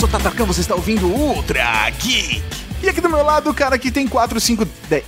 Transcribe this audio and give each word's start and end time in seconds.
Sou 0.00 0.08
Tatarcão, 0.08 0.46
você 0.46 0.62
está 0.62 0.74
ouvindo 0.74 1.08
Ultra 1.08 1.90
Geek. 1.90 2.42
E 2.82 2.88
aqui 2.88 3.02
do 3.02 3.10
meu 3.10 3.22
lado, 3.22 3.50
o 3.50 3.54
cara 3.54 3.78
que 3.78 3.90
tem 3.90 4.08
4, 4.08 4.40
5, 4.40 4.66
10, 4.88 5.04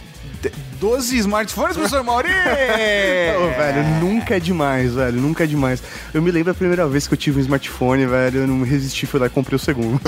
12 0.79 1.16
smartphones, 1.16 1.79
professor 1.79 2.04
Mauri! 2.04 2.29
Ô, 3.41 3.48
velho, 3.56 3.84
nunca 4.02 4.36
é 4.36 4.38
demais, 4.38 4.92
velho, 4.92 5.18
nunca 5.18 5.45
é 5.45 5.46
demais. 5.46 5.82
Eu 6.12 6.20
me 6.20 6.30
lembro 6.30 6.52
a 6.52 6.55
primeira 6.55 6.86
vez 6.86 7.09
que 7.09 7.14
eu 7.14 7.16
tive 7.16 7.38
um 7.38 7.41
smartphone, 7.41 8.05
velho, 8.05 8.41
eu 8.41 8.46
não 8.46 8.62
resisti, 8.64 9.06
fui 9.06 9.18
lá 9.18 9.28
e 9.28 9.30
comprei 9.30 9.56
o 9.56 9.59
segundo. 9.59 9.98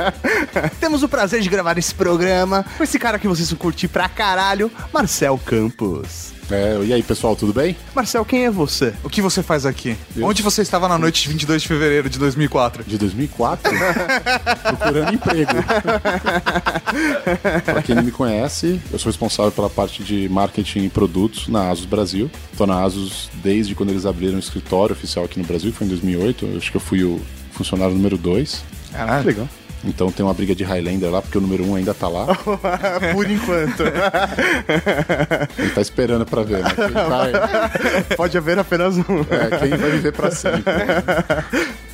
Temos 0.80 1.02
o 1.02 1.08
prazer 1.10 1.42
de 1.42 1.50
gravar 1.50 1.76
esse 1.76 1.94
programa 1.94 2.64
com 2.78 2.82
esse 2.82 2.98
cara 2.98 3.18
que 3.18 3.28
vocês 3.28 3.50
vão 3.50 3.58
curtir 3.58 3.88
pra 3.88 4.08
caralho, 4.08 4.72
Marcel 4.90 5.38
Campos. 5.44 6.37
É, 6.50 6.78
e 6.84 6.92
aí, 6.94 7.02
pessoal, 7.02 7.36
tudo 7.36 7.52
bem? 7.52 7.76
Marcel, 7.94 8.24
quem 8.24 8.46
é 8.46 8.50
você? 8.50 8.94
O 9.04 9.10
que 9.10 9.20
você 9.20 9.42
faz 9.42 9.66
aqui? 9.66 9.96
Eu- 10.16 10.26
Onde 10.26 10.42
você 10.42 10.62
estava 10.62 10.88
na 10.88 10.96
noite 10.98 11.22
de 11.22 11.28
22 11.28 11.60
de 11.62 11.68
fevereiro 11.68 12.08
de 12.08 12.18
2004? 12.18 12.84
De 12.84 12.96
2004? 12.96 13.70
Procurando 14.62 15.14
emprego. 15.14 15.50
pra 17.64 17.82
quem 17.82 17.94
não 17.94 18.02
me 18.02 18.10
conhece, 18.10 18.80
eu 18.90 18.98
sou 18.98 19.10
responsável 19.10 19.52
pela 19.52 19.68
parte 19.68 20.02
de 20.02 20.28
marketing 20.28 20.84
e 20.84 20.88
produtos 20.88 21.48
na 21.48 21.70
Asus 21.70 21.84
Brasil. 21.84 22.30
Tô 22.56 22.66
na 22.66 22.82
Asus 22.82 23.28
desde 23.42 23.74
quando 23.74 23.90
eles 23.90 24.06
abriram 24.06 24.36
o 24.36 24.38
escritório 24.40 24.94
oficial 24.94 25.24
aqui 25.24 25.38
no 25.38 25.44
Brasil, 25.46 25.72
foi 25.72 25.86
em 25.86 25.90
2008. 25.90 26.46
Eu 26.46 26.56
acho 26.58 26.70
que 26.70 26.76
eu 26.76 26.80
fui 26.80 27.02
o 27.04 27.20
funcionário 27.52 27.94
número 27.94 28.16
2. 28.16 28.64
Caralho. 28.92 29.26
Legal. 29.26 29.48
Então 29.84 30.10
tem 30.10 30.24
uma 30.24 30.34
briga 30.34 30.54
de 30.54 30.64
Highlander 30.64 31.10
lá, 31.10 31.22
porque 31.22 31.38
o 31.38 31.40
número 31.40 31.64
1 31.64 31.70
um 31.70 31.74
ainda 31.76 31.94
tá 31.94 32.08
lá. 32.08 32.26
Por 33.14 33.30
enquanto. 33.30 33.82
Ele 35.58 35.70
tá 35.70 35.80
esperando 35.80 36.26
pra 36.26 36.42
ver, 36.42 36.62
né? 36.62 36.70
Vai, 37.08 37.32
Pode 38.16 38.36
haver 38.36 38.58
apenas 38.58 38.96
um. 38.98 39.02
É, 39.30 39.58
quem 39.58 39.70
vai 39.76 39.90
viver 39.90 40.12
pra 40.12 40.30
sempre. 40.30 40.64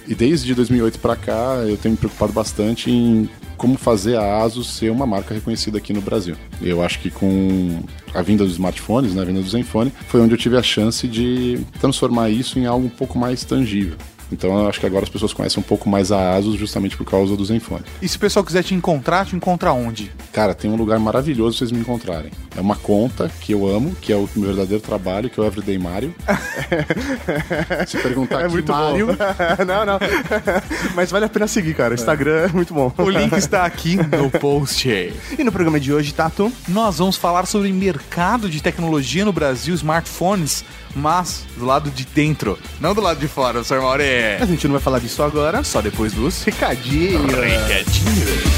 E 0.06 0.14
desde 0.14 0.54
2008 0.54 0.98
pra 0.98 1.16
cá, 1.16 1.62
eu 1.66 1.76
tenho 1.76 1.92
me 1.92 1.98
preocupado 1.98 2.32
bastante 2.32 2.90
em 2.90 3.28
como 3.56 3.78
fazer 3.78 4.16
a 4.16 4.42
ASUS 4.42 4.74
ser 4.74 4.90
uma 4.90 5.06
marca 5.06 5.32
reconhecida 5.32 5.78
aqui 5.78 5.92
no 5.92 6.00
Brasil. 6.00 6.36
Eu 6.60 6.82
acho 6.82 6.98
que 7.00 7.10
com 7.10 7.82
a 8.12 8.20
vinda 8.20 8.44
dos 8.44 8.54
smartphones, 8.54 9.14
né, 9.14 9.22
a 9.22 9.24
vinda 9.24 9.40
do 9.40 9.48
Zenfone, 9.48 9.92
foi 10.08 10.20
onde 10.20 10.34
eu 10.34 10.38
tive 10.38 10.56
a 10.56 10.62
chance 10.62 11.06
de 11.06 11.60
transformar 11.80 12.30
isso 12.30 12.58
em 12.58 12.66
algo 12.66 12.86
um 12.86 12.90
pouco 12.90 13.18
mais 13.18 13.44
tangível. 13.44 13.96
Então 14.34 14.58
eu 14.58 14.68
acho 14.68 14.80
que 14.80 14.86
agora 14.86 15.04
as 15.04 15.08
pessoas 15.08 15.32
conhecem 15.32 15.60
um 15.60 15.64
pouco 15.64 15.88
mais 15.88 16.10
a 16.12 16.34
ASUS 16.34 16.58
justamente 16.58 16.96
por 16.96 17.06
causa 17.06 17.36
do 17.36 17.44
Zenfone. 17.44 17.84
E 18.02 18.08
se 18.08 18.16
o 18.16 18.20
pessoal 18.20 18.44
quiser 18.44 18.62
te 18.64 18.74
encontrar, 18.74 19.24
te 19.24 19.36
encontra 19.36 19.72
onde? 19.72 20.10
Cara, 20.32 20.54
tem 20.54 20.70
um 20.70 20.76
lugar 20.76 20.98
maravilhoso 20.98 21.56
pra 21.56 21.58
vocês 21.58 21.72
me 21.72 21.78
encontrarem. 21.80 22.30
É 22.56 22.60
uma 22.60 22.76
conta 22.76 23.30
que 23.40 23.52
eu 23.52 23.66
amo, 23.68 23.94
que 24.00 24.12
é 24.12 24.16
o 24.16 24.28
meu 24.34 24.48
verdadeiro 24.48 24.82
trabalho, 24.82 25.30
que 25.30 25.38
é 25.38 25.42
o 25.42 25.46
Everyday 25.46 25.78
Mario. 25.78 26.14
Se 27.86 27.96
perguntar 27.98 28.40
É 28.40 28.46
que 28.46 28.52
muito 28.52 28.72
Mario, 28.72 29.06
bom. 29.06 29.14
não, 29.64 29.86
não. 29.86 29.98
Mas 30.94 31.10
vale 31.10 31.24
a 31.24 31.28
pena 31.28 31.46
seguir, 31.46 31.74
cara. 31.74 31.92
O 31.92 31.94
Instagram 31.94 32.46
é 32.46 32.48
muito 32.48 32.74
bom. 32.74 32.92
O 32.98 33.08
link 33.08 33.32
está 33.34 33.64
aqui 33.64 33.96
no 33.96 34.30
post. 34.30 34.88
E 34.88 35.44
no 35.44 35.52
programa 35.52 35.78
de 35.78 35.92
hoje, 35.92 36.12
Tato? 36.12 36.52
Nós 36.68 36.98
vamos 36.98 37.16
falar 37.16 37.46
sobre 37.46 37.72
mercado 37.72 38.48
de 38.50 38.60
tecnologia 38.62 39.24
no 39.24 39.32
Brasil, 39.32 39.74
smartphones, 39.74 40.64
mas 40.94 41.44
do 41.56 41.64
lado 41.64 41.90
de 41.90 42.04
dentro, 42.04 42.58
não 42.80 42.94
do 42.94 43.00
lado 43.00 43.18
de 43.18 43.28
fora, 43.28 43.62
Sr. 43.64 43.80
Mauri. 44.24 44.42
A 44.42 44.46
gente 44.46 44.66
não 44.66 44.72
vai 44.72 44.82
falar 44.82 44.98
disso 44.98 45.22
agora. 45.22 45.62
Só 45.64 45.80
depois 45.80 46.12
dos 46.12 46.42
Recadinho. 46.44 47.26
recadinhos. 47.26 48.54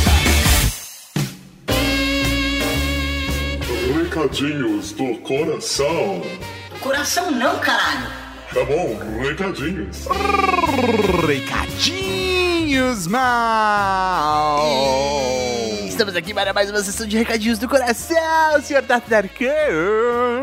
Recadinhos 4.03 4.93
do 4.93 5.17
coração. 5.19 6.23
Coração 6.81 7.31
não, 7.31 7.59
caralho. 7.59 8.07
Tá 8.53 8.65
bom, 8.65 8.99
recadinhos. 9.21 10.07
Recadinhos, 11.27 13.07
mal. 13.07 14.63
Estamos 15.97 16.15
aqui 16.15 16.35
para 16.35 16.53
mais 16.53 16.69
uma 16.69 16.83
sessão 16.83 17.07
de 17.07 17.17
recadinhos 17.17 17.59
do 17.59 17.67
coração, 17.67 18.61
senhor 18.63 18.83
Tatarcão. 18.83 19.49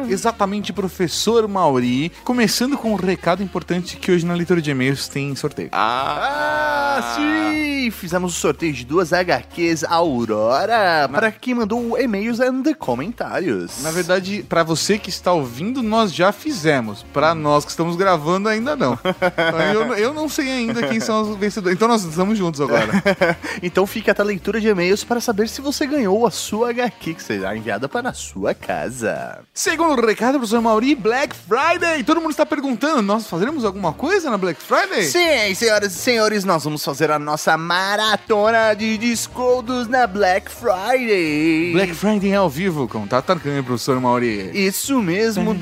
Exatamente, 0.09 0.73
professor 0.73 1.47
Mauri. 1.47 2.11
Começando 2.23 2.75
com 2.75 2.91
um 2.91 2.95
recado 2.95 3.43
importante 3.43 3.97
que 3.97 4.11
hoje 4.11 4.25
na 4.25 4.33
leitura 4.33 4.59
de 4.59 4.71
e-mails 4.71 5.07
tem 5.07 5.35
sorteio. 5.35 5.69
Ah, 5.71 7.13
sim! 7.15 7.91
Fizemos 7.91 8.35
o 8.35 8.39
sorteio 8.39 8.73
de 8.73 8.83
duas 8.83 9.13
HQs 9.13 9.83
Aurora 9.83 11.07
para 11.11 11.31
quem 11.31 11.53
mandou 11.53 11.99
e-mails 11.99 12.39
e 12.39 12.73
comentários. 12.73 13.83
Na 13.83 13.91
verdade, 13.91 14.43
pra 14.49 14.63
você 14.63 14.97
que 14.97 15.09
está 15.09 15.33
ouvindo, 15.33 15.83
nós 15.83 16.11
já 16.11 16.31
fizemos. 16.31 17.05
Pra 17.13 17.35
nós 17.35 17.63
que 17.63 17.69
estamos 17.69 17.95
gravando, 17.95 18.49
ainda 18.49 18.75
não. 18.75 18.97
Então, 19.53 19.61
eu, 19.61 19.93
eu 19.95 20.13
não 20.13 20.27
sei 20.27 20.49
ainda 20.49 20.87
quem 20.87 20.99
são 20.99 21.21
os 21.21 21.37
vencedores. 21.37 21.75
Então 21.75 21.87
nós 21.87 22.03
estamos 22.03 22.37
juntos 22.37 22.59
agora. 22.59 23.03
então 23.61 23.85
fica 23.85 24.11
até 24.11 24.21
a 24.21 24.25
leitura 24.25 24.59
de 24.59 24.67
e-mails 24.67 25.03
para 25.03 25.19
saber 25.19 25.42
se 25.49 25.61
você 25.61 25.85
ganhou 25.85 26.25
a 26.25 26.31
sua 26.31 26.69
HQ 26.69 27.13
que 27.15 27.23
será 27.23 27.55
enviada 27.55 27.89
para 27.89 28.09
a 28.09 28.13
sua 28.13 28.53
casa. 28.53 29.39
Segundo 29.53 30.05
recado, 30.05 30.37
professor 30.37 30.61
Mauri, 30.61 30.95
Black 30.95 31.35
Friday. 31.35 32.03
Todo 32.03 32.21
mundo 32.21 32.31
está 32.31 32.45
perguntando, 32.45 33.01
nós 33.01 33.27
faremos 33.27 33.65
alguma 33.65 33.93
coisa 33.93 34.29
na 34.29 34.37
Black 34.37 34.61
Friday? 34.61 35.03
Sim, 35.03 35.53
senhoras 35.53 35.93
e 35.93 35.97
senhores, 35.97 36.43
nós 36.43 36.63
vamos 36.63 36.83
fazer 36.83 37.11
a 37.11 37.19
nossa 37.19 37.57
maratona 37.57 38.73
de 38.73 38.97
descontos 38.97 39.87
na 39.87 40.07
Black 40.07 40.49
Friday. 40.49 41.73
Black 41.73 41.93
Friday 41.93 42.33
ao 42.33 42.49
vivo 42.49 42.87
com 42.87 43.05
Tatarkan 43.05 43.59
e 43.59 43.63
professor 43.63 43.99
Mauri. 43.99 44.51
Isso 44.53 45.01
mesmo. 45.01 45.55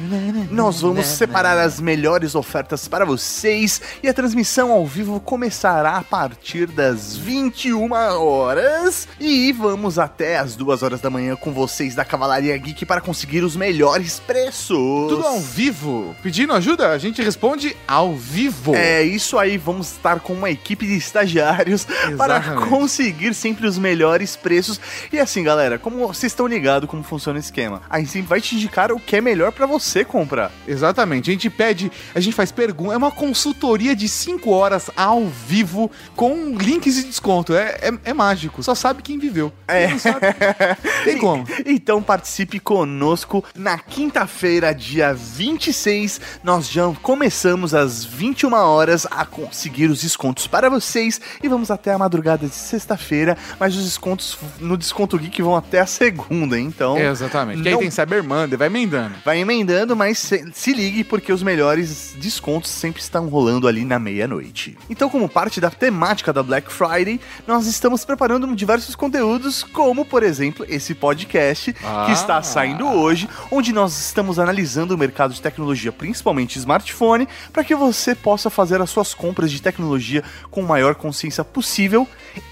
Nós 0.51 0.81
vamos 0.81 1.05
separar 1.05 1.57
as 1.57 1.79
melhores 1.79 2.35
ofertas 2.35 2.87
para 2.87 3.05
vocês 3.05 3.81
e 4.03 4.07
a 4.07 4.13
transmissão 4.13 4.71
ao 4.71 4.85
vivo 4.85 5.19
começará 5.19 5.97
a 5.97 6.03
partir 6.03 6.67
das 6.67 7.17
21 7.17 7.91
horas 7.91 9.07
e 9.19 9.51
vamos 9.51 9.70
até 9.97 10.37
as 10.37 10.55
2 10.55 10.83
horas 10.83 11.01
da 11.01 11.09
manhã 11.09 11.35
com 11.35 11.51
vocês 11.51 11.95
da 11.95 12.05
Cavalaria 12.05 12.57
Geek 12.57 12.85
para 12.85 13.01
conseguir 13.01 13.43
os 13.43 13.55
melhores 13.55 14.19
preços. 14.19 14.77
Tudo 15.09 15.25
ao 15.25 15.39
vivo. 15.39 16.15
Pedindo 16.21 16.53
ajuda, 16.53 16.89
a 16.89 16.97
gente 16.97 17.21
responde 17.21 17.75
ao 17.87 18.15
vivo. 18.15 18.75
É 18.75 19.03
isso 19.03 19.37
aí, 19.37 19.57
vamos 19.57 19.91
estar 19.91 20.19
com 20.19 20.33
uma 20.33 20.49
equipe 20.49 20.85
de 20.85 20.95
estagiários 20.95 21.85
para 22.17 22.37
Exatamente. 22.37 22.69
conseguir 22.69 23.33
sempre 23.33 23.67
os 23.67 23.77
melhores 23.77 24.35
preços. 24.35 24.79
E 25.11 25.19
assim, 25.19 25.43
galera, 25.43 25.77
como 25.77 26.07
vocês 26.07 26.31
estão 26.31 26.47
ligados 26.47 26.89
como 26.89 27.03
funciona 27.03 27.37
o 27.37 27.41
esquema, 27.41 27.81
a 27.89 27.99
gente 27.99 28.21
vai 28.21 28.41
te 28.41 28.55
indicar 28.55 28.91
o 28.91 28.99
que 28.99 29.15
é 29.15 29.21
melhor 29.21 29.51
para 29.51 29.65
você 29.65 30.03
comprar. 30.03 30.51
Exatamente. 30.67 31.29
A 31.29 31.33
gente 31.33 31.49
pede, 31.49 31.91
a 32.13 32.19
gente 32.19 32.35
faz 32.35 32.51
pergunta. 32.51 32.93
É 32.93 32.97
uma 32.97 33.11
consultoria 33.11 33.95
de 33.95 34.07
5 34.07 34.49
horas 34.49 34.89
ao 34.95 35.27
vivo 35.27 35.91
com 36.15 36.55
links 36.57 36.95
de 36.95 37.03
desconto. 37.03 37.53
É, 37.53 37.77
é, 37.81 37.93
é 38.05 38.13
mágico. 38.13 38.61
Só 38.63 38.75
sabe 38.75 39.01
quem 39.01 39.17
viveu. 39.17 39.51
É. 39.67 39.87
Quem 39.87 41.03
tem 41.05 41.17
como. 41.17 41.45
Então 41.65 42.01
participe 42.01 42.59
conosco 42.59 43.43
na 43.55 43.77
quinta-feira, 43.77 44.73
dia 44.73 45.13
26. 45.13 46.19
Nós 46.43 46.69
já 46.69 46.81
começamos 47.01 47.73
às 47.73 48.03
21 48.03 48.53
horas 48.53 49.07
a 49.09 49.25
conseguir 49.25 49.87
os 49.89 50.01
descontos 50.01 50.47
para 50.47 50.69
vocês 50.69 51.19
e 51.41 51.47
vamos 51.47 51.71
até 51.71 51.91
a 51.93 51.97
madrugada 51.97 52.47
de 52.47 52.53
sexta-feira, 52.53 53.37
mas 53.59 53.75
os 53.75 53.85
descontos 53.85 54.37
no 54.59 54.77
Desconto 54.77 55.17
Geek 55.17 55.41
vão 55.41 55.55
até 55.55 55.79
a 55.79 55.85
segunda, 55.85 56.59
então 56.59 56.97
É, 56.97 57.09
exatamente. 57.09 57.69
Não- 57.69 57.79
tem 57.79 57.91
Cyber 57.91 58.23
Monday, 58.23 58.57
vai 58.57 58.67
emendando. 58.67 59.15
vai 59.25 59.39
emendando, 59.39 59.95
mas 59.95 60.17
se, 60.19 60.45
se 60.53 60.73
ligue 60.73 61.03
porque 61.03 61.31
os 61.31 61.41
melhores 61.43 62.13
descontos 62.17 62.69
sempre 62.71 63.01
estão 63.01 63.27
rolando 63.27 63.67
ali 63.67 63.85
na 63.85 63.97
meia-noite. 63.99 64.77
Então, 64.89 65.09
como 65.09 65.27
parte 65.29 65.59
da 65.61 65.69
temática 65.69 66.31
da 66.33 66.43
Black 66.43 66.71
Friday, 66.71 67.19
nós 67.47 67.67
estamos 67.67 68.03
preparando 68.05 68.53
diversos 68.55 68.95
conteúdos, 68.95 69.50
como 69.61 70.05
por 70.05 70.23
exemplo 70.23 70.65
esse 70.69 70.93
podcast 70.95 71.73
que 71.73 71.79
Ah. 71.83 72.07
está 72.11 72.41
saindo 72.41 72.87
hoje, 72.87 73.27
onde 73.51 73.73
nós 73.73 73.99
estamos 73.99 74.39
analisando 74.39 74.95
o 74.95 74.97
mercado 74.97 75.33
de 75.33 75.41
tecnologia, 75.41 75.91
principalmente 75.91 76.57
smartphone, 76.59 77.27
para 77.51 77.63
que 77.63 77.75
você 77.75 78.15
possa 78.15 78.49
fazer 78.49 78.81
as 78.81 78.89
suas 78.89 79.13
compras 79.13 79.51
de 79.51 79.61
tecnologia 79.61 80.23
com 80.49 80.61
maior 80.61 80.95
consciência 80.95 81.43
possível. 81.43 82.07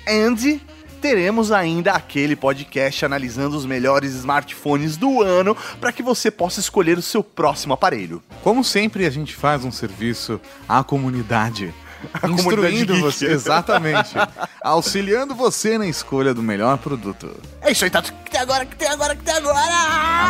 And 0.08 0.60
teremos 1.02 1.50
ainda 1.52 1.94
aquele 1.94 2.36
podcast 2.36 3.06
analisando 3.06 3.56
os 3.56 3.66
melhores 3.66 4.14
smartphones 4.16 4.98
do 4.98 5.22
ano 5.24 5.56
para 5.80 5.94
que 5.94 6.04
você 6.04 6.30
possa 6.30 6.60
escolher 6.60 6.98
o 6.98 7.02
seu 7.02 7.24
próximo 7.24 7.74
aparelho. 7.74 8.22
Como 8.44 8.64
sempre, 8.66 9.06
a 9.06 9.10
gente 9.10 9.34
faz 9.34 9.64
um 9.64 9.72
serviço 9.72 10.42
à 10.68 10.84
comunidade. 10.84 11.74
Comunidade 12.20 12.76
instruindo 12.76 12.96
você, 13.00 13.28
exatamente, 13.28 14.16
auxiliando 14.64 15.36
você 15.36 15.78
na 15.78 15.88
escolha 15.88 16.34
do 16.34 16.42
melhor 16.42 16.78
produto. 16.78 17.30
É 17.62 17.72
isso 17.72 17.84
aí, 17.84 17.90
Tato. 17.90 18.14
Que 18.26 18.32
tem 18.32 18.40
agora, 18.40 18.66
que 18.66 18.76
tem 18.76 18.88
agora, 18.88 19.16
que 19.16 19.24
tem 19.24 19.36
agora! 19.36 19.60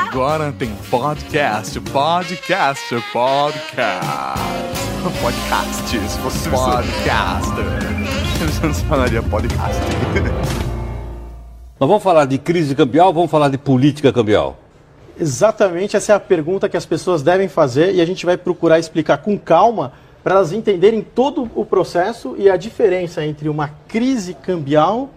Agora 0.09 0.51
tem 0.57 0.73
podcast, 0.89 1.79
podcast, 1.81 2.95
podcast, 3.11 4.15
Podcast, 5.21 5.87
se 5.87 6.19
você 6.19 6.49
podcast. 6.51 7.51
não 8.63 8.73
se 8.73 8.83
falaria 8.85 9.23
podcast. 9.23 9.79
Nós 11.79 11.87
vamos 11.87 12.03
falar 12.03 12.25
de 12.25 12.37
crise 12.37 12.75
cambial, 12.75 13.13
vamos 13.13 13.31
falar 13.31 13.49
de 13.49 13.57
política 13.57 14.11
cambial. 14.11 14.57
Exatamente 15.19 15.97
essa 15.97 16.13
é 16.13 16.15
a 16.15 16.19
pergunta 16.19 16.69
que 16.69 16.77
as 16.77 16.85
pessoas 16.85 17.21
devem 17.21 17.47
fazer 17.47 17.93
e 17.93 18.01
a 18.01 18.05
gente 18.05 18.25
vai 18.25 18.37
procurar 18.37 18.79
explicar 18.79 19.17
com 19.17 19.37
calma 19.37 19.93
para 20.23 20.35
elas 20.35 20.51
entenderem 20.51 21.01
todo 21.01 21.49
o 21.55 21.65
processo 21.65 22.35
e 22.37 22.49
a 22.49 22.57
diferença 22.57 23.25
entre 23.25 23.47
uma 23.47 23.69
crise 23.87 24.33
cambial 24.33 25.09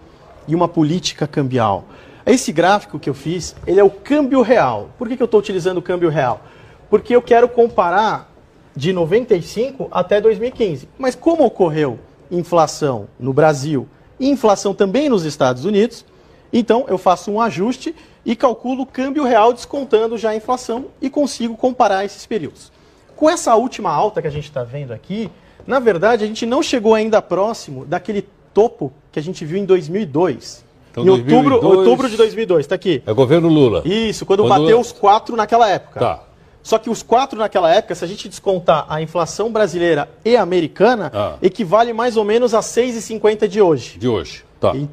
e 0.47 0.55
uma 0.55 0.67
política 0.67 1.27
cambial. 1.27 1.85
Esse 2.25 2.51
gráfico 2.51 2.97
que 2.97 3.09
eu 3.09 3.13
fiz, 3.13 3.55
ele 3.67 3.79
é 3.79 3.83
o 3.83 3.89
câmbio 3.89 4.41
real. 4.41 4.89
Por 4.97 5.07
que, 5.09 5.17
que 5.17 5.23
eu 5.23 5.25
estou 5.25 5.39
utilizando 5.39 5.77
o 5.77 5.81
câmbio 5.81 6.09
real? 6.09 6.41
Porque 6.89 7.15
eu 7.15 7.21
quero 7.21 7.49
comparar 7.49 8.31
de 8.75 8.93
95 8.93 9.89
até 9.91 10.21
2015. 10.21 10.87
Mas 10.97 11.15
como 11.15 11.45
ocorreu 11.45 11.99
inflação 12.31 13.07
no 13.19 13.33
Brasil 13.33 13.87
e 14.19 14.29
inflação 14.29 14.73
também 14.73 15.09
nos 15.09 15.25
Estados 15.25 15.65
Unidos, 15.65 16.05
então 16.51 16.85
eu 16.87 16.97
faço 16.97 17.31
um 17.31 17.41
ajuste 17.41 17.93
e 18.25 18.35
calculo 18.35 18.83
o 18.83 18.85
câmbio 18.85 19.23
real 19.23 19.51
descontando 19.51 20.17
já 20.17 20.29
a 20.29 20.35
inflação 20.35 20.85
e 21.01 21.09
consigo 21.09 21.57
comparar 21.57 22.05
esses 22.05 22.25
períodos. 22.25 22.71
Com 23.15 23.29
essa 23.29 23.55
última 23.55 23.91
alta 23.91 24.21
que 24.21 24.27
a 24.27 24.31
gente 24.31 24.45
está 24.45 24.63
vendo 24.63 24.91
aqui, 24.91 25.29
na 25.65 25.79
verdade 25.79 26.23
a 26.23 26.27
gente 26.27 26.45
não 26.45 26.61
chegou 26.63 26.93
ainda 26.93 27.21
próximo 27.21 27.85
daquele 27.85 28.27
topo 28.53 28.91
que 29.11 29.19
a 29.19 29.21
gente 29.23 29.45
viu 29.45 29.57
em 29.57 29.65
2002. 29.65 30.63
Então, 30.91 31.03
em 31.05 31.09
outubro, 31.09 31.49
2002 31.59 31.77
outubro 31.77 32.09
de 32.09 32.17
2002, 32.17 32.65
está 32.65 32.75
aqui. 32.75 33.01
É 33.05 33.13
governo 33.13 33.47
Lula. 33.49 33.81
Isso, 33.85 34.25
quando, 34.25 34.43
Quando- 34.43 34.61
bateu 34.63 34.79
os 34.79 34.91
quatro 34.91 35.35
naquela 35.35 35.67
época. 35.69 35.99
Tá. 35.99 36.23
Só 36.61 36.77
que 36.77 36.89
os 36.89 37.01
quatro 37.03 37.37
naquela 37.37 37.73
época, 37.73 37.93
se 37.95 38.05
a 38.05 38.07
gente 38.07 38.29
descontar 38.29 38.85
a 38.87 39.01
inflação 39.01 39.51
brasileira 39.51 40.07
e 40.23 40.37
americana, 40.37 41.11
Ah. 41.13 41.33
equivale 41.41 41.91
mais 41.93 42.15
ou 42.15 42.23
menos 42.23 42.53
a 42.53 42.61
6,50 42.61 43.47
de 43.47 43.59
hoje. 43.61 43.97
De 43.97 44.07
hoje. 44.07 44.45
Tá. 44.59 44.73
E- 44.75 44.87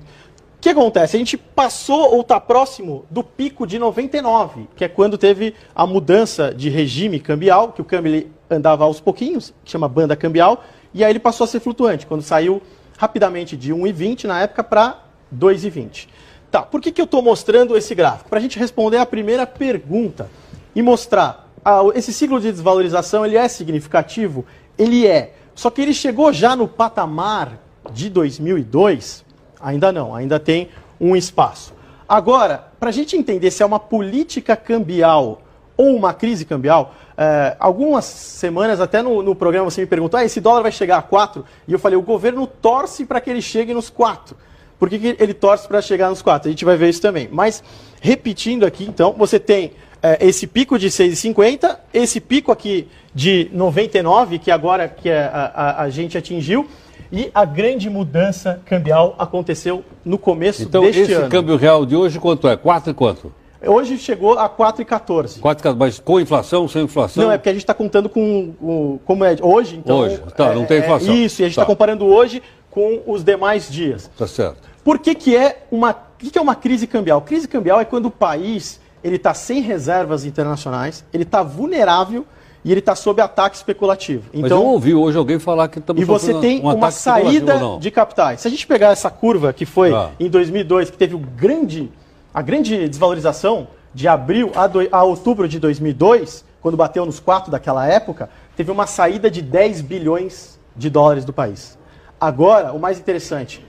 O 0.61 0.62
que 0.62 0.69
acontece? 0.69 1.17
A 1.17 1.19
gente 1.19 1.39
passou 1.39 2.12
ou 2.12 2.21
está 2.21 2.39
próximo 2.39 3.07
do 3.09 3.25
pico 3.25 3.67
de 3.67 3.79
99, 3.79 4.69
que 4.77 4.85
é 4.85 4.89
quando 4.89 5.17
teve 5.17 5.55
a 5.75 5.87
mudança 5.87 6.53
de 6.55 6.69
regime 6.69 7.19
cambial, 7.19 7.73
que 7.73 7.81
o 7.81 7.85
câmbio 7.85 8.31
andava 8.51 8.85
aos 8.85 9.01
pouquinhos, 9.01 9.55
que 9.65 9.71
chama 9.71 9.89
banda 9.89 10.15
cambial, 10.15 10.62
e 10.93 11.03
aí 11.03 11.11
ele 11.11 11.19
passou 11.19 11.47
a 11.47 11.49
ser 11.49 11.61
flutuante, 11.61 12.07
quando 12.07 12.21
saiu 12.21 12.61
rapidamente 12.99 13.57
de 13.57 13.73
1,20 13.73 14.25
na 14.25 14.43
época 14.43 14.62
para 14.62 15.03
2,20. 15.35 16.09
Tá, 16.51 16.61
por 16.61 16.83
que, 16.83 16.93
que 16.93 17.01
eu 17.01 17.07
estou 17.07 17.23
mostrando 17.23 17.75
esse 17.75 17.95
gráfico? 17.95 18.29
Para 18.29 18.39
a 18.39 18.43
gente 18.43 18.59
responder 18.59 18.99
a 18.99 19.07
primeira 19.07 19.47
pergunta 19.47 20.31
e 20.75 20.83
mostrar, 20.83 21.49
ah, 21.65 21.81
esse 21.95 22.12
ciclo 22.12 22.39
de 22.39 22.53
desvalorização 22.53 23.25
ele 23.25 23.39
é 23.39 23.49
significativo? 23.49 24.45
Ele 24.77 25.07
é. 25.07 25.33
Só 25.55 25.71
que 25.71 25.81
ele 25.81 25.95
chegou 25.95 26.31
já 26.35 26.55
no 26.55 26.69
patamar 26.69 27.59
de 27.91 28.11
2002? 28.11 29.30
Ainda 29.62 29.93
não, 29.93 30.15
ainda 30.15 30.39
tem 30.41 30.69
um 31.01 31.15
espaço. 31.17 31.73
Agora, 32.09 32.65
para 32.79 32.89
a 32.89 32.93
gente 32.93 33.17
entender 33.17 33.51
se 33.51 33.62
é 33.62 33.67
uma 33.67 33.79
política 33.79 34.57
cambial 34.57 35.43
ou 35.77 35.95
uma 35.97 36.12
crise 36.12 36.45
cambial, 36.45 36.95
eh, 37.17 37.57
algumas 37.59 38.05
semanas 38.05 38.81
até 38.81 39.01
no, 39.01 39.23
no 39.23 39.35
programa 39.35 39.71
você 39.71 39.81
me 39.81 39.87
perguntou, 39.87 40.19
ah, 40.19 40.25
esse 40.25 40.41
dólar 40.41 40.62
vai 40.62 40.73
chegar 40.73 40.99
a 40.99 41.03
4? 41.03 41.45
E 41.69 41.73
eu 41.73 41.79
falei, 41.79 41.97
o 41.97 42.03
governo 42.03 42.47
torce 42.47 43.07
para 43.07 43.21
que 43.21 43.31
ele 43.31 43.41
chegue 43.41 43.73
nos 43.73 43.89
4. 43.89 44.37
Por 44.79 44.89
que, 44.91 44.99
que 44.99 45.17
ele 45.19 45.33
torce 45.35 45.69
para 45.69 45.81
chegar 45.81 46.11
nos 46.11 46.21
4? 46.21 46.49
A 46.49 46.53
gente 46.53 46.65
vai 46.65 46.77
ver 46.77 46.89
isso 46.91 47.01
também. 47.01 47.29
Mas, 47.31 47.62
repetindo 48.01 48.65
aqui, 48.67 48.85
então, 48.85 49.12
você 49.17 49.39
tem 49.39 49.73
eh, 50.03 50.19
esse 50.27 50.47
pico 50.47 50.79
de 50.79 50.89
6,50, 50.89 51.77
esse 51.95 52.21
pico 52.21 52.51
aqui 52.51 52.89
de 53.15 53.49
99, 53.53 54.39
que 54.39 54.51
agora 54.51 54.89
que 54.89 55.11
a, 55.11 55.53
a- 55.55 55.83
a 55.83 55.91
gente 55.91 56.17
atingiu, 56.19 56.67
e 57.12 57.31
a 57.35 57.45
grande 57.45 57.89
mudança 57.91 58.61
cambial 58.67 59.15
aconteceu 59.19 59.85
no 60.05 60.17
começo 60.19 60.62
Então, 60.62 60.83
deste 60.83 61.03
esse 61.03 61.12
ano. 61.15 61.29
câmbio 61.29 61.57
real 61.57 61.85
de 61.85 61.97
hoje 61.97 62.19
quanto 62.19 62.47
é? 62.49 62.57
4 62.57 62.91
e 62.91 62.95
quanto? 62.95 63.33
Hoje 63.67 63.99
chegou 63.99 64.39
a 64.39 64.49
4,14. 64.49 65.39
4 65.41 65.77
mas 65.77 65.99
com 65.99 66.19
inflação, 66.19 66.67
sem 66.67 66.85
inflação? 66.85 67.25
Não, 67.25 67.31
é 67.33 67.37
porque 67.37 67.51
a 67.51 67.53
gente 67.53 67.62
está 67.62 67.75
contando 67.75 68.09
com 68.09 68.99
como 69.05 69.23
é 69.25 69.37
hoje, 69.43 69.77
então. 69.77 69.99
Hoje, 69.99 70.19
tá, 70.37 70.55
não 70.55 70.65
tem 70.65 70.79
é- 70.79 70.81
é 70.81 70.85
inflação. 70.85 71.15
isso, 71.15 71.43
e 71.43 71.45
a 71.45 71.47
gente 71.47 71.53
está 71.53 71.62
Tá. 71.62 71.67
comparando 71.67 72.07
hoje 72.07 72.43
com 72.71 73.03
os 73.07 73.23
demais 73.23 73.69
dias. 73.71 74.11
Tá 74.17 74.27
certo. 74.27 74.69
Por 74.83 74.99
que, 74.99 75.15
que 75.15 75.37
é 75.37 75.65
uma. 75.71 75.93
Que, 76.19 76.31
que 76.31 76.39
é 76.39 76.41
uma 76.41 76.55
crise 76.55 76.87
cambial? 76.87 77.21
Crise 77.21 77.47
cambial 77.47 77.79
é 77.81 77.85
quando 77.85 78.07
o 78.07 78.11
país 78.11 78.81
ele 79.05 79.17
está 79.17 79.35
sem 79.35 79.61
reservas 79.61 80.25
internacionais, 80.25 81.05
ele 81.12 81.25
está 81.25 81.43
vulnerável 81.43 82.25
e 82.65 82.71
ele 82.71 82.81
está 82.81 82.95
sob 82.95 83.21
ataque 83.23 83.57
especulativo. 83.57 84.25
Mas 84.33 84.41
eu 84.43 84.47
Então, 84.59 84.65
ouvi 84.67 84.95
hoje 84.95 85.17
alguém 85.17 85.39
falar 85.39 85.69
que 85.69 85.79
estamos 85.79 86.01
e 86.03 86.05
você 86.05 86.35
tem 86.35 86.61
um 86.61 86.75
uma 86.75 86.91
saída 86.91 87.59
de 87.81 87.91
capitais. 87.91 88.41
Se 88.41 88.49
a 88.49 88.51
gente 88.51 88.67
pegar 88.67 88.91
essa 88.91 89.11
curva 89.11 89.53
que 89.53 89.65
foi 89.65 89.91
Tá. 89.91 90.11
em 90.21 90.29
2002, 90.29 90.91
que 90.91 90.99
teve 90.99 91.15
o 91.15 91.19
grande, 91.19 91.91
a 92.35 92.43
grande 92.43 92.87
desvalorização 92.89 93.69
de 93.95 94.07
abril 94.07 94.53
a, 94.55 94.67
doi- 94.67 94.89
a 94.93 95.03
outubro 95.03 95.49
de 95.49 95.59
2002, 95.59 96.45
quando 96.61 96.77
bateu 96.77 97.07
nos 97.07 97.19
quatro 97.19 97.51
daquela 97.51 97.87
época, 97.87 98.29
teve 98.57 98.71
uma 98.71 98.87
saída 98.87 99.31
de 99.31 99.41
10 99.41 99.81
bilhões 99.81 100.59
de 100.77 100.91
dólares 100.91 101.25
do 101.25 101.33
país. 101.33 101.79
Agora, 102.21 102.73
o 102.73 102.79
mais 102.79 102.99
interessante, 102.99 103.65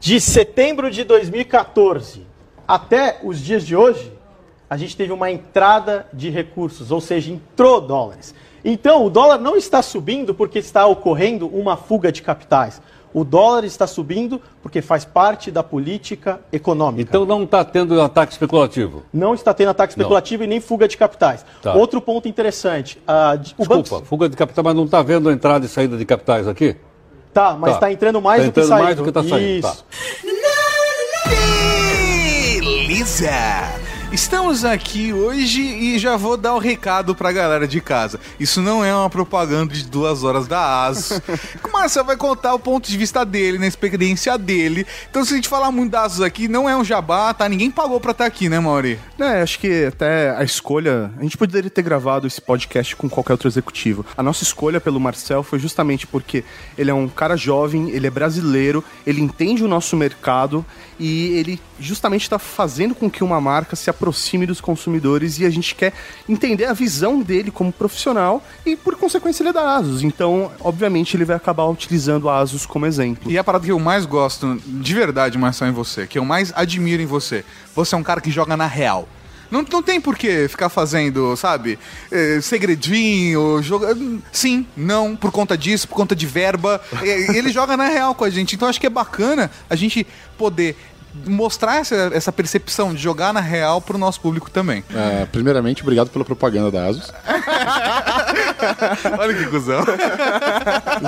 de 0.00 0.18
setembro 0.20 0.90
de 0.90 1.04
2014 1.04 2.26
até 2.66 3.20
os 3.22 3.38
dias 3.40 3.64
de 3.66 3.76
hoje, 3.76 4.12
a 4.68 4.76
gente 4.76 4.96
teve 4.96 5.12
uma 5.12 5.30
entrada 5.30 6.06
de 6.12 6.28
recursos, 6.30 6.90
ou 6.90 7.00
seja, 7.00 7.30
entrou 7.32 7.80
dólares. 7.80 8.34
Então, 8.64 9.04
o 9.06 9.10
dólar 9.10 9.38
não 9.38 9.56
está 9.56 9.80
subindo 9.80 10.34
porque 10.34 10.58
está 10.58 10.86
ocorrendo 10.86 11.46
uma 11.46 11.76
fuga 11.76 12.10
de 12.10 12.20
capitais. 12.22 12.80
O 13.14 13.24
dólar 13.24 13.64
está 13.64 13.86
subindo 13.86 14.42
porque 14.60 14.82
faz 14.82 15.04
parte 15.04 15.50
da 15.50 15.62
política 15.62 16.40
econômica. 16.52 17.08
Então 17.08 17.24
não 17.24 17.44
está 17.44 17.64
tendo 17.64 17.98
ataque 18.02 18.32
especulativo. 18.32 19.04
não 19.12 19.32
está 19.32 19.54
tendo 19.54 19.68
ataque 19.70 19.92
especulativo 19.92 20.42
e 20.44 20.46
nem 20.46 20.60
fuga 20.60 20.86
de 20.86 20.96
capitais. 20.98 21.46
Tá. 21.62 21.72
Outro 21.74 22.00
ponto 22.02 22.28
interessante. 22.28 23.00
o 23.06 23.36
Desculpa, 23.38 23.74
banco 23.76 24.04
fuga 24.04 24.28
de 24.28 24.36
capital, 24.36 24.64
mas 24.64 24.74
não 24.74 24.84
está 24.84 25.00
vendo 25.00 25.30
a 25.30 25.32
entrada 25.32 25.64
e 25.64 25.68
saída 25.68 25.96
de 25.96 26.04
capitais 26.04 26.46
aqui? 26.48 26.76
tá, 27.32 27.54
mas 27.58 27.70
Tá. 27.70 27.76
está 27.76 27.92
entrando 27.92 28.20
mais 28.20 28.42
Tá 28.42 28.46
do 28.48 28.52
que 28.52 28.60
entrando 28.60 28.68
saindo. 28.68 28.84
mais 28.84 28.96
do 28.96 29.04
que 29.04 29.12
tá 29.12 29.22
saindo, 29.22 29.62
tá. 29.62 29.70
Isso. 29.70 29.84
Beleza! 32.60 33.30
Estamos 34.16 34.64
aqui 34.64 35.12
hoje 35.12 35.60
e 35.60 35.98
já 35.98 36.16
vou 36.16 36.38
dar 36.38 36.54
o 36.54 36.58
recado 36.58 37.14
pra 37.14 37.30
galera 37.30 37.68
de 37.68 37.82
casa. 37.82 38.18
Isso 38.40 38.62
não 38.62 38.82
é 38.82 38.94
uma 38.94 39.10
propaganda 39.10 39.74
de 39.74 39.84
duas 39.84 40.24
horas 40.24 40.48
da 40.48 40.86
ASUS. 40.86 41.20
O 41.62 41.78
Marcel 41.78 42.04
vai 42.04 42.16
contar 42.16 42.54
o 42.54 42.58
ponto 42.58 42.88
de 42.88 42.96
vista 42.96 43.26
dele, 43.26 43.58
na 43.58 43.66
experiência 43.66 44.38
dele. 44.38 44.86
Então, 45.10 45.22
se 45.22 45.34
a 45.34 45.36
gente 45.36 45.48
falar 45.48 45.70
muito 45.70 45.92
da 45.92 46.04
ASUS 46.04 46.22
aqui, 46.22 46.48
não 46.48 46.66
é 46.66 46.74
um 46.74 46.82
jabá, 46.82 47.34
tá? 47.34 47.46
Ninguém 47.46 47.70
pagou 47.70 48.00
pra 48.00 48.12
estar 48.12 48.24
aqui, 48.24 48.48
né, 48.48 48.58
Mauri? 48.58 48.98
É, 49.18 49.42
acho 49.42 49.58
que 49.58 49.84
até 49.84 50.30
a 50.30 50.42
escolha. 50.42 51.12
A 51.18 51.22
gente 51.22 51.36
poderia 51.36 51.68
ter 51.68 51.82
gravado 51.82 52.26
esse 52.26 52.40
podcast 52.40 52.96
com 52.96 53.10
qualquer 53.10 53.34
outro 53.34 53.48
executivo. 53.48 54.06
A 54.16 54.22
nossa 54.22 54.42
escolha 54.42 54.80
pelo 54.80 54.98
Marcel 54.98 55.42
foi 55.42 55.58
justamente 55.58 56.06
porque 56.06 56.42
ele 56.78 56.90
é 56.90 56.94
um 56.94 57.06
cara 57.06 57.36
jovem, 57.36 57.90
ele 57.90 58.06
é 58.06 58.10
brasileiro, 58.10 58.82
ele 59.06 59.20
entende 59.20 59.62
o 59.62 59.68
nosso 59.68 59.94
mercado 59.94 60.64
e 60.98 61.36
ele 61.36 61.60
justamente 61.78 62.22
está 62.22 62.38
fazendo 62.38 62.94
com 62.94 63.10
que 63.10 63.22
uma 63.22 63.40
marca 63.40 63.76
se 63.76 63.90
aproxime 64.06 64.46
dos 64.46 64.60
consumidores 64.60 65.38
e 65.40 65.44
a 65.44 65.50
gente 65.50 65.74
quer 65.74 65.92
entender 66.28 66.66
a 66.66 66.72
visão 66.72 67.20
dele 67.20 67.50
como 67.50 67.72
profissional 67.72 68.42
e, 68.64 68.76
por 68.76 68.94
consequência, 68.96 69.42
ele 69.42 69.50
é 69.50 69.52
da 69.52 69.74
Asus. 69.74 70.02
Então, 70.02 70.52
obviamente, 70.60 71.16
ele 71.16 71.24
vai 71.24 71.36
acabar 71.36 71.66
utilizando 71.66 72.28
a 72.28 72.38
Asus 72.38 72.64
como 72.64 72.86
exemplo. 72.86 73.30
E 73.30 73.36
a 73.36 73.42
parada 73.42 73.64
que 73.64 73.72
eu 73.72 73.80
mais 73.80 74.06
gosto, 74.06 74.60
de 74.64 74.94
verdade, 74.94 75.36
Marcel, 75.36 75.68
em 75.68 75.72
você, 75.72 76.06
que 76.06 76.18
eu 76.18 76.24
mais 76.24 76.52
admiro 76.54 77.02
em 77.02 77.06
você, 77.06 77.44
você 77.74 77.96
é 77.96 77.98
um 77.98 78.02
cara 78.02 78.20
que 78.20 78.30
joga 78.30 78.56
na 78.56 78.66
real. 78.66 79.08
Não, 79.50 79.64
não 79.70 79.82
tem 79.82 80.00
por 80.00 80.16
que 80.16 80.48
ficar 80.48 80.68
fazendo, 80.68 81.36
sabe, 81.36 81.78
eh, 82.10 82.40
segredinho, 82.42 83.62
joga... 83.62 83.96
Sim, 84.32 84.66
não, 84.76 85.14
por 85.14 85.30
conta 85.30 85.56
disso, 85.56 85.86
por 85.86 85.94
conta 85.94 86.16
de 86.16 86.26
verba. 86.26 86.80
Ele 87.02 87.50
joga 87.52 87.76
na 87.76 87.86
real 87.86 88.14
com 88.14 88.24
a 88.24 88.30
gente. 88.30 88.56
Então 88.56 88.68
acho 88.68 88.80
que 88.80 88.86
é 88.86 88.90
bacana 88.90 89.48
a 89.70 89.76
gente 89.76 90.04
poder 90.36 90.76
mostrar 91.26 91.76
essa, 91.76 92.10
essa 92.12 92.32
percepção 92.32 92.94
de 92.94 93.00
jogar 93.00 93.32
na 93.32 93.40
real 93.40 93.80
pro 93.80 93.98
nosso 93.98 94.20
público 94.20 94.50
também. 94.50 94.84
É, 94.94 95.26
primeiramente, 95.26 95.82
obrigado 95.82 96.10
pela 96.10 96.24
propaganda 96.24 96.70
da 96.70 96.86
Asus. 96.86 97.12
Olha 99.18 99.34
que 99.34 99.46
cuzão. 99.46 99.84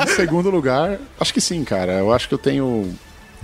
Em 0.03 0.07
segundo 0.09 0.51
lugar, 0.51 0.99
acho 1.21 1.35
que 1.35 1.41
sim, 1.41 1.65
cara. 1.65 1.93
Eu 1.93 2.13
acho 2.13 2.29
que 2.29 2.35
eu 2.35 2.39
tenho. 2.39 2.95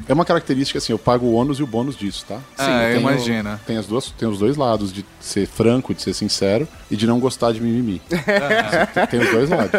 É 0.08 0.12
uma 0.12 0.24
característica 0.24 0.78
assim, 0.78 0.92
eu 0.92 0.98
pago 0.98 1.24
o 1.26 1.34
ônus 1.34 1.58
e 1.58 1.62
o 1.62 1.66
bônus 1.66 1.96
disso, 1.96 2.24
tá? 2.28 2.40
Ah, 2.58 2.82
eu 2.84 2.96
tenho- 2.98 3.00
imagino. 3.10 3.60
Tem, 3.66 3.76
as 3.76 3.86
duas, 3.86 4.10
tem 4.10 4.28
os 4.28 4.38
dois 4.38 4.56
lados, 4.56 4.92
de 4.92 5.04
ser 5.20 5.46
franco, 5.46 5.94
de 5.94 6.02
ser 6.02 6.12
sincero, 6.14 6.66
e 6.90 6.96
de 6.96 7.06
não 7.06 7.18
gostar 7.20 7.52
de 7.52 7.60
mimimi. 7.60 8.02
tem, 8.08 8.18
tem 9.06 9.20
os 9.20 9.30
dois 9.30 9.50
lados. 9.50 9.70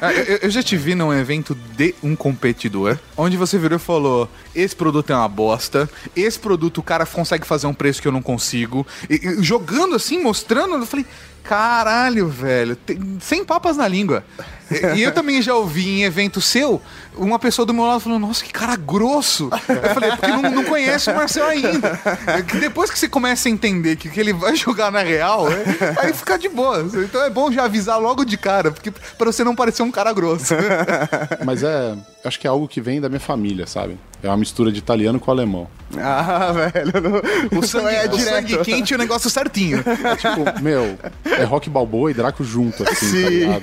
Ah, 0.00 0.12
eu, 0.12 0.36
eu 0.42 0.50
já 0.50 0.62
te 0.62 0.76
vi 0.76 0.94
num 0.94 1.12
evento 1.12 1.54
de 1.76 1.94
um 2.02 2.14
competidor, 2.14 2.98
onde 3.16 3.36
você 3.36 3.58
virou 3.58 3.76
e 3.76 3.80
falou: 3.80 4.28
esse 4.54 4.76
produto 4.76 5.10
é 5.10 5.16
uma 5.16 5.28
bosta, 5.28 5.88
esse 6.14 6.38
produto 6.38 6.78
o 6.78 6.82
cara 6.82 7.06
consegue 7.06 7.46
fazer 7.46 7.66
um 7.66 7.74
preço 7.74 8.00
que 8.02 8.08
eu 8.08 8.12
não 8.12 8.22
consigo. 8.22 8.86
E- 9.08 9.14
e 9.38 9.42
jogando 9.42 9.94
assim, 9.96 10.22
mostrando, 10.22 10.74
eu 10.74 10.86
falei. 10.86 11.06
Caralho, 11.54 12.28
velho, 12.28 12.76
tem- 12.76 13.18
sem 13.20 13.44
papas 13.44 13.76
na 13.76 13.88
língua. 13.88 14.22
E, 14.70 14.98
e 14.98 15.02
eu 15.02 15.10
também 15.10 15.42
já 15.42 15.52
ouvi 15.52 15.88
em 15.88 16.04
evento 16.04 16.40
seu, 16.40 16.80
uma 17.16 17.40
pessoa 17.40 17.66
do 17.66 17.74
meu 17.74 17.84
lado 17.84 17.98
falando, 17.98 18.20
nossa, 18.24 18.44
que 18.44 18.52
cara 18.52 18.76
grosso. 18.76 19.50
Eu 19.68 19.90
falei, 19.94 20.10
é 20.10 20.16
porque 20.16 20.28
não, 20.30 20.42
não 20.42 20.62
conhece 20.64 21.10
o 21.10 21.14
Marcel 21.16 21.44
ainda. 21.44 21.98
É 22.28 22.40
que 22.40 22.56
depois 22.56 22.88
que 22.88 22.96
você 22.96 23.08
começa 23.08 23.48
a 23.48 23.50
entender 23.50 23.96
que, 23.96 24.08
que 24.08 24.20
ele 24.20 24.32
vai 24.32 24.54
jogar 24.54 24.92
na 24.92 25.00
real, 25.02 25.48
é- 25.50 25.64
aí 26.06 26.12
fica 26.14 26.38
de 26.38 26.48
boa. 26.48 26.86
Então 27.04 27.20
é 27.24 27.28
bom 27.28 27.50
já 27.50 27.64
avisar 27.64 27.98
logo 28.00 28.24
de 28.24 28.36
cara, 28.36 28.70
porque 28.70 28.92
pra 28.92 29.26
você 29.32 29.42
não 29.42 29.56
parecer 29.56 29.82
um 29.82 29.90
cara 29.90 30.12
grosso. 30.12 30.54
Mas 31.44 31.64
é. 31.64 31.96
Acho 32.22 32.38
que 32.38 32.46
é 32.46 32.50
algo 32.50 32.68
que 32.68 32.82
vem 32.82 33.00
da 33.00 33.08
minha 33.08 33.18
família, 33.20 33.66
sabe? 33.66 33.98
É 34.22 34.28
uma 34.28 34.36
mistura 34.36 34.70
de 34.70 34.78
italiano 34.78 35.18
com 35.18 35.30
alemão. 35.30 35.66
Ah, 35.98 36.52
velho. 36.52 36.92
não- 37.00 37.58
O 37.58 37.66
sangue, 37.66 37.94
é 37.96 38.06
o 38.06 38.18
sangue 38.18 38.58
quente 38.58 38.92
é 38.92 38.96
o 38.96 38.98
negócio 38.98 39.30
certinho. 39.30 39.78
Tipo, 39.82 40.62
meu, 40.62 40.98
é 41.40 41.44
rock 41.44 41.70
balboa 41.70 42.10
e 42.10 42.14
Draco 42.14 42.44
junto, 42.44 42.82
assim, 42.82 43.06
Sim. 43.06 43.22
tá 43.22 43.28
ligado? 43.30 43.62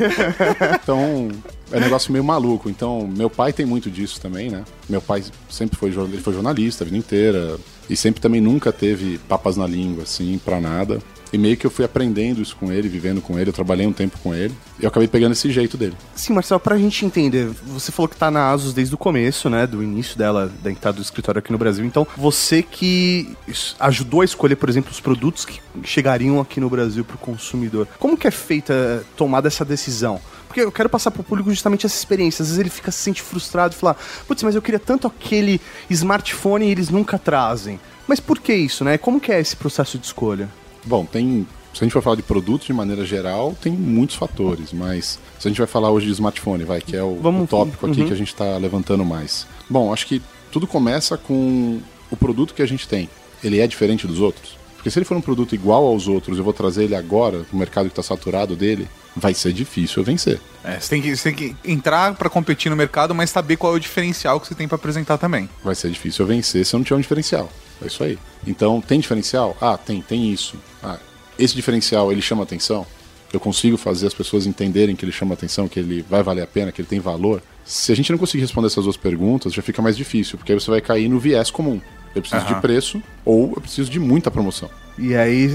Então, 0.84 1.30
é 1.72 1.78
um 1.78 1.80
negócio 1.80 2.12
meio 2.12 2.24
maluco. 2.24 2.70
Então, 2.70 3.08
meu 3.08 3.30
pai 3.30 3.54
tem 3.54 3.66
muito 3.66 3.90
disso 3.92 4.20
também, 4.20 4.50
né? 4.50 4.64
Meu 4.90 5.02
pai 5.02 5.24
sempre 5.50 5.78
foi, 5.78 5.90
ele 5.90 6.18
foi 6.18 6.34
jornalista 6.34 6.84
a 6.84 6.86
vida 6.86 6.98
inteira. 6.98 7.58
E 7.90 7.96
sempre 7.96 8.22
também 8.22 8.42
nunca 8.42 8.72
teve 8.72 9.18
papas 9.30 9.56
na 9.58 9.68
língua, 9.68 10.04
assim, 10.04 10.40
pra 10.44 10.60
nada. 10.60 11.00
E 11.32 11.38
meio 11.38 11.58
que 11.58 11.66
eu 11.66 11.72
fui 11.72 11.84
aprendendo 11.84 12.42
isso 12.42 12.56
com 12.56 12.72
ele, 12.72 12.88
vivendo 12.88 13.22
com 13.22 13.38
ele. 13.38 13.50
Eu 13.50 13.54
trabalhei 13.54 13.86
um 13.86 13.94
tempo 13.94 14.18
com 14.20 14.34
ele. 14.34 14.54
E 14.80 14.84
eu 14.84 14.90
acabei 14.90 15.08
pegando 15.08 15.34
esse 15.34 15.52
jeito 15.52 15.78
dele. 15.78 15.96
Sim, 16.16 16.34
Marcelo, 16.34 16.60
pra 16.60 16.78
gente 16.78 17.06
entender, 17.06 17.50
você 17.66 17.92
falou 17.92 18.08
que 18.08 18.16
tá 18.16 18.32
na 18.32 18.50
Asus 18.50 18.74
desde 18.74 18.94
o 18.96 18.98
começo, 18.98 19.50
né? 19.50 19.68
Do 19.68 19.84
início 19.84 20.18
dela, 20.18 20.52
da 20.64 20.72
entrada 20.72 20.98
do 20.98 21.02
escritório 21.02 21.40
aqui 21.40 21.52
no 21.52 21.58
Brasil. 21.58 21.86
Então, 21.86 22.08
você 22.16 22.62
que 22.64 23.36
ajudou 23.80 24.22
a 24.22 24.26
escolher, 24.26 24.56
por 24.56 24.70
exemplo, 24.70 24.92
os 24.92 25.00
produtos 25.00 25.46
que 25.46 25.60
chegariam 25.84 26.40
aqui 26.40 26.60
no 26.60 26.70
Brasil 26.70 27.04
pro 27.04 27.18
consumidor. 27.18 27.88
Como 28.00 28.18
que 28.18 28.28
é 28.28 28.32
feita, 28.32 29.06
tomada 29.16 29.48
essa 29.48 29.66
decisão? 29.66 30.20
Porque 30.48 30.62
eu 30.62 30.72
quero 30.72 30.90
passar 30.90 31.12
pro 31.12 31.24
público 31.24 31.50
justamente 31.50 31.86
essa 31.86 31.98
experiência. 31.98 32.42
Às 32.42 32.50
vezes 32.50 32.60
ele 32.60 32.70
fica 32.70 32.92
se 32.92 33.00
sente 33.00 33.22
frustrado 33.22 33.76
e 33.76 33.78
fala, 33.78 33.96
putz, 34.28 34.42
mas 34.44 34.56
eu 34.56 34.62
queria 34.62 34.80
tanto 34.80 35.06
aquele 35.06 35.60
smartphone 35.90 36.66
e 36.66 36.72
eles 36.72 36.90
nunca 36.90 37.20
trazem. 37.20 37.80
Mas 38.08 38.20
por 38.20 38.40
que 38.40 38.54
isso, 38.54 38.84
né? 38.84 38.98
Como 38.98 39.20
que 39.20 39.32
é 39.32 39.40
esse 39.40 39.56
processo 39.56 39.98
de 39.98 40.06
escolha? 40.06 40.50
Bom, 40.88 41.06
tem. 41.06 41.46
Se 41.74 41.84
a 41.84 41.86
gente 41.86 41.94
for 41.94 42.01
falar 42.01 42.15
de 42.15 42.24
produtos 42.24 42.65
de 42.65 42.74
maneira 42.74 43.06
geral, 43.06 43.56
tem 43.62 43.72
muitos 43.72 44.15
fatores, 44.15 44.74
mas 44.74 45.20
se 45.38 45.48
a 45.48 45.50
gente 45.50 45.60
vai 45.60 45.67
falar 45.67 45.91
hoje 45.91 46.08
de 46.08 46.12
smartphone, 46.13 46.63
vai, 46.63 46.82
que 46.82 46.96
é 46.96 47.03
o, 47.03 47.20
Vamos- 47.22 47.44
o 47.44 47.48
tópico 47.48 47.86
aqui 47.86 48.01
uhum. 48.01 48.08
que 48.08 48.13
a 48.13 48.17
gente 48.17 48.29
está 48.29 48.58
levantando 48.58 49.06
mais. 49.06 49.46
Bom, 49.70 49.94
acho 49.94 50.08
que 50.08 50.20
tudo 50.51 50.65
começa 50.65 51.17
com 51.17 51.79
o 52.10 52.17
produto 52.17 52.56
que 52.56 52.63
a 52.63 52.65
gente 52.65 52.88
tem. 52.88 53.08
Ele 53.44 53.60
é 53.60 53.67
diferente 53.67 54.08
dos 54.08 54.20
outros? 54.20 54.58
Porque 54.75 54.89
se 54.89 54.98
ele 54.98 55.06
for 55.06 55.17
um 55.17 55.22
produto 55.22 55.53
igual 55.53 55.86
aos 55.86 56.08
outros, 56.08 56.38
eu 56.38 56.44
vou 56.44 56.53
trazer 56.53 56.86
ele 56.86 56.96
agora, 56.96 57.46
no 57.51 57.60
mercado 57.60 57.86
que 57.86 57.91
está 57.91 58.01
saturado 58.01 58.56
dele, 58.56 58.88
vai 59.15 59.34
ser 59.34 59.51
difícil 59.51 60.01
eu 60.01 60.06
vencer. 60.06 60.39
É, 60.63 60.79
você, 60.79 60.89
tem 60.89 61.01
que, 61.01 61.15
você 61.15 61.32
tem 61.32 61.36
que 61.36 61.72
entrar 61.72 62.15
pra 62.15 62.29
competir 62.29 62.70
no 62.70 62.75
mercado, 62.75 63.13
mas 63.13 63.29
saber 63.29 63.58
qual 63.58 63.74
é 63.74 63.75
o 63.75 63.79
diferencial 63.79 64.39
que 64.39 64.48
você 64.48 64.56
tem 64.56 64.67
pra 64.67 64.75
apresentar 64.75 65.17
também. 65.17 65.50
Vai 65.63 65.75
ser 65.75 65.91
difícil 65.91 66.24
eu 66.24 66.27
vencer 66.27 66.65
se 66.65 66.75
eu 66.75 66.79
não 66.79 66.84
tiver 66.84 66.96
um 66.96 67.01
diferencial. 67.01 67.50
É 67.82 67.88
isso 67.88 68.03
aí. 68.03 68.17
Então, 68.46 68.82
tem 68.82 69.00
diferencial? 69.00 69.56
Ah, 69.62 69.77
tem, 69.77 70.01
tem 70.01 70.32
isso. 70.32 70.56
Ah, 70.84 70.98
esse 71.38 71.56
diferencial, 71.56 72.12
ele 72.12 72.22
chama 72.22 72.44
atenção? 72.44 72.86
Eu 73.32 73.40
consigo 73.40 73.78
fazer 73.78 74.08
as 74.08 74.14
pessoas 74.14 74.46
entenderem 74.46 74.96
que 74.96 75.04
ele 75.04 75.12
chama 75.12 75.34
atenção, 75.34 75.68
que 75.68 75.80
ele 75.80 76.06
vai 76.10 76.24
valer 76.24 76.44
a 76.44 76.48
pena, 76.48 76.72
que 76.72 76.82
ele 76.82 76.88
tem 76.88 77.00
valor? 77.00 77.42
Se 77.66 77.92
a 77.92 77.96
gente 77.96 78.12
não 78.12 78.18
conseguir 78.18 78.42
responder 78.42 78.68
essas 78.68 78.86
duas 78.86 78.96
perguntas, 78.96 79.54
já 79.54 79.62
fica 79.62 79.82
mais 79.82 79.98
difícil, 79.98 80.38
porque 80.38 80.54
aí 80.54 80.60
você 80.60 80.72
vai 80.72 80.80
cair 80.80 81.10
no 81.10 81.20
viés 81.20 81.52
comum. 81.52 81.82
Eu 82.16 82.22
preciso 82.22 82.46
de 82.46 82.56
preço 82.62 83.04
ou 83.26 83.54
eu 83.56 83.62
preciso 83.62 83.92
de 83.92 84.00
muita 84.00 84.32
promoção. 84.32 84.70
E 84.98 85.16
aí 85.16 85.48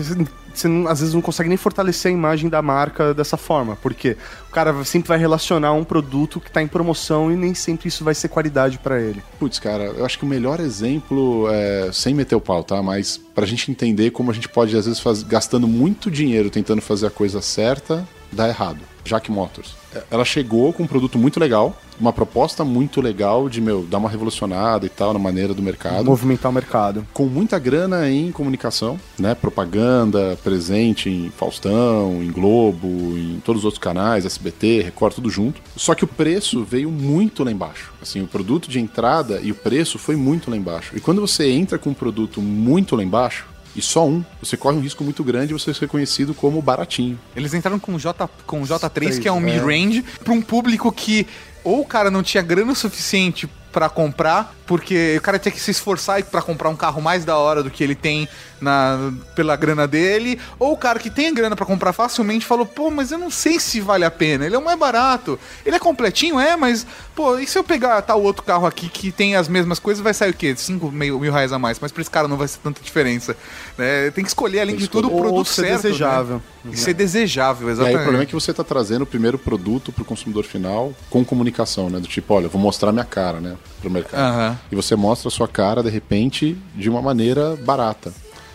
você- 0.54 0.68
não- 0.68 0.88
às 0.88 1.00
vezes 1.00 1.14
não 1.14 1.20
consegue 1.20 1.48
nem 1.48 1.56
fortalecer 1.58 2.10
a 2.10 2.14
imagem 2.14 2.48
da 2.48 2.60
marca 2.62 3.12
dessa 3.14 3.36
forma, 3.36 3.76
porque 3.82 4.16
o 4.48 4.52
cara 4.52 4.84
sempre 4.84 5.08
vai 5.08 5.18
relacionar 5.18 5.72
um 5.72 5.84
produto 5.84 6.40
que 6.40 6.48
está 6.48 6.62
em 6.62 6.66
promoção 6.68 7.30
e 7.32 7.36
nem 7.36 7.54
sempre 7.54 7.88
isso 7.88 8.04
vai 8.04 8.14
ser 8.14 8.28
qualidade 8.28 8.78
para 8.78 9.00
ele. 9.00 9.22
Putz, 9.38 9.58
cara, 9.58 9.84
eu 9.84 10.04
acho 10.04 10.18
que 10.18 10.24
o 10.24 10.28
melhor 10.28 10.60
exemplo, 10.60 11.46
é, 11.50 11.90
sem 11.92 12.14
meter 12.14 12.34
o 12.36 12.40
pau, 12.40 12.62
tá? 12.64 12.82
Mas 12.82 13.16
pra 13.34 13.46
gente 13.46 13.70
entender 13.70 14.10
como 14.10 14.30
a 14.30 14.34
gente 14.34 14.48
pode, 14.48 14.76
às 14.76 14.84
vezes, 14.86 15.00
faz, 15.00 15.22
gastando 15.22 15.66
muito 15.68 16.10
dinheiro 16.10 16.50
tentando 16.50 16.82
fazer 16.82 17.06
a 17.06 17.10
coisa 17.10 17.40
certa, 17.40 18.06
dar 18.30 18.48
errado. 18.48 18.78
Jack 19.04 19.32
Motors. 19.32 19.74
É, 19.92 20.02
Ela 20.12 20.24
chegou 20.24 20.72
com 20.72 20.84
um 20.84 20.86
produto 20.86 21.18
muito 21.18 21.40
legal, 21.40 21.76
uma 22.00 22.12
proposta 22.12 22.64
muito 22.64 23.00
legal 23.00 23.48
de, 23.48 23.60
meu, 23.60 23.82
dar 23.82 23.98
uma 23.98 24.08
revolucionada 24.08 24.86
e 24.86 24.88
tal 24.88 25.12
na 25.12 25.18
maneira 25.18 25.52
do 25.52 25.60
mercado. 25.60 26.04
Movimentar 26.04 26.50
o 26.50 26.54
mercado. 26.54 27.04
Com 27.12 27.24
muita 27.26 27.58
grana 27.58 28.08
em 28.08 28.30
comunicação, 28.30 28.98
né? 29.18 29.34
Propaganda 29.34 30.38
presente 30.42 31.08
em 31.08 31.30
Faustão, 31.30 32.22
em 32.22 32.30
Globo, 32.30 32.88
em 33.16 33.40
todos 33.44 33.60
os 33.60 33.64
outros 33.64 33.82
canais, 33.82 34.26
SBT, 34.26 34.82
Record, 34.82 35.14
tudo 35.14 35.30
junto. 35.30 35.60
Só 35.76 35.94
que 35.94 36.04
o 36.04 36.08
preço 36.08 36.64
veio 36.64 36.90
muito 36.90 37.44
lá 37.44 37.50
embaixo. 37.50 37.92
Assim, 38.00 38.20
o 38.22 38.26
produto 38.26 38.68
de 38.68 38.80
entrada 38.80 39.40
e 39.42 39.50
o 39.50 39.54
preço 39.54 39.98
foi 39.98 40.16
muito 40.16 40.50
lá 40.50 40.56
embaixo. 40.56 40.96
E 40.96 41.00
quando 41.00 41.20
você 41.20 41.50
entra 41.50 41.78
com 41.78 41.90
um 41.90 41.94
produto 41.94 42.40
muito 42.40 42.96
lá 42.96 43.02
embaixo, 43.02 43.46
e 43.74 43.80
só 43.80 44.06
um, 44.06 44.22
você 44.40 44.56
corre 44.56 44.76
um 44.76 44.80
risco 44.80 45.02
muito 45.02 45.24
grande 45.24 45.48
de 45.48 45.52
você 45.54 45.72
ser 45.72 45.82
reconhecido 45.82 46.34
como 46.34 46.60
baratinho. 46.60 47.18
Eles 47.34 47.54
entraram 47.54 47.78
com 47.78 47.94
o 47.94 47.98
J, 47.98 48.28
com 48.46 48.60
o 48.60 48.66
J3, 48.66 49.18
que 49.18 49.26
é 49.26 49.32
um 49.32 49.38
é. 49.38 49.40
mid-range, 49.40 50.04
pra 50.22 50.32
um 50.32 50.42
público 50.42 50.92
que 50.92 51.26
ou 51.64 51.80
o 51.80 51.86
cara 51.86 52.10
não 52.10 52.22
tinha 52.22 52.42
grana 52.42 52.74
suficiente 52.74 53.48
pra 53.72 53.88
comprar, 53.88 54.54
porque 54.66 55.16
o 55.18 55.22
cara 55.22 55.38
tinha 55.38 55.52
que 55.52 55.60
se 55.60 55.70
esforçar 55.70 56.22
pra 56.24 56.42
comprar 56.42 56.68
um 56.68 56.76
carro 56.76 57.00
mais 57.00 57.24
da 57.24 57.36
hora 57.36 57.62
do 57.62 57.70
que 57.70 57.82
ele 57.82 57.94
tem 57.94 58.28
na, 58.60 59.12
pela 59.34 59.56
grana 59.56 59.88
dele, 59.88 60.38
ou 60.58 60.72
o 60.72 60.76
cara 60.76 60.98
que 60.98 61.10
tem 61.10 61.34
grana 61.34 61.56
pra 61.56 61.66
comprar 61.66 61.92
facilmente 61.92 62.46
falou, 62.46 62.64
pô, 62.64 62.90
mas 62.90 63.10
eu 63.10 63.18
não 63.18 63.30
sei 63.30 63.58
se 63.58 63.80
vale 63.80 64.04
a 64.04 64.10
pena, 64.10 64.46
ele 64.46 64.54
é 64.54 64.58
o 64.58 64.64
mais 64.64 64.78
barato, 64.78 65.38
ele 65.66 65.74
é 65.74 65.78
completinho, 65.78 66.38
é, 66.38 66.56
mas, 66.56 66.86
pô, 67.14 67.38
e 67.38 67.46
se 67.46 67.58
eu 67.58 67.64
pegar 67.64 68.00
tal 68.02 68.22
outro 68.22 68.42
carro 68.42 68.66
aqui 68.66 68.88
que 68.88 69.10
tem 69.10 69.34
as 69.34 69.48
mesmas 69.48 69.78
coisas, 69.78 70.02
vai 70.02 70.14
sair 70.14 70.30
o 70.30 70.34
quê? 70.34 70.54
5 70.56 70.90
mil, 70.92 71.18
mil 71.18 71.32
reais 71.32 71.52
a 71.52 71.58
mais, 71.58 71.78
mas 71.80 71.90
pra 71.90 72.02
esse 72.02 72.10
cara 72.10 72.28
não 72.28 72.36
vai 72.36 72.46
ser 72.46 72.58
tanta 72.58 72.80
diferença, 72.82 73.36
né? 73.76 74.10
Tem 74.10 74.22
que 74.22 74.30
escolher, 74.30 74.60
além 74.60 74.76
Tem 74.76 74.84
de 74.84 74.88
tudo, 74.88 75.08
o 75.08 75.10
produto 75.10 75.38
Ou 75.38 75.44
ser 75.44 75.62
certo, 75.62 75.82
desejável. 75.82 76.36
né? 76.64 76.72
E 76.72 76.76
ser 76.76 76.94
desejável, 76.94 77.66
E 77.66 77.70
aí 77.70 77.72
exatamente. 77.72 77.96
o 77.96 78.02
problema 78.02 78.22
é 78.22 78.26
que 78.26 78.34
você 78.34 78.52
está 78.52 78.62
trazendo 78.62 79.02
o 79.02 79.06
primeiro 79.06 79.38
produto 79.38 79.92
para 79.92 80.02
o 80.02 80.04
consumidor 80.04 80.44
final 80.44 80.94
com 81.10 81.24
comunicação, 81.24 81.90
né? 81.90 81.98
Do 81.98 82.06
tipo, 82.06 82.32
olha, 82.32 82.46
eu 82.46 82.50
vou 82.50 82.60
mostrar 82.60 82.92
minha 82.92 83.04
cara, 83.04 83.40
né? 83.40 83.56
Pro 83.80 83.90
mercado. 83.90 84.20
Aham. 84.20 84.58
E 84.70 84.76
você 84.76 84.94
mostra 84.96 85.28
a 85.28 85.30
sua 85.30 85.48
cara, 85.48 85.82
de 85.82 85.90
repente, 85.90 86.56
de 86.74 86.88
uma 86.88 87.02
maneira 87.02 87.56
barata. 87.56 88.12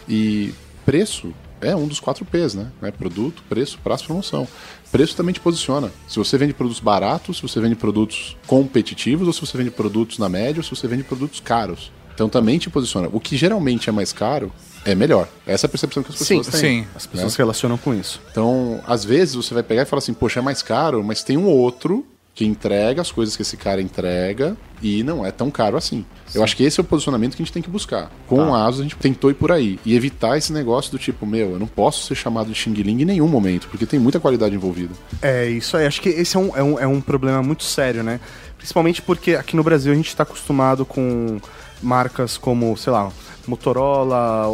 E 0.08 0.54
preço 0.86 1.34
é 1.60 1.76
um 1.76 1.88
dos 1.88 2.00
quatro 2.00 2.24
P's, 2.24 2.54
né? 2.54 2.68
né? 2.82 2.92
Produto, 2.92 3.44
preço, 3.50 3.80
prazo, 3.84 4.06
promoção. 4.06 4.48
Preço 4.92 5.16
também 5.16 5.34
te 5.34 5.40
posiciona. 5.40 5.92
Se 6.08 6.18
você 6.18 6.38
vende 6.38 6.54
produtos 6.54 6.80
baratos, 6.80 7.38
se 7.38 7.42
você 7.42 7.60
vende 7.60 7.76
produtos 7.76 8.38
competitivos, 8.46 9.28
ou 9.28 9.34
se 9.34 9.42
você 9.42 9.58
vende 9.58 9.72
produtos 9.72 10.18
na 10.18 10.30
média, 10.30 10.60
ou 10.60 10.64
se 10.64 10.70
você 10.70 10.88
vende 10.88 11.04
produtos 11.04 11.40
caros. 11.40 11.92
Então 12.14 12.30
também 12.30 12.58
te 12.58 12.70
posiciona. 12.70 13.10
O 13.12 13.20
que 13.20 13.38
geralmente 13.38 13.90
é 13.90 13.92
mais 13.92 14.12
caro 14.14 14.52
é 14.84 14.96
melhor. 14.96 15.28
Essa 15.46 15.66
é 15.66 15.68
a 15.68 15.70
percepção 15.70 16.02
que 16.02 16.10
as 16.10 16.18
Sim, 16.18 16.38
pessoas 16.38 16.62
têm. 16.62 16.84
sim. 16.84 16.88
As 16.96 17.06
pessoas 17.06 17.34
se 17.34 17.38
relacionam 17.38 17.78
com 17.78 17.94
isso. 17.94 18.22
Então, 18.32 18.82
às 18.88 19.04
vezes 19.04 19.36
você 19.36 19.54
vai 19.54 19.62
pegar 19.62 19.84
e 19.84 19.86
falar 19.86 20.00
assim, 20.00 20.14
poxa, 20.14 20.40
é 20.40 20.42
mais 20.42 20.62
caro, 20.64 21.04
mas 21.04 21.24
tem 21.24 21.38
um 21.38 21.46
outro 21.46 22.06
que 22.38 22.46
entrega 22.46 23.02
as 23.02 23.12
coisas 23.12 23.36
que 23.36 23.42
esse 23.42 23.58
cara 23.58 23.82
entrega 23.82 24.56
e 24.80 25.02
não 25.02 25.26
é 25.26 25.32
tão 25.32 25.50
caro 25.50 25.76
assim. 25.76 26.06
Eu 26.36 26.44
acho 26.44 26.56
que 26.56 26.64
esse 26.64 26.80
é 26.80 26.82
o 26.82 26.84
posicionamento 26.84 27.36
que 27.36 27.42
a 27.42 27.44
gente 27.44 27.52
tem 27.52 27.64
que 27.64 27.70
buscar. 27.70 28.12
Com 28.28 28.54
a 28.54 28.68
Asus 28.68 28.82
a 28.82 28.84
gente 28.84 28.96
tentou 28.96 29.32
ir 29.32 29.34
por 29.34 29.52
aí 29.52 29.80
e 29.84 29.96
evitar 29.96 30.38
esse 30.38 30.54
negócio 30.54 30.92
do 30.92 31.00
tipo, 31.00 31.26
meu, 31.26 31.54
eu 31.54 31.60
não 31.60 31.66
posso 31.66 32.06
ser 32.06 32.14
chamado 32.14 32.52
de 32.52 32.54
Xing 32.54 32.76
Ling 32.76 33.02
em 33.02 33.06
nenhum 33.06 33.28
momento, 33.28 33.68
porque 33.70 33.88
tem 33.88 34.00
muita 34.00 34.20
qualidade 34.20 34.54
envolvida. 34.54 34.94
É, 35.20 35.50
isso 35.50 35.76
aí. 35.76 35.88
Acho 35.88 36.00
que 36.00 36.10
esse 36.10 36.38
é 36.38 36.40
um, 36.40 36.56
é 36.56 36.62
um, 36.62 36.80
é 36.80 36.86
um 36.86 37.02
problema 37.02 37.42
muito 37.42 37.64
sério, 37.64 38.04
né? 38.04 38.20
Principalmente 38.56 39.02
porque 39.02 39.34
aqui 39.34 39.56
no 39.56 39.64
Brasil 39.64 39.92
a 39.92 39.96
gente 39.96 40.10
está 40.10 40.22
acostumado 40.22 40.86
com 40.86 41.40
marcas 41.82 42.38
como, 42.38 42.78
sei 42.78 42.94
lá, 42.94 43.12
Motorola, 43.48 44.48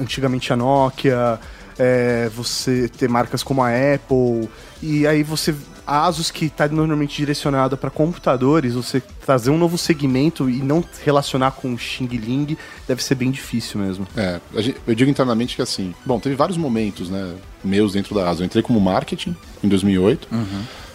antigamente 0.00 0.54
a 0.54 0.56
Nokia, 0.56 1.38
é, 1.78 2.30
você 2.34 2.88
ter 2.88 3.10
marcas 3.10 3.42
como 3.42 3.62
a 3.62 3.68
Apple, 3.68 4.48
e 4.82 5.06
aí 5.06 5.22
você. 5.22 5.54
A 5.86 6.06
Asus, 6.06 6.30
que 6.30 6.46
está 6.46 6.66
normalmente 6.66 7.16
direcionada 7.16 7.76
para 7.76 7.90
computadores, 7.90 8.74
você 8.74 9.00
trazer 9.24 9.50
um 9.50 9.58
novo 9.58 9.78
segmento 9.78 10.50
e 10.50 10.56
não 10.56 10.84
relacionar 11.04 11.52
com 11.52 11.72
o 11.72 11.78
Xing 11.78 12.08
Ling 12.08 12.56
deve 12.88 13.02
ser 13.02 13.14
bem 13.14 13.30
difícil 13.30 13.80
mesmo. 13.80 14.06
É, 14.16 14.40
eu 14.86 14.94
digo 14.94 15.10
internamente 15.10 15.54
que 15.54 15.62
assim, 15.62 15.94
bom, 16.04 16.18
teve 16.18 16.34
vários 16.34 16.58
momentos, 16.58 17.08
né, 17.08 17.34
meus 17.62 17.92
dentro 17.92 18.14
da 18.14 18.28
Asus. 18.28 18.40
Eu 18.40 18.46
entrei 18.46 18.62
como 18.62 18.80
marketing 18.80 19.36
em 19.62 19.68
2008, 19.68 20.28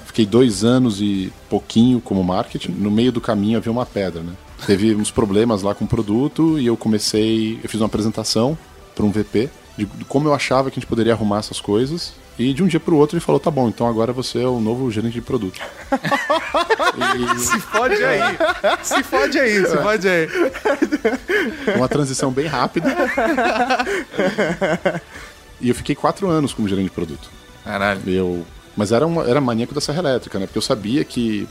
fiquei 0.06 0.26
dois 0.26 0.64
anos 0.64 1.00
e 1.00 1.32
pouquinho 1.50 2.02
como 2.02 2.24
marketing. 2.24 2.72
No 2.72 2.92
meio 2.92 3.12
do 3.12 3.22
caminho 3.22 3.58
havia 3.58 3.72
uma 3.72 3.86
pedra, 3.86 4.22
né? 4.22 4.34
Teve 4.66 4.94
uns 4.94 5.10
problemas 5.10 5.62
lá 5.62 5.74
com 5.74 5.86
o 5.86 5.88
produto 5.88 6.60
e 6.60 6.68
eu 6.68 6.78
comecei, 6.78 7.60
eu 7.64 7.70
fiz 7.70 7.80
uma 7.80 7.88
apresentação 7.88 8.58
para 8.94 9.06
um 9.06 9.10
VP 9.10 9.50
de, 9.78 9.86
de 9.86 10.06
como 10.06 10.28
eu 10.28 10.34
achava 10.34 10.70
que 10.70 10.78
a 10.78 10.80
gente 10.80 10.88
poderia 10.88 11.14
arrumar 11.14 11.40
essas 11.40 11.60
coisas. 11.60 12.14
E 12.40 12.54
de 12.54 12.64
um 12.64 12.68
dia 12.68 12.80
para 12.80 12.94
o 12.94 12.98
outro 12.98 13.16
ele 13.16 13.24
falou: 13.24 13.40
tá 13.40 13.52
bom, 13.52 13.68
então 13.68 13.88
agora 13.88 14.14
você 14.14 14.42
é 14.42 14.48
o 14.48 14.60
novo 14.60 14.90
gerente 14.90 15.14
de 15.14 15.22
produto. 15.22 15.60
e, 17.18 17.40
Se 17.40 17.60
fode 17.60 18.04
aí. 18.04 18.20
Se 18.82 19.04
fode 19.04 19.40
aí, 19.40 19.66
se 19.66 19.78
fode 19.78 20.08
aí. 20.08 20.28
uma 21.76 21.88
transição 21.88 22.32
bem 22.32 22.48
rápida. 22.48 22.96
e 25.60 25.70
eu 25.70 25.76
fiquei 25.76 25.96
quatro 25.96 26.30
anos 26.30 26.54
como 26.54 26.68
gerente 26.68 26.86
de 26.86 26.92
produto. 26.92 27.30
Caralho. 27.64 28.02
Eu, 28.08 28.46
mas 28.76 28.92
era, 28.92 29.06
uma, 29.06 29.28
era 29.30 29.42
maníaco 29.42 29.74
da 29.74 29.82
serra 29.82 30.00
elétrica, 30.00 30.40
né? 30.40 30.46
Porque 30.46 30.58
eu 30.58 30.64
sabia 30.64 31.04
que 31.04 31.48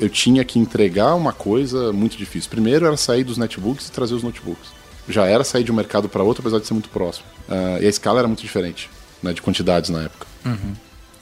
eu 0.00 0.08
tinha 0.08 0.44
que 0.44 0.58
entregar 0.58 1.14
uma 1.14 1.32
coisa 1.32 1.92
muito 1.92 2.16
difícil. 2.16 2.50
Primeiro 2.50 2.86
era 2.86 2.96
sair 2.96 3.24
dos 3.24 3.36
netbooks 3.36 3.88
e 3.88 3.92
trazer 3.92 4.14
os 4.14 4.22
notebooks. 4.22 4.70
Já 5.08 5.26
era 5.26 5.42
sair 5.44 5.64
de 5.64 5.72
um 5.72 5.74
mercado 5.74 6.08
para 6.08 6.22
outro, 6.22 6.42
apesar 6.42 6.58
de 6.58 6.66
ser 6.66 6.74
muito 6.74 6.88
próximo. 6.88 7.26
Ah, 7.48 7.78
e 7.80 7.86
a 7.86 7.88
escala 7.88 8.18
era 8.18 8.28
muito 8.28 8.42
diferente, 8.42 8.90
né? 9.22 9.32
De 9.32 9.42
quantidades 9.42 9.90
na 9.90 10.02
época. 10.02 10.26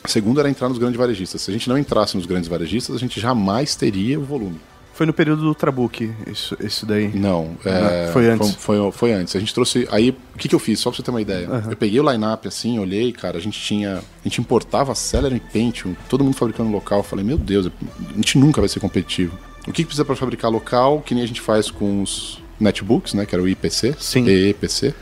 Segundo 0.04 0.38
era 0.38 0.48
entrar 0.48 0.68
nos 0.68 0.78
grandes 0.78 0.96
varejistas. 0.96 1.42
Se 1.42 1.50
a 1.50 1.52
gente 1.52 1.68
não 1.68 1.76
entrasse 1.76 2.16
nos 2.16 2.26
grandes 2.26 2.48
varejistas, 2.48 2.94
a 2.94 2.98
gente 2.98 3.20
jamais 3.20 3.74
teria 3.74 4.18
o 4.20 4.24
volume. 4.24 4.60
Foi 4.94 5.04
no 5.04 5.12
período 5.12 5.42
do 5.42 5.54
Trabuc, 5.54 6.10
isso, 6.26 6.56
isso 6.58 6.86
daí. 6.86 7.08
Não, 7.08 7.54
é, 7.66 8.08
foi 8.14 8.30
antes. 8.30 8.54
Foi, 8.54 8.78
foi- 8.78 8.92
foi 8.92 9.12
antes. 9.12 9.36
A 9.36 9.40
gente 9.40 9.52
trouxe. 9.52 9.86
Aí, 9.90 10.08
o 10.34 10.38
que, 10.38 10.48
que 10.48 10.54
eu 10.54 10.58
fiz? 10.58 10.78
Só 10.80 10.88
pra 10.90 10.96
você 10.96 11.02
ter 11.02 11.10
uma 11.10 11.20
ideia. 11.20 11.46
Eu 11.70 11.76
peguei 11.76 12.00
o 12.00 12.10
line-up 12.10 12.48
assim, 12.48 12.78
olhei, 12.78 13.12
cara, 13.12 13.36
a 13.36 13.40
gente 13.40 13.60
tinha. 13.60 13.98
A 13.98 14.02
gente 14.28 14.40
importava 14.40 14.94
Celeron 14.94 15.36
e 15.36 15.40
Pentium, 15.40 15.94
todo 16.08 16.24
mundo 16.24 16.34
fabricando 16.36 16.70
local. 16.70 17.00
Eu 17.00 17.04
falei, 17.04 17.24
meu 17.24 17.36
Deus, 17.36 17.66
a 17.66 18.16
gente 18.16 18.38
nunca 18.38 18.60
vai 18.62 18.68
ser 18.70 18.80
competitivo. 18.80 19.36
O 19.68 19.72
que, 19.72 19.82
que 19.82 19.84
precisa 19.84 20.04
pra 20.04 20.16
fabricar 20.16 20.50
local, 20.50 21.02
que 21.02 21.14
nem 21.14 21.24
a 21.24 21.26
gente 21.26 21.42
faz 21.42 21.70
com 21.70 22.00
os 22.02 22.40
netbooks, 22.58 23.14
né? 23.14 23.26
Que 23.26 23.34
era 23.34 23.42
o 23.42 23.48
IPC, 23.48 23.94
Sim. 23.98 24.26
EEPC, 24.26 24.94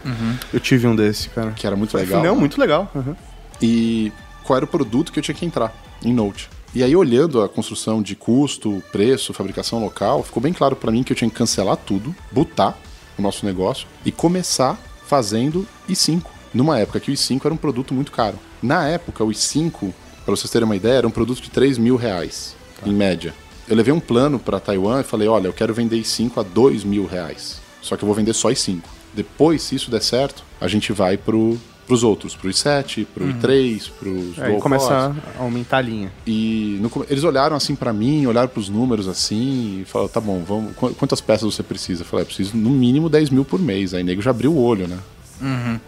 Eu 0.52 0.60
tive 0.60 0.86
um 0.86 0.94
desse, 0.96 1.28
cara. 1.30 1.52
que 1.52 1.66
era 1.66 1.76
muito 1.76 1.96
legal. 1.96 2.22
Não, 2.22 2.34
né? 2.34 2.40
muito 2.40 2.60
legal. 2.60 2.90
Uhum. 2.94 3.14
e 3.60 4.12
qual 4.42 4.56
era 4.56 4.64
o 4.64 4.68
produto 4.68 5.12
que 5.12 5.18
eu 5.18 5.22
tinha 5.22 5.34
que 5.34 5.46
entrar 5.46 5.74
em 6.04 6.12
Note. 6.12 6.50
E 6.74 6.82
aí, 6.82 6.94
olhando 6.96 7.40
a 7.40 7.48
construção 7.48 8.02
de 8.02 8.16
custo, 8.16 8.82
preço, 8.90 9.32
fabricação 9.32 9.80
local, 9.80 10.22
ficou 10.24 10.42
bem 10.42 10.52
claro 10.52 10.74
para 10.74 10.90
mim 10.90 11.02
que 11.04 11.12
eu 11.12 11.16
tinha 11.16 11.30
que 11.30 11.36
cancelar 11.36 11.76
tudo, 11.76 12.14
botar 12.32 12.76
o 13.16 13.22
nosso 13.22 13.46
negócio 13.46 13.86
e 14.04 14.10
começar 14.10 14.76
fazendo 15.06 15.66
i5. 15.88 16.22
Numa 16.52 16.78
época 16.78 16.98
que 16.98 17.10
o 17.10 17.14
i5 17.14 17.40
era 17.44 17.54
um 17.54 17.56
produto 17.56 17.94
muito 17.94 18.10
caro. 18.10 18.38
Na 18.60 18.88
época, 18.88 19.22
o 19.22 19.28
i5, 19.28 19.92
para 20.24 20.34
vocês 20.34 20.50
terem 20.50 20.64
uma 20.64 20.74
ideia, 20.74 20.98
era 20.98 21.06
um 21.06 21.12
produto 21.12 21.40
de 21.40 21.50
3 21.50 21.78
mil 21.78 21.94
reais, 21.96 22.56
em 22.84 22.92
média. 22.92 23.32
Eu 23.68 23.76
levei 23.76 23.92
um 23.92 24.00
plano 24.00 24.38
para 24.38 24.60
Taiwan 24.60 25.00
e 25.00 25.04
falei: 25.04 25.28
olha, 25.28 25.46
eu 25.48 25.52
quero 25.52 25.72
vender 25.74 25.96
i5 26.00 26.32
a 26.38 26.42
2 26.42 26.84
mil 26.84 27.06
reais. 27.06 27.60
Só 27.80 27.96
que 27.96 28.02
eu 28.02 28.06
vou 28.06 28.14
vender 28.14 28.32
só 28.34 28.48
i5. 28.50 28.80
Depois, 29.14 29.62
se 29.62 29.74
isso 29.74 29.90
der 29.90 30.02
certo, 30.02 30.42
a 30.60 30.66
gente 30.66 30.92
vai 30.92 31.16
pro, 31.16 31.56
pros 31.86 32.02
outros, 32.02 32.34
pro 32.34 32.48
i7, 32.50 33.06
pro 33.14 33.24
i3, 33.26 33.90
pros 33.98 34.38
Aí 34.38 34.48
dual 34.48 34.60
começa 34.60 35.14
a 35.38 35.42
aumentar 35.42 35.78
a 35.78 35.80
linha. 35.82 36.12
E 36.26 36.78
no 36.80 36.90
eles 37.08 37.22
olharam 37.24 37.54
assim 37.56 37.74
pra 37.76 37.92
mim, 37.92 38.26
olharam 38.26 38.48
pros 38.48 38.68
números 38.68 39.06
assim, 39.06 39.80
e 39.82 39.84
falaram: 39.84 40.10
tá 40.10 40.20
bom, 40.20 40.42
vamos, 40.46 40.74
qu- 40.74 40.94
quantas 40.94 41.20
peças 41.20 41.54
você 41.54 41.62
precisa? 41.62 42.02
Eu 42.02 42.06
falei: 42.06 42.22
eu 42.22 42.26
preciso 42.26 42.56
no 42.56 42.70
mínimo 42.70 43.08
10 43.08 43.30
mil 43.30 43.44
por 43.44 43.60
mês. 43.60 43.94
Aí 43.94 44.02
o 44.02 44.06
nego 44.06 44.20
já 44.22 44.30
abriu 44.30 44.52
o 44.52 44.60
olho, 44.62 44.88
né? 44.88 44.98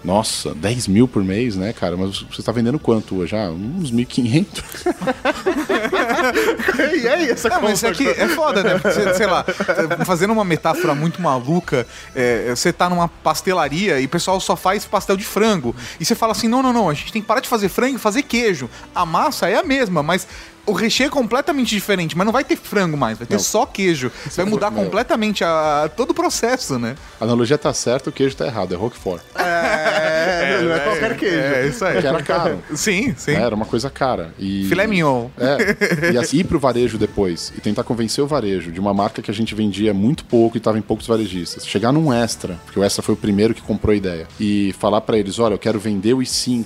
Nossa, 0.05 0.55
10 0.55 0.89
mil 0.89 1.07
por 1.09 1.23
mês, 1.23 1.57
né, 1.57 1.73
cara? 1.73 1.97
Mas 1.97 2.21
você 2.23 2.43
tá 2.43 2.53
vendendo 2.53 2.79
quanto 2.79 3.17
hoje? 3.17 3.35
Ah, 3.37 3.51
uns 3.51 3.91
1.500. 3.93 4.47
e 7.03 7.09
aí, 7.09 7.31
essa 7.31 7.49
Não, 7.49 7.63
mas 7.63 7.79
isso 7.79 7.87
aqui 7.87 8.09
é 8.09 8.29
foda, 8.29 8.63
né? 8.63 8.79
Porque, 8.79 9.15
sei 9.15 9.27
lá, 9.27 9.45
fazendo 10.05 10.33
uma 10.33 10.45
metáfora 10.45 10.95
muito 10.95 11.21
maluca, 11.23 11.87
é, 12.15 12.51
você 12.55 12.73
tá 12.73 12.89
numa 12.89 13.09
pastelaria 13.09 14.01
e 14.01 14.07
o 14.07 14.09
pessoal 14.09 14.41
só 14.41 14.57
faz 14.57 14.85
pastel 14.85 15.17
de 15.17 15.25
frango. 15.25 15.75
E 16.01 16.05
você 16.05 16.15
fala 16.15 16.33
assim: 16.33 16.49
não, 16.49 16.63
não, 16.63 16.73
não, 16.73 16.89
a 16.89 16.95
gente 16.95 17.13
tem 17.13 17.23
que 17.23 17.29
parar 17.29 17.41
de 17.41 17.49
fazer 17.49 17.69
frango 17.69 17.97
e 17.97 17.99
fazer 18.01 18.23
queijo. 18.23 18.69
A 18.95 19.07
massa 19.07 19.49
é 19.49 19.57
a 19.57 19.63
mesma, 19.63 20.03
mas. 20.03 20.27
O 20.67 20.73
recheio 20.73 21.07
é 21.07 21.11
completamente 21.11 21.69
diferente, 21.71 22.17
mas 22.17 22.25
não 22.25 22.33
vai 22.33 22.43
ter 22.45 22.57
frango 22.57 22.97
mais, 22.97 23.17
vai 23.17 23.27
ter 23.27 23.35
Não. 23.35 23.41
só 23.41 23.65
queijo. 23.65 24.11
Vai 24.35 24.45
mudar 24.45 24.71
Não. 24.71 24.83
completamente 24.83 25.45
a, 25.45 25.89
todo 25.97 26.11
o 26.11 26.15
processo, 26.15 26.79
né? 26.79 26.97
A 27.21 27.25
analogia 27.25 27.57
tá 27.57 27.73
certa, 27.73 28.11
o 28.11 28.13
queijo 28.13 28.37
tá 28.37 28.47
errado, 28.47 28.75
é 28.75 28.77
Roquefort. 28.77 29.23
É, 29.37 30.63
não 30.63 30.73
é 30.73 30.81
qualquer 30.81 31.17
queijo. 31.17 31.37
É, 31.37 31.67
isso 31.69 31.85
aí. 31.85 32.01
Que 32.01 32.07
era 32.07 32.23
caro. 32.23 32.63
Sim, 32.75 33.15
sim. 33.17 33.33
É, 33.33 33.43
Era 33.43 33.55
uma 33.55 33.65
coisa 33.65 33.89
cara. 33.89 34.35
E... 34.39 34.67
Filé 34.69 34.87
mignon. 34.87 35.29
É, 35.39 36.13
e 36.13 36.19
assim, 36.19 36.39
ir 36.39 36.45
pro 36.45 36.59
varejo 36.59 36.99
depois 36.99 37.53
e 37.57 37.61
tentar 37.61 37.85
convencer 37.85 38.23
o 38.23 38.27
varejo 38.27 38.73
de 38.73 38.81
uma 38.81 38.93
marca 38.93 39.23
que 39.23 39.31
a 39.31 39.35
gente 39.35 39.55
vendia 39.55 39.95
muito 39.95 40.25
pouco 40.25 40.57
e 40.57 40.59
estava 40.59 40.79
em 40.79 40.83
poucos 40.83 41.07
varejistas. 41.07 41.67
Chegar 41.67 41.93
num 41.93 42.13
Extra, 42.13 42.59
porque 42.65 42.79
o 42.79 42.85
Extra 42.85 43.03
foi 43.03 43.15
o 43.15 43.19
primeiro 43.19 43.55
que 43.55 43.63
comprou 43.63 43.93
a 43.93 43.97
ideia, 43.97 44.27
e 44.41 44.75
falar 44.79 45.01
pra 45.01 45.17
eles: 45.19 45.39
olha, 45.39 45.55
eu 45.55 45.59
quero 45.59 45.79
vender 45.79 46.15
o 46.15 46.19
i5 46.19 46.65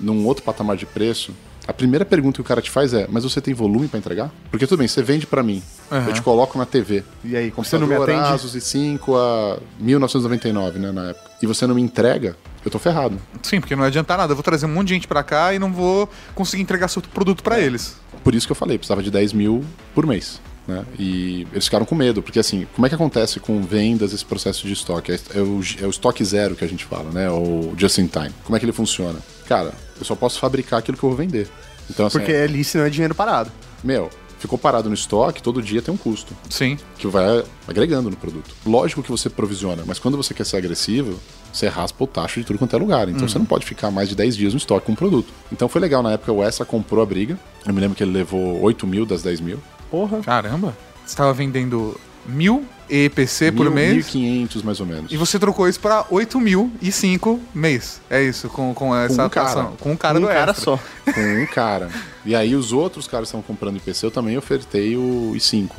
num 0.00 0.26
outro 0.26 0.42
patamar 0.44 0.76
de 0.76 0.86
preço. 0.86 1.32
A 1.68 1.72
primeira 1.74 2.02
pergunta 2.02 2.36
que 2.36 2.40
o 2.40 2.44
cara 2.44 2.62
te 2.62 2.70
faz 2.70 2.94
é: 2.94 3.06
mas 3.10 3.24
você 3.24 3.42
tem 3.42 3.52
volume 3.52 3.88
pra 3.88 3.98
entregar? 3.98 4.32
Porque 4.50 4.66
tudo 4.66 4.78
bem, 4.78 4.88
você 4.88 5.02
vende 5.02 5.26
pra 5.26 5.42
mim, 5.42 5.62
eu 6.06 6.14
te 6.14 6.22
coloco 6.22 6.56
na 6.56 6.64
TV. 6.64 7.04
E 7.22 7.36
aí, 7.36 7.50
como 7.50 7.62
você 7.62 7.76
não 7.76 7.86
me 7.86 7.94
atende? 7.94 8.20
Asus 8.20 8.56
i5 8.56 9.14
a 9.14 9.60
1999, 9.78 10.78
né, 10.78 10.90
na 10.90 11.10
época. 11.10 11.30
E 11.42 11.46
você 11.46 11.66
não 11.66 11.74
me 11.74 11.82
entrega, 11.82 12.34
eu 12.64 12.70
tô 12.70 12.78
ferrado. 12.78 13.20
Sim, 13.42 13.60
porque 13.60 13.76
não 13.76 13.84
adianta 13.84 14.16
nada. 14.16 14.32
Eu 14.32 14.36
vou 14.36 14.42
trazer 14.42 14.64
um 14.64 14.70
monte 14.70 14.88
de 14.88 14.94
gente 14.94 15.06
pra 15.06 15.22
cá 15.22 15.52
e 15.52 15.58
não 15.58 15.70
vou 15.70 16.08
conseguir 16.34 16.62
entregar 16.62 16.88
seu 16.88 17.02
produto 17.02 17.42
pra 17.42 17.60
eles. 17.60 17.96
Por 18.24 18.34
isso 18.34 18.46
que 18.46 18.52
eu 18.52 18.56
falei, 18.56 18.78
precisava 18.78 19.02
de 19.02 19.10
10 19.10 19.34
mil 19.34 19.62
por 19.94 20.06
mês. 20.06 20.40
Né? 20.68 20.84
E 20.98 21.46
eles 21.50 21.64
ficaram 21.64 21.86
com 21.86 21.94
medo, 21.94 22.22
porque 22.22 22.38
assim, 22.38 22.66
como 22.74 22.86
é 22.86 22.90
que 22.90 22.94
acontece 22.94 23.40
com 23.40 23.62
vendas 23.62 24.12
esse 24.12 24.24
processo 24.24 24.66
de 24.66 24.74
estoque? 24.74 25.12
É, 25.12 25.18
é 25.34 25.40
o, 25.40 25.60
é 25.80 25.86
o 25.86 25.90
estoque 25.90 26.22
zero 26.22 26.54
que 26.54 26.62
a 26.62 26.68
gente 26.68 26.84
fala, 26.84 27.10
né? 27.10 27.30
O 27.30 27.72
just 27.74 27.96
in 27.96 28.06
time. 28.06 28.30
Como 28.44 28.54
é 28.54 28.60
que 28.60 28.66
ele 28.66 28.72
funciona? 28.72 29.18
Cara, 29.46 29.72
eu 29.98 30.04
só 30.04 30.14
posso 30.14 30.38
fabricar 30.38 30.80
aquilo 30.80 30.98
que 30.98 31.02
eu 31.02 31.08
vou 31.08 31.16
vender. 31.16 31.48
Então, 31.88 32.06
assim, 32.06 32.18
Porque 32.18 32.32
ali 32.32 32.62
senão 32.62 32.84
é 32.84 32.90
dinheiro 32.90 33.14
parado. 33.14 33.50
meu, 33.82 34.10
ficou 34.38 34.58
parado 34.58 34.90
no 34.90 34.94
estoque, 34.94 35.42
todo 35.42 35.62
dia 35.62 35.80
tem 35.80 35.92
um 35.92 35.96
custo 35.96 36.36
Sim. 36.50 36.78
que 36.98 37.06
vai 37.06 37.42
agregando 37.66 38.10
no 38.10 38.16
produto. 38.16 38.54
Lógico 38.66 39.02
que 39.02 39.10
você 39.10 39.30
provisiona, 39.30 39.84
mas 39.86 39.98
quando 39.98 40.18
você 40.18 40.34
quer 40.34 40.44
ser 40.44 40.58
agressivo, 40.58 41.18
você 41.50 41.66
raspa 41.66 42.04
o 42.04 42.06
tacho 42.06 42.40
de 42.40 42.46
tudo 42.46 42.58
quanto 42.58 42.76
é 42.76 42.78
lugar. 42.78 43.08
Então 43.08 43.26
você 43.26 43.38
não 43.38 43.46
pode 43.46 43.64
ficar 43.64 43.90
mais 43.90 44.10
de 44.10 44.14
10 44.14 44.36
dias 44.36 44.52
no 44.52 44.58
estoque 44.58 44.84
com 44.84 44.92
um 44.92 44.96
produto. 44.96 45.32
Então 45.50 45.66
foi 45.66 45.80
legal, 45.80 46.02
na 46.02 46.12
época 46.12 46.30
o 46.30 46.44
Extra 46.44 46.66
comprou 46.66 47.02
a 47.02 47.06
briga. 47.06 47.38
Eu 47.66 47.72
me 47.72 47.80
lembro 47.80 47.96
que 47.96 48.02
ele 48.02 48.12
levou 48.12 48.60
8 48.60 48.86
mil 48.86 49.06
das 49.06 49.22
10 49.22 49.40
mil. 49.40 49.58
Porra. 49.90 50.20
Caramba. 50.20 50.76
Você 51.06 51.16
tava 51.16 51.32
vendendo 51.32 51.98
mil 52.26 52.64
EPC 52.90 53.52
por 53.52 53.64
Mil- 53.64 53.72
mês 53.74 54.06
1.500 54.08 54.62
mais 54.62 54.80
ou 54.80 54.86
menos. 54.86 55.10
e 55.12 55.16
você 55.16 55.38
trocou 55.38 55.68
isso 55.68 55.80
pra 55.80 56.04
8 56.10 56.38
mil 56.40 56.70
e 56.80 56.90
5 56.92 57.40
mês. 57.54 58.00
É 58.10 58.22
isso, 58.22 58.48
com, 58.48 58.72
com 58.74 58.94
essa 58.94 59.26
um 59.26 59.28
cara. 59.28 59.64
Com 59.80 59.92
um 59.92 59.96
cara 59.96 60.18
um 60.18 60.22
do 60.22 60.26
cara 60.26 60.50
Extra. 60.52 60.64
só. 60.76 60.80
Com 61.12 61.42
um 61.42 61.46
cara. 61.46 61.88
E 62.24 62.34
aí 62.34 62.54
os 62.54 62.72
outros 62.72 63.06
caras 63.06 63.26
que 63.28 63.36
estavam 63.36 63.42
comprando 63.46 63.76
IPC, 63.76 64.04
eu 64.06 64.10
também 64.10 64.36
ofertei 64.36 64.96
o 64.96 65.32
i5. 65.34 65.70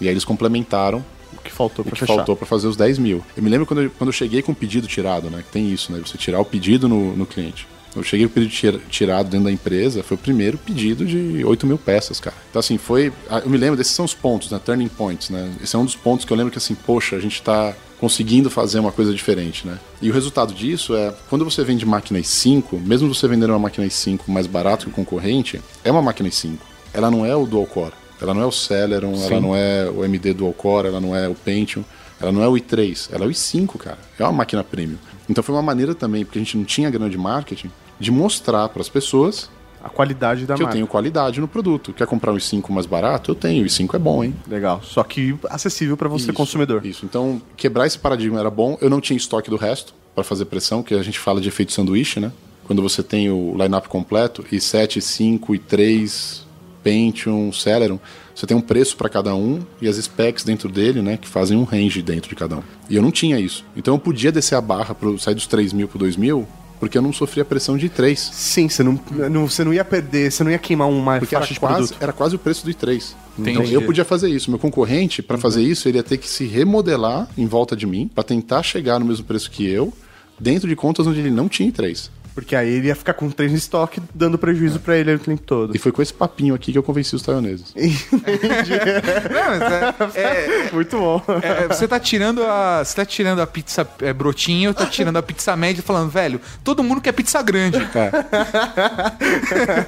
E 0.00 0.06
aí 0.08 0.12
eles 0.12 0.24
complementaram 0.24 1.04
O 1.32 1.40
que 1.40 1.52
faltou 1.52 1.84
que 1.84 1.90
fechar. 1.92 2.06
faltou 2.06 2.36
para 2.36 2.46
fazer 2.46 2.66
os 2.66 2.76
10 2.76 2.98
mil. 2.98 3.24
Eu 3.36 3.42
me 3.42 3.48
lembro 3.50 3.66
quando 3.66 3.82
eu, 3.82 3.90
quando 3.90 4.08
eu 4.08 4.12
cheguei 4.12 4.42
com 4.42 4.50
o 4.52 4.54
pedido 4.54 4.86
tirado, 4.88 5.30
né? 5.30 5.42
Que 5.46 5.52
tem 5.52 5.70
isso, 5.72 5.92
né? 5.92 6.00
Você 6.04 6.18
tirar 6.18 6.40
o 6.40 6.44
pedido 6.44 6.88
no, 6.88 7.16
no 7.16 7.26
cliente. 7.26 7.66
Eu 7.94 8.02
cheguei 8.02 8.26
com 8.26 8.30
o 8.30 8.34
pedido 8.34 8.50
tira- 8.52 8.80
tirado 8.88 9.28
dentro 9.28 9.44
da 9.46 9.52
empresa, 9.52 10.02
foi 10.02 10.16
o 10.16 10.18
primeiro 10.18 10.56
pedido 10.56 11.04
de 11.04 11.44
8 11.44 11.66
mil 11.66 11.76
peças, 11.76 12.18
cara. 12.20 12.34
Então, 12.48 12.60
assim, 12.60 12.78
foi. 12.78 13.12
ah, 13.28 13.40
Eu 13.44 13.50
me 13.50 13.58
lembro, 13.58 13.76
desses 13.76 13.92
são 13.92 14.04
os 14.04 14.14
pontos, 14.14 14.50
né? 14.50 14.58
Turning 14.64 14.88
points, 14.88 15.28
né? 15.30 15.50
Esse 15.62 15.76
é 15.76 15.78
um 15.78 15.84
dos 15.84 15.94
pontos 15.96 16.24
que 16.24 16.32
eu 16.32 16.36
lembro 16.36 16.50
que, 16.50 16.58
assim, 16.58 16.74
poxa, 16.74 17.16
a 17.16 17.20
gente 17.20 17.42
tá 17.42 17.74
conseguindo 18.00 18.48
fazer 18.50 18.78
uma 18.80 18.90
coisa 18.90 19.12
diferente, 19.14 19.66
né? 19.66 19.78
E 20.00 20.10
o 20.10 20.12
resultado 20.14 20.52
disso 20.54 20.94
é, 20.96 21.14
quando 21.28 21.44
você 21.44 21.62
vende 21.62 21.84
máquina 21.86 22.18
i5, 22.18 22.80
mesmo 22.80 23.12
você 23.14 23.28
vendendo 23.28 23.50
uma 23.50 23.58
máquina 23.58 23.86
i5 23.86 24.20
mais 24.26 24.46
barato 24.46 24.86
que 24.86 24.90
o 24.90 24.94
concorrente, 24.94 25.60
é 25.84 25.90
uma 25.92 26.02
máquina 26.02 26.28
i5. 26.28 26.56
Ela 26.94 27.10
não 27.10 27.24
é 27.26 27.36
o 27.36 27.46
dual 27.46 27.66
core. 27.66 27.92
Ela 28.20 28.32
não 28.34 28.40
é 28.42 28.46
o 28.46 28.52
Celeron, 28.52 29.14
ela 29.14 29.40
não 29.40 29.54
é 29.56 29.90
o 29.90 30.04
MD 30.04 30.32
dual 30.32 30.52
core, 30.52 30.88
ela 30.88 31.00
não 31.00 31.14
é 31.14 31.28
o 31.28 31.34
Pentium, 31.34 31.84
ela 32.20 32.30
não 32.32 32.42
é 32.42 32.48
o 32.48 32.52
i3, 32.52 33.08
ela 33.12 33.24
é 33.24 33.28
o 33.28 33.30
i5, 33.30 33.76
cara. 33.78 33.98
É 34.18 34.22
uma 34.22 34.32
máquina 34.32 34.62
premium. 34.64 34.96
Então 35.28 35.42
foi 35.42 35.54
uma 35.54 35.62
maneira 35.62 35.94
também, 35.94 36.24
porque 36.24 36.38
a 36.38 36.42
gente 36.42 36.56
não 36.56 36.64
tinha 36.64 36.88
grana 36.90 37.10
de 37.10 37.18
marketing, 37.18 37.70
de 37.98 38.10
mostrar 38.10 38.68
para 38.68 38.80
as 38.82 38.88
pessoas 38.88 39.48
A 39.82 39.88
qualidade 39.88 40.46
da 40.46 40.54
que 40.54 40.62
eu 40.62 40.66
marca. 40.66 40.74
tenho 40.76 40.86
qualidade 40.86 41.40
no 41.40 41.48
produto. 41.48 41.92
Quer 41.92 42.06
comprar 42.06 42.32
um 42.32 42.36
i5 42.36 42.70
mais 42.70 42.86
barato? 42.86 43.30
Eu 43.30 43.34
tenho. 43.34 43.62
O 43.62 43.66
i5 43.66 43.94
é 43.94 43.98
bom, 43.98 44.22
hein? 44.24 44.34
Legal. 44.48 44.80
Só 44.82 45.02
que 45.02 45.36
acessível 45.50 45.96
pra 45.96 46.08
você, 46.08 46.24
Isso, 46.26 46.32
consumidor. 46.32 46.84
Isso. 46.86 47.04
Então, 47.04 47.40
quebrar 47.56 47.86
esse 47.86 47.98
paradigma 47.98 48.38
era 48.38 48.50
bom. 48.50 48.76
Eu 48.80 48.88
não 48.90 49.00
tinha 49.00 49.16
estoque 49.16 49.50
do 49.50 49.56
resto 49.56 49.94
para 50.14 50.22
fazer 50.22 50.44
pressão, 50.44 50.82
que 50.82 50.94
a 50.94 51.02
gente 51.02 51.18
fala 51.18 51.40
de 51.40 51.48
efeito 51.48 51.72
sanduíche, 51.72 52.20
né? 52.20 52.30
Quando 52.64 52.80
você 52.80 53.02
tem 53.02 53.28
o 53.30 53.54
lineup 53.56 53.86
completo, 53.88 54.42
i7, 54.44 54.98
i5, 54.98 55.40
i3, 55.58 56.42
Pentium, 56.82 57.52
Celeron, 57.52 57.98
você 58.34 58.46
tem 58.46 58.56
um 58.56 58.60
preço 58.60 58.96
para 58.96 59.08
cada 59.08 59.34
um 59.34 59.60
e 59.80 59.88
as 59.88 59.96
specs 59.96 60.44
dentro 60.44 60.68
dele, 60.68 61.02
né, 61.02 61.16
que 61.16 61.28
fazem 61.28 61.56
um 61.56 61.64
range 61.64 62.02
dentro 62.02 62.28
de 62.28 62.34
cada 62.34 62.56
um. 62.56 62.62
E 62.88 62.96
eu 62.96 63.02
não 63.02 63.10
tinha 63.10 63.38
isso. 63.38 63.64
Então 63.76 63.94
eu 63.94 63.98
podia 63.98 64.32
descer 64.32 64.54
a 64.56 64.60
barra 64.60 64.94
para 64.94 65.16
sair 65.18 65.34
dos 65.34 65.46
3 65.46 65.72
mil 65.72 65.86
para 65.88 65.98
2 65.98 66.16
mil, 66.16 66.46
porque 66.82 66.98
eu 66.98 67.02
não 67.02 67.12
sofria 67.12 67.44
pressão 67.44 67.76
de 67.78 67.88
3. 67.88 68.18
Sim, 68.18 68.68
você 68.68 68.82
não, 68.82 68.98
não- 69.30 69.46
você 69.48 69.62
não 69.62 69.72
ia 69.72 69.84
perder, 69.84 70.32
você 70.32 70.42
não 70.42 70.50
ia 70.50 70.58
queimar 70.58 70.88
uma 70.88 71.20
Porque 71.20 71.32
era 71.32 71.42
faixa 71.44 71.54
de 71.54 71.60
quase, 71.60 71.76
produto. 71.76 72.02
era 72.02 72.12
quase 72.12 72.34
o 72.34 72.38
preço 72.40 72.64
do 72.64 72.72
i3. 72.72 73.14
Então 73.38 73.52
Entendi. 73.62 73.72
eu 73.74 73.82
podia 73.82 74.04
fazer 74.04 74.28
isso. 74.28 74.50
Meu 74.50 74.58
concorrente, 74.58 75.22
para 75.22 75.38
fazer 75.38 75.62
isso, 75.62 75.88
ele 75.88 75.98
ia 75.98 76.02
ter 76.02 76.16
que 76.18 76.28
se 76.28 76.44
remodelar 76.44 77.28
em 77.38 77.46
volta 77.46 77.76
de 77.76 77.86
mim 77.86 78.10
para 78.12 78.24
tentar 78.24 78.64
chegar 78.64 78.98
no 78.98 79.06
mesmo 79.06 79.24
preço 79.24 79.48
que 79.48 79.64
eu, 79.64 79.92
dentro 80.40 80.68
de 80.68 80.74
contas 80.74 81.06
onde 81.06 81.20
ele 81.20 81.30
não 81.30 81.48
tinha 81.48 81.70
i3. 81.70 82.10
Porque 82.34 82.56
aí 82.56 82.68
ele 82.68 82.88
ia 82.88 82.94
ficar 82.96 83.12
com 83.14 83.28
três 83.30 83.52
em 83.52 83.56
estoque, 83.56 84.00
dando 84.14 84.38
prejuízo 84.38 84.80
pra 84.80 84.96
ele 84.96 85.14
o 85.14 85.18
tempo 85.18 85.42
todo. 85.42 85.76
E 85.76 85.78
foi 85.78 85.92
com 85.92 86.00
esse 86.00 86.14
papinho 86.14 86.54
aqui 86.54 86.72
que 86.72 86.78
eu 86.78 86.82
convenci 86.82 87.14
os 87.14 87.22
taiwaneses. 87.22 87.74
Não, 87.76 89.48
mas 89.50 90.16
é- 90.16 90.66
é- 90.68 90.70
Muito 90.72 90.96
bom. 90.98 91.22
é- 91.42 91.68
você 91.68 91.86
tá 91.86 91.98
tirando 92.00 92.42
a. 92.44 92.82
Você 92.84 92.96
tá 92.96 93.04
tirando 93.04 93.40
a 93.40 93.46
pizza 93.46 93.86
é, 94.00 94.12
brotinho, 94.12 94.72
tá 94.74 94.86
tirando 94.86 95.16
a 95.16 95.22
pizza 95.22 95.54
média 95.56 95.82
falando, 95.82 96.10
velho, 96.10 96.40
todo 96.64 96.82
mundo 96.82 97.00
quer 97.00 97.12
pizza 97.12 97.42
grande. 97.42 97.78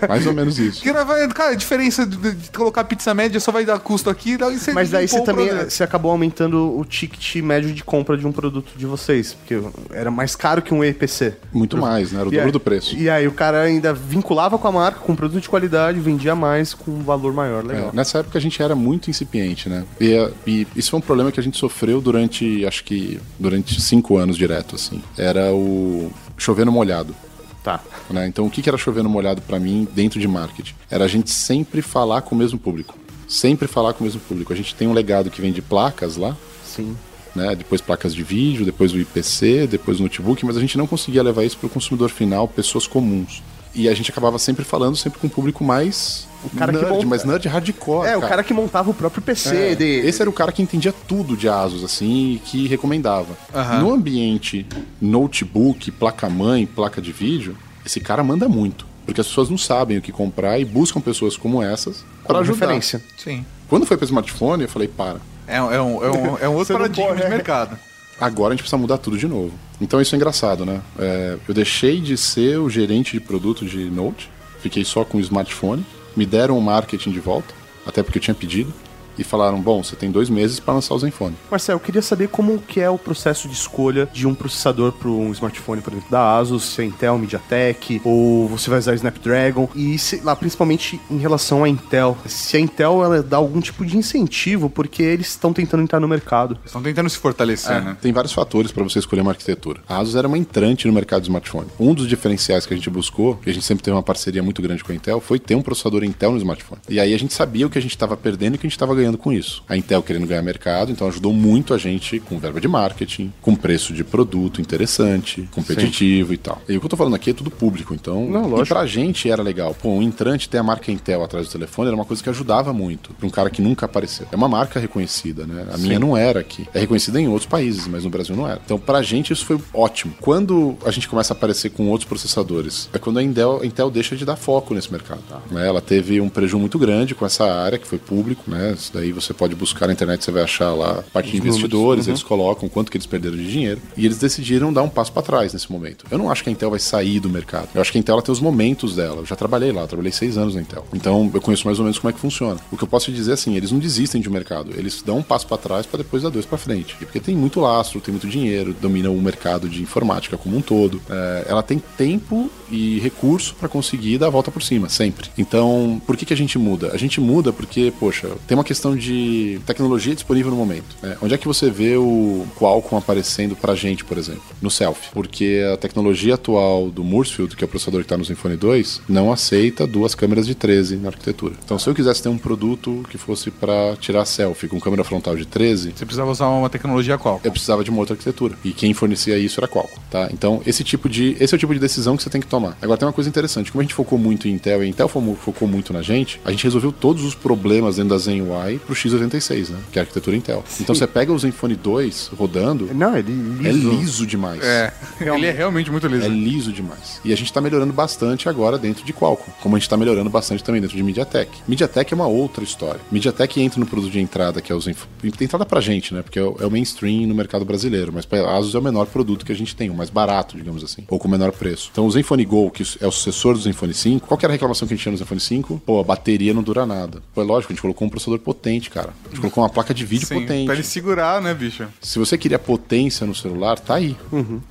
Mais 0.09 0.27
ou 0.27 0.33
menos 0.35 0.59
isso. 0.59 0.83
Que 0.83 0.93
não 0.93 1.05
vai- 1.05 1.27
cara, 1.29 1.51
a 1.53 1.55
diferença 1.55 2.07
de, 2.07 2.17
de 2.35 2.51
colocar 2.51 2.85
pizza 2.85 3.13
média 3.15 3.39
só 3.41 3.51
vai 3.53 3.65
dar 3.65 3.79
custo 3.79 4.11
aqui, 4.11 4.37
daí 4.37 4.59
você 4.59 4.73
Mas 4.73 4.91
daí 4.91 5.09
você 5.09 5.23
também 5.23 5.49
você 5.65 5.83
acabou 5.83 6.11
aumentando 6.11 6.79
o 6.79 6.85
ticket 6.85 7.37
médio 7.43 7.73
de 7.73 7.83
compra 7.83 8.17
de 8.17 8.27
um 8.27 8.33
produto 8.33 8.73
de 8.77 8.87
vocês. 8.87 9.35
Porque 9.35 9.61
era 9.93 10.11
mais 10.11 10.37
caro 10.37 10.63
que 10.63 10.73
um 10.75 10.83
EPC. 10.85 11.35
Muito 11.53 11.77
mais, 11.77 12.13
né? 12.13 12.21
Era 12.21 12.29
o 12.29 12.34
dobro 12.35 12.47
aí- 12.49 12.53
do 12.53 12.61
preço. 12.61 12.97
E 12.97 13.09
aí 13.11 13.27
o 13.27 13.33
cara 13.33 13.63
ainda 13.63 13.93
vinculava 13.93 14.59
com 14.59 14.69
a 14.69 14.73
marca, 14.73 15.01
com 15.01 15.13
um 15.13 15.17
produto 15.17 15.41
de 15.43 15.49
qualidade, 15.49 15.99
vendia 16.01 16.35
mais 16.35 16.75
com 16.75 16.91
um 16.91 17.03
valor 17.03 17.33
maior. 17.33 17.65
Legal. 17.65 17.91
É, 17.93 17.97
nessa 17.97 18.19
época 18.19 18.39
a 18.39 18.41
gente 18.41 18.63
era 18.63 18.75
muito 18.75 19.11
incipiente, 19.11 19.69
né? 19.69 19.85
E, 20.01 20.13
é, 20.13 20.31
e 20.47 20.67
isso 20.77 20.91
foi 20.91 20.99
um 20.99 21.03
problema 21.03 21.31
que 21.33 21.41
a 21.41 21.43
gente 21.43 21.57
sofreu 21.59 22.01
durante, 22.01 22.65
acho 22.67 22.85
que, 22.85 23.21
durante 23.39 23.81
cinco 23.81 24.17
anos 24.17 24.37
direto, 24.37 24.75
assim. 24.75 25.03
Era 25.17 25.53
o 25.53 26.11
chover 26.37 26.65
no 26.67 26.73
molhado. 26.73 27.15
Tá. 27.63 27.81
né? 28.11 28.27
Então, 28.27 28.45
o 28.45 28.51
que 28.51 28.69
era 28.69 28.77
chover 28.77 29.03
no 29.03 29.09
molhado 29.09 29.41
pra 29.41 29.59
mim 29.59 29.89
dentro 29.95 30.21
de 30.21 30.29
marketing? 30.29 30.75
Era 30.91 31.07
a 31.07 31.09
gente 31.09 31.31
sempre 31.31 31.81
falar 31.81 32.21
com 32.21 32.35
o 32.35 32.39
mesmo 32.39 32.59
público. 32.59 32.95
Sempre 33.27 33.67
falar 33.67 33.95
com 33.95 34.01
o 34.01 34.05
mesmo 34.05 34.21
público. 34.21 34.53
A 34.53 34.57
gente 34.57 34.75
tem 34.75 34.87
um 34.87 34.93
legado 34.93 35.31
que 35.31 35.41
vem 35.41 35.51
de 35.51 35.63
placas 35.63 36.19
lá, 36.19 36.37
Sim. 36.63 36.95
Né? 37.35 37.55
Depois 37.55 37.81
placas 37.81 38.15
de 38.15 38.23
vídeo, 38.23 38.65
depois 38.65 38.93
o 38.93 38.99
IPC, 38.99 39.67
depois 39.67 39.99
o 40.01 40.03
notebook, 40.03 40.45
mas 40.47 40.57
a 40.57 40.61
gente 40.61 40.77
não 40.79 40.87
conseguia 40.87 41.23
levar 41.23 41.45
isso 41.45 41.57
para 41.59 41.67
o 41.67 41.71
consumidor 41.71 42.11
final, 42.11 42.47
pessoas 42.49 42.87
comuns. 42.87 43.43
E 43.75 43.89
a 43.89 43.95
gente 43.95 44.09
acabava 44.11 44.39
sempre 44.39 44.65
falando, 44.65 44.95
sempre 44.97 45.19
com 45.19 45.27
um 45.27 45.31
público 45.31 45.65
mais 45.65 46.29
O 46.45 46.51
cara 46.51 46.71
que 46.73 46.79
nerd, 46.79 46.93
monta- 46.93 47.07
mas 47.07 47.25
nerd 47.25 47.49
hardcore. 47.49 48.07
É, 48.07 48.17
o 48.17 48.21
cara 48.21 48.45
que 48.45 48.55
montava 48.55 48.89
o 48.91 48.95
próprio 48.95 49.21
PC 49.21 49.57
É, 49.57 49.75
dele. 49.75 50.07
Esse 50.09 50.21
era 50.23 50.31
o 50.31 50.33
cara 50.33 50.53
que 50.53 50.63
entendia 50.63 50.95
tudo 51.09 51.37
de 51.37 51.49
ASUS, 51.49 51.83
assim, 51.83 52.35
e 52.35 52.39
que 52.39 52.69
recomendava. 52.69 53.37
No 53.81 53.93
ambiente 53.93 54.65
notebook, 55.01 55.91
placa-mãe, 55.91 56.67
placa 56.67 57.01
de 57.03 57.11
vídeo, 57.13 57.57
esse 57.85 57.99
cara 58.01 58.23
manda 58.23 58.49
muito. 58.49 58.87
Porque 59.05 59.21
as 59.21 59.27
pessoas 59.27 59.51
não 59.51 59.59
sabem 59.59 59.99
o 59.99 60.03
que 60.03 60.11
comprar 60.13 60.59
e 60.59 60.65
buscam 60.65 61.01
pessoas 61.01 61.37
como 61.37 61.63
essas 61.63 62.05
para 62.27 62.39
ajudar. 62.39 62.61
referência. 62.61 63.03
Sim. 63.19 63.45
Quando 63.69 63.85
foi 63.87 63.97
para 63.97 64.05
smartphone, 64.07 64.63
eu 64.63 64.69
falei, 64.69 64.89
para. 64.89 65.21
É, 65.47 65.61
um- 65.63 65.73
é 65.73 65.81
um, 65.83 66.05
é, 66.05 66.11
um, 66.11 66.39
é 66.39 66.49
um 66.49 66.55
outro 66.55 66.75
paradigma 66.79 67.09
pode, 67.09 67.21
de 67.21 67.27
é. 67.27 67.29
mercado. 67.29 67.79
Agora 68.21 68.53
a 68.53 68.57
gente 68.57 68.63
precisa 68.63 68.79
mudar 68.79 68.99
tudo 68.99 69.19
de 69.19 69.27
novo. 69.27 69.53
Então 69.81 70.01
isso 70.01 70.15
é 70.15 70.17
engraçado, 70.17 70.65
né? 70.65 70.81
É, 70.99 71.37
eu 71.49 71.55
deixei 71.55 72.01
de 72.01 72.17
ser 72.17 72.59
o 72.59 72.71
gerente 72.71 73.13
de 73.13 73.21
produto 73.21 73.65
de 73.67 73.91
Note, 73.91 74.31
fiquei 74.61 74.85
só 74.85 75.05
com 75.05 75.19
o 75.19 75.21
smartphone, 75.21 75.85
me 76.17 76.25
deram 76.25 76.57
o 76.57 76.63
marketing 76.63 77.11
de 77.11 77.19
volta, 77.21 77.53
até 77.85 78.03
porque 78.03 78.19
eu 78.19 78.23
tinha 78.23 78.35
pedido, 78.35 78.73
e 79.19 79.25
falaram: 79.25 79.61
bom, 79.61 79.83
você 79.83 79.97
tem 79.97 80.11
dois 80.11 80.29
meses 80.29 80.61
para 80.61 80.75
lançar 80.75 80.95
o 80.95 80.99
Zenfone. 80.99 81.37
Marcel, 81.51 81.77
eu 81.77 81.81
queria 81.81 82.03
saber 82.03 82.29
como 82.29 82.59
que 82.59 82.81
é 82.81 82.91
o 82.91 82.99
processo 82.99 83.49
de 83.49 83.55
escolha 83.55 84.09
de 84.13 84.27
um 84.27 84.35
processador 84.35 84.93
para 84.93 85.09
um 85.09 85.33
smartphone, 85.33 85.81
por 85.81 85.93
exemplo, 85.93 86.11
da 86.11 86.37
Asus, 86.37 86.65
se 86.65 86.83
é 86.83 86.85
Intel, 86.85 87.19
MediaTek, 87.19 88.01
ou 88.05 88.49
você 88.49 88.71
vai 88.71 88.79
usar 88.79 88.95
Snapdragon, 88.95 89.69
e 89.75 89.99
se, 89.99 90.21
lá, 90.21 90.35
principalmente 90.35 91.01
em 91.11 91.19
relação 91.19 91.65
à 91.65 91.69
Intel. 91.69 92.17
Se 92.27 92.57
a 92.57 92.61
Intel 92.61 93.05
ela 93.05 93.23
dá 93.23 93.37
algum 93.37 93.61
tipo 93.61 93.85
de 93.85 93.97
incentivo, 93.97 94.69
porque 94.69 95.03
eles 95.03 95.29
estão 95.29 95.53
tentando 95.53 95.83
entrar 95.83 96.01
no 96.01 96.09
mercado. 96.09 96.59
Estão 96.65 96.83
tentando 96.83 97.09
se 97.09 97.19
fortalecer, 97.19 97.83
né? 97.83 97.97
Tem 98.01 98.13
vários 98.13 98.33
fatores 98.33 98.71
para 98.73 98.83
você 98.83 98.99
escolher 98.99 99.23
uma 99.23 99.33
arquitetura. 99.33 99.81
A 99.89 99.99
Asus 99.99 100.17
era 100.17 100.27
uma 100.29 100.39
entrante 100.39 100.87
no 100.87 100.93
mercado 100.93 101.23
de 101.23 101.29
smartphone. 101.29 101.67
Um 101.79 101.95
dos 101.95 102.09
diferenciais 102.09 102.67
que 102.67 102.75
a 102.75 102.77
gente 102.77 102.91
buscou, 102.91 103.37
que 103.37 103.51
a 103.51 103.53
gente 103.53 103.65
sempre 103.65 103.83
teve 103.85 103.97
uma 103.97 104.03
parceria 104.03 104.43
muito 104.43 104.61
grande 104.63 104.83
com 104.83 104.93
a 104.93 104.95
Intel, 104.95 105.21
foi 105.21 105.39
ter 105.39 105.55
um 105.55 105.63
processador 105.63 106.05
Intel 106.05 106.33
no 106.33 106.39
smartphone. 106.39 106.81
E 106.89 106.99
aí 107.01 107.15
a 107.15 107.19
gente 107.19 107.33
sabia 107.33 107.67
o 107.67 107.71
que 107.71 107.79
a 107.79 107.83
gente 107.83 107.93
estava 107.93 108.17
perdendo 108.17 108.55
e 108.55 108.57
o 108.57 108.59
que 108.59 108.67
a 108.67 108.69
gente 108.69 108.77
estava 108.77 108.95
ganhando 108.95 109.04
com 109.13 109.33
isso. 109.33 109.63
A 109.69 109.77
Intel 109.77 110.03
querendo 110.03 110.27
ganhar 110.27 110.43
mercado, 110.43 110.91
então 110.91 111.07
ajudou 111.09 111.33
muito 111.33 111.75
a 111.75 111.79
gente 111.79 112.19
com 112.19 112.39
verba 112.39 112.61
de 112.61 112.69
marketing, 112.69 113.33
com 113.43 113.55
preço 113.55 113.93
de 113.93 114.03
produto 114.03 114.61
interessante, 114.61 115.49
competitivo 115.53 116.33
e 116.33 116.37
tal. 116.37 116.61
E 116.69 116.77
o 116.77 116.81
que 116.81 116.87
eu 116.87 116.91
tô 116.91 116.97
falando 116.97 117.15
aqui 117.15 117.31
é 117.31 117.35
tudo 117.35 117.51
público, 117.51 117.95
então. 117.95 118.29
Não, 118.29 118.63
e 118.63 118.67
pra 118.67 118.87
gente 118.87 119.29
era 119.29 119.43
legal. 119.43 119.75
Pô, 119.75 119.91
um 119.91 120.03
entrante 120.03 120.49
ter 120.49 120.59
a 120.59 120.63
marca 120.63 120.91
Intel 120.91 121.23
atrás 121.23 121.47
do 121.47 121.53
telefone 121.53 121.89
era 121.89 121.97
uma 121.97 122.05
coisa 122.05 122.23
que 122.23 122.31
ajudava 122.31 122.73
muito 122.73 123.13
pra 123.15 123.27
um 123.27 123.31
cara 123.31 123.51
que 123.51 123.61
nunca 123.61 123.87
apareceu. 123.87 124.27
É 124.33 124.37
uma 124.37 124.49
marca 124.49 124.81
reconhecida, 124.81 125.47
né? 125.47 125.67
A 125.73 125.77
minha 125.77 125.99
não 125.99 126.17
era 126.17 126.41
aqui. 126.41 126.67
É 126.73 126.81
reconhecida 126.81 127.21
em 127.21 127.29
outros 127.29 127.47
países, 127.47 127.87
mas 127.87 128.05
no 128.05 128.11
Brasil 128.11 128.35
não 128.35 128.49
era. 128.49 128.61
Então, 128.65 128.79
pra 128.79 129.03
gente, 129.03 129.33
isso 129.33 129.45
foi 129.45 129.59
ótimo. 129.73 130.15
Quando 130.21 130.77
a 130.85 130.91
gente 130.91 131.09
começa 131.09 131.35
a 131.35 131.37
aparecer 131.37 131.71
com 131.71 131.89
outros 131.89 132.09
processadores, 132.09 132.89
é 132.93 132.99
quando 132.99 133.19
a 133.19 133.23
Intel, 133.23 133.61
a 133.63 133.67
Intel 133.67 133.91
deixa 133.91 134.17
de 134.17 134.25
dar 134.25 134.37
foco 134.37 134.75
nesse 134.75 134.91
mercado. 134.91 135.23
Né? 135.51 135.67
Ela 135.67 135.81
teve 135.81 136.21
um 136.21 136.29
prejuízo 136.29 136.59
muito 136.59 136.79
grande 136.79 137.15
com 137.15 137.27
essa 137.27 137.45
área, 137.45 137.79
que 137.79 137.87
foi 137.87 137.99
público, 137.99 138.51
né? 138.51 138.75
Daí 138.95 139.11
você 139.13 139.35
pode 139.35 139.55
buscar 139.55 139.89
na 139.89 139.93
internet, 139.93 140.25
você 140.25 140.31
vai 140.31 140.45
achar 140.45 140.73
lá 140.73 141.01
a 141.01 141.03
parte 141.03 141.33
de 141.33 141.39
investidores, 141.39 142.07
eles 142.07 142.23
colocam 142.23 142.69
quanto 142.69 142.91
que 142.91 142.97
eles 142.97 143.07
perderam 143.07 143.37
de 143.37 143.51
dinheiro. 143.51 143.81
E 143.97 144.07
eles 144.07 144.19
decidiram 144.19 144.73
dar 144.73 144.83
um 144.83 144.89
passo 144.89 145.13
pra 145.13 145.21
trás 145.21 145.53
nesse 145.53 145.71
momento. 145.71 146.07
Eu 146.11 146.17
não 146.17 146.31
acho 146.31 146.45
que 146.45 146.49
a 146.49 146.53
Intel 146.53 146.71
vai 146.71 146.79
sair 146.79 147.19
do 147.19 147.29
mercado. 147.29 147.69
Eu 147.75 147.81
acho 147.81 147.91
que 147.91 147.99
a 147.99 148.01
Intel 148.01 148.15
ela 148.15 148.23
tem 148.23 148.33
os 148.33 148.41
momentos 148.41 148.95
dela. 148.95 149.17
Eu 149.17 149.27
já 149.27 149.35
trabalhei 149.35 149.73
lá, 149.73 149.87
trabalhei 149.87 150.13
seis 150.13 150.39
anos 150.39 150.55
na 150.55 150.61
Intel. 150.61 150.87
Então 150.93 151.31
eu 151.35 151.41
conheço 151.41 151.67
mais 151.67 151.79
ou 151.79 151.85
menos 151.85 151.99
como 151.99 152.11
é 152.11 152.13
que 152.13 152.21
funciona. 152.21 152.61
O 152.71 152.77
que 152.77 152.85
eu 152.85 152.89
posso 152.89 153.07
te 153.07 153.13
dizer 153.13 153.33
é 153.33 153.35
assim, 153.35 153.57
eles 153.57 153.73
não 153.73 153.81
desistem 153.81 154.21
de 154.21 154.29
um 154.29 154.33
mercado. 154.33 154.71
Eles 154.77 155.03
dão 155.03 155.19
um 155.19 155.23
passo 155.23 155.47
pra 155.47 155.57
trás 155.57 155.87
pra 155.87 155.99
depois 155.99 156.23
dar 156.23 156.31
dois 156.31 156.47
pra 156.47 156.57
frente. 156.57 156.97
E 157.01 157.05
Porque 157.05 157.19
tem 157.19 157.35
muito 157.35 157.61
lastro, 157.61 158.01
tem 158.01 158.13
muito 158.13 158.29
dinheiro, 158.29 158.75
domina 158.81 159.11
o 159.11 159.21
mercado 159.21 159.69
de 159.69 159.83
informática 159.83 160.37
como 160.37 160.57
um 160.57 160.61
todo. 160.61 161.01
É, 161.11 161.47
ela 161.49 161.63
tem 161.63 161.83
tempo 161.97 162.51
e 162.75 162.99
recurso 163.01 163.55
pra 163.59 163.69
conseguir 163.69 164.19
dar 164.19 164.27
a 164.27 164.31
volta 164.31 164.51
por 164.51 164.63
cima, 164.63 164.89
sempre. 164.89 165.29
Então, 165.39 166.01
por 166.07 166.17
que, 166.17 166.25
que 166.27 166.35
a 166.35 166.37
gente 166.37 166.59
muda? 166.59 166.91
A 166.93 166.97
gente 166.97 167.21
muda 167.21 167.53
porque, 167.53 167.93
poxa, 168.01 168.29
tem 168.47 168.57
uma 168.57 168.65
questão 168.65 168.97
de 168.97 169.61
tecnologia 169.67 170.15
disponível 170.15 170.51
no 170.51 170.57
momento. 170.57 170.97
né? 171.03 171.17
Onde 171.23 171.35
é 171.35 171.39
que 171.39 171.47
você 171.47 171.71
vê 171.71 171.97
o 171.97 172.47
Qualcomm 172.59 172.99
aparecendo 172.99 173.55
pra 173.57 173.75
gente, 173.75 174.05
por 174.05 174.19
exemplo? 174.19 174.43
No 174.61 174.71
selfie. 174.71 175.11
Porque 175.13 175.63
a 175.73 175.77
tecnologia 175.77 176.35
atual 176.35 176.91
do 176.91 177.05
Moorefield, 177.05 177.57
que 177.57 177.63
é 177.65 177.67
o 177.67 177.69
processador 177.69 178.01
que 178.01 178.07
está 178.07 178.17
no 178.17 178.25
Zenfone 178.25 178.57
2, 178.57 179.03
não 179.09 179.33
aceita 179.33 179.87
duas 179.87 180.15
câmeras 180.15 180.47
de 180.47 180.55
13 180.55 180.97
na 180.97 181.09
arquitetura. 181.09 181.55
Então, 181.65 181.79
se 181.79 181.89
eu 181.89 181.95
quisesse 181.95 182.23
ter 182.23 182.29
um 182.29 182.39
produto 182.39 183.05
que 183.11 183.19
fosse 183.19 183.51
pra 183.51 183.95
tirar 184.01 184.25
selfie 184.25 184.69
com 184.69 184.81
câmera 184.81 185.05
frontal 185.05 185.37
de 185.37 185.45
13, 185.47 185.93
Você 185.95 186.05
precisava 186.05 186.31
usar 186.31 186.49
uma 186.49 186.69
tecnologia 186.71 187.17
qual? 187.19 187.41
eu 187.45 187.51
precisava 187.53 187.85
de 187.85 187.91
uma 187.91 188.01
outra 188.01 188.15
arquitetura. 188.15 188.57
E 188.65 188.73
quem 188.73 188.93
fornecia 188.95 189.37
isso 189.39 189.61
era 189.61 189.69
Qualcomm, 189.69 190.01
tá? 190.11 190.29
Então, 190.33 190.63
esse 190.67 190.83
tipo 190.83 191.09
de, 191.09 191.37
esse 191.39 191.55
é 191.55 191.57
o 191.57 191.59
tipo 191.59 191.75
de 191.75 191.81
decisão 191.81 192.17
que 192.17 192.23
você 192.23 192.31
tem 192.31 192.41
que 192.41 192.47
tomar. 192.47 192.64
Agora, 192.81 192.99
tem 192.99 193.07
uma 193.07 193.13
coisa 193.13 193.29
interessante. 193.29 193.71
Como 193.73 193.81
a 193.81 193.85
gente 193.85 193.95
focou 193.95 194.19
muito 194.19 194.49
em 194.49 194.53
Intel 194.53 194.83
e 194.83 194.87
a 194.87 194.89
Intel 194.89 195.09
fo- 195.09 195.37
focou 195.41 195.67
muito 195.69 195.93
na 195.93 196.03
gente, 196.03 196.41
a 196.45 196.51
gente 196.51 196.65
resolveu 196.65 196.93
todos 196.93 197.25
os 197.25 197.35
problemas 197.35 197.97
dentro 197.97 198.11
da 198.11 198.19
Zen 198.19 198.43
UI 198.43 198.79
pro 198.79 198.95
X86, 198.95 199.69
né? 199.71 199.79
Que 199.93 199.99
é 199.99 200.01
a 200.01 200.05
arquitetura 200.05 200.37
Intel. 200.37 200.65
Então, 200.81 200.95
você 200.95 201.07
pega 201.07 201.33
o 201.33 201.39
Zenfone 201.39 201.75
2 201.77 202.31
rodando, 202.37 202.89
Não, 202.95 203.17
ele 203.17 203.33
liso. 203.33 203.69
é 203.91 203.95
liso 203.95 204.27
demais. 204.27 204.63
É, 204.63 204.93
ele 205.21 205.47
é 205.47 205.51
realmente 205.53 205.91
muito 205.91 206.07
liso. 206.07 206.25
É 206.25 206.29
liso 206.29 206.73
demais. 206.73 207.21
E 207.25 207.33
a 207.33 207.37
gente 207.37 207.53
tá 207.53 207.61
melhorando 207.61 207.93
bastante 207.93 208.49
agora 208.49 208.79
dentro 208.79 209.05
de 209.05 209.13
Qualcomm, 209.13 209.53
como 209.63 209.77
a 209.77 209.79
gente 209.79 209.89
tá 209.89 209.97
melhorando 209.97 210.31
bastante 210.31 210.63
também 210.63 210.81
dentro 210.81 210.97
de 210.97 211.03
MediaTek. 211.03 211.51
MediaTek 211.69 212.13
é 212.13 212.17
uma 212.17 212.27
outra 212.27 212.63
história. 212.65 213.01
MediaTek 213.11 213.61
entra 213.61 213.81
no 213.81 213.87
produto 213.87 214.11
de 214.13 214.21
entrada, 214.21 214.61
que 214.61 214.73
é 214.73 214.75
o 214.75 214.81
Zenf... 214.81 215.05
entrada 215.41 215.65
pra 215.67 215.81
gente, 215.81 216.13
né? 216.15 216.23
Porque 216.23 216.39
é 216.39 216.43
o, 216.43 216.57
é 216.61 216.67
o 216.67 216.71
mainstream 216.71 217.27
no 217.27 217.35
mercado 217.35 217.65
brasileiro, 217.65 218.13
mas 218.13 218.25
pra 218.25 218.57
Asus 218.57 218.75
é 218.75 218.79
o 218.79 218.83
menor 218.83 219.07
produto 219.07 219.45
que 219.45 219.53
a 219.53 219.55
gente 219.55 219.75
tem, 219.75 219.91
o 219.91 219.95
mais 219.95 220.11
barato, 220.11 220.57
digamos 220.57 220.83
assim, 220.85 221.05
ou 221.09 221.19
com 221.19 221.29
o 221.29 221.31
menor 221.31 221.53
preço. 221.53 221.89
Então 221.93 222.07
o 222.07 222.11
Zenfone 222.11 222.44
Go, 222.45 222.71
que 222.71 222.83
é 223.01 223.07
o 223.07 223.11
sucessor 223.11 223.55
do 223.55 223.61
Zenfone 223.61 223.95
5, 223.95 224.27
qual 224.27 224.39
que 224.39 224.45
era 224.45 224.53
a 224.53 224.55
reclamação 224.55 224.87
que 224.87 224.95
a 224.95 224.97
gente 224.97 225.03
tinha 225.03 225.13
no 225.13 225.19
Zenfone 225.19 225.41
5? 225.41 225.83
Pô, 225.85 226.01
a 226.01 226.05
bateria 226.05 226.53
não 226.55 226.63
dura 226.63 226.87
nada. 226.87 227.23
Pô, 227.35 227.43
é 227.43 227.45
lógico, 227.45 227.73
a 227.73 227.75
gente 227.75 227.83
colocou 227.83 228.07
um 228.07 228.11
processador 228.11 228.39
potente, 228.39 228.91
cara. 228.91 229.13
A 229.27 229.29
gente 229.29 229.41
colocou 229.41 229.63
uma 229.63 229.71
placa 229.71 229.93
de 229.95 230.05
vídeo 230.05 230.27
Sim, 230.27 230.41
potente. 230.41 230.67
pra 230.67 230.75
ele 230.75 230.83
segurar, 230.83 231.41
né, 231.41 231.55
bicho? 231.55 231.87
Se 232.01 232.19
você 232.19 232.37
queria 232.37 232.59
potência 232.59 233.27
no 233.27 233.35
celular, 233.35 233.79
tá 233.79 233.95
aí. 233.95 234.17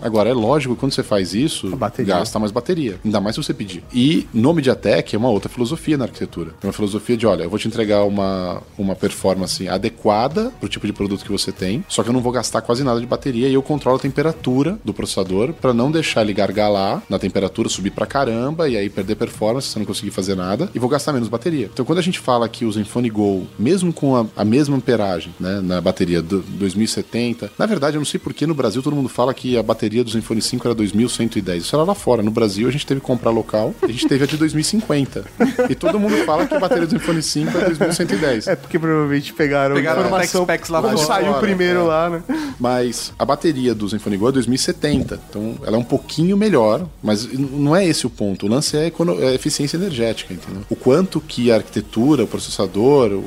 Agora, 0.02 0.30
é 0.30 0.34
lógico 0.34 0.74
que 0.76 0.80
quando 0.80 0.94
você 0.94 1.04
faz 1.04 1.34
isso, 1.34 1.72
gasta 2.06 2.40
mais 2.40 2.52
bateria. 2.52 3.00
Ainda 3.04 3.20
mais 3.20 3.36
se 3.36 3.44
você 3.44 3.54
pedir. 3.54 3.84
E 3.94 4.28
no 4.34 4.54
MediaTek 4.54 5.16
é 5.16 5.20
uma 5.20 5.30
outra 5.30 5.50
filosofia 5.50 5.98
na 5.98 6.06
arquitetura. 6.06 6.52
É 6.62 6.68
uma 6.68 6.74
filosofia 6.74 7.18
de, 7.18 7.26
olha, 7.26 7.44
eu 7.44 7.50
vou 7.50 7.60
te 7.60 7.68
entregar 7.68 8.04
uma, 8.04 8.62
uma 8.78 8.96
performance 8.96 9.68
adequada 9.68 10.52
pro 10.60 10.70
tipo 10.70 10.86
de 10.88 10.94
produto 10.94 11.24
que 11.24 11.32
você 11.32 11.52
tem, 11.52 11.84
só 11.88 12.04
que 12.04 12.10
eu 12.10 12.14
não 12.14 12.22
vou 12.22 12.32
gastar 12.32 12.62
quase 12.62 12.84
nada 12.84 13.00
de 13.00 13.06
bateria 13.06 13.48
e 13.48 13.54
eu 13.54 13.62
controlo 13.62 13.98
a 13.98 14.02
temperatura 14.02 14.78
do 14.84 14.94
processador 14.94 15.54
para 15.54 15.74
não 15.74 15.92
deixar 15.92 16.22
ele 16.22 16.34
gargalar 16.34 17.02
na 17.10 17.20
temperatura, 17.20 17.63
subir 17.70 17.92
pra 17.92 18.06
caramba 18.06 18.68
e 18.68 18.78
aí 18.78 18.90
perder 18.90 19.16
performance 19.16 19.68
se 19.68 19.74
você 19.74 19.80
não 19.80 19.86
conseguir 19.86 20.12
fazer 20.12 20.36
nada 20.36 20.70
e 20.74 20.80
vou 20.80 20.90
gastar 20.90 21.14
menos 21.14 21.28
bateria. 21.28 21.70
Então, 21.72 21.86
quando 21.86 22.00
a 22.00 22.02
gente 22.02 22.20
fala 22.20 22.48
que 22.48 22.66
o 22.66 22.72
Zenfone 22.72 23.10
Go, 23.10 23.48
mesmo 23.58 23.92
com 23.94 24.16
a, 24.16 24.26
a 24.36 24.46
mesma 24.46 24.76
amperagem 24.78 25.34
né, 25.40 25.62
na 25.62 25.82
bateria 25.82 26.22
do 26.22 26.40
2070, 26.40 27.52
na 27.58 27.66
verdade, 27.66 27.98
eu 27.98 28.00
não 28.00 28.06
sei 28.06 28.20
por 28.20 28.34
que 28.34 28.46
no 28.46 28.54
Brasil 28.54 28.82
todo 28.82 28.96
mundo 28.96 29.10
fala 29.10 29.34
que 29.34 29.58
a 29.58 29.64
bateria 29.64 30.04
do 30.04 30.10
Zenfone 30.10 30.42
5 30.42 30.68
era 30.68 30.76
2110. 30.76 31.64
Isso 31.64 31.76
era 31.76 31.84
lá 31.84 31.96
fora. 31.96 32.22
No 32.22 32.32
Brasil, 32.32 32.68
a 32.68 32.72
gente 32.72 32.86
teve 32.86 33.00
que 33.00 33.08
comprar 33.08 33.32
local, 33.32 33.74
a 33.82 33.88
gente 33.88 34.08
teve 34.08 34.24
a 34.24 34.28
de 34.28 34.38
2050. 34.38 35.26
E 35.70 35.76
todo 35.76 36.00
mundo 36.00 36.18
fala 36.26 36.46
que 36.48 36.54
a 36.54 36.60
bateria 36.60 36.86
do 36.86 36.92
Zenfone 36.92 37.22
5 37.22 37.58
é 37.58 37.66
2110. 37.70 38.48
É 38.48 38.56
porque 38.56 38.78
provavelmente 38.80 39.34
pegaram, 39.34 39.76
Pegaram 39.76 40.14
a 40.14 40.24
Specs 40.26 40.70
lá 40.70 40.82
quando 40.82 40.98
fora. 40.98 41.08
saiu 41.08 41.28
Fora, 41.28 41.40
primeiro 41.40 41.80
é. 41.80 41.84
lá, 41.84 42.10
né? 42.10 42.24
Mas 42.60 43.14
a 43.18 43.26
bateria 43.26 43.74
do 43.74 43.88
Zenfone 43.88 44.18
Go 44.18 44.30
é 44.30 44.32
2070, 44.32 45.20
então 45.30 45.56
ela 45.66 45.78
é 45.78 45.80
um 45.80 45.84
pouquinho 45.84 46.36
melhor, 46.38 46.86
mas 47.02 47.28
não 47.54 47.76
é 47.76 47.86
esse 47.86 48.06
o 48.06 48.10
ponto. 48.10 48.46
O 48.46 48.50
lance 48.50 48.76
é, 48.76 48.88
econo- 48.88 49.22
é 49.24 49.34
eficiência 49.34 49.78
energética, 49.78 50.34
entendeu? 50.34 50.62
O 50.70 50.76
quanto 50.76 51.22
que 51.22 51.52
a 51.52 51.56
arquitetura, 51.56 52.24
o 52.24 52.28
processador, 52.28 53.12
o- 53.12 53.24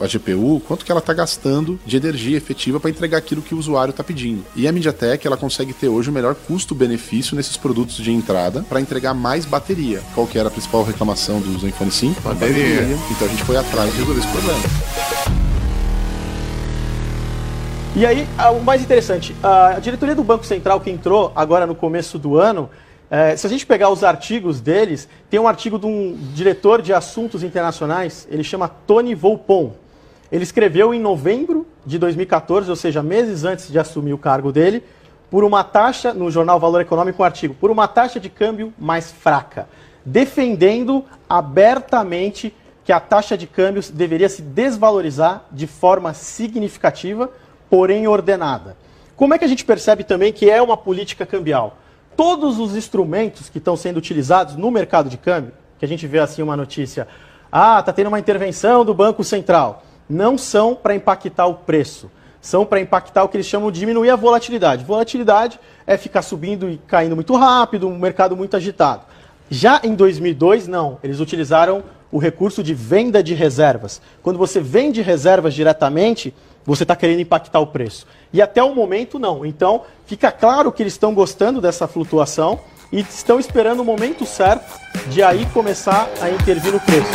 a 0.00 0.06
GPU, 0.06 0.60
quanto 0.66 0.84
que 0.84 0.92
ela 0.92 1.00
está 1.00 1.12
gastando 1.12 1.78
de 1.84 1.96
energia 1.96 2.36
efetiva 2.36 2.78
para 2.78 2.90
entregar 2.90 3.18
aquilo 3.18 3.42
que 3.42 3.54
o 3.54 3.58
usuário 3.58 3.90
está 3.90 4.04
pedindo. 4.04 4.44
E 4.54 4.68
a 4.68 4.72
MediaTek 4.72 5.26
ela 5.26 5.36
consegue 5.36 5.72
ter 5.72 5.88
hoje 5.88 6.10
o 6.10 6.12
melhor 6.12 6.34
custo-benefício 6.34 7.34
nesses 7.36 7.56
produtos 7.56 7.96
de 7.96 8.12
entrada 8.12 8.64
para 8.68 8.80
entregar 8.80 9.14
mais 9.14 9.44
bateria. 9.44 10.00
Qual 10.14 10.26
que 10.26 10.38
era 10.38 10.48
a 10.48 10.50
principal 10.50 10.84
reclamação 10.84 11.40
do 11.40 11.58
Zenfone 11.58 11.90
5? 11.90 12.20
Bateria. 12.20 12.82
Então 13.10 13.26
a 13.26 13.30
gente 13.30 13.42
foi 13.44 13.56
atrás 13.56 13.90
de 13.92 13.98
resolver 13.98 14.20
esse 14.20 14.28
problema. 14.28 14.60
E 17.94 18.06
aí, 18.06 18.26
ah, 18.38 18.50
o 18.50 18.62
mais 18.64 18.80
interessante, 18.80 19.34
a 19.42 19.78
diretoria 19.78 20.14
do 20.14 20.24
Banco 20.24 20.46
Central 20.46 20.80
que 20.80 20.90
entrou 20.90 21.30
agora 21.36 21.66
no 21.66 21.74
começo 21.74 22.18
do 22.18 22.38
ano, 22.38 22.70
eh, 23.14 23.36
se 23.36 23.46
a 23.46 23.50
gente 23.50 23.66
pegar 23.66 23.90
os 23.90 24.02
artigos 24.02 24.58
deles, 24.58 25.06
tem 25.28 25.38
um 25.38 25.46
artigo 25.46 25.78
de 25.78 25.84
um 25.84 26.18
diretor 26.32 26.80
de 26.80 26.94
assuntos 26.94 27.42
internacionais, 27.42 28.26
ele 28.30 28.42
chama 28.42 28.68
Tony 28.86 29.14
Volpon. 29.14 29.74
Ele 30.32 30.42
escreveu 30.42 30.94
em 30.94 30.98
novembro 30.98 31.66
de 31.84 31.98
2014, 31.98 32.70
ou 32.70 32.76
seja, 32.76 33.02
meses 33.02 33.44
antes 33.44 33.70
de 33.70 33.78
assumir 33.78 34.14
o 34.14 34.18
cargo 34.18 34.50
dele, 34.50 34.82
por 35.30 35.44
uma 35.44 35.62
taxa, 35.62 36.14
no 36.14 36.30
jornal 36.30 36.58
Valor 36.58 36.80
Econômico, 36.80 37.22
um 37.22 37.26
artigo, 37.26 37.52
por 37.52 37.70
uma 37.70 37.86
taxa 37.86 38.18
de 38.18 38.30
câmbio 38.30 38.72
mais 38.78 39.12
fraca, 39.12 39.68
defendendo 40.06 41.04
abertamente 41.28 42.54
que 42.82 42.92
a 42.92 42.98
taxa 42.98 43.36
de 43.36 43.46
câmbios 43.46 43.90
deveria 43.90 44.30
se 44.30 44.40
desvalorizar 44.40 45.44
de 45.52 45.66
forma 45.66 46.14
significativa, 46.14 47.30
porém 47.68 48.08
ordenada. 48.08 48.74
Como 49.16 49.34
é 49.34 49.38
que 49.38 49.44
a 49.44 49.48
gente 49.48 49.66
percebe 49.66 50.02
também 50.02 50.32
que 50.32 50.48
é 50.48 50.62
uma 50.62 50.78
política 50.78 51.26
cambial? 51.26 51.76
Todos 52.16 52.58
os 52.58 52.76
instrumentos 52.76 53.48
que 53.48 53.58
estão 53.58 53.76
sendo 53.76 53.96
utilizados 53.96 54.56
no 54.56 54.70
mercado 54.70 55.08
de 55.08 55.16
câmbio, 55.16 55.52
que 55.78 55.84
a 55.84 55.88
gente 55.88 56.06
vê 56.06 56.18
assim 56.18 56.42
uma 56.42 56.56
notícia, 56.56 57.08
ah, 57.50 57.80
está 57.80 57.92
tendo 57.92 58.08
uma 58.08 58.18
intervenção 58.18 58.84
do 58.84 58.94
Banco 58.94 59.24
Central, 59.24 59.82
não 60.08 60.36
são 60.36 60.74
para 60.74 60.94
impactar 60.94 61.46
o 61.46 61.54
preço, 61.54 62.10
são 62.40 62.64
para 62.64 62.80
impactar 62.80 63.24
o 63.24 63.28
que 63.28 63.36
eles 63.36 63.46
chamam 63.46 63.70
de 63.70 63.80
diminuir 63.80 64.10
a 64.10 64.16
volatilidade. 64.16 64.84
Volatilidade 64.84 65.58
é 65.86 65.96
ficar 65.96 66.22
subindo 66.22 66.68
e 66.68 66.78
caindo 66.86 67.14
muito 67.14 67.34
rápido, 67.36 67.88
um 67.88 67.98
mercado 67.98 68.36
muito 68.36 68.56
agitado. 68.56 69.02
Já 69.48 69.80
em 69.84 69.94
2002, 69.94 70.66
não. 70.66 70.98
Eles 71.02 71.20
utilizaram 71.20 71.84
o 72.10 72.18
recurso 72.18 72.62
de 72.62 72.74
venda 72.74 73.22
de 73.22 73.34
reservas. 73.34 74.00
Quando 74.22 74.38
você 74.38 74.60
vende 74.60 75.00
reservas 75.00 75.54
diretamente, 75.54 76.34
você 76.64 76.84
está 76.84 76.94
querendo 76.94 77.20
impactar 77.20 77.60
o 77.60 77.66
preço. 77.66 78.06
E 78.32 78.40
até 78.40 78.62
o 78.62 78.74
momento, 78.74 79.18
não. 79.18 79.44
Então, 79.44 79.82
fica 80.06 80.30
claro 80.30 80.72
que 80.72 80.82
eles 80.82 80.92
estão 80.92 81.14
gostando 81.14 81.60
dessa 81.60 81.86
flutuação 81.88 82.60
e 82.92 83.00
estão 83.00 83.40
esperando 83.40 83.80
o 83.80 83.84
momento 83.84 84.26
certo 84.26 84.78
de 85.08 85.22
aí 85.22 85.46
começar 85.46 86.08
a 86.20 86.30
intervir 86.30 86.72
no 86.72 86.80
preço. 86.80 87.10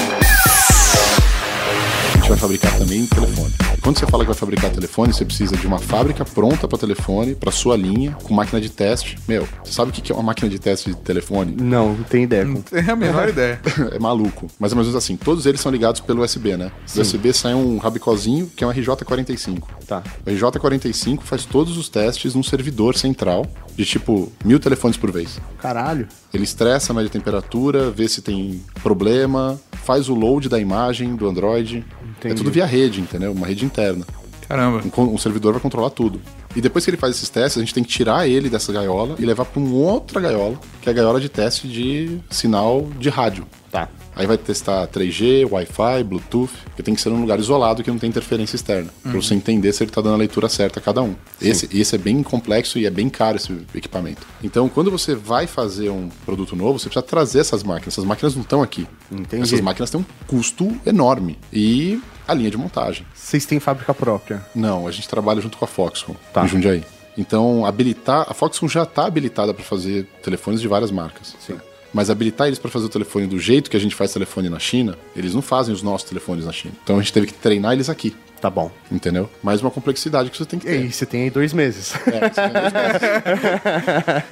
A 2.14 2.18
gente 2.18 2.30
vai 2.30 2.38
fabricar 2.38 2.78
também 2.78 3.06
telefone. 3.06 3.67
Quando 3.88 4.00
você 4.00 4.06
fala 4.06 4.26
que 4.26 4.28
vai 4.28 4.36
fabricar 4.38 4.70
telefone, 4.70 5.14
você 5.14 5.24
precisa 5.24 5.56
de 5.56 5.66
uma 5.66 5.80
fábrica 5.80 6.26
pronta 6.26 6.68
para 6.68 6.78
telefone, 6.78 7.34
para 7.36 7.54
sua 7.54 7.78
linha, 7.78 8.12
com 8.22 8.34
máquina 8.34 8.60
de 8.60 8.70
teste. 8.70 9.18
Meu, 9.26 9.48
você 9.64 9.72
sabe 9.72 9.92
o 9.92 9.94
que 9.94 10.12
é 10.12 10.14
uma 10.14 10.26
máquina 10.26 10.50
de 10.50 10.60
teste 10.60 10.90
de 10.90 10.98
telefone? 10.98 11.56
Não, 11.58 11.94
não 11.94 12.04
tem 12.04 12.24
ideia. 12.24 12.44
como- 12.46 12.62
Tem 12.64 12.82
a 12.90 12.98
menor 12.98 13.30
ideia. 13.30 13.62
é 13.94 13.98
maluco. 13.98 14.48
Mas 14.60 14.74
é 14.74 14.76
mais 14.76 14.88
ou 14.88 14.92
menos 14.92 14.94
assim, 14.94 15.16
todos 15.16 15.46
eles 15.46 15.62
são 15.62 15.72
ligados 15.72 16.02
pelo 16.02 16.22
USB, 16.22 16.58
né? 16.58 16.70
Do 16.94 17.02
USB 17.02 17.32
sai 17.32 17.54
um 17.56 17.78
rabicozinho 17.78 18.52
que 18.54 18.62
é 18.62 18.68
um 18.68 18.72
RJ45. 18.74 19.64
Tá. 19.88 20.04
O 20.26 20.30
RJ45 20.30 21.22
faz 21.22 21.46
todos 21.46 21.78
os 21.78 21.88
testes 21.88 22.36
num 22.36 22.44
servidor 22.44 22.94
central 22.98 23.46
de 23.78 23.86
tipo 23.86 24.32
mil 24.44 24.60
telefones 24.60 24.98
por 24.98 25.12
vez. 25.12 25.40
Caralho. 25.60 26.08
Ele 26.34 26.44
estressa, 26.44 26.94
mede 26.94 27.08
a 27.08 27.12
temperatura, 27.12 27.92
vê 27.92 28.08
se 28.08 28.22
tem 28.22 28.62
problema, 28.82 29.60
faz 29.84 30.10
o 30.10 30.16
load 30.16 30.50
da 30.50 30.60
imagem 30.60 31.16
do 31.16 31.28
Android. 31.28 31.86
É 32.02 32.10
Entendi. 32.10 32.36
tudo 32.36 32.52
via 32.52 32.66
rede, 32.66 33.00
entendeu? 33.00 33.32
Uma 33.32 33.46
rede 33.46 33.64
interna. 33.64 34.06
Caramba. 34.48 34.84
Um, 34.98 35.02
um 35.14 35.18
servidor 35.18 35.54
vai 35.54 35.62
controlar 35.62 35.92
tudo. 35.92 36.20
E 36.56 36.62
depois 36.62 36.84
que 36.84 36.90
ele 36.90 36.98
faz 36.98 37.16
esses 37.16 37.30
testes, 37.30 37.58
a 37.58 37.60
gente 37.60 37.74
tem 37.74 37.84
que 37.84 37.90
tirar 37.90 38.28
ele 38.28 38.50
dessa 38.50 38.74
gaiola 38.74 39.16
e 39.20 39.26
levar 39.26 39.46
para 39.46 39.60
uma 39.60 39.76
outra 39.76 40.20
gaiola, 40.20 40.60
que 40.82 40.90
é 40.90 40.92
a 40.92 40.96
gaiola 40.96 41.22
de 41.22 41.30
teste 41.30 41.68
de 41.68 42.20
sinal 42.32 42.90
de 42.98 43.10
rádio. 43.10 43.46
Tá. 43.72 43.88
Aí 44.18 44.26
vai 44.28 44.38
testar 44.38 44.88
3G, 44.88 45.48
Wi-Fi, 45.52 46.04
Bluetooth, 46.04 46.52
que 46.76 46.84
tem 46.84 46.96
que 46.96 47.02
ser 47.02 47.10
num 47.10 47.22
lugar 47.22 47.40
isolado 47.40 47.84
que 47.84 47.90
não 47.92 47.98
tem 48.00 48.10
interferência 48.10 48.56
externa, 48.56 48.90
pra 49.04 49.12
você 49.14 49.34
entender 49.34 49.72
se 49.74 49.84
ele 49.84 49.92
tá 49.92 50.02
dando 50.02 50.16
a 50.16 50.18
leitura 50.18 50.50
certa 50.50 50.80
a 50.80 50.82
cada 50.82 51.02
um. 51.02 51.16
Esse, 51.42 51.70
esse 51.78 51.96
é 51.96 51.98
bem 51.98 52.24
complexo 52.24 52.80
e 52.80 52.86
é 52.86 52.90
bem 52.90 53.10
caro 53.10 53.38
esse 53.38 53.52
equipamento. 53.76 54.26
Então, 54.44 54.68
quando 54.68 54.90
você 54.90 55.14
vai 55.16 55.46
fazer 55.48 55.90
um 55.90 56.10
produto 56.26 56.56
novo, 56.56 56.80
você 56.80 56.90
precisa 56.90 57.04
trazer 57.06 57.40
essas 57.40 57.64
máquinas. 57.64 57.94
Essas 57.94 58.06
máquinas 58.06 58.36
não 58.36 58.42
estão 58.42 58.62
aqui. 58.62 58.88
Entendi. 59.12 59.44
Essas 59.44 59.62
máquinas 59.62 59.90
têm 59.90 60.02
um 60.02 60.06
custo 60.26 60.76
enorme. 60.86 61.38
E 61.54 62.02
a 62.28 62.34
linha 62.34 62.50
de 62.52 62.58
montagem. 62.58 63.06
Vocês 63.14 63.46
têm 63.46 63.60
fábrica 63.60 63.94
própria. 63.94 64.46
Não, 64.54 64.88
a 64.88 64.92
gente 64.92 65.08
trabalha 65.08 65.40
junto 65.42 65.58
com 65.58 65.66
a 65.66 65.68
Foxconn, 65.68 66.16
Tá. 66.34 66.44
em 66.44 66.48
Jundiaí. 66.48 66.84
Então, 67.18 67.66
habilitar. 67.66 68.26
A 68.30 68.34
Foxconn 68.34 68.68
já 68.68 68.84
está 68.84 69.06
habilitada 69.06 69.54
para 69.54 69.64
fazer 69.64 70.06
telefones 70.22 70.62
de 70.62 70.68
várias 70.68 70.92
marcas. 70.92 71.36
Sim. 71.40 71.56
Mas 71.94 72.10
habilitar 72.10 72.48
eles 72.48 72.60
para 72.60 72.70
fazer 72.70 72.86
o 72.86 72.90
telefone 72.90 73.26
do 73.28 73.40
jeito 73.40 73.70
que 73.70 73.78
a 73.78 73.80
gente 73.80 73.96
faz 73.96 74.12
telefone 74.14 74.50
na 74.50 74.60
China, 74.60 74.98
eles 75.16 75.34
não 75.34 75.42
fazem 75.42 75.74
os 75.74 75.82
nossos 75.82 76.08
telefones 76.08 76.46
na 76.46 76.52
China. 76.52 76.74
Então 76.84 76.98
a 76.98 77.00
gente 77.02 77.14
teve 77.14 77.28
que 77.28 77.34
treinar 77.34 77.74
eles 77.74 77.90
aqui. 77.90 78.16
Tá 78.40 78.52
bom. 78.52 78.70
Entendeu? 78.92 79.28
Mais 79.42 79.62
uma 79.62 79.72
complexidade 79.72 80.30
que 80.30 80.38
você 80.38 80.46
tem 80.46 80.60
que 80.60 80.68
E 80.68 80.70
ter. 80.70 80.78
aí, 80.78 80.92
você 80.94 81.06
tem 81.08 81.24
aí 81.24 81.30
dois 81.32 81.54
meses. 81.54 81.94
É, 82.06 82.30
você 82.30 82.42
tem 82.42 82.52
dois 82.52 82.74
meses. 82.74 83.02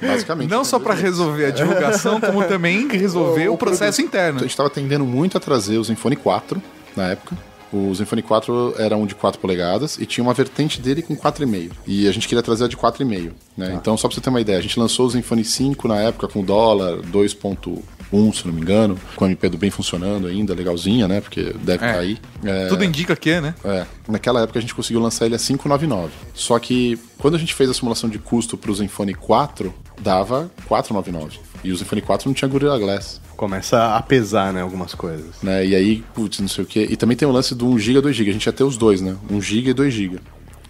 Basicamente. 0.00 0.50
Não 0.50 0.64
só 0.64 0.78
pra 0.78 0.94
resolver 0.94 1.46
a 1.46 1.50
divulgação, 1.50 2.20
como 2.20 2.44
também 2.44 2.86
resolver 2.88 3.48
o 3.48 3.56
processo 3.56 4.00
interno. 4.00 4.38
A 4.38 4.42
gente 4.42 4.50
estava 4.50 4.70
tendendo 4.70 5.04
muito 5.04 5.36
a 5.36 5.40
trazer 5.40 5.78
o 5.78 5.82
Zenfone 5.84 6.14
4 6.16 6.62
na 6.96 7.08
época. 7.08 7.36
O 7.72 7.92
Zenfone 7.94 8.22
4 8.22 8.74
era 8.78 8.96
um 8.96 9.06
de 9.06 9.14
4 9.14 9.40
polegadas 9.40 9.98
e 9.98 10.06
tinha 10.06 10.22
uma 10.24 10.32
vertente 10.32 10.80
dele 10.80 11.02
com 11.02 11.16
4,5. 11.16 11.72
E 11.86 12.06
a 12.08 12.12
gente 12.12 12.28
queria 12.28 12.42
trazer 12.42 12.64
a 12.64 12.68
de 12.68 12.76
4,5. 12.76 13.32
Né? 13.56 13.74
Então, 13.74 13.96
só 13.96 14.06
pra 14.08 14.14
você 14.14 14.20
ter 14.20 14.30
uma 14.30 14.40
ideia, 14.40 14.58
a 14.58 14.62
gente 14.62 14.78
lançou 14.78 15.06
o 15.06 15.10
Zenfone 15.10 15.44
5 15.44 15.88
na 15.88 15.96
época 16.00 16.28
com 16.28 16.44
dólar 16.44 16.98
2,1, 17.02 18.32
se 18.34 18.46
não 18.46 18.54
me 18.54 18.60
engano, 18.60 18.98
com 19.16 19.24
o 19.24 19.28
MP 19.28 19.48
do 19.48 19.58
bem 19.58 19.70
funcionando 19.70 20.26
ainda, 20.26 20.54
legalzinha, 20.54 21.08
né? 21.08 21.20
Porque 21.20 21.54
deve 21.62 21.84
É. 21.84 21.92
cair. 21.92 22.20
É, 22.44 22.68
Tudo 22.68 22.84
indica 22.84 23.16
que, 23.16 23.40
né? 23.40 23.54
é, 23.64 23.84
naquela 24.08 24.42
época 24.42 24.58
a 24.58 24.62
gente 24.62 24.74
conseguiu 24.74 25.00
lançar 25.00 25.26
ele 25.26 25.34
a 25.34 25.38
599. 25.38 26.12
Só 26.34 26.58
que 26.58 26.98
quando 27.18 27.34
a 27.34 27.38
gente 27.38 27.54
fez 27.54 27.68
a 27.70 27.74
simulação 27.74 28.08
de 28.08 28.18
custo 28.18 28.56
pro 28.56 28.74
Zenfone 28.74 29.14
4, 29.14 29.74
dava 30.00 30.50
499. 30.68 31.38
E 31.64 31.72
o 31.72 31.76
Zenfone 31.76 32.00
4 32.02 32.28
não 32.28 32.34
tinha 32.34 32.48
Gorilla 32.48 32.78
Glass. 32.78 33.20
Começa 33.36 33.94
a 33.96 34.02
pesar, 34.02 34.52
né, 34.52 34.62
algumas 34.62 34.94
coisas. 34.94 35.42
né? 35.42 35.66
E 35.66 35.74
aí, 35.74 36.02
putz, 36.14 36.40
não 36.40 36.48
sei 36.48 36.64
o 36.64 36.66
quê. 36.66 36.86
E 36.90 36.96
também 36.96 37.16
tem 37.16 37.26
o 37.28 37.32
lance 37.32 37.54
do 37.54 37.66
1GB 37.66 37.98
e 37.98 38.02
2GB. 38.02 38.28
A 38.28 38.32
gente 38.32 38.46
ia 38.46 38.52
ter 38.52 38.64
os 38.64 38.76
dois, 38.76 39.00
né? 39.00 39.16
1GB 39.30 39.68
e 39.68 39.74
2GB. 39.74 40.18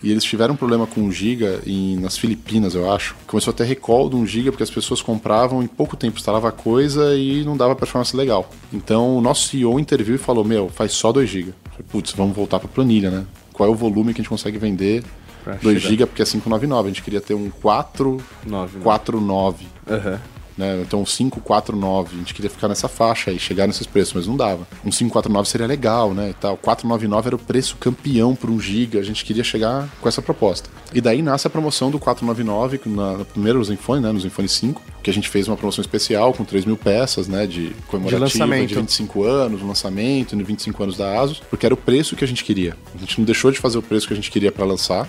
E 0.03 0.11
eles 0.11 0.23
tiveram 0.25 0.55
um 0.55 0.57
problema 0.57 0.87
com 0.87 1.09
1GB 1.09 1.61
em, 1.67 1.97
nas 1.99 2.19
Filipinas, 2.19 2.75
eu 2.75 2.93
acho. 2.93 3.17
Começou 3.27 3.51
a 3.51 3.55
ter 3.55 3.65
recall 3.65 4.09
do 4.09 4.19
1GB 4.19 4.51
porque 4.51 4.63
as 4.63 4.71
pessoas 4.71 5.01
compravam 5.01 5.63
em 5.63 5.67
pouco 5.67 5.97
tempo 5.97 6.19
instalava 6.19 6.53
coisa 6.53 7.17
e 7.17 7.43
não 7.45 7.57
dava 7.57 7.75
performance 7.75 8.15
legal. 8.17 8.49
Então 8.73 9.17
o 9.17 9.21
nosso 9.23 9.49
CEO 9.49 9.81
interviu 9.81 10.15
e 10.15 10.19
falou: 10.19 10.45
Meu, 10.45 10.69
faz 10.69 10.93
só 10.93 11.13
2GB. 11.13 11.53
Putz, 11.91 12.13
vamos 12.13 12.37
voltar 12.37 12.59
pra 12.59 12.69
planilha, 12.69 13.11
né? 13.11 13.25
Qual 13.53 13.69
é 13.69 13.73
o 13.73 13.75
volume 13.75 14.13
que 14.13 14.21
a 14.21 14.23
gente 14.23 14.29
consegue 14.29 14.59
vender? 14.59 15.03
Pra 15.43 15.55
2 15.55 15.79
chegar. 15.81 15.91
GB 15.91 16.07
porque 16.07 16.23
é 16.23 16.27
599. 16.27 16.85
A 16.89 16.93
gente 16.93 17.03
queria 17.03 17.21
ter 17.21 17.35
um 17.35 17.49
4, 17.49 18.19
Nove, 18.47 18.77
né? 18.79 18.85
49 18.85 19.67
Aham. 19.89 20.21
Né? 20.57 20.83
Então, 20.87 21.01
um 21.01 21.05
549, 21.05 22.15
a 22.15 22.19
gente 22.19 22.35
queria 22.35 22.51
ficar 22.51 22.69
nessa 22.69 22.89
faixa 22.89 23.31
e 23.31 23.39
chegar 23.39 23.67
nesses 23.67 23.87
preços, 23.87 24.15
mas 24.15 24.27
não 24.27 24.37
dava. 24.37 24.67
Um 24.85 24.91
549 24.91 25.49
seria 25.49 25.67
legal, 25.67 26.15
né? 26.15 26.31
E 26.31 26.35
tal. 26.35 26.57
499 26.57 27.29
era 27.29 27.37
o 27.37 27.39
preço 27.39 27.77
campeão 27.77 28.35
por 28.35 28.51
1 28.51 28.61
GB, 28.61 28.99
a 28.99 29.03
gente 29.03 29.25
queria 29.25 29.45
chegar 29.45 29.89
com 30.01 30.09
essa 30.09 30.23
proposta. 30.23 30.69
E 30.95 31.01
daí 31.01 31.21
nasce 31.21 31.47
a 31.47 31.51
promoção 31.51 31.91
do 31.91 31.99
499, 31.99 32.81
na, 32.87 33.19
no 33.19 33.25
primeiro 33.25 33.63
Zenfone, 33.63 34.01
né? 34.01 34.13
No 34.13 34.21
Zenfone 34.21 34.49
5, 34.49 34.83
que 35.03 35.11
a 35.11 35.13
gente 35.13 35.29
fez 35.29 35.47
uma 35.49 35.57
promoção 35.57 35.83
especial 35.83 36.33
com 36.33 36.45
3 36.45 36.65
mil 36.65 36.77
peças, 36.77 37.29
né? 37.29 37.47
De 37.47 37.73
comemorativa 37.89 38.27
de, 38.27 38.39
lançamento. 38.39 38.75
25 38.75 39.25
anos, 39.25 39.63
um 39.63 39.67
lançamento, 39.67 40.37
de 40.37 40.43
25 40.43 40.83
anos 40.83 40.97
da 40.97 41.21
ASUS, 41.21 41.43
porque 41.51 41.67
era 41.67 41.75
o 41.75 41.77
preço 41.77 42.17
que 42.17 42.25
a 42.25 42.29
gente 42.29 42.45
queria. 42.45 42.77
A 42.95 42.99
gente 42.99 43.19
não 43.19 43.25
deixou 43.25 43.51
de 43.51 43.59
fazer 43.59 43.79
o 43.79 43.83
preço 43.83 44.07
que 44.07 44.13
a 44.13 44.17
gente 44.17 44.31
queria 44.31 44.51
para 44.51 44.65
lançar, 44.65 45.09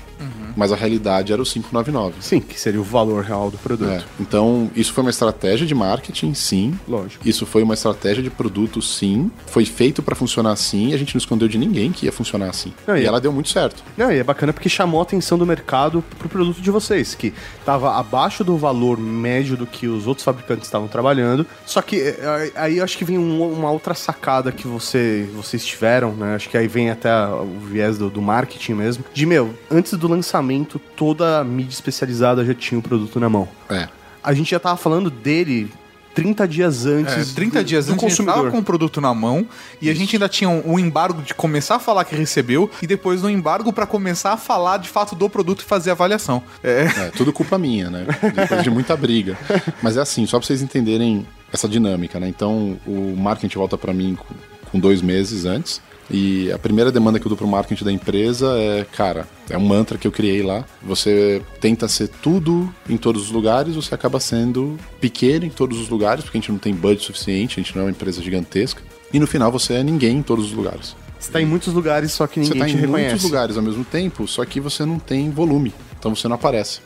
mas 0.56 0.72
a 0.72 0.76
realidade 0.76 1.32
era 1.32 1.42
o 1.42 1.46
599. 1.46 2.16
Sim, 2.20 2.40
que 2.40 2.60
seria 2.60 2.82
o 2.82 2.84
valor 2.84 3.24
real 3.24 3.52
do 3.52 3.58
produto. 3.58 3.90
É, 3.90 4.04
Então, 4.20 4.72
isso 4.76 4.92
foi 4.92 5.04
uma 5.04 5.12
estratégia 5.12 5.37
de 5.38 5.76
marketing, 5.76 6.34
sim. 6.34 6.78
Lógico. 6.88 7.28
Isso 7.28 7.46
foi 7.46 7.64
uma 7.64 7.74
estratégia 7.74 8.22
de 8.24 8.30
produto, 8.30 8.82
sim. 8.82 9.32
Foi 9.48 9.66
feito 9.66 10.02
pra 10.02 10.16
funcionar 10.16 10.52
assim. 10.52 10.94
A 10.94 10.98
gente 10.98 11.14
não 11.16 11.20
escondeu 11.20 11.48
de 11.48 11.58
ninguém 11.58 11.92
que 11.92 12.06
ia 12.06 12.12
funcionar 12.12 12.50
assim. 12.50 12.74
Não, 12.86 12.98
e 12.98 13.02
e- 13.02 13.06
ela 13.06 13.20
deu 13.22 13.32
muito 13.32 13.50
certo. 13.50 13.84
Não, 13.98 14.12
e 14.12 14.18
é 14.20 14.24
bacana 14.24 14.52
porque 14.54 14.70
chamou 14.70 15.00
a 15.00 15.04
atenção 15.04 15.38
do 15.38 15.46
mercado 15.46 16.04
pro 16.18 16.28
produto 16.30 16.62
de 16.62 16.72
vocês, 16.72 17.16
que 17.16 17.34
tava 17.66 17.96
abaixo 17.98 18.44
do 18.44 18.58
valor 18.58 18.98
médio 19.00 19.56
do 19.58 19.66
que 19.66 19.88
os 19.88 20.08
outros 20.08 20.24
fabricantes 20.26 20.68
estavam 20.68 20.88
trabalhando. 20.88 21.46
Só 21.66 21.82
que 21.82 22.00
é, 22.02 22.52
aí 22.56 22.78
eu 22.78 22.84
acho 22.84 22.98
que 22.98 23.06
vem 23.06 23.18
um- 23.18 23.52
uma 23.54 23.72
outra 23.72 23.94
sacada 23.94 24.52
que 24.52 24.68
você, 24.68 25.28
vocês 25.36 25.66
tiveram, 25.66 26.14
né? 26.14 26.36
Acho 26.36 26.50
que 26.50 26.58
aí 26.58 26.68
vem 26.68 26.90
até 26.90 27.10
o 27.28 27.48
viés 27.70 27.98
do, 27.98 28.10
do 28.10 28.22
marketing 28.22 28.74
mesmo. 28.74 29.04
De, 29.14 29.26
meu, 29.26 29.54
antes 29.72 29.94
do 29.94 30.08
lançamento 30.08 30.28
lançamento, 30.28 30.80
toda 30.96 31.40
a 31.40 31.44
mídia 31.44 31.74
especializada 31.74 32.44
já 32.44 32.54
tinha 32.54 32.78
o 32.78 32.82
produto 32.82 33.20
na 33.20 33.30
mão. 33.30 33.48
É. 33.70 33.88
A 34.28 34.34
gente 34.34 34.52
já 34.52 34.60
tava 34.60 34.76
falando 34.76 35.10
dele 35.10 35.72
30 36.14 36.48
dias 36.48 36.86
É, 36.86 36.90
antes 36.90 37.34
30 37.34 37.60
do, 37.60 37.64
dias 37.64 37.86
do 37.86 37.94
antes 37.94 38.04
a 38.04 38.08
gente 38.08 38.18
consumidor. 38.18 38.36
tava 38.36 38.52
com 38.52 38.58
o 38.58 38.64
produto 38.64 39.00
na 39.00 39.14
mão 39.14 39.48
e 39.82 39.90
a 39.90 39.94
gente 39.94 40.16
ainda 40.16 40.28
tinha 40.28 40.50
um, 40.50 40.74
um 40.74 40.80
embargo 40.80 41.22
de 41.22 41.34
começar 41.34 41.76
a 41.76 41.80
falar 41.80 42.04
que 42.04 42.16
recebeu 42.16 42.70
e 42.82 42.88
depois 42.88 43.24
um 43.24 43.30
embargo 43.30 43.72
pra 43.72 43.86
começar 43.86 44.34
a 44.34 44.38
falar 44.38 44.78
de 44.80 44.90
fato 44.90 45.16
do 45.16 45.30
produto 45.30 45.62
e 45.62 45.64
fazer 45.64 45.92
a 45.92 45.94
avaliação. 45.94 46.44
É. 46.64 46.88
É, 46.98 47.12
tudo 47.16 47.32
culpa 47.32 47.58
minha, 47.58 47.90
né? 47.90 48.06
Depois 48.36 48.64
de 48.64 48.70
muita 48.70 48.98
briga. 48.98 49.38
Mas 49.82 49.96
é 49.96 50.02
assim, 50.02 50.26
só 50.26 50.40
pra 50.40 50.46
vocês 50.48 50.62
entenderem 50.62 51.26
essa 51.54 51.70
dinâmica, 51.70 52.20
né? 52.20 52.28
Então, 52.28 52.78
o 52.86 53.16
marketing 53.16 53.58
volta 53.58 53.78
pra 53.78 53.94
mim 53.94 54.18
com, 54.20 54.36
com 54.72 54.80
dois 54.80 55.02
meses 55.02 55.46
antes. 55.46 55.80
E 56.10 56.52
a 56.52 56.58
primeira 56.58 56.92
demanda 56.92 57.20
que 57.20 57.26
eu 57.26 57.30
dou 57.30 57.38
pro 57.38 57.48
marketing 57.48 57.84
da 57.84 57.92
empresa 57.92 58.48
é, 58.58 58.86
cara, 58.86 59.28
é 59.50 59.58
um 59.58 59.62
mantra 59.66 59.98
que 59.98 60.08
eu 60.08 60.12
criei 60.12 60.42
lá. 60.42 60.64
Você 60.82 61.42
tenta 61.60 61.88
ser 61.88 62.08
tudo 62.08 62.74
em 62.90 62.96
todos 62.96 63.24
os 63.24 63.32
lugares, 63.32 63.76
você 63.76 63.94
acaba 63.94 64.20
sendo 64.20 64.78
pequeno 65.02 65.46
em 65.46 65.50
todos 65.50 65.80
os 65.80 65.90
lugares, 65.90 66.24
porque 66.24 66.38
a 66.38 66.42
gente 66.42 66.52
não 66.52 66.60
tem 66.60 66.74
budget 66.74 67.06
suficiente, 67.06 67.60
a 67.60 67.64
gente 67.64 67.76
não 67.76 67.82
é 67.82 67.86
uma 67.86 67.92
empresa 67.92 68.22
gigantesca. 68.22 68.82
E 69.14 69.20
no 69.20 69.28
final 69.28 69.52
você 69.52 69.74
é 69.74 69.84
ninguém 69.84 70.18
em 70.18 70.22
todos 70.22 70.46
os 70.46 70.54
lugares. 70.54 70.96
Você 71.20 71.32
tá 71.32 71.42
em 71.42 71.46
muitos 71.46 71.74
lugares, 71.74 72.12
só 72.12 72.28
que 72.28 72.40
Você 72.40 72.54
ninguém 72.54 72.60
tá 72.60 72.68
te 72.68 72.74
em 72.74 72.80
reconhece. 72.80 73.10
muitos 73.10 73.24
lugares 73.26 73.58
ao 73.58 73.64
mesmo 73.64 73.84
tempo, 73.84 74.28
só 74.28 74.46
que 74.46 74.60
você 74.60 74.86
não 74.86 75.00
tem 75.00 75.30
volume. 75.30 75.74
Então 76.00 76.16
você 76.16 76.28
não 76.28 76.36
aparece. 76.36 76.80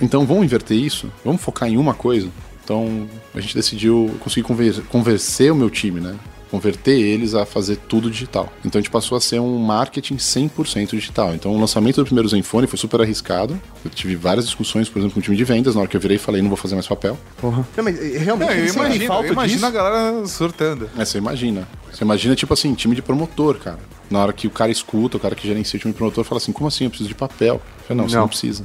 Então 0.00 0.26
vamos 0.26 0.44
inverter 0.44 0.76
isso? 0.76 1.10
Vamos 1.24 1.40
focar 1.40 1.68
em 1.68 1.76
uma 1.76 1.94
coisa? 1.94 2.28
Então 2.64 3.06
a 3.34 3.40
gente 3.40 3.54
decidiu 3.54 4.16
conseguir 4.20 4.46
conver 4.46 4.82
convencer 4.88 5.52
o 5.52 5.54
meu 5.54 5.70
time, 5.70 6.00
né? 6.00 6.16
Converter 6.50 6.92
eles 7.00 7.34
a 7.34 7.44
fazer 7.44 7.76
tudo 7.88 8.10
digital. 8.10 8.52
Então 8.64 8.78
a 8.78 8.82
gente 8.82 8.90
passou 8.90 9.16
a 9.16 9.20
ser 9.20 9.40
um 9.40 9.58
marketing 9.58 10.16
100% 10.16 10.90
digital. 10.90 11.34
Então 11.34 11.52
o 11.52 11.60
lançamento 11.60 11.96
do 11.96 12.04
primeiro 12.04 12.28
Zenfone 12.28 12.66
foi 12.66 12.78
super 12.78 13.00
arriscado. 13.00 13.60
Eu 13.84 13.90
tive 13.90 14.14
várias 14.16 14.44
discussões, 14.46 14.88
por 14.88 14.98
exemplo, 15.00 15.14
com 15.14 15.20
o 15.20 15.22
time 15.22 15.36
de 15.36 15.44
vendas. 15.44 15.74
Na 15.74 15.80
hora 15.80 15.90
que 15.90 15.96
eu 15.96 16.00
virei, 16.00 16.18
falei, 16.18 16.40
não 16.42 16.48
vou 16.48 16.56
fazer 16.56 16.74
mais 16.74 16.86
papel. 16.86 17.18
Porra. 17.40 17.66
Não, 17.76 17.84
mas 17.84 17.98
eh, 17.98 18.18
realmente 18.18 18.48
Não, 18.48 18.56
eu 18.56 18.66
imagino, 18.68 19.06
falta 19.06 19.26
eu 19.26 19.32
imagino 19.32 19.56
disso. 19.58 19.66
a 19.66 19.70
galera 19.70 20.26
surtando. 20.26 20.90
É, 20.96 21.04
você 21.04 21.18
imagina. 21.18 21.66
Você 21.92 22.04
imagina, 22.04 22.36
tipo 22.36 22.52
assim, 22.52 22.72
time 22.74 22.94
de 22.94 23.02
promotor, 23.02 23.58
cara. 23.58 23.78
Na 24.08 24.20
hora 24.20 24.32
que 24.32 24.46
o 24.46 24.50
cara 24.50 24.70
escuta, 24.70 25.16
o 25.16 25.20
cara 25.20 25.34
que 25.34 25.46
gerencia 25.48 25.76
o 25.76 25.80
time 25.80 25.92
de 25.92 25.96
promotor 25.98 26.22
fala 26.24 26.38
assim, 26.38 26.52
como 26.52 26.68
assim? 26.68 26.84
Eu 26.84 26.90
preciso 26.90 27.08
de 27.08 27.14
papel. 27.14 27.54
Eu 27.80 27.84
falei, 27.88 28.02
não, 28.02 28.08
você 28.08 28.14
Não. 28.14 28.22
não 28.22 28.28
precisa. 28.28 28.64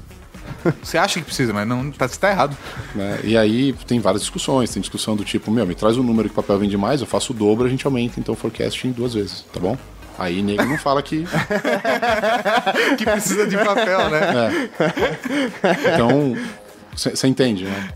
Você 0.82 0.98
acha 0.98 1.20
que 1.20 1.26
precisa, 1.26 1.54
mas 1.54 1.68
não 1.68 1.92
tá, 1.92 2.08
você 2.08 2.20
tá 2.20 2.30
errado. 2.30 2.58
né? 2.96 3.20
E 3.24 3.38
aí 3.38 3.74
tem 3.88 4.00
várias 4.00 4.22
discussões. 4.22 4.70
Tem 4.72 4.82
discussão 4.82 5.16
do 5.16 5.24
tipo, 5.24 5.50
meu, 5.52 5.66
me 5.66 5.76
traz 5.76 5.98
o 5.98 6.04
número 6.04 6.30
que 6.30 6.34
o 6.34 6.42
papel 6.42 6.60
vende 6.60 6.78
mais, 6.78 7.02
eu 7.02 7.08
faço 7.08 7.34
o 7.34 7.36
dobro, 7.36 7.66
a 7.66 7.70
gente 7.70 7.86
aumenta 7.86 8.20
então 8.20 8.34
o 8.34 8.38
forecasting 8.38 8.92
duas 8.92 9.14
vezes, 9.14 9.46
tá 9.54 9.60
bom? 9.60 9.78
Aí 10.18 10.42
nego 10.42 10.64
não 10.66 10.78
fala 10.78 11.02
que. 11.02 11.26
Que 12.98 13.06
precisa 13.06 13.48
de 13.48 13.58
papel, 13.58 14.10
né? 14.10 14.70
Então, 15.94 16.36
você 16.96 17.28
entende, 17.28 17.64
né? 17.64 17.90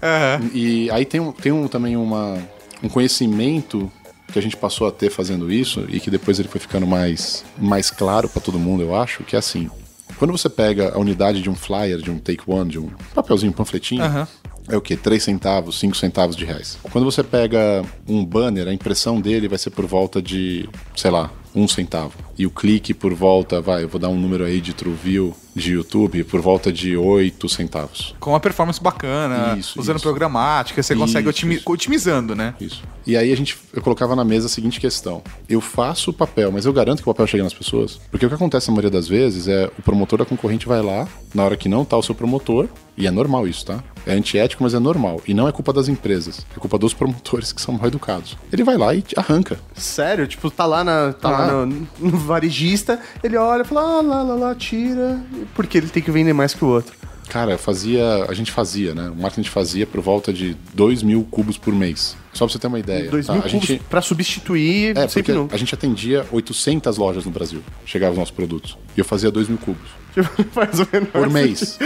E 0.53 0.89
aí 0.91 1.05
tem, 1.05 1.19
um, 1.19 1.31
tem 1.31 1.51
um, 1.51 1.67
também 1.67 1.95
uma, 1.95 2.37
um 2.81 2.89
conhecimento 2.89 3.91
que 4.31 4.39
a 4.39 4.41
gente 4.41 4.57
passou 4.57 4.87
a 4.87 4.91
ter 4.91 5.09
fazendo 5.09 5.51
isso 5.51 5.85
e 5.87 5.99
que 5.99 6.09
depois 6.09 6.39
ele 6.39 6.47
foi 6.47 6.59
ficando 6.59 6.87
mais, 6.87 7.45
mais 7.57 7.91
claro 7.91 8.27
pra 8.27 8.41
todo 8.41 8.57
mundo, 8.57 8.81
eu 8.83 8.95
acho, 8.95 9.23
que 9.23 9.35
é 9.35 9.39
assim. 9.39 9.69
Quando 10.17 10.31
você 10.31 10.49
pega 10.49 10.93
a 10.93 10.99
unidade 10.99 11.41
de 11.41 11.49
um 11.49 11.55
flyer, 11.55 11.97
de 11.99 12.09
um 12.09 12.17
take 12.17 12.43
one, 12.47 12.69
de 12.69 12.79
um 12.79 12.89
papelzinho, 13.13 13.51
um 13.51 13.55
panfletinho, 13.55 14.03
Aham. 14.03 14.27
é 14.69 14.77
o 14.77 14.81
quê? 14.81 14.95
3 14.95 15.21
centavos, 15.21 15.77
5 15.79 15.95
centavos 15.97 16.35
de 16.35 16.45
reais. 16.45 16.77
Quando 16.91 17.03
você 17.05 17.23
pega 17.23 17.83
um 18.07 18.23
banner, 18.23 18.67
a 18.67 18.73
impressão 18.73 19.19
dele 19.19 19.47
vai 19.47 19.57
ser 19.57 19.71
por 19.71 19.85
volta 19.85 20.21
de, 20.21 20.69
sei 20.95 21.11
lá, 21.11 21.29
um 21.53 21.67
centavo. 21.67 22.13
E 22.37 22.45
o 22.45 22.49
clique 22.49 22.93
por 22.93 23.13
volta, 23.13 23.61
vai, 23.61 23.83
eu 23.83 23.87
vou 23.87 23.99
dar 23.99 24.09
um 24.09 24.19
número 24.19 24.43
aí 24.43 24.59
de 24.59 24.73
TrueView 24.73 25.33
de 25.55 25.71
YouTube, 25.71 26.21
por 26.25 26.41
volta 26.41 26.69
de 26.69 26.97
8 26.97 27.47
centavos. 27.47 28.13
Com 28.19 28.31
uma 28.31 28.41
performance 28.41 28.81
bacana, 28.81 29.55
Isso, 29.57 29.79
usando 29.79 29.95
isso. 29.95 30.03
programática, 30.05 30.83
você 30.83 30.93
consegue 30.93 31.29
Isso, 31.29 31.29
otimi- 31.29 31.55
isso. 31.55 31.71
otimizando, 31.71 32.35
né? 32.35 32.53
Isso. 32.59 32.83
E 33.07 33.15
aí 33.15 33.31
a 33.31 33.37
gente, 33.37 33.57
eu 33.71 33.81
colocava 33.81 34.17
na 34.17 34.25
mesa 34.25 34.47
a 34.47 34.49
seguinte 34.49 34.81
questão: 34.81 35.21
eu 35.47 35.61
faço 35.61 36.09
o 36.11 36.13
papel, 36.13 36.51
mas 36.51 36.65
eu 36.65 36.73
garanto 36.73 36.97
que 37.01 37.09
o 37.09 37.13
papel 37.13 37.25
chega 37.25 37.43
nas 37.43 37.53
pessoas? 37.53 38.01
Porque 38.11 38.25
o 38.25 38.29
que 38.29 38.35
acontece 38.35 38.67
na 38.67 38.73
maioria 38.73 38.91
das 38.91 39.07
vezes 39.07 39.47
é 39.47 39.71
o 39.79 39.81
promotor 39.81 40.19
da 40.19 40.25
concorrente 40.25 40.67
vai 40.67 40.81
lá, 40.81 41.07
na 41.33 41.43
hora 41.45 41.55
que 41.55 41.69
não 41.69 41.85
tá 41.85 41.95
o 41.95 42.03
seu 42.03 42.13
promotor, 42.13 42.67
e 42.97 43.07
é 43.07 43.11
normal 43.11 43.47
isso, 43.47 43.65
tá? 43.65 43.81
É 44.05 44.13
antiético, 44.13 44.61
mas 44.61 44.73
é 44.73 44.79
normal. 44.79 45.21
E 45.25 45.33
não 45.33 45.47
é 45.47 45.53
culpa 45.53 45.71
das 45.71 45.87
empresas, 45.87 46.45
é 46.55 46.59
culpa 46.59 46.77
dos 46.77 46.93
promotores 46.93 47.53
que 47.53 47.61
são 47.61 47.73
mal 47.75 47.87
educados. 47.87 48.35
Ele 48.51 48.63
vai 48.63 48.77
lá 48.77 48.93
e 48.93 49.01
te 49.01 49.17
arranca. 49.17 49.57
Sério, 49.73 50.27
tipo, 50.27 50.51
tá 50.51 50.65
lá, 50.65 50.83
na, 50.83 51.13
tá 51.13 51.29
lá 51.29 51.45
Ah. 51.45 51.65
no, 51.65 51.87
no 51.99 52.17
varejista, 52.25 52.99
ele 53.23 53.37
olha 53.37 53.61
e 53.61 53.65
fala, 53.65 53.81
ah, 53.81 54.01
lá, 54.01 54.23
lá, 54.23 54.35
lá, 54.35 54.55
tira, 54.55 55.19
porque 55.53 55.77
ele 55.77 55.87
tem 55.87 56.01
que 56.01 56.11
vender 56.11 56.33
mais 56.33 56.53
que 56.53 56.63
o 56.63 56.67
outro. 56.67 56.93
Cara, 57.29 57.51
eu 57.53 57.57
fazia. 57.57 58.25
A 58.29 58.33
gente 58.33 58.51
fazia, 58.51 58.93
né? 58.93 59.09
O 59.09 59.15
marketing 59.15 59.49
fazia 59.49 59.87
por 59.87 59.99
volta 59.99 60.31
de 60.31 60.55
2 60.73 61.01
mil 61.01 61.23
cubos 61.29 61.57
por 61.57 61.73
mês. 61.73 62.15
Só 62.31 62.45
pra 62.45 62.53
você 62.53 62.59
ter 62.59 62.67
uma 62.67 62.79
ideia. 62.79 63.09
Dois 63.09 63.25
tá? 63.25 63.33
mil 63.33 63.41
a 63.41 63.49
cubos 63.49 63.67
gente, 63.67 63.81
pra 63.89 64.01
substituir 64.01 64.95
É, 64.97 65.07
sempre 65.07 65.33
não. 65.33 65.49
a 65.51 65.57
gente 65.57 65.73
atendia 65.73 66.25
800 66.31 66.97
lojas 66.97 67.25
no 67.25 67.31
Brasil. 67.31 67.63
Chegavam 67.85 68.13
os 68.13 68.19
nossos 68.19 68.33
produtos. 68.33 68.77
E 68.95 68.99
eu 68.99 69.05
fazia 69.05 69.31
2 69.31 69.47
mil 69.47 69.57
cubos. 69.57 69.89
Mais 70.55 70.79
ou 70.79 70.87
menos. 70.91 71.09
Por 71.09 71.29
mês. 71.29 71.79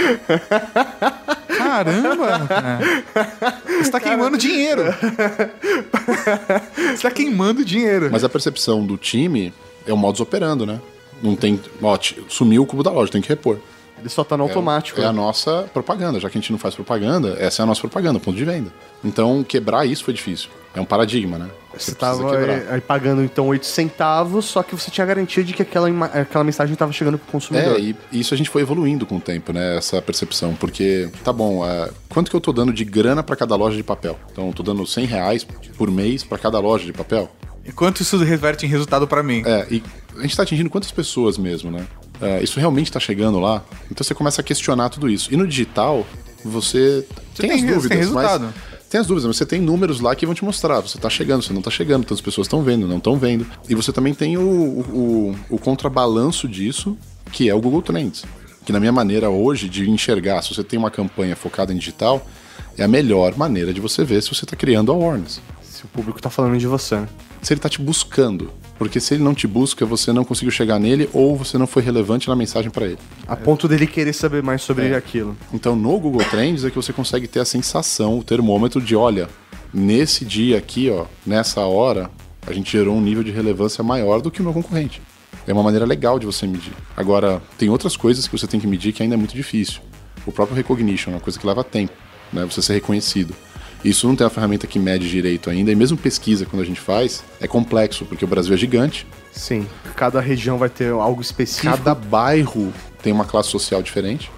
Caramba! 1.57 2.39
É. 3.79 3.83
Você 3.83 3.91
tá 3.91 3.99
queimando 3.99 4.37
dinheiro. 4.37 4.83
Você 6.95 7.01
tá 7.01 7.11
queimando 7.11 7.63
dinheiro. 7.63 8.09
Mas 8.11 8.23
a 8.23 8.29
percepção 8.29 8.85
do 8.85 8.97
time 8.97 9.53
é 9.89 9.93
o 9.93 9.97
modus 9.97 10.21
operando, 10.21 10.65
né? 10.65 10.79
Não 11.21 11.35
tem. 11.35 11.59
Ó, 11.81 11.97
sumiu 12.27 12.63
o 12.63 12.65
cubo 12.65 12.83
da 12.83 12.91
loja, 12.91 13.11
tem 13.11 13.21
que 13.21 13.29
repor. 13.29 13.57
Ele 13.99 14.09
só 14.09 14.23
tá 14.23 14.37
no 14.37 14.43
automático. 14.43 15.01
É 15.01 15.05
a 15.05 15.11
nossa 15.11 15.69
propaganda. 15.73 16.19
Já 16.19 16.29
que 16.29 16.37
a 16.37 16.41
gente 16.41 16.51
não 16.51 16.59
faz 16.59 16.73
propaganda, 16.73 17.35
essa 17.39 17.61
é 17.61 17.63
a 17.63 17.65
nossa 17.65 17.81
propaganda, 17.81 18.19
ponto 18.19 18.37
de 18.37 18.45
venda. 18.45 18.71
Então, 19.03 19.43
quebrar 19.43 19.85
isso 19.85 20.03
foi 20.03 20.13
difícil. 20.13 20.49
É 20.73 20.79
um 20.79 20.85
paradigma, 20.85 21.37
né? 21.37 21.49
Você 21.73 21.93
precisa 21.93 22.23
tava 22.23 22.73
aí, 22.73 22.81
pagando 22.81 23.23
então 23.23 23.47
8 23.47 23.65
centavos, 23.65 24.45
só 24.45 24.63
que 24.63 24.75
você 24.75 24.89
tinha 24.91 25.05
garantia 25.05 25.43
de 25.43 25.53
que 25.53 25.61
aquela, 25.61 25.89
aquela 26.05 26.43
mensagem 26.43 26.75
tava 26.75 26.91
chegando 26.93 27.17
pro 27.17 27.31
consumidor. 27.31 27.77
É, 27.77 27.79
e 27.79 27.95
isso 28.11 28.33
a 28.33 28.37
gente 28.37 28.49
foi 28.49 28.61
evoluindo 28.61 29.05
com 29.05 29.17
o 29.17 29.19
tempo, 29.19 29.51
né? 29.51 29.77
Essa 29.77 30.01
percepção. 30.01 30.53
Porque, 30.55 31.09
tá 31.23 31.33
bom, 31.33 31.65
é, 31.65 31.89
quanto 32.07 32.29
que 32.29 32.35
eu 32.35 32.41
tô 32.41 32.53
dando 32.53 32.71
de 32.71 32.85
grana 32.85 33.21
pra 33.21 33.35
cada 33.35 33.55
loja 33.55 33.75
de 33.75 33.83
papel? 33.83 34.17
Então, 34.31 34.47
eu 34.47 34.53
tô 34.53 34.63
dando 34.63 34.85
100 34.85 35.05
reais 35.05 35.47
por 35.77 35.91
mês 35.91 36.23
pra 36.23 36.37
cada 36.37 36.59
loja 36.59 36.85
de 36.85 36.93
papel? 36.93 37.29
Enquanto 37.69 38.01
isso 38.01 38.17
reverte 38.17 38.65
em 38.65 38.69
resultado 38.69 39.07
pra 39.07 39.21
mim. 39.21 39.43
É, 39.45 39.67
e 39.69 39.83
a 40.17 40.21
gente 40.23 40.35
tá 40.35 40.41
atingindo 40.43 40.69
quantas 40.69 40.91
pessoas 40.91 41.37
mesmo, 41.37 41.69
né? 41.69 41.85
É, 42.19 42.43
isso 42.43 42.59
realmente 42.59 42.91
tá 42.91 42.99
chegando 42.99 43.39
lá? 43.39 43.63
Então 43.91 44.03
você 44.03 44.15
começa 44.15 44.41
a 44.41 44.43
questionar 44.43 44.89
tudo 44.89 45.07
isso. 45.07 45.31
E 45.31 45.37
no 45.37 45.47
digital, 45.47 46.05
você, 46.43 47.05
tem, 47.35 47.49
tem 47.49 47.59
as 47.59 47.61
dúvidas, 47.61 47.87
tem 47.87 47.97
resultado. 47.97 48.45
mas... 48.45 48.79
Tem 48.89 48.99
as 48.99 49.05
dúvidas, 49.05 49.27
mas 49.27 49.37
você 49.37 49.45
tem 49.45 49.61
números 49.61 49.99
lá 49.99 50.15
que 50.15 50.25
vão 50.25 50.33
te 50.33 50.43
mostrar. 50.43 50.79
Você 50.79 50.97
tá 50.97 51.11
chegando, 51.11 51.43
você 51.43 51.53
não 51.53 51.61
tá 51.61 51.69
chegando, 51.69 52.05
tantas 52.05 52.21
pessoas 52.21 52.47
estão 52.47 52.63
vendo, 52.63 52.87
não 52.87 52.97
estão 52.97 53.19
vendo. 53.19 53.45
E 53.69 53.75
você 53.75 53.93
também 53.93 54.15
tem 54.15 54.35
o, 54.35 54.41
o, 54.41 55.35
o 55.47 55.59
contrabalanço 55.59 56.47
disso, 56.47 56.97
que 57.31 57.47
é 57.47 57.53
o 57.53 57.61
Google 57.61 57.83
Trends. 57.83 58.25
Que 58.65 58.73
na 58.73 58.79
minha 58.79 58.91
maneira 58.91 59.29
hoje 59.29 59.69
de 59.69 59.87
enxergar, 59.87 60.41
se 60.41 60.55
você 60.55 60.63
tem 60.63 60.79
uma 60.79 60.89
campanha 60.89 61.35
focada 61.35 61.71
em 61.71 61.77
digital, 61.77 62.25
é 62.75 62.83
a 62.83 62.87
melhor 62.87 63.37
maneira 63.37 63.71
de 63.71 63.79
você 63.79 64.03
ver 64.03 64.23
se 64.23 64.33
você 64.33 64.43
está 64.43 64.55
criando 64.55 64.91
awareness. 64.91 65.39
Se 65.61 65.85
o 65.85 65.87
público 65.87 66.19
tá 66.19 66.31
falando 66.31 66.57
de 66.57 66.65
você, 66.65 66.95
né? 66.95 67.07
Se 67.41 67.53
ele 67.53 67.59
tá 67.61 67.69
te 67.69 67.81
buscando. 67.81 68.51
Porque 68.77 68.99
se 68.99 69.13
ele 69.13 69.23
não 69.23 69.33
te 69.33 69.45
busca, 69.45 69.85
você 69.85 70.13
não 70.13 70.23
conseguiu 70.23 70.51
chegar 70.51 70.79
nele 70.79 71.09
ou 71.13 71.35
você 71.35 71.57
não 71.57 71.67
foi 71.67 71.81
relevante 71.83 72.27
na 72.29 72.35
mensagem 72.35 72.71
para 72.71 72.85
ele. 72.85 72.97
A 73.27 73.35
ponto 73.35 73.67
dele 73.67 73.85
querer 73.85 74.13
saber 74.13 74.41
mais 74.41 74.61
sobre 74.61 74.87
É. 74.87 74.95
aquilo. 74.95 75.35
Então 75.53 75.75
no 75.75 75.99
Google 75.99 76.23
Trends 76.29 76.63
é 76.63 76.69
que 76.69 76.75
você 76.77 76.93
consegue 76.93 77.27
ter 77.27 77.41
a 77.41 77.45
sensação, 77.45 78.17
o 78.17 78.23
termômetro 78.23 78.79
de, 78.81 78.95
olha, 78.95 79.27
nesse 79.73 80.23
dia 80.23 80.57
aqui, 80.57 80.89
ó, 80.89 81.05
nessa 81.25 81.61
hora, 81.61 82.09
a 82.47 82.53
gente 82.53 82.71
gerou 82.71 82.95
um 82.95 83.01
nível 83.01 83.21
de 83.23 83.31
relevância 83.31 83.83
maior 83.83 84.21
do 84.21 84.31
que 84.31 84.39
o 84.39 84.43
meu 84.43 84.53
concorrente. 84.53 85.01
É 85.45 85.51
uma 85.53 85.63
maneira 85.63 85.85
legal 85.85 86.17
de 86.19 86.25
você 86.25 86.47
medir. 86.47 86.73
Agora, 86.95 87.41
tem 87.57 87.69
outras 87.69 87.97
coisas 87.97 88.27
que 88.27 88.37
você 88.37 88.47
tem 88.47 88.59
que 88.59 88.67
medir 88.67 88.93
que 88.93 89.03
ainda 89.03 89.15
é 89.15 89.17
muito 89.17 89.35
difícil. 89.35 89.81
O 90.25 90.31
próprio 90.31 90.55
recognition 90.55 91.11
é 91.11 91.15
uma 91.15 91.21
coisa 91.21 91.37
que 91.39 91.45
leva 91.45 91.63
tempo, 91.63 91.93
né? 92.31 92.45
Você 92.45 92.61
ser 92.61 92.73
reconhecido. 92.73 93.35
Isso 93.83 94.07
não 94.07 94.15
tem 94.15 94.25
uma 94.25 94.29
ferramenta 94.31 94.67
que 94.67 94.77
mede 94.77 95.09
direito 95.09 95.49
ainda, 95.49 95.71
e 95.71 95.75
mesmo 95.75 95.97
pesquisa, 95.97 96.45
quando 96.45 96.61
a 96.61 96.65
gente 96.65 96.79
faz, 96.79 97.23
é 97.39 97.47
complexo, 97.47 98.05
porque 98.05 98.25
o 98.25 98.27
Brasil 98.27 98.53
é 98.53 98.57
gigante, 98.57 99.07
Sim. 99.31 99.65
Cada 99.95 100.19
região 100.19 100.57
vai 100.57 100.69
ter 100.69 100.91
algo 100.91 101.21
específico. 101.21 101.71
Cada 101.77 101.93
bairro 101.95 102.73
tem 103.01 103.13
uma 103.13 103.23
classe 103.23 103.49
social 103.49 103.81
diferente. 103.81 104.29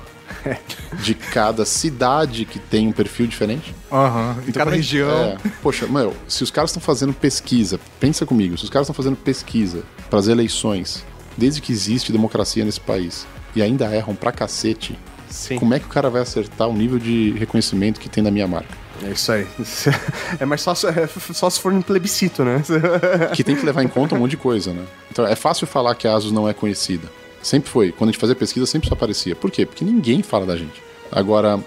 De 1.04 1.14
cada 1.16 1.66
cidade 1.66 2.46
que 2.46 2.58
tem 2.60 2.88
um 2.88 2.92
perfil 2.92 3.26
diferente. 3.28 3.74
Aham. 3.92 4.38
Em 4.48 4.52
cada 4.52 4.66
pra- 4.68 4.76
região. 4.76 5.10
é, 5.10 5.38
poxa, 5.62 5.88
meu, 5.88 6.16
se 6.28 6.44
os 6.44 6.52
caras 6.52 6.70
estão 6.72 6.82
fazendo 6.82 7.14
pesquisa, 7.14 7.80
pensa 8.00 8.26
comigo, 8.26 8.58
se 8.58 8.64
os 8.64 8.70
caras 8.70 8.86
estão 8.86 8.96
fazendo 8.96 9.16
pesquisa 9.16 9.84
para 10.10 10.20
as 10.20 10.28
eleições, 10.28 11.04
desde 11.38 11.62
que 11.62 11.72
existe 11.72 12.12
democracia 12.12 12.64
nesse 12.66 12.80
país, 12.80 13.26
e 13.56 13.62
ainda 13.62 13.86
erram 13.94 14.16
pra 14.16 14.32
cacete, 14.32 14.98
Sim. 15.30 15.58
como 15.58 15.74
é 15.74 15.80
que 15.80 15.86
o 15.86 15.90
cara 15.90 16.10
vai 16.10 16.22
acertar 16.22 16.68
o 16.68 16.74
nível 16.74 17.00
de 17.00 17.32
reconhecimento 17.38 18.00
que 18.00 18.10
tem 18.10 18.24
da 18.24 18.32
minha 18.32 18.48
marca? 18.48 18.76
É 19.06 19.12
isso 19.12 19.32
aí. 19.32 19.48
É 20.40 20.46
mais 20.46 20.62
só, 20.62 20.72
é 20.72 21.08
só 21.34 21.50
se 21.50 21.60
for 21.60 21.74
um 21.74 21.82
plebiscito, 21.82 22.44
né? 22.44 22.62
Que 23.34 23.44
tem 23.44 23.56
que 23.56 23.66
levar 23.66 23.84
em 23.84 23.88
conta 23.88 24.16
um 24.16 24.20
monte 24.20 24.32
de 24.32 24.38
coisa, 24.38 24.74
né? 24.74 24.84
Então 25.12 25.26
é 25.26 25.36
fácil 25.36 25.66
falar 25.68 25.96
que 25.96 26.08
a 26.08 26.14
Asus 26.16 26.32
não 26.32 26.48
é 26.48 26.54
conhecida. 26.54 27.08
Sempre 27.42 27.70
foi. 27.70 27.92
Quando 27.92 28.10
a 28.10 28.12
gente 28.12 28.22
fazia 28.22 28.36
pesquisa, 28.36 28.66
sempre 28.66 28.86
isso 28.88 28.94
aparecia. 28.94 29.36
Por 29.36 29.50
quê? 29.50 29.66
Porque 29.66 29.84
ninguém 29.84 30.22
fala 30.22 30.46
da 30.46 30.56
gente. 30.56 30.82
Agora, 31.12 31.60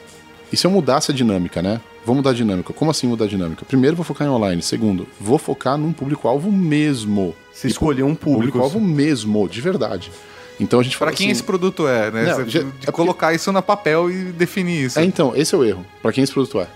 e 0.52 0.56
se 0.56 0.66
eu 0.66 0.70
mudasse 0.70 1.10
a 1.10 1.14
dinâmica, 1.14 1.60
né? 1.60 1.80
Vou 2.06 2.14
mudar 2.14 2.30
a 2.30 2.34
dinâmica. 2.34 2.72
Como 2.72 2.90
assim 2.90 3.06
mudar 3.06 3.24
a 3.24 3.28
dinâmica? 3.28 3.64
Primeiro, 3.64 3.96
vou 3.96 4.04
focar 4.04 4.26
em 4.26 4.30
online. 4.30 4.60
Segundo, 4.62 5.06
vou 5.20 5.38
focar 5.38 5.76
num 5.76 5.92
público-alvo 5.92 6.52
mesmo. 6.52 7.34
Você 7.52 7.66
escolheu 7.68 8.06
um 8.06 8.14
público. 8.14 8.58
Público-alvo 8.58 8.80
mesmo, 8.80 9.48
de 9.48 9.60
verdade. 9.60 10.12
Então 10.60 10.78
a 10.78 10.82
gente 10.82 10.96
Pra 10.96 11.10
quem 11.10 11.26
assim, 11.26 11.32
esse 11.32 11.42
produto 11.42 11.88
é, 11.88 12.10
né? 12.10 12.24
Não, 12.26 12.48
já- 12.48 12.60
é 12.60 12.62
porque- 12.64 12.92
colocar 12.92 13.32
isso 13.34 13.50
na 13.50 13.60
papel 13.62 14.10
e 14.10 14.24
definir 14.26 14.84
isso. 14.84 14.98
É, 14.98 15.04
então, 15.04 15.32
esse 15.34 15.54
é 15.54 15.58
o 15.58 15.64
erro. 15.64 15.84
Pra 16.00 16.12
quem 16.12 16.22
esse 16.22 16.32
produto 16.32 16.60
é. 16.60 16.68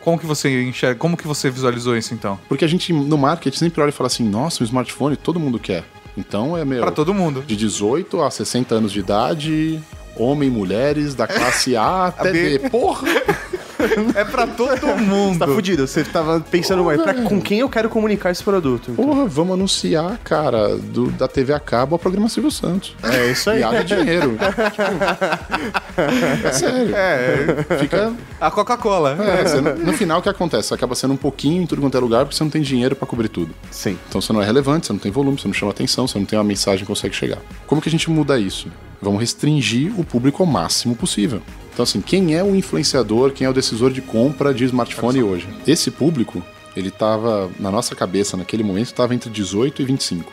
Como 0.00 0.18
que 0.18 0.26
você 0.26 0.62
enxerga? 0.62 0.98
Como 0.98 1.16
que 1.16 1.26
você 1.26 1.50
visualizou 1.50 1.96
isso 1.96 2.14
então? 2.14 2.38
Porque 2.48 2.64
a 2.64 2.68
gente, 2.68 2.92
no 2.92 3.18
marketing, 3.18 3.58
sempre 3.58 3.82
olha 3.82 3.90
e 3.90 3.92
fala 3.92 4.06
assim, 4.06 4.28
nossa, 4.28 4.62
um 4.62 4.66
smartphone 4.66 5.16
todo 5.16 5.38
mundo 5.38 5.58
quer. 5.58 5.84
Então 6.16 6.56
é 6.56 6.64
meu. 6.64 6.80
Pra 6.80 6.90
todo 6.90 7.14
mundo. 7.14 7.42
De 7.46 7.56
18 7.56 8.22
a 8.22 8.30
60 8.30 8.74
anos 8.74 8.92
de 8.92 9.00
idade, 9.00 9.80
homem, 10.16 10.50
mulheres, 10.50 11.14
da 11.14 11.26
classe 11.26 11.76
A 11.76 12.06
até 12.16 12.32
B. 12.32 12.58
B. 12.58 12.70
Porra! 12.70 13.06
É 14.14 14.24
pra 14.24 14.46
todo 14.46 14.86
mundo. 14.98 15.38
Tá 15.38 15.46
fudido. 15.46 15.86
Você 15.86 16.04
tava 16.04 16.40
pensando, 16.40 16.84
ué, 16.84 16.96
pra, 16.98 17.14
com 17.14 17.40
quem 17.40 17.60
eu 17.60 17.68
quero 17.68 17.88
comunicar 17.88 18.30
esse 18.30 18.42
produto? 18.42 18.90
Então, 18.90 19.04
Porra, 19.04 19.26
vamos 19.26 19.54
anunciar, 19.54 20.18
cara, 20.24 20.76
do- 20.76 21.10
da 21.12 21.28
TV 21.28 21.52
a 21.52 21.60
cabo 21.60 21.94
ao 21.94 21.98
programa 21.98 22.28
Silvio 22.28 22.50
Santos. 22.50 22.94
É 23.02 23.30
isso 23.30 23.48
aí. 23.50 23.60
E 23.60 23.64
haja 23.64 23.84
dinheiro. 23.84 24.30
Tipo, 24.32 25.98
é 26.46 26.52
sério. 26.52 26.94
É, 26.94 27.78
Fica. 27.78 28.12
a 28.40 28.50
Coca-Cola. 28.50 29.16
é, 29.20 29.44
você 29.44 29.60
não- 29.60 29.76
no 29.76 29.92
final, 29.92 30.20
o 30.20 30.22
que 30.22 30.28
acontece? 30.28 30.68
Você 30.68 30.74
acaba 30.74 30.94
sendo 30.94 31.14
um 31.14 31.16
pouquinho 31.16 31.62
em 31.62 31.66
tudo 31.66 31.80
quanto 31.82 31.96
é 31.96 32.00
lugar 32.00 32.24
porque 32.24 32.36
você 32.36 32.44
não 32.44 32.50
tem 32.50 32.62
dinheiro 32.62 32.94
pra 32.96 33.06
cobrir 33.06 33.28
tudo. 33.28 33.54
Sim. 33.70 33.98
Então 34.08 34.20
você 34.20 34.32
não 34.32 34.42
é 34.42 34.44
relevante, 34.44 34.86
você 34.86 34.92
não 34.92 35.00
tem 35.00 35.10
volume, 35.12 35.38
você 35.38 35.46
não 35.48 35.54
chama 35.54 35.72
atenção, 35.72 36.06
você 36.06 36.18
não 36.18 36.26
tem 36.26 36.38
uma 36.38 36.44
mensagem 36.44 36.80
que 36.80 36.86
consegue 36.86 37.14
chegar. 37.14 37.38
Como 37.66 37.80
que 37.80 37.88
a 37.88 37.92
gente 37.92 38.10
muda 38.10 38.38
isso? 38.38 38.68
Vamos 39.00 39.20
restringir 39.20 39.92
o 39.98 40.04
público 40.04 40.42
ao 40.42 40.46
máximo 40.48 40.94
possível. 40.96 41.40
Então, 41.78 41.84
assim, 41.84 42.00
quem 42.00 42.34
é 42.34 42.42
o 42.42 42.56
influenciador, 42.56 43.30
quem 43.30 43.46
é 43.46 43.48
o 43.48 43.52
decisor 43.52 43.92
de 43.92 44.02
compra 44.02 44.52
de 44.52 44.64
smartphone 44.64 45.22
hoje? 45.22 45.48
Esse 45.64 45.92
público, 45.92 46.42
ele 46.74 46.90
tava, 46.90 47.48
na 47.56 47.70
nossa 47.70 47.94
cabeça, 47.94 48.36
naquele 48.36 48.64
momento, 48.64 48.86
estava 48.86 49.14
entre 49.14 49.30
18 49.30 49.82
e 49.82 49.84
25. 49.84 50.32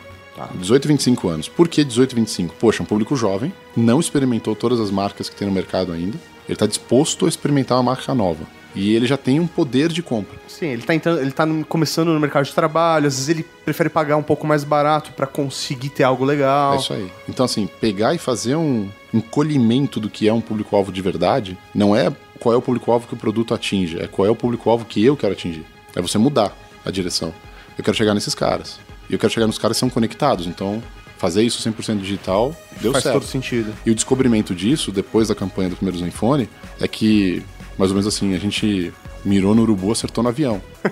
18 0.56 0.86
e 0.86 0.88
25 0.88 1.28
anos. 1.28 1.48
Por 1.48 1.68
que 1.68 1.84
18 1.84 2.14
e 2.14 2.16
25? 2.16 2.56
Poxa, 2.56 2.82
um 2.82 2.86
público 2.88 3.16
jovem, 3.16 3.54
não 3.78 4.00
experimentou 4.00 4.56
todas 4.56 4.80
as 4.80 4.90
marcas 4.90 5.30
que 5.30 5.36
tem 5.36 5.48
no 5.48 5.54
mercado 5.54 5.92
ainda. 5.92 6.18
Ele 6.48 6.56
está 6.56 6.66
disposto 6.66 7.28
a 7.28 7.30
experimentar 7.30 7.78
uma 7.78 7.92
marca 7.92 8.16
nova. 8.16 8.44
E 8.76 8.94
ele 8.94 9.08
já 9.08 9.18
tem 9.18 9.40
um 9.40 9.48
poder 9.48 9.90
de 9.92 10.04
compra. 10.04 10.38
Sim, 10.48 10.68
ele 10.68 10.82
tá, 10.82 10.94
entrando, 10.94 11.22
ele 11.22 11.32
tá 11.32 11.48
começando 11.68 12.14
no 12.14 12.20
mercado 12.20 12.46
de 12.46 12.54
trabalho, 12.54 13.08
às 13.08 13.16
vezes 13.16 13.30
ele 13.30 13.46
prefere 13.64 13.90
pagar 13.90 14.18
um 14.18 14.24
pouco 14.24 14.46
mais 14.46 14.64
barato 14.64 15.12
pra 15.14 15.26
conseguir 15.26 15.90
ter 15.90 16.04
algo 16.04 16.26
legal. 16.26 16.74
É 16.74 16.78
isso 16.78 16.94
aí. 16.94 17.10
Então, 17.28 17.46
assim, 17.46 17.68
pegar 17.80 18.14
e 18.14 18.18
fazer 18.18 18.56
um 18.56 18.90
encolhimento 19.14 20.00
do 20.00 20.10
que 20.10 20.28
é 20.28 20.34
um 20.34 20.42
público-alvo 20.42 20.92
de 20.92 21.02
verdade, 21.02 21.58
não 21.74 21.96
é 21.96 22.12
qual 22.40 22.54
é 22.54 22.58
o 22.58 22.62
público-alvo 22.62 23.08
que 23.08 23.14
o 23.14 23.18
produto 23.18 23.54
atinge, 23.54 24.00
é 24.00 24.08
qual 24.08 24.26
é 24.26 24.30
o 24.30 24.36
público-alvo 24.36 24.86
que 24.86 25.04
eu 25.04 25.16
quero 25.16 25.34
atingir. 25.34 25.66
É 25.96 26.02
você 26.02 26.18
mudar 26.18 26.56
a 26.86 26.92
direção. 26.92 27.34
Eu 27.78 27.84
quero 27.84 27.96
chegar 27.96 28.14
nesses 28.14 28.36
caras. 28.36 28.80
E 29.10 29.14
eu 29.14 29.20
quero 29.20 29.32
chegar 29.32 29.48
nos 29.48 29.58
caras 29.58 29.78
que 29.78 29.80
são 29.80 29.90
conectados. 29.90 30.48
Então, 30.48 30.82
fazer 31.18 31.44
isso 31.44 31.68
100% 31.68 32.00
digital 32.00 32.56
deu 32.82 32.92
Faz 32.92 33.04
certo. 33.04 33.20
todo 33.20 33.26
sentido. 33.26 33.74
E 33.86 33.92
o 33.92 33.96
descobrimento 33.96 34.54
disso, 34.54 34.92
depois 34.92 35.28
da 35.30 35.36
campanha 35.36 35.70
do 35.70 35.76
primeiro 35.76 35.98
Zenfone, 35.98 36.50
é 36.80 36.88
que, 36.88 37.44
mais 37.78 37.92
ou 37.92 37.96
menos 37.96 38.08
assim, 38.08 38.34
a 38.34 38.40
gente 38.40 38.94
mirou 39.24 39.56
no 39.56 39.64
urubu, 39.64 39.92
acertou 39.92 40.24
no 40.24 40.30
avião. 40.30 40.62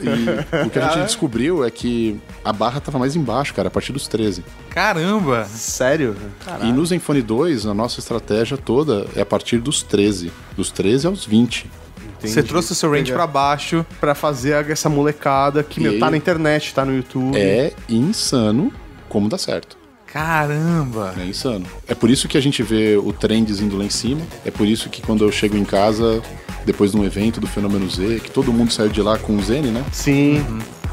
e 0.00 0.66
o 0.66 0.70
que 0.70 0.78
a 0.78 0.88
gente 0.88 1.04
descobriu 1.06 1.64
é 1.64 1.70
que 1.70 2.20
a 2.44 2.52
barra 2.52 2.80
tava 2.80 2.98
mais 2.98 3.16
embaixo, 3.16 3.54
cara, 3.54 3.68
a 3.68 3.70
partir 3.70 3.92
dos 3.92 4.06
13. 4.06 4.44
Caramba! 4.68 5.44
Sério? 5.44 6.14
E 6.62 6.72
no 6.72 6.84
Zenfone 6.84 7.22
2, 7.22 7.66
a 7.66 7.74
nossa 7.74 8.00
estratégia 8.00 8.56
toda 8.56 9.06
é 9.16 9.22
a 9.22 9.26
partir 9.26 9.58
dos 9.58 9.82
13. 9.82 10.30
Dos 10.56 10.70
13 10.70 11.06
aos 11.06 11.24
20. 11.24 11.70
Você 12.20 12.42
trouxe 12.42 12.72
o 12.72 12.74
seu 12.74 12.90
range 12.90 13.12
pra 13.12 13.26
baixo. 13.26 13.84
Pra 13.98 14.14
fazer 14.14 14.70
essa 14.70 14.90
molecada 14.90 15.62
que, 15.62 15.80
meu, 15.80 15.98
tá 15.98 16.10
na 16.10 16.18
internet, 16.18 16.74
tá 16.74 16.84
no 16.84 16.94
YouTube. 16.94 17.38
É 17.38 17.72
insano 17.88 18.70
como 19.08 19.28
dá 19.28 19.38
certo. 19.38 19.79
Caramba! 20.12 21.14
É 21.18 21.24
insano. 21.24 21.66
É 21.86 21.94
por 21.94 22.10
isso 22.10 22.26
que 22.26 22.36
a 22.36 22.40
gente 22.40 22.62
vê 22.62 22.96
o 22.96 23.12
trends 23.12 23.60
indo 23.60 23.76
lá 23.76 23.84
em 23.84 23.90
cima. 23.90 24.22
É 24.44 24.50
por 24.50 24.66
isso 24.66 24.88
que 24.90 25.00
quando 25.00 25.24
eu 25.24 25.30
chego 25.30 25.56
em 25.56 25.64
casa, 25.64 26.20
depois 26.64 26.92
de 26.92 26.96
um 26.96 27.04
evento 27.04 27.40
do 27.40 27.46
Fenômeno 27.46 27.88
Z, 27.88 28.20
que 28.20 28.30
todo 28.30 28.52
mundo 28.52 28.72
saiu 28.72 28.88
de 28.88 29.00
lá 29.00 29.18
com 29.18 29.36
o 29.36 29.42
Zene, 29.42 29.68
né? 29.68 29.84
Sim. 29.92 30.44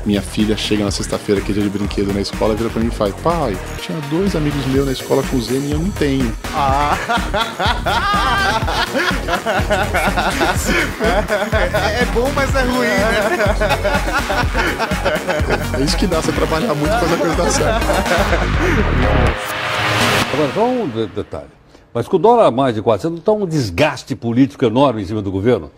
Minha 0.07 0.21
filha 0.21 0.55
chega 0.55 0.85
na 0.85 0.89
sexta-feira, 0.89 1.41
que 1.41 1.51
é 1.51 1.53
dia 1.55 1.63
de 1.63 1.69
brinquedo 1.69 2.13
na 2.13 2.21
escola, 2.21 2.55
vira 2.55 2.69
pra 2.69 2.81
mim 2.81 2.87
e 2.87 2.91
fala: 2.91 3.11
Pai, 3.21 3.57
tinha 3.81 3.99
dois 4.09 4.37
amigos 4.37 4.65
meus 4.67 4.85
na 4.85 4.93
escola 4.93 5.21
com 5.23 5.37
Zene 5.41 5.67
e 5.67 5.71
eu 5.73 5.79
não 5.79 5.91
tenho. 5.91 6.33
É 11.99 12.05
bom, 12.13 12.31
mas 12.35 12.53
é 12.55 12.61
ruim, 12.63 12.87
né? 12.87 13.07
É 15.79 15.81
isso 15.83 15.97
que 15.97 16.07
dá 16.07 16.21
você 16.21 16.31
trabalhar 16.31 16.73
muito 16.73 16.89
pra 16.89 16.99
fazer 16.99 17.13
a 17.13 17.17
coisa 17.17 17.35
dar 17.35 17.49
certo. 17.51 17.85
Agora, 20.33 20.51
só 20.53 20.65
um 20.65 20.87
de- 20.87 21.07
detalhe. 21.07 21.47
Mas 21.93 22.07
com 22.07 22.17
o 22.17 22.19
dólar 22.19 22.47
a 22.47 22.51
mais 22.51 22.75
de 22.75 22.81
400, 22.81 23.11
não 23.11 23.19
está 23.19 23.31
um 23.31 23.45
desgaste 23.47 24.15
político 24.15 24.65
enorme 24.65 25.01
em 25.01 25.05
cima 25.05 25.21
do 25.21 25.31
governo? 25.31 25.71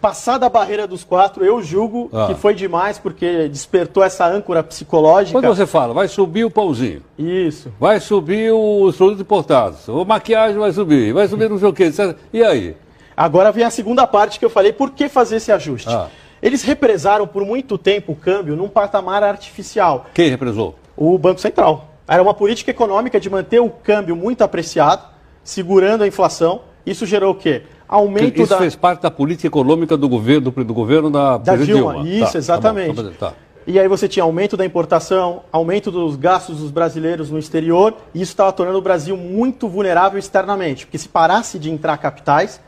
Passada 0.00 0.46
a 0.46 0.48
barreira 0.48 0.86
dos 0.86 1.02
quatro, 1.04 1.44
eu 1.44 1.62
julgo 1.62 2.10
Ah. 2.12 2.26
que 2.28 2.34
foi 2.34 2.54
demais, 2.54 2.98
porque 2.98 3.48
despertou 3.48 4.02
essa 4.02 4.26
âncora 4.26 4.62
psicológica. 4.62 5.32
Quando 5.40 5.54
você 5.54 5.66
fala, 5.66 5.94
vai 5.94 6.06
subir 6.08 6.44
o 6.44 6.50
pãozinho, 6.50 7.02
Isso. 7.18 7.72
vai 7.80 7.98
subir 8.00 8.52
os 8.52 8.96
produtos 8.96 9.20
importados, 9.22 9.88
a 9.88 10.04
maquiagem 10.04 10.58
vai 10.58 10.72
subir, 10.72 11.12
vai 11.12 11.26
subir 11.26 11.48
não 11.48 11.58
sei 11.58 11.68
o 11.68 11.72
quê. 11.72 11.90
E 12.32 12.42
aí? 12.42 12.76
Agora 13.16 13.50
vem 13.50 13.64
a 13.64 13.70
segunda 13.70 14.06
parte 14.06 14.38
que 14.38 14.44
eu 14.44 14.50
falei, 14.50 14.72
por 14.72 14.90
que 14.90 15.08
fazer 15.08 15.36
esse 15.36 15.50
ajuste? 15.50 15.88
Ah. 15.88 16.08
Eles 16.42 16.62
represaram 16.62 17.26
por 17.26 17.44
muito 17.44 17.78
tempo 17.78 18.12
o 18.12 18.16
câmbio 18.16 18.54
num 18.54 18.68
patamar 18.68 19.22
artificial. 19.24 20.06
Quem 20.12 20.28
represou? 20.28 20.74
O 20.96 21.16
Banco 21.16 21.40
Central. 21.40 21.88
Era 22.06 22.22
uma 22.22 22.34
política 22.34 22.70
econômica 22.70 23.18
de 23.18 23.28
manter 23.30 23.58
o 23.60 23.70
câmbio 23.70 24.14
muito 24.14 24.42
apreciado, 24.42 25.02
segurando 25.42 26.04
a 26.04 26.06
inflação. 26.06 26.60
Isso 26.84 27.04
gerou 27.06 27.32
o 27.32 27.34
quê? 27.34 27.62
Aumento 27.88 28.42
Isso 28.42 28.50
da... 28.50 28.58
fez 28.58 28.74
parte 28.74 29.02
da 29.02 29.10
política 29.10 29.46
econômica 29.46 29.96
do 29.96 30.08
governo, 30.08 30.50
do, 30.50 30.64
do 30.64 30.74
governo 30.74 31.10
da, 31.10 31.38
Da 31.38 31.52
presidente 31.52 31.76
Dilma, 31.76 32.08
isso, 32.08 32.24
Tá, 32.24 32.32
tá 32.32 32.38
exatamente. 32.38 33.10
tá. 33.12 33.32
E 33.66 33.80
aí 33.80 33.88
você 33.88 34.06
tinha 34.06 34.22
aumento 34.22 34.56
da 34.56 34.64
importação, 34.64 35.42
aumento 35.50 35.90
dos 35.90 36.14
gastos 36.14 36.58
dos 36.60 36.70
brasileiros 36.70 37.30
no 37.30 37.38
exterior, 37.38 37.94
e 38.14 38.22
isso 38.22 38.30
estava 38.30 38.52
tornando 38.52 38.78
o 38.78 38.82
Brasil 38.82 39.16
muito 39.16 39.68
vulnerável 39.68 40.18
externamente, 40.18 40.86
porque 40.86 40.98
se 40.98 41.08
parasse 41.08 41.58
de 41.58 41.68
entrar 41.68 41.96
capitais, 41.98 42.60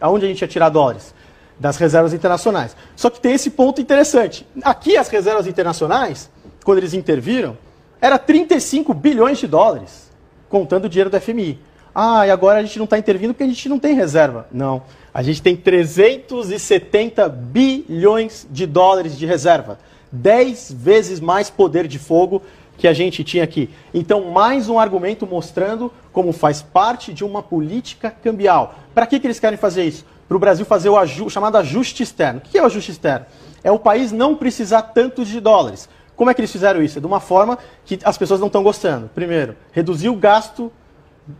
aonde 0.00 0.24
a 0.24 0.28
gente 0.28 0.42
ia 0.42 0.48
tirar 0.48 0.68
dólares? 0.68 1.12
Das 1.58 1.76
reservas 1.76 2.12
internacionais. 2.12 2.76
Só 2.94 3.10
que 3.10 3.20
tem 3.20 3.32
esse 3.32 3.50
ponto 3.50 3.80
interessante. 3.80 4.46
Aqui 4.62 4.96
as 4.96 5.08
reservas 5.08 5.46
internacionais, 5.46 6.30
quando 6.64 6.78
eles 6.78 6.94
interviram, 6.94 7.56
era 8.00 8.18
35 8.18 8.94
bilhões 8.94 9.38
de 9.38 9.46
dólares, 9.48 10.10
contando 10.48 10.84
o 10.84 10.88
dinheiro 10.88 11.10
do 11.10 11.20
FMI. 11.20 11.58
Ah, 11.94 12.26
e 12.26 12.30
agora 12.30 12.58
a 12.58 12.62
gente 12.62 12.78
não 12.78 12.84
está 12.84 12.98
intervindo 12.98 13.32
porque 13.32 13.44
a 13.44 13.46
gente 13.48 13.68
não 13.68 13.78
tem 13.78 13.94
reserva. 13.94 14.48
Não. 14.50 14.82
A 15.12 15.22
gente 15.22 15.40
tem 15.40 15.54
370 15.54 17.28
bilhões 17.28 18.46
de 18.50 18.66
dólares 18.66 19.16
de 19.16 19.24
reserva. 19.24 19.78
10 20.10 20.72
vezes 20.72 21.20
mais 21.20 21.50
poder 21.50 21.86
de 21.86 21.98
fogo 21.98 22.42
que 22.76 22.88
a 22.88 22.92
gente 22.92 23.22
tinha 23.22 23.44
aqui. 23.44 23.70
Então, 23.92 24.30
mais 24.32 24.68
um 24.68 24.78
argumento 24.78 25.24
mostrando 25.26 25.92
como 26.12 26.32
faz 26.32 26.62
parte 26.62 27.12
de 27.12 27.24
uma 27.24 27.42
política 27.42 28.10
cambial. 28.10 28.74
Para 28.92 29.06
que, 29.06 29.20
que 29.20 29.26
eles 29.26 29.38
querem 29.38 29.56
fazer 29.56 29.84
isso? 29.84 30.04
Para 30.26 30.36
o 30.36 30.40
Brasil 30.40 30.66
fazer 30.66 30.88
o 30.88 30.96
aju 30.96 31.30
chamado 31.30 31.56
ajuste 31.56 32.02
externo. 32.02 32.40
O 32.40 32.42
que 32.42 32.58
é 32.58 32.62
o 32.62 32.66
ajuste 32.66 32.90
externo? 32.90 33.26
É 33.62 33.70
o 33.70 33.78
país 33.78 34.10
não 34.10 34.34
precisar 34.34 34.82
tanto 34.82 35.24
de 35.24 35.38
dólares. 35.40 35.88
Como 36.16 36.30
é 36.30 36.34
que 36.34 36.40
eles 36.40 36.52
fizeram 36.52 36.82
isso? 36.82 36.98
É 36.98 37.00
de 37.00 37.06
uma 37.06 37.20
forma 37.20 37.58
que 37.84 37.98
as 38.04 38.18
pessoas 38.18 38.40
não 38.40 38.48
estão 38.48 38.62
gostando. 38.62 39.08
Primeiro, 39.14 39.56
reduzir 39.72 40.08
o 40.08 40.16
gasto 40.16 40.72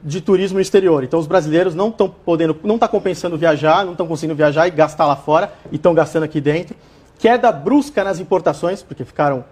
de 0.02 0.20
turismo 0.20 0.60
exterior. 0.60 1.04
Então 1.04 1.18
os 1.20 1.26
brasileiros 1.26 1.74
não 1.74 1.88
estão 1.88 2.08
podendo, 2.08 2.56
não 2.64 2.76
está 2.76 2.88
compensando 2.88 3.36
viajar, 3.36 3.84
não 3.84 3.92
estão 3.92 4.06
conseguindo 4.06 4.34
viajar 4.34 4.66
e 4.66 4.70
gastar 4.70 5.06
lá 5.06 5.16
fora 5.16 5.52
e 5.70 5.76
estão 5.76 5.94
gastando 5.94 6.22
aqui 6.22 6.40
dentro. 6.40 6.74
Queda 7.18 7.52
brusca 7.52 8.02
nas 8.02 8.18
importações, 8.18 8.82
porque 8.82 9.04
ficaram 9.04 9.44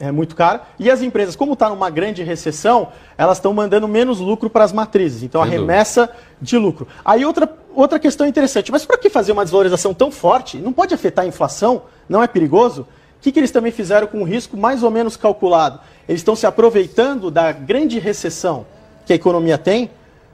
é, 0.00 0.10
muito 0.10 0.34
caro. 0.34 0.60
E 0.78 0.90
as 0.90 1.02
empresas, 1.02 1.36
como 1.36 1.52
está 1.52 1.68
numa 1.68 1.90
grande 1.90 2.22
recessão, 2.22 2.88
elas 3.16 3.38
estão 3.38 3.52
mandando 3.52 3.86
menos 3.86 4.20
lucro 4.20 4.48
para 4.48 4.64
as 4.64 4.72
matrizes. 4.72 5.22
Então 5.22 5.42
a 5.42 5.44
remessa 5.44 6.10
de 6.40 6.56
lucro. 6.56 6.88
Aí 7.04 7.24
outra, 7.24 7.48
outra 7.74 7.98
questão 7.98 8.26
interessante, 8.26 8.72
mas 8.72 8.84
para 8.84 8.98
que 8.98 9.10
fazer 9.10 9.32
uma 9.32 9.44
desvalorização 9.44 9.92
tão 9.92 10.10
forte? 10.10 10.58
Não 10.58 10.72
pode 10.72 10.94
afetar 10.94 11.24
a 11.24 11.28
inflação? 11.28 11.82
Não 12.08 12.22
é 12.22 12.26
perigoso? 12.26 12.82
O 12.82 13.24
que, 13.24 13.32
que 13.32 13.40
eles 13.40 13.50
também 13.50 13.72
fizeram 13.72 14.06
com 14.06 14.18
um 14.18 14.24
risco 14.24 14.56
mais 14.56 14.82
ou 14.82 14.90
menos 14.90 15.16
calculado? 15.16 15.80
Eles 16.06 16.20
estão 16.20 16.36
se 16.36 16.46
aproveitando 16.46 17.30
da 17.30 17.52
grande 17.52 17.98
recessão 17.98 18.66
que 19.04 19.12
a 19.12 19.16
economia 19.16 19.58
tem, 19.58 19.90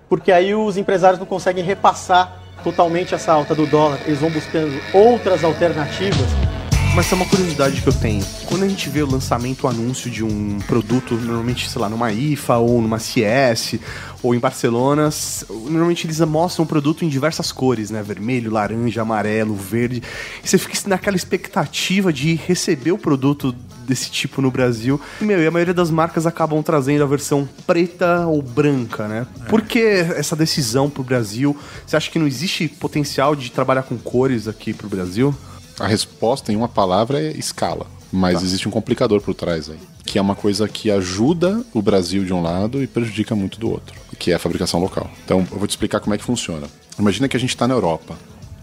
porque 0.09 0.33
aí 0.33 0.55
os 0.55 0.77
empresários 0.77 1.19
não 1.19 1.27
conseguem 1.27 1.65
repassar 1.65 2.41
totalmente 2.63 3.15
essa 3.15 3.33
alta 3.33 3.55
do 3.55 3.67
dólar. 3.67 4.01
Eles 4.07 4.21
vão 4.21 4.31
buscando 4.31 4.81
outras 4.93 5.45
alternativas 5.45 6.50
Mas 6.95 7.09
tem 7.09 7.17
uma 7.17 7.27
curiosidade 7.27 7.81
que 7.81 7.89
eu 7.89 7.93
tenho. 7.93 8.25
Quando 8.47 8.65
a 8.65 8.69
gente 8.69 8.91
vê 8.91 9.01
o 9.01 9.11
lançamento, 9.11 9.65
o 9.65 9.69
anúncio 9.69 10.11
de 10.11 10.25
um 10.25 10.59
produto, 10.67 11.15
normalmente, 11.15 11.71
sei 11.71 11.81
lá, 11.81 11.89
numa 11.89 12.13
IFA 12.13 12.57
ou 12.57 12.83
numa 12.83 12.99
CS 12.99 13.79
ou 14.23 14.35
em 14.35 14.41
Barcelona, 14.41 15.09
normalmente 15.49 16.07
eles 16.07 16.19
mostram 16.21 16.65
o 16.65 16.69
produto 16.69 17.05
em 17.05 17.09
diversas 17.09 17.53
cores, 17.53 17.91
né? 17.91 18.03
Vermelho, 18.03 18.51
laranja, 18.51 19.03
amarelo, 19.03 19.55
verde. 19.55 20.03
E 20.45 20.49
você 20.49 20.59
fica 20.59 20.77
naquela 20.89 21.17
expectativa 21.17 22.13
de 22.13 22.35
receber 22.35 22.91
o 22.91 22.99
produto 22.99 23.55
desse 23.87 24.11
tipo 24.11 24.43
no 24.43 24.51
Brasil. 24.51 25.01
E, 25.21 25.25
meu, 25.25 25.41
e 25.41 25.47
a 25.47 25.51
maioria 25.51 25.75
das 25.75 25.91
marcas 25.91 26.27
acabam 26.27 26.61
trazendo 26.61 27.05
a 27.05 27.07
versão 27.07 27.49
preta 27.67 28.27
ou 28.27 28.43
branca, 28.43 29.07
né? 29.07 29.27
Por 29.49 29.63
que 29.63 29.79
essa 29.79 30.35
decisão 30.35 30.91
pro 30.91 31.05
Brasil? 31.05 31.57
Você 31.87 31.97
acha 31.97 32.11
que 32.11 32.19
não 32.19 32.27
existe 32.27 32.67
potencial 32.69 33.37
de 33.37 33.51
trabalhar 33.51 33.85
com 33.85 33.97
cores 33.97 34.49
aqui 34.49 34.75
pro 34.75 34.89
Brasil? 34.89 35.35
A 35.81 35.87
resposta 35.87 36.53
em 36.53 36.57
uma 36.57 36.69
palavra 36.69 37.21
é 37.21 37.31
escala. 37.31 37.87
Mas 38.13 38.43
existe 38.43 38.69
um 38.69 38.71
complicador 38.71 39.21
por 39.21 39.35
trás 39.35 39.71
aí. 39.71 39.79
Que 40.05 40.19
é 40.19 40.23
uma 40.23 40.35
coisa 40.35 40.69
que 40.69 40.91
ajuda 40.91 41.65
o 41.73 41.81
Brasil 41.81 42.25
de 42.25 42.33
um 42.33 42.43
lado 42.43 42.83
e 42.83 42.87
prejudica 42.87 43.35
muito 43.35 43.59
do 43.59 43.71
outro. 43.71 43.99
Que 44.19 44.33
é 44.33 44.35
a 44.35 44.39
fabricação 44.39 44.79
local. 44.79 45.11
Então, 45.25 45.47
eu 45.51 45.59
vou 45.59 45.67
te 45.67 45.71
explicar 45.71 46.01
como 46.01 46.15
é 46.15 46.19
que 46.19 46.25
funciona. 46.25 46.67
Imagina 46.99 47.29
que 47.29 47.37
a 47.37 47.41
gente 47.41 47.51
está 47.51 47.67
na 47.67 47.75
Europa. 47.75 48.15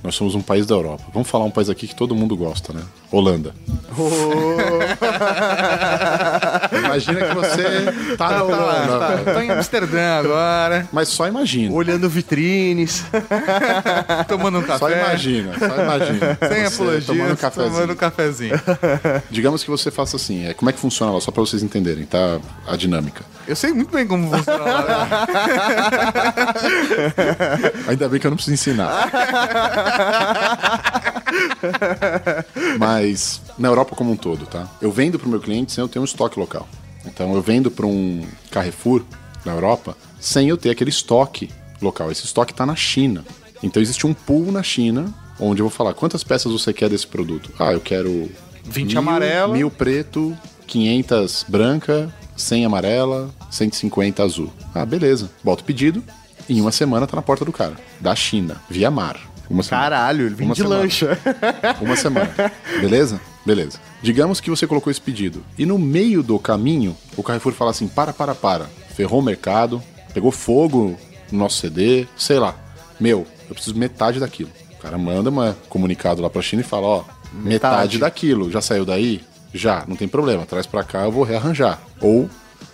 Nós 0.08 0.16
somos 0.16 0.36
um 0.36 0.42
país 0.42 0.66
da 0.66 0.74
Europa. 0.74 1.04
Vamos 1.14 1.30
falar 1.30 1.44
um 1.44 1.52
país 1.52 1.70
aqui 1.70 1.86
que 1.86 1.94
todo 1.94 2.16
mundo 2.16 2.34
gosta, 2.38 2.72
né? 2.72 2.82
Holanda. 3.12 3.54
Imagina 6.72 7.26
que 7.28 7.36
você 7.36 8.16
tá 8.16 8.30
na 8.30 8.44
Holanda. 8.44 9.00
Tá, 9.00 9.08
velho. 9.16 9.34
tô 9.34 9.42
em 9.42 9.52
Amsterdã 9.52 10.20
agora, 10.20 10.88
Mas 10.94 11.10
só 11.10 11.28
imagina. 11.28 11.76
Olhando 11.76 12.08
vitrines. 12.08 13.04
tomando 14.30 14.60
um 14.60 14.64
café. 14.64 14.80
Só 14.80 14.90
imagina, 14.90 15.60
só 15.60 15.76
imagina. 15.84 16.38
Sem 16.48 16.64
apologia, 16.64 17.02
tomando 17.06 17.34
um 17.34 17.36
cafezinho. 17.36 17.74
tomando 17.74 17.92
um 17.92 17.96
cafezinho. 17.98 18.62
Digamos 19.30 19.62
que 19.62 19.70
você 19.70 19.92
faça 19.92 20.16
assim. 20.16 20.46
É, 20.46 20.54
como 20.54 20.70
é 20.70 20.74
que 20.74 20.80
funciona 20.80 21.12
lá? 21.12 21.20
Só 21.20 21.32
pra 21.32 21.42
vocês 21.42 21.62
entenderem, 21.62 22.06
tá? 22.06 22.40
A 22.66 22.78
dinâmica. 22.78 23.26
Eu 23.48 23.56
sei 23.56 23.72
muito 23.72 23.92
bem 23.92 24.06
como 24.06 24.30
funciona 24.30 24.64
lá. 24.64 25.08
Ainda 27.88 28.10
bem 28.10 28.20
que 28.20 28.28
eu 28.28 28.32
não 28.32 28.36
preciso 28.36 28.54
ensinar. 28.54 29.10
Mas 32.78 33.42
na 33.58 33.70
Europa 33.70 33.96
como 33.96 34.12
um 34.12 34.18
todo, 34.18 34.46
tá? 34.46 34.68
Eu 34.82 34.92
vendo 34.92 35.18
pro 35.18 35.30
meu 35.30 35.40
cliente 35.40 35.72
sem 35.72 35.82
eu 35.82 35.88
ter 35.88 36.00
um 36.00 36.04
estoque 36.04 36.40
local. 36.40 36.68
Então 37.06 37.34
eu 37.34 37.42
vendo 37.42 37.72
para 37.72 37.86
um 37.86 38.26
Carrefour 38.52 39.04
na 39.46 39.54
Europa 39.54 39.96
sem 40.20 40.50
eu 40.50 40.58
ter 40.58 40.70
aquele 40.70 40.90
estoque 40.90 41.50
local. 41.82 42.12
Esse 42.12 42.26
estoque 42.26 42.54
tá 42.54 42.66
na 42.66 42.76
China. 42.76 43.24
Então 43.64 43.82
existe 43.82 44.06
um 44.06 44.14
pool 44.14 44.52
na 44.52 44.62
China 44.62 45.06
onde 45.40 45.62
eu 45.62 45.68
vou 45.68 45.76
falar 45.76 45.94
quantas 45.94 46.24
peças 46.24 46.52
você 46.52 46.74
quer 46.74 46.90
desse 46.90 47.08
produto. 47.08 47.52
Ah, 47.58 47.72
eu 47.72 47.80
quero 47.80 48.30
20 48.64 48.90
mil, 48.90 49.00
amarela. 49.00 49.54
mil 49.54 49.72
preto, 49.72 50.38
500 50.66 51.46
branca, 51.48 52.14
100 52.38 52.66
amarela, 52.66 53.30
150 53.52 54.24
azul. 54.24 54.52
Ah, 54.74 54.86
beleza. 54.86 55.30
Bota 55.44 55.62
o 55.62 55.66
pedido. 55.66 56.04
Em 56.50 56.62
uma 56.62 56.72
semana 56.72 57.06
tá 57.06 57.16
na 57.18 57.22
porta 57.22 57.44
do 57.44 57.52
cara. 57.52 57.74
Da 58.00 58.16
China, 58.16 58.56
via 58.70 58.90
mar. 58.90 59.20
Uma. 59.50 59.64
Caralho, 59.64 60.26
ele 60.26 60.36
vem 60.36 60.46
Uma 60.48 60.56
de 60.56 60.62
semana. 60.62 60.82
lancha. 60.82 61.18
Uma 61.82 61.96
semana. 61.96 62.30
Beleza? 62.80 63.20
Beleza. 63.46 63.80
Digamos 64.02 64.40
que 64.40 64.50
você 64.50 64.68
colocou 64.68 64.92
esse 64.92 65.02
pedido. 65.02 65.44
E 65.58 65.66
no 65.66 65.78
meio 65.80 66.22
do 66.22 66.38
caminho, 66.38 66.96
o 67.16 67.24
Carrefour 67.24 67.54
fala 67.54 67.72
assim: 67.72 67.88
para, 67.88 68.14
para, 68.14 68.36
para. 68.36 68.66
Ferrou 68.96 69.20
o 69.20 69.24
mercado, 69.24 69.82
pegou 70.14 70.32
fogo 70.32 70.98
no 71.32 71.40
nosso 71.40 71.58
CD, 71.60 72.06
sei 72.18 72.40
lá. 72.40 72.56
Meu, 73.00 73.26
eu 73.50 73.56
preciso 73.56 73.78
metade 73.78 74.20
daquilo. 74.20 74.50
O 74.74 74.78
cara 74.82 74.98
manda 74.98 75.30
um 75.30 75.54
comunicado 75.70 76.22
lá 76.22 76.30
pra 76.30 76.42
China 76.42 76.62
e 76.62 76.66
fala: 76.66 76.88
ó, 76.88 77.04
metade, 77.34 77.44
Metade. 77.44 77.98
daquilo. 78.00 78.52
Já 78.52 78.62
saiu 78.62 78.86
daí? 78.86 79.22
Já, 79.54 79.84
não 79.88 79.96
tem 79.96 80.08
problema. 80.08 80.46
Traz 80.46 80.66
pra 80.66 80.84
cá, 80.84 81.04
eu 81.04 81.12
vou 81.12 81.24
rearranjar. 81.24 81.80
Ou, 82.02 82.30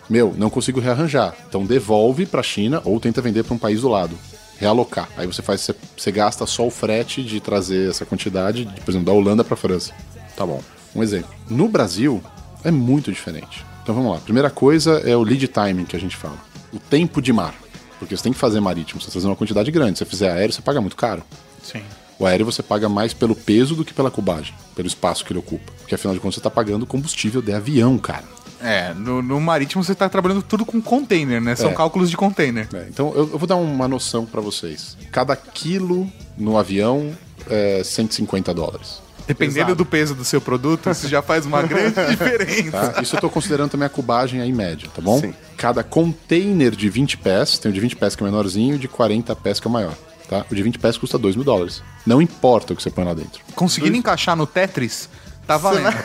meu, 0.10 0.34
não 0.38 0.50
consigo 0.50 0.80
rearranjar. 0.80 1.36
Então 1.48 1.66
devolve 1.66 2.26
pra 2.26 2.44
China 2.44 2.82
ou 2.84 3.00
tenta 3.00 3.22
vender 3.22 3.44
pra 3.44 3.54
um 3.54 3.60
país 3.60 3.82
do 3.82 3.90
lado 3.90 4.18
realocar. 4.58 5.10
Aí 5.18 5.28
você 5.28 5.42
faz, 5.42 5.62
você, 5.62 5.76
você 5.98 6.12
gasta 6.12 6.46
só 6.46 6.66
o 6.66 6.72
frete 6.72 7.24
de 7.24 7.40
trazer 7.40 7.90
essa 7.90 8.06
quantidade, 8.06 8.66
de, 8.66 8.82
por 8.82 8.92
exemplo, 8.92 9.06
da 9.06 9.12
Holanda 9.12 9.44
para 9.44 9.58
França. 9.58 9.94
Tá 10.36 10.46
bom. 10.46 10.62
Um 10.96 11.04
exemplo. 11.04 11.30
No 11.50 11.68
Brasil 11.68 12.24
é 12.64 12.72
muito 12.72 13.12
diferente. 13.12 13.66
Então 13.82 13.94
vamos 13.94 14.12
lá. 14.14 14.20
Primeira 14.20 14.50
coisa 14.50 15.02
é 15.06 15.16
o 15.16 15.22
lead 15.22 15.48
timing 15.48 15.86
que 15.86 15.96
a 15.96 16.00
gente 16.00 16.16
fala. 16.16 16.38
O 16.72 16.80
tempo 16.80 17.22
de 17.22 17.34
mar. 17.34 17.54
Porque 18.00 18.16
você 18.16 18.24
tem 18.24 18.34
que 18.34 18.40
fazer 18.40 18.60
marítimo, 18.60 19.00
você 19.00 19.08
está 19.08 19.14
fazendo 19.14 19.30
uma 19.30 19.36
quantidade 19.36 19.72
grande. 19.72 19.98
Se 19.98 20.06
você 20.06 20.10
fizer 20.10 20.32
aéreo, 20.32 20.54
você 20.54 20.62
paga 20.62 20.82
muito 20.82 20.96
caro. 20.96 21.24
Sim. 21.62 21.84
O 22.24 22.26
aéreo 22.26 22.46
você 22.46 22.64
paga 22.64 22.88
mais 22.88 23.14
pelo 23.14 23.36
peso 23.36 23.76
do 23.76 23.84
que 23.84 23.94
pela 23.94 24.10
cubagem, 24.10 24.54
pelo 24.74 24.88
espaço 24.88 25.26
que 25.26 25.34
ele 25.34 25.40
ocupa. 25.40 25.74
Porque 25.80 25.94
afinal 25.94 26.14
de 26.16 26.22
contas 26.22 26.36
você 26.36 26.40
está 26.40 26.50
pagando 26.50 26.86
combustível 26.86 27.42
de 27.42 27.52
avião, 27.52 27.98
cara. 27.98 28.24
É, 28.62 28.94
no, 28.94 29.22
no 29.22 29.42
marítimo 29.42 29.84
você 29.84 29.94
tá 29.94 30.08
trabalhando 30.08 30.42
tudo 30.42 30.66
com 30.66 30.82
container, 30.82 31.42
né? 31.42 31.54
São 31.54 31.72
É. 31.72 31.74
cálculos 31.74 32.10
de 32.10 32.16
container. 32.16 32.70
É, 32.74 32.86
então 32.88 33.12
eu, 33.14 33.30
eu 33.34 33.38
vou 33.38 33.46
dar 33.46 33.58
uma 33.58 33.90
noção 33.90 34.26
para 34.26 34.40
vocês. 34.40 34.96
Cada 35.12 35.36
quilo 35.36 36.10
no 36.38 36.58
avião 36.58 37.12
é 37.50 37.84
150 37.84 38.54
dólares. 38.54 39.02
Dependendo 39.28 39.76
do 39.76 39.86
peso 39.86 40.16
do 40.16 40.24
seu 40.24 40.40
produto, 40.40 40.90
isso 40.92 41.10
já 41.10 41.22
faz 41.22 41.46
uma 41.46 41.62
grande 41.62 41.96
diferença. 42.10 42.72
Tá? 42.94 43.02
Isso 43.02 43.18
eu 43.18 43.20
tô 43.20 43.30
considerando 43.30 43.72
também 43.72 43.86
a 43.86 43.90
cubagem 43.90 44.40
aí 44.40 44.54
média, 44.54 44.88
tá 44.96 45.02
bom? 45.02 45.20
Sim. 45.20 45.34
Cada 45.58 45.84
container 45.84 46.72
de 46.74 46.90
20 46.90 47.18
pés, 47.18 47.58
tem 47.58 47.70
o 47.70 47.74
de 47.74 47.82
20 47.82 47.98
pés 47.98 48.16
que 48.16 48.24
é 48.24 48.26
menorzinho 48.26 48.76
e 48.76 48.78
o 48.78 48.80
de 48.80 48.88
40 48.88 49.36
pés 49.36 49.60
que 49.60 49.68
é 49.68 49.70
o 49.70 49.74
maior. 49.74 49.94
Tá? 50.34 50.48
O 50.50 50.56
de 50.56 50.64
20 50.64 50.80
pés 50.80 50.98
custa 50.98 51.16
2 51.16 51.36
mil 51.36 51.46
dólares. 51.46 51.84
Não 52.08 52.20
importa 52.20 52.74
o 52.74 52.76
que 52.76 52.82
você 52.82 52.90
põe 52.90 53.06
lá 53.06 53.14
dentro. 53.14 53.40
Conseguindo 53.54 53.96
encaixar 53.96 54.36
no 54.36 54.48
Tetris, 54.48 55.08
tá 55.46 55.58
valendo. 55.58 55.96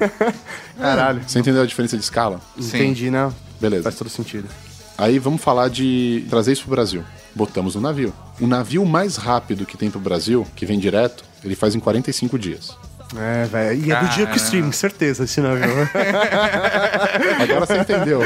Caralho. 0.80 1.22
Você 1.26 1.40
entendeu 1.40 1.60
a 1.60 1.66
diferença 1.66 1.94
de 1.94 2.02
escala? 2.02 2.40
Entendi, 2.56 3.10
né? 3.10 3.30
Beleza. 3.60 3.82
Faz 3.82 3.96
todo 3.96 4.08
sentido. 4.08 4.48
Aí 4.96 5.18
vamos 5.18 5.42
falar 5.42 5.68
de 5.68 6.24
trazer 6.30 6.52
isso 6.52 6.62
pro 6.62 6.70
Brasil. 6.70 7.04
Botamos 7.34 7.74
no 7.74 7.82
navio. 7.82 8.14
O 8.40 8.46
navio 8.46 8.82
mais 8.86 9.16
rápido 9.16 9.66
que 9.66 9.76
tem 9.76 9.90
pro 9.90 10.00
Brasil, 10.00 10.46
que 10.56 10.64
vem 10.64 10.78
direto, 10.78 11.22
ele 11.44 11.54
faz 11.54 11.74
em 11.74 11.80
45 11.80 12.38
dias. 12.38 12.74
É, 13.16 13.44
velho. 13.44 13.84
E 13.84 13.92
é 13.92 14.00
do 14.00 14.08
dia 14.10 14.26
que 14.26 14.34
o 14.34 14.36
streaming, 14.36 14.72
certeza, 14.72 15.24
esse 15.24 15.40
navio. 15.40 15.64
Agora 17.42 17.66
você 17.66 17.78
entendeu. 17.78 18.22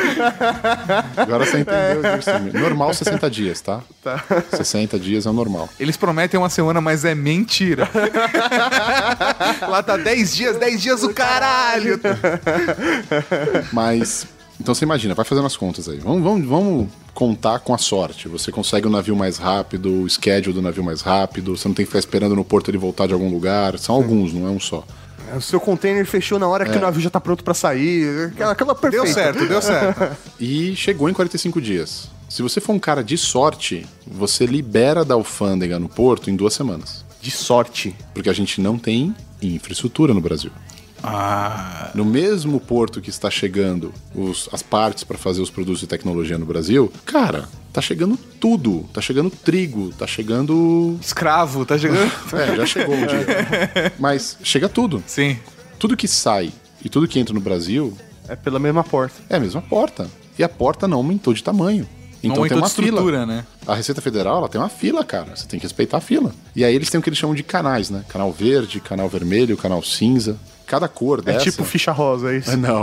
Agora 1.17 1.47
você 1.47 1.59
entendeu. 1.61 2.03
Dirceu. 2.03 2.61
Normal 2.61 2.93
60 2.93 3.31
dias, 3.31 3.61
tá? 3.61 3.81
Tá. 4.03 4.23
60 4.51 4.99
dias 4.99 5.27
é 5.27 5.31
o 5.31 5.33
normal. 5.33 5.69
Eles 5.81 5.97
prometem 5.97 6.39
uma 6.39 6.51
semana, 6.51 6.81
mas 6.81 7.05
é 7.05 7.15
mentira. 7.15 7.89
Lá 9.69 9.83
tá 9.83 9.97
10 9.97 10.35
dias, 10.37 10.57
10 10.59 10.83
dias 10.83 11.03
o 11.03 11.15
caralho. 11.15 11.99
Mas. 13.73 14.27
Então 14.61 14.75
você 14.75 14.85
imagina, 14.85 15.15
vai 15.15 15.25
fazendo 15.25 15.47
as 15.47 15.57
contas 15.57 15.89
aí. 15.89 15.99
Vamos, 15.99 16.23
vamos, 16.23 16.47
vamos 16.47 17.04
contar 17.15 17.61
com 17.61 17.73
a 17.73 17.79
sorte. 17.79 18.29
Você 18.29 18.51
consegue 18.51 18.87
o 18.87 18.91
navio 18.91 19.17
mais 19.17 19.39
rápido, 19.39 20.03
o 20.03 20.11
schedule 20.11 20.53
do 20.53 20.61
navio 20.61 20.83
mais 20.83 21.01
rápido, 21.01 21.57
você 21.57 21.69
não 21.69 21.75
tem 21.75 21.85
que 21.85 21.91
ficar 21.91 22.01
esperando 22.01 22.35
no 22.35 22.45
porto 22.45 22.71
ele 22.71 22.77
voltar 22.77 23.07
de 23.07 23.13
algum 23.15 23.31
lugar. 23.31 23.79
São 23.79 23.95
alguns, 23.95 24.33
não 24.33 24.47
é 24.47 24.51
um 24.51 24.61
só. 24.61 24.85
o 25.35 25.41
seu 25.41 25.61
container 25.61 26.05
fechou 26.05 26.39
na 26.39 26.49
hora 26.49 26.67
que 26.67 26.77
o 26.77 26.81
navio 26.81 27.01
já 27.01 27.09
tá 27.11 27.21
pronto 27.21 27.45
pra 27.45 27.55
sair. 27.55 28.33
Aquela, 28.33 28.53
aquela 28.53 28.75
perfeita. 28.75 29.05
Deu 29.05 29.15
certo, 29.15 29.47
deu 29.47 29.63
certo. 29.63 30.17
E 30.41 30.75
chegou 30.77 31.09
em 31.09 31.15
45 31.15 31.61
dias. 31.61 32.11
Se 32.29 32.43
você 32.43 32.61
for 32.61 32.73
um 32.73 32.81
cara 32.81 33.05
de 33.05 33.17
sorte, 33.17 33.87
você 34.07 34.45
libera 34.45 35.05
da 35.05 35.15
alfândega 35.15 35.79
no 35.79 35.89
porto 35.89 36.31
em 36.31 36.37
duas 36.37 36.53
semanas. 36.53 37.05
De 37.21 37.31
sorte. 37.31 37.95
Porque 38.13 38.29
a 38.29 38.33
gente 38.33 38.61
não 38.61 38.77
tem 38.77 39.15
infraestrutura 39.41 40.13
no 40.13 40.21
Brasil. 40.21 40.51
Ah, 41.07 41.91
No 41.95 42.05
mesmo 42.05 42.59
porto 42.59 43.01
que 43.01 43.11
está 43.11 43.31
chegando 43.31 43.93
os- 44.15 44.49
as 44.53 44.63
partes 44.63 45.05
para 45.05 45.17
fazer 45.19 45.41
os 45.43 45.51
produtos 45.51 45.81
de 45.81 45.87
tecnologia 45.87 46.37
no 46.39 46.47
Brasil, 46.47 46.91
cara, 47.05 47.49
tá 47.73 47.81
chegando 47.81 48.17
tudo. 48.41 48.85
Tá 48.93 49.01
chegando 49.01 49.31
trigo, 49.31 49.93
tá 49.99 50.07
chegando. 50.07 50.99
escravo, 51.01 51.65
tá 51.67 51.79
chegando? 51.79 52.11
É, 52.35 52.57
já 52.57 52.67
chegou 52.67 52.95
um 52.95 53.07
dia. 53.07 53.93
Mas 53.99 54.39
chega 54.43 54.69
tudo. 54.69 55.03
Sim. 55.07 55.39
Tudo 55.79 55.97
que 55.97 56.09
sai 56.09 56.53
e 56.85 56.89
tudo 56.89 57.07
que 57.07 57.19
entra 57.21 57.35
no 57.35 57.41
Brasil 57.41 57.97
É 58.29 58.35
pela 58.35 58.59
mesma 58.59 58.83
porta. 58.83 59.15
é 59.29 59.37
a 59.37 59.41
mesma 59.41 59.61
porta. 59.63 60.09
E 60.39 60.43
a 60.43 60.49
porta 60.49 60.89
não 60.89 60.97
aumentou 60.99 61.33
de 61.35 61.45
tamanho. 61.45 61.87
Então 62.23 62.37
Não 62.37 62.49
tem 62.49 62.57
aumentou 62.57 62.57
uma 62.59 62.63
de 62.65 62.71
estrutura, 62.71 63.21
fila. 63.21 63.27
né? 63.27 63.45
A 63.67 63.75
Receita 63.75 64.01
Federal 64.01 64.39
ela 64.39 64.49
tem 64.49 64.59
uma 64.61 64.71
fila, 64.71 65.05
cara. 65.05 65.37
Você 65.37 65.47
tem 65.47 65.61
que 65.61 65.67
respeitar 65.67 65.99
a 65.99 66.01
fila. 66.01 66.35
E 66.57 66.65
aí 66.65 66.75
eles 66.75 66.89
têm 66.89 66.99
o 66.99 67.03
que 67.03 67.09
eles 67.11 67.19
chamam 67.19 67.37
de 67.37 67.43
canais, 67.43 67.91
né? 67.91 68.03
Canal 68.09 68.33
verde, 68.33 68.81
canal 68.81 69.09
vermelho, 69.11 69.57
canal 69.59 69.83
cinza. 69.83 70.39
Cada 70.67 70.89
cor 70.89 71.19
É 71.21 71.23
dessa. 71.23 71.41
tipo 71.45 71.63
ficha 71.65 71.93
rosa, 71.93 72.33
é 72.33 72.39
isso? 72.39 72.51
É, 72.51 72.57
Não. 72.57 72.83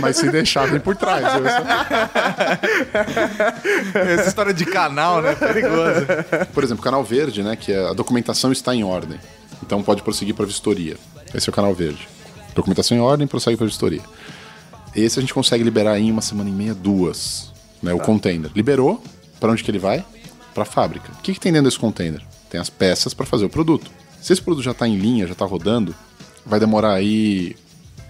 Mas 0.00 0.16
se 0.16 0.30
deixar, 0.30 0.66
vem 0.68 0.80
por 0.80 0.96
trás. 0.96 1.24
Essa 3.94 4.28
história 4.28 4.52
de 4.54 4.64
canal, 4.64 5.20
né? 5.22 5.34
Perigosa. 5.34 6.26
Por 6.52 6.62
exemplo, 6.64 6.82
canal 6.82 7.02
verde, 7.04 7.42
né? 7.42 7.56
Que 7.56 7.72
é 7.72 7.88
a 7.88 7.92
documentação 7.92 8.52
está 8.52 8.74
em 8.74 8.84
ordem. 8.84 9.18
Então 9.62 9.82
pode 9.82 10.02
prosseguir 10.02 10.34
para 10.34 10.46
vistoria. 10.46 10.96
Esse 11.34 11.48
é 11.48 11.50
o 11.50 11.54
canal 11.54 11.74
verde. 11.74 12.08
Documentação 12.54 12.96
em 12.96 13.00
ordem, 13.00 13.26
prossegue 13.26 13.56
para 13.56 13.66
vistoria. 13.66 14.00
Esse 14.94 15.18
a 15.18 15.22
gente 15.22 15.32
consegue 15.34 15.62
liberar 15.62 15.98
em 15.98 16.10
uma 16.10 16.22
semana 16.22 16.48
e 16.50 16.52
meia, 16.52 16.74
duas. 16.74 17.52
Né, 17.82 17.92
O 17.94 17.98
container. 17.98 18.50
Liberou, 18.54 19.02
para 19.38 19.50
onde 19.52 19.62
que 19.62 19.70
ele 19.70 19.78
vai? 19.78 20.04
Para 20.52 20.64
a 20.64 20.66
fábrica. 20.66 21.10
O 21.12 21.22
que, 21.22 21.32
que 21.32 21.40
tem 21.40 21.52
dentro 21.52 21.66
desse 21.68 21.78
container? 21.78 22.20
Tem 22.50 22.60
as 22.60 22.68
peças 22.68 23.14
para 23.14 23.24
fazer 23.24 23.44
o 23.44 23.48
produto. 23.50 23.90
Se 24.20 24.32
esse 24.32 24.42
produto 24.42 24.64
já 24.64 24.74
tá 24.74 24.86
em 24.86 24.96
linha, 24.96 25.26
já 25.26 25.34
tá 25.34 25.44
rodando, 25.46 25.94
vai 26.44 26.60
demorar 26.60 26.92
aí, 26.94 27.56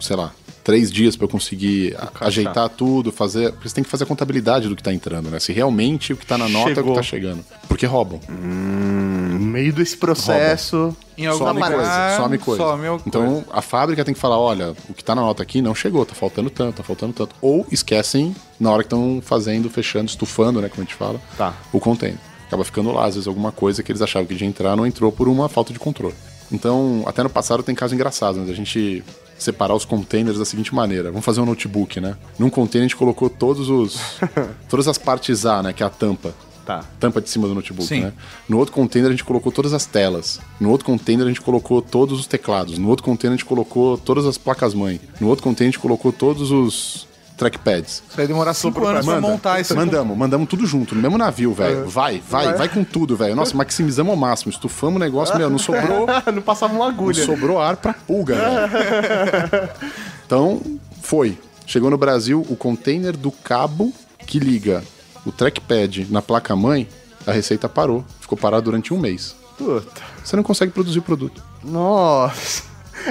sei 0.01 0.16
lá, 0.16 0.32
três 0.64 0.91
dias 0.91 1.14
para 1.16 1.24
eu 1.26 1.28
conseguir 1.28 1.97
ajeitar 2.20 2.68
tudo, 2.68 3.12
fazer. 3.12 3.53
Porque 3.53 3.68
você 3.68 3.74
tem 3.76 3.84
que 3.84 3.91
fazer 3.91 4.05
a 4.05 4.07
contabilidade 4.07 4.68
do 4.68 4.74
que 4.74 4.82
tá 4.82 4.93
entrando, 4.93 5.30
né? 5.30 5.38
Se 5.38 5.53
realmente 5.53 6.12
o 6.12 6.16
que 6.16 6.26
tá 6.26 6.36
na 6.36 6.49
nota 6.49 6.70
é 6.70 6.72
o 6.72 6.74
que 6.74 6.80
Chegou. 6.80 6.95
tá 6.95 7.03
chegando. 7.03 7.45
Porque 7.68 7.86
roubam. 7.86 8.20
No 8.28 9.38
meio 9.38 9.72
desse 9.72 9.97
processo. 9.97 10.95
Em 11.16 11.26
algum 11.26 11.45
Some 11.45 11.61
lugar, 11.61 11.72
coisa, 11.74 12.16
some 12.16 12.38
coisa. 12.38 12.62
some 12.64 13.01
então 13.07 13.45
a 13.53 13.61
fábrica 13.61 14.05
tem 14.05 14.14
que 14.14 14.20
falar: 14.20 14.38
olha, 14.38 14.74
o 14.88 14.95
que 14.95 15.05
tá 15.05 15.14
na 15.14 15.20
nota 15.22 15.43
aqui 15.43 15.61
não 15.61 15.74
chegou, 15.74 16.05
tá 16.07 16.14
faltando 16.14 16.49
tanto, 16.51 16.76
tá 16.76 16.82
faltando 16.82 17.12
tanto. 17.12 17.34
Ou 17.43 17.66
esquecem 17.70 18.34
na 18.59 18.70
hora 18.70 18.82
que 18.82 18.86
estão 18.86 19.20
fazendo, 19.22 19.68
fechando, 19.70 20.07
estufando, 20.09 20.61
né? 20.61 20.68
Como 20.68 20.82
a 20.82 20.84
gente 20.84 20.95
fala, 20.95 21.20
Tá. 21.36 21.55
o 21.72 21.78
container. 21.78 22.18
Acaba 22.51 22.64
ficando 22.64 22.90
lá, 22.90 23.05
às 23.05 23.14
vezes, 23.14 23.28
alguma 23.28 23.53
coisa 23.53 23.80
que 23.80 23.92
eles 23.92 24.03
achavam 24.03 24.26
que 24.26 24.34
ia 24.34 24.44
entrar 24.44 24.74
não 24.74 24.84
entrou 24.84 25.12
por 25.12 25.28
uma 25.28 25.48
falta 25.48 25.72
de 25.72 25.78
controle. 25.78 26.16
Então, 26.51 27.05
até 27.07 27.22
no 27.22 27.30
passado 27.30 27.62
tem 27.62 27.76
casos 27.76 27.94
engraçados, 27.94 28.40
né? 28.40 28.44
Da 28.44 28.53
gente 28.53 29.05
separar 29.38 29.72
os 29.72 29.84
containers 29.84 30.36
da 30.36 30.44
seguinte 30.44 30.74
maneira. 30.74 31.12
Vamos 31.12 31.24
fazer 31.24 31.40
um 31.40 31.46
notebook, 31.46 32.01
né? 32.01 32.16
Num 32.36 32.51
container 32.51 32.86
a 32.86 32.88
gente 32.88 32.96
colocou 32.96 33.30
todos 33.30 33.70
os. 33.70 34.01
todas 34.68 34.88
as 34.88 34.98
partes 34.98 35.46
A, 35.46 35.62
né? 35.62 35.72
Que 35.72 35.84
é 35.84 35.86
a 35.86 35.90
tampa. 35.90 36.34
Tá. 36.66 36.84
Tampa 36.98 37.20
de 37.20 37.30
cima 37.30 37.46
do 37.46 37.55
notebook, 37.55 37.86
Sim. 37.86 38.01
né? 38.01 38.12
No 38.48 38.59
outro 38.59 38.74
container 38.74 39.11
a 39.11 39.12
gente 39.12 39.22
colocou 39.22 39.53
todas 39.53 39.72
as 39.72 39.86
telas. 39.86 40.40
No 40.59 40.70
outro 40.70 40.84
container 40.84 41.26
a 41.26 41.28
gente 41.28 41.40
colocou 41.40 41.80
todos 41.80 42.18
os 42.18 42.26
teclados. 42.26 42.78
No 42.78 42.88
outro 42.88 43.05
container 43.05 43.34
a 43.34 43.36
gente 43.36 43.46
colocou 43.46 43.96
todas 43.96 44.26
as 44.26 44.36
placas-mãe. 44.36 45.01
No 45.20 45.28
outro 45.28 45.44
container 45.44 45.68
a 45.68 45.72
gente 45.72 45.80
colocou 45.80 46.12
todos 46.12 46.51
os 46.51 47.07
trackpads. 47.41 48.03
Isso 48.07 48.16
vai 48.16 48.26
demorar 48.26 48.53
cinco 48.53 48.86
anos 48.86 49.05
pra 49.05 49.14
Manda. 49.14 49.26
montar 49.26 49.61
esse. 49.61 49.72
Mandamos, 49.72 50.16
mandamos 50.16 50.47
tudo 50.47 50.66
junto, 50.66 50.95
no 50.95 51.01
mesmo 51.01 51.16
navio, 51.16 51.55
velho. 51.55 51.88
Vai, 51.88 52.20
vai, 52.28 52.53
vai 52.55 52.68
com 52.68 52.84
tudo, 52.84 53.16
velho. 53.16 53.34
Nossa, 53.34 53.57
maximizamos 53.57 54.11
ao 54.11 54.16
máximo. 54.16 54.53
Estufamos 54.53 54.97
o 54.97 54.99
negócio, 54.99 55.36
meu, 55.38 55.49
não 55.49 55.59
sobrou. 55.59 56.07
não 56.32 56.43
passava 56.43 56.74
uma 56.74 56.84
Não 56.84 56.91
agulha. 56.91 57.24
sobrou 57.24 57.59
ar 57.59 57.76
pra 57.76 57.95
pulga, 57.95 58.34
velho. 58.36 59.70
Então, 60.26 60.61
foi. 61.03 61.36
Chegou 61.66 61.91
no 61.91 61.99
Brasil 61.99 62.47
o 62.49 62.55
container 62.55 63.16
do 63.16 63.32
cabo 63.32 63.93
que 64.26 64.38
liga 64.38 64.84
o 65.26 65.32
trackpad 65.32 66.07
na 66.09 66.22
placa-mãe, 66.22 66.86
a 67.26 67.32
receita 67.32 67.68
parou. 67.68 68.05
Ficou 68.20 68.38
parado 68.38 68.66
durante 68.66 68.95
um 68.95 68.99
mês. 68.99 69.34
Puta. 69.59 70.03
Você 70.22 70.36
não 70.36 70.43
consegue 70.45 70.70
produzir 70.70 71.01
o 71.01 71.03
produto. 71.03 71.43
Nossa. 71.64 72.62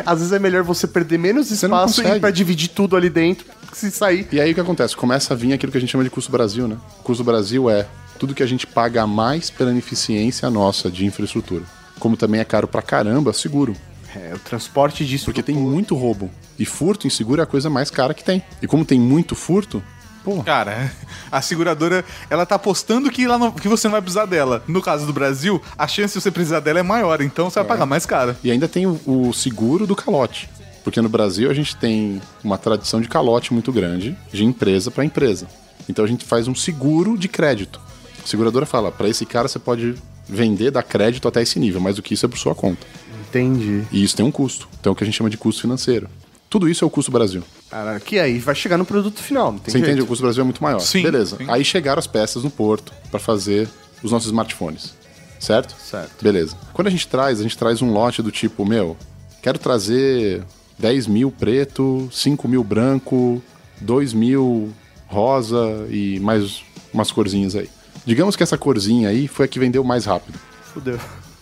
Às 0.05 0.19
vezes 0.19 0.33
é 0.33 0.39
melhor 0.39 0.63
você 0.63 0.87
perder 0.87 1.17
menos 1.17 1.49
não 1.49 1.55
espaço 1.55 2.01
e 2.07 2.19
pra 2.19 2.31
dividir 2.31 2.69
tudo 2.69 2.95
ali 2.95 3.09
dentro. 3.09 3.45
Se 3.73 3.89
sair. 3.91 4.27
E 4.31 4.39
aí 4.39 4.51
o 4.51 4.55
que 4.55 4.61
acontece? 4.61 4.95
Começa 4.95 5.33
a 5.33 5.37
vir 5.37 5.53
aquilo 5.53 5.71
que 5.71 5.77
a 5.77 5.81
gente 5.81 5.89
chama 5.91 6.03
de 6.03 6.09
custo 6.09 6.31
Brasil, 6.31 6.67
né? 6.67 6.77
O 6.99 7.03
custo 7.03 7.23
Brasil 7.23 7.69
é 7.69 7.85
tudo 8.17 8.33
que 8.35 8.43
a 8.43 8.47
gente 8.47 8.67
paga 8.67 9.03
a 9.03 9.07
mais 9.07 9.49
pela 9.49 9.71
ineficiência 9.71 10.49
nossa 10.49 10.89
de 10.91 11.05
infraestrutura. 11.05 11.63
Como 11.99 12.17
também 12.17 12.39
é 12.41 12.45
caro 12.45 12.67
pra 12.67 12.81
caramba, 12.81 13.31
seguro. 13.33 13.75
É, 14.15 14.33
o 14.33 14.39
transporte 14.39 15.05
disso. 15.05 15.25
Porque 15.25 15.43
tem 15.43 15.55
muito 15.55 15.95
roubo. 15.95 16.29
E 16.57 16.65
furto 16.65 17.05
em 17.07 17.09
seguro 17.09 17.41
é 17.41 17.43
a 17.43 17.47
coisa 17.47 17.69
mais 17.69 17.89
cara 17.91 18.13
que 18.13 18.23
tem. 18.23 18.41
E 18.61 18.67
como 18.67 18.83
tem 18.83 18.99
muito 18.99 19.35
furto, 19.35 19.81
pô, 20.23 20.43
Cara, 20.43 20.91
a 21.31 21.41
seguradora, 21.41 22.03
ela 22.29 22.45
tá 22.45 22.55
apostando 22.55 23.09
que, 23.11 23.23
ela 23.23 23.37
não- 23.37 23.51
que 23.51 23.67
você 23.67 23.87
não 23.87 23.93
vai 23.93 24.01
precisar 24.01 24.25
dela. 24.25 24.63
No 24.67 24.81
caso 24.81 25.05
do 25.05 25.13
Brasil, 25.13 25.61
a 25.77 25.87
chance 25.87 26.15
de 26.15 26.21
você 26.21 26.31
precisar 26.31 26.59
dela 26.59 26.79
é 26.79 26.83
maior, 26.83 27.21
então 27.21 27.49
você 27.49 27.59
vai 27.59 27.67
pagar 27.67 27.85
mais 27.85 28.05
caro. 28.05 28.35
E 28.43 28.49
ainda 28.51 28.67
tem 28.67 28.85
o, 28.87 28.99
o 29.05 29.31
seguro 29.33 29.85
do 29.87 29.95
calote. 29.95 30.49
Porque 30.89 31.01
no 31.01 31.09
Brasil 31.09 31.51
a 31.51 31.53
gente 31.53 31.75
tem 31.75 32.19
uma 32.43 32.57
tradição 32.57 32.99
de 32.99 33.07
calote 33.07 33.53
muito 33.53 33.71
grande, 33.71 34.17
de 34.33 34.43
empresa 34.43 34.89
para 34.89 35.05
empresa. 35.05 35.45
Então 35.87 36.03
a 36.03 36.07
gente 36.07 36.25
faz 36.25 36.47
um 36.47 36.55
seguro 36.55 37.15
de 37.15 37.27
crédito. 37.27 37.79
A 38.23 38.25
seguradora 38.25 38.65
fala, 38.65 38.91
para 38.91 39.07
esse 39.07 39.23
cara 39.23 39.47
você 39.47 39.59
pode 39.59 39.93
vender, 40.27 40.71
dar 40.71 40.81
crédito 40.81 41.27
até 41.27 41.43
esse 41.43 41.59
nível, 41.59 41.79
mas 41.79 41.99
o 41.99 42.01
que 42.01 42.15
isso 42.15 42.25
é 42.25 42.29
por 42.29 42.39
sua 42.39 42.55
conta. 42.55 42.87
Entendi. 43.21 43.83
E 43.91 44.03
isso 44.03 44.15
tem 44.15 44.25
um 44.25 44.31
custo. 44.31 44.67
Então 44.79 44.89
é 44.89 44.93
o 44.93 44.95
que 44.95 45.03
a 45.03 45.05
gente 45.05 45.15
chama 45.15 45.29
de 45.29 45.37
custo 45.37 45.61
financeiro. 45.61 46.09
Tudo 46.49 46.67
isso 46.67 46.83
é 46.83 46.87
o 46.87 46.89
custo 46.89 47.11
Brasil. 47.11 47.43
Cara, 47.69 47.99
que 47.99 48.17
aí 48.17 48.39
vai 48.39 48.55
chegar 48.55 48.75
no 48.75 48.83
produto 48.85 49.21
final, 49.21 49.51
não 49.51 49.59
tem 49.59 49.71
Você 49.71 49.77
jeito. 49.77 49.91
entende? 49.91 50.01
O 50.01 50.07
custo 50.07 50.23
Brasil 50.23 50.41
é 50.41 50.43
muito 50.43 50.63
maior. 50.63 50.79
Sim, 50.79 51.03
Beleza. 51.03 51.37
sim. 51.37 51.45
Aí 51.49 51.63
chegaram 51.63 51.99
as 51.99 52.07
peças 52.07 52.43
no 52.43 52.49
porto 52.49 52.91
para 53.11 53.19
fazer 53.19 53.69
os 54.01 54.11
nossos 54.11 54.29
smartphones. 54.29 54.95
Certo? 55.39 55.75
Certo. 55.79 56.23
Beleza. 56.23 56.57
Quando 56.73 56.87
a 56.87 56.91
gente 56.91 57.07
traz, 57.07 57.39
a 57.39 57.43
gente 57.43 57.55
traz 57.55 57.79
um 57.79 57.91
lote 57.93 58.23
do 58.23 58.31
tipo, 58.31 58.65
meu, 58.65 58.97
quero 59.43 59.59
trazer 59.59 60.43
10 60.79 61.07
mil 61.07 61.29
preto, 61.31 62.09
5 62.11 62.47
mil 62.47 62.63
branco, 62.63 63.41
2 63.81 64.13
mil 64.13 64.71
rosa 65.07 65.85
e 65.89 66.19
mais 66.19 66.61
umas 66.93 67.11
corzinhas 67.11 67.55
aí. 67.55 67.69
Digamos 68.05 68.35
que 68.35 68.43
essa 68.43 68.57
corzinha 68.57 69.09
aí 69.09 69.27
foi 69.27 69.45
a 69.45 69.47
que 69.47 69.59
vendeu 69.59 69.83
mais 69.83 70.05
rápido. 70.05 70.39
Fudeu. 70.73 70.99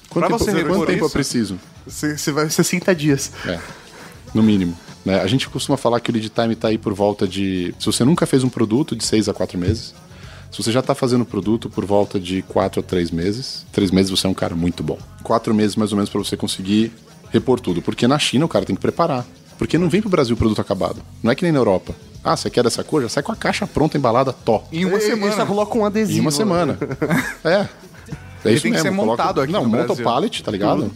Quanto 0.10 0.28
Pra 0.28 0.38
tempo, 0.38 0.52
você 0.52 0.64
quanto 0.64 0.86
tempo 0.86 1.00
eu 1.04 1.06
isso? 1.06 1.14
preciso? 1.14 1.60
Você, 1.86 2.32
vai 2.32 2.50
60 2.50 2.96
dias. 2.96 3.32
É, 3.46 3.60
no 4.34 4.42
mínimo. 4.42 4.78
né? 5.06 5.22
A 5.22 5.28
gente 5.28 5.48
costuma 5.50 5.78
falar 5.78 6.00
que 6.00 6.10
o 6.10 6.14
lead 6.14 6.30
time 6.30 6.56
tá 6.56 6.70
aí 6.70 6.78
por 6.78 6.94
volta 6.94 7.28
de. 7.28 7.74
Se 7.80 7.86
você 7.86 8.04
nunca 8.04 8.26
fez 8.26 8.44
um 8.44 8.50
produto, 8.50 8.96
de 8.96 9.06
6 9.06 9.30
a 9.30 9.34
4 9.34 9.58
meses. 9.58 9.94
Se 10.52 10.64
você 10.64 10.72
já 10.72 10.82
tá 10.82 10.96
fazendo 10.96 11.26
produto 11.26 11.70
por 11.70 11.86
volta 11.86 12.20
de 12.20 12.42
4 12.44 12.80
a 12.80 12.84
3 12.84 13.12
meses, 13.12 13.66
3 13.74 13.92
meses 13.92 14.10
você 14.10 14.26
é 14.26 14.30
um 14.30 14.34
cara 14.34 14.56
muito 14.56 14.82
bom. 14.82 14.98
4 15.24 15.54
meses 15.54 15.76
mais 15.76 15.92
ou 15.92 15.98
menos 15.98 16.10
para 16.10 16.20
você 16.20 16.38
conseguir 16.38 16.92
repor 17.32 17.60
tudo. 17.60 17.82
Porque 17.82 18.08
na 18.08 18.18
China 18.20 18.46
o 18.46 18.50
cara 18.50 18.66
tem 18.66 18.76
que 18.76 18.82
preparar. 18.82 19.26
Porque 19.58 19.78
não 19.78 19.90
vem 19.90 20.02
pro 20.02 20.10
Brasil 20.10 20.38
produto 20.38 20.62
acabado. 20.62 21.02
Não 21.24 21.32
é 21.32 21.36
que 21.36 21.44
nem 21.44 21.52
na 21.52 21.60
Europa. 21.60 21.96
Ah, 22.24 22.36
você 22.36 22.50
quer 22.50 22.64
dessa 22.64 22.84
cor? 22.84 23.02
Já 23.02 23.10
sai 23.10 23.24
com 23.24 23.32
a 23.32 23.36
caixa 23.36 23.66
pronta, 23.66 23.98
embalada, 23.98 24.32
tó. 24.34 24.64
Em 24.72 24.86
uma 24.86 24.98
Ele 24.98 25.06
semana. 25.06 25.36
só 25.36 25.46
coloca 25.46 25.78
um 25.78 25.86
adesivo. 25.86 26.18
Em 26.18 26.22
uma 26.22 26.32
semana. 26.32 26.78
é. 27.44 27.68
É 28.46 28.52
isso 28.54 28.62
tem 28.64 28.72
que 28.72 28.78
mesmo. 28.78 28.82
ser 28.84 28.92
montado 28.92 29.42
aqui 29.42 29.52
Não, 29.52 29.64
no 29.64 29.70
monta 29.70 29.86
Brasil. 29.88 30.04
o 30.06 30.08
pallet, 30.08 30.44
tá 30.44 30.52
ligado? 30.52 30.92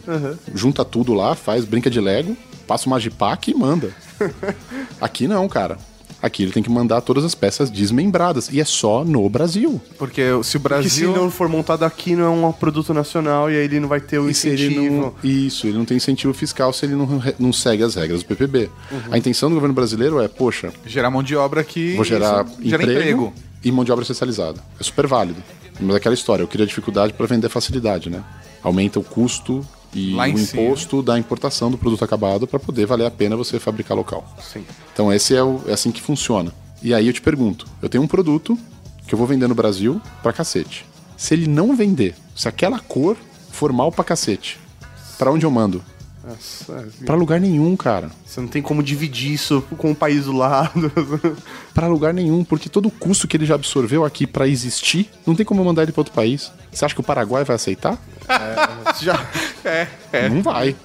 Junta 0.54 0.84
tudo 0.84 1.12
lá, 1.12 1.34
faz, 1.34 1.64
brinca 1.64 1.90
de 1.90 2.00
Lego, 2.00 2.36
passa 2.66 2.86
o 2.86 2.90
Magipack 2.90 3.50
e 3.50 3.54
manda. 3.54 3.90
aqui 5.00 5.26
não, 5.26 5.46
cara. 5.48 5.76
Aqui 6.22 6.44
ele 6.44 6.52
tem 6.52 6.62
que 6.62 6.70
mandar 6.70 7.00
todas 7.00 7.24
as 7.24 7.34
peças 7.34 7.68
desmembradas. 7.68 8.48
E 8.52 8.60
é 8.60 8.64
só 8.64 9.04
no 9.04 9.28
Brasil. 9.28 9.80
Porque 9.98 10.22
se 10.22 10.28
o 10.28 10.32
Porque 10.32 10.44
se 10.44 10.58
Brasil. 10.60 11.12
não 11.16 11.28
for 11.30 11.48
montado 11.48 11.82
aqui, 11.82 12.14
não 12.14 12.24
é 12.44 12.46
um 12.48 12.52
produto 12.52 12.94
nacional 12.94 13.50
e 13.50 13.56
aí 13.56 13.64
ele 13.64 13.80
não 13.80 13.88
vai 13.88 14.00
ter 14.00 14.18
o 14.20 14.30
E 14.30 14.34
se 14.34 14.48
ele 14.48 14.66
incentivo. 14.66 14.96
não, 14.96 15.14
isso, 15.28 15.66
ele 15.66 15.76
não 15.76 15.84
tem 15.84 15.96
incentivo 15.96 16.32
fiscal 16.32 16.72
se 16.72 16.86
ele 16.86 16.94
não, 16.94 17.18
re- 17.18 17.34
não 17.40 17.52
segue 17.52 17.82
as 17.82 17.96
regras 17.96 18.20
do 18.22 18.26
PPB. 18.26 18.70
Uhum. 18.90 19.00
A 19.10 19.18
intenção 19.18 19.48
do 19.48 19.54
governo 19.56 19.74
brasileiro 19.74 20.20
é, 20.20 20.28
poxa, 20.28 20.72
Gerar 20.86 21.10
mão 21.10 21.22
de 21.24 21.34
obra 21.34 21.64
que. 21.64 21.94
vou 21.96 22.04
gerar 22.04 22.44
isso 22.46 22.68
gera 22.70 22.82
emprego, 22.84 23.00
emprego. 23.00 23.32
e 23.64 23.72
mão 23.72 23.84
de 23.84 23.90
obra 23.90 24.02
especializada. 24.04 24.60
É 24.78 24.82
super 24.84 25.08
válido. 25.08 25.42
Mas 25.80 25.96
aquela 25.96 26.14
história, 26.14 26.42
eu 26.44 26.46
cria 26.48 26.64
dificuldade 26.66 27.12
para 27.14 27.26
vender 27.26 27.48
facilidade, 27.48 28.08
né? 28.08 28.22
Aumenta 28.62 29.00
o 29.00 29.02
custo 29.02 29.66
e 29.94 30.14
Lá 30.14 30.24
o 30.24 30.26
em 30.28 30.36
cima. 30.36 30.62
imposto 30.62 31.02
da 31.02 31.18
importação 31.18 31.70
do 31.70 31.78
produto 31.78 32.04
acabado 32.04 32.46
para 32.46 32.58
poder 32.58 32.86
valer 32.86 33.06
a 33.06 33.10
pena 33.10 33.36
você 33.36 33.58
fabricar 33.58 33.96
local. 33.96 34.24
Sim. 34.40 34.64
Então 34.92 35.12
esse 35.12 35.34
é, 35.34 35.42
o, 35.42 35.60
é 35.66 35.72
assim 35.72 35.90
que 35.90 36.00
funciona. 36.00 36.52
E 36.82 36.92
aí 36.94 37.06
eu 37.06 37.12
te 37.12 37.20
pergunto, 37.20 37.66
eu 37.80 37.88
tenho 37.88 38.02
um 38.02 38.08
produto 38.08 38.58
que 39.06 39.14
eu 39.14 39.18
vou 39.18 39.26
vender 39.26 39.46
no 39.48 39.54
Brasil 39.54 40.00
pra 40.22 40.32
cacete. 40.32 40.84
Se 41.16 41.34
ele 41.34 41.46
não 41.46 41.76
vender, 41.76 42.14
se 42.34 42.48
aquela 42.48 42.78
cor 42.80 43.16
for 43.50 43.72
mal 43.72 43.92
pra 43.92 44.02
cacete, 44.04 44.58
pra 45.18 45.30
onde 45.30 45.44
eu 45.46 45.50
mando? 45.50 45.84
Pra 47.04 47.14
lugar 47.14 47.40
nenhum, 47.40 47.76
cara. 47.76 48.10
você 48.24 48.40
não 48.40 48.48
tem 48.48 48.62
como 48.62 48.82
dividir 48.82 49.32
isso 49.32 49.62
com 49.76 49.90
o 49.90 49.94
país 49.94 50.26
do 50.26 50.32
lado. 50.32 50.90
Pra 51.74 51.88
lugar 51.88 52.14
nenhum, 52.14 52.44
porque 52.44 52.68
todo 52.68 52.86
o 52.86 52.90
custo 52.90 53.26
que 53.26 53.36
ele 53.36 53.46
já 53.46 53.54
absorveu 53.54 54.04
aqui 54.04 54.26
pra 54.26 54.46
existir, 54.46 55.10
não 55.26 55.34
tem 55.34 55.44
como 55.44 55.64
mandar 55.64 55.82
ele 55.82 55.92
pra 55.92 56.00
outro 56.00 56.14
país. 56.14 56.52
Você 56.70 56.84
acha 56.84 56.94
que 56.94 57.00
o 57.00 57.04
Paraguai 57.04 57.44
vai 57.44 57.56
aceitar? 57.56 57.98
Já... 59.00 59.26
É, 59.64 59.86
é. 60.12 60.28
Não 60.28 60.42
vai. 60.42 60.76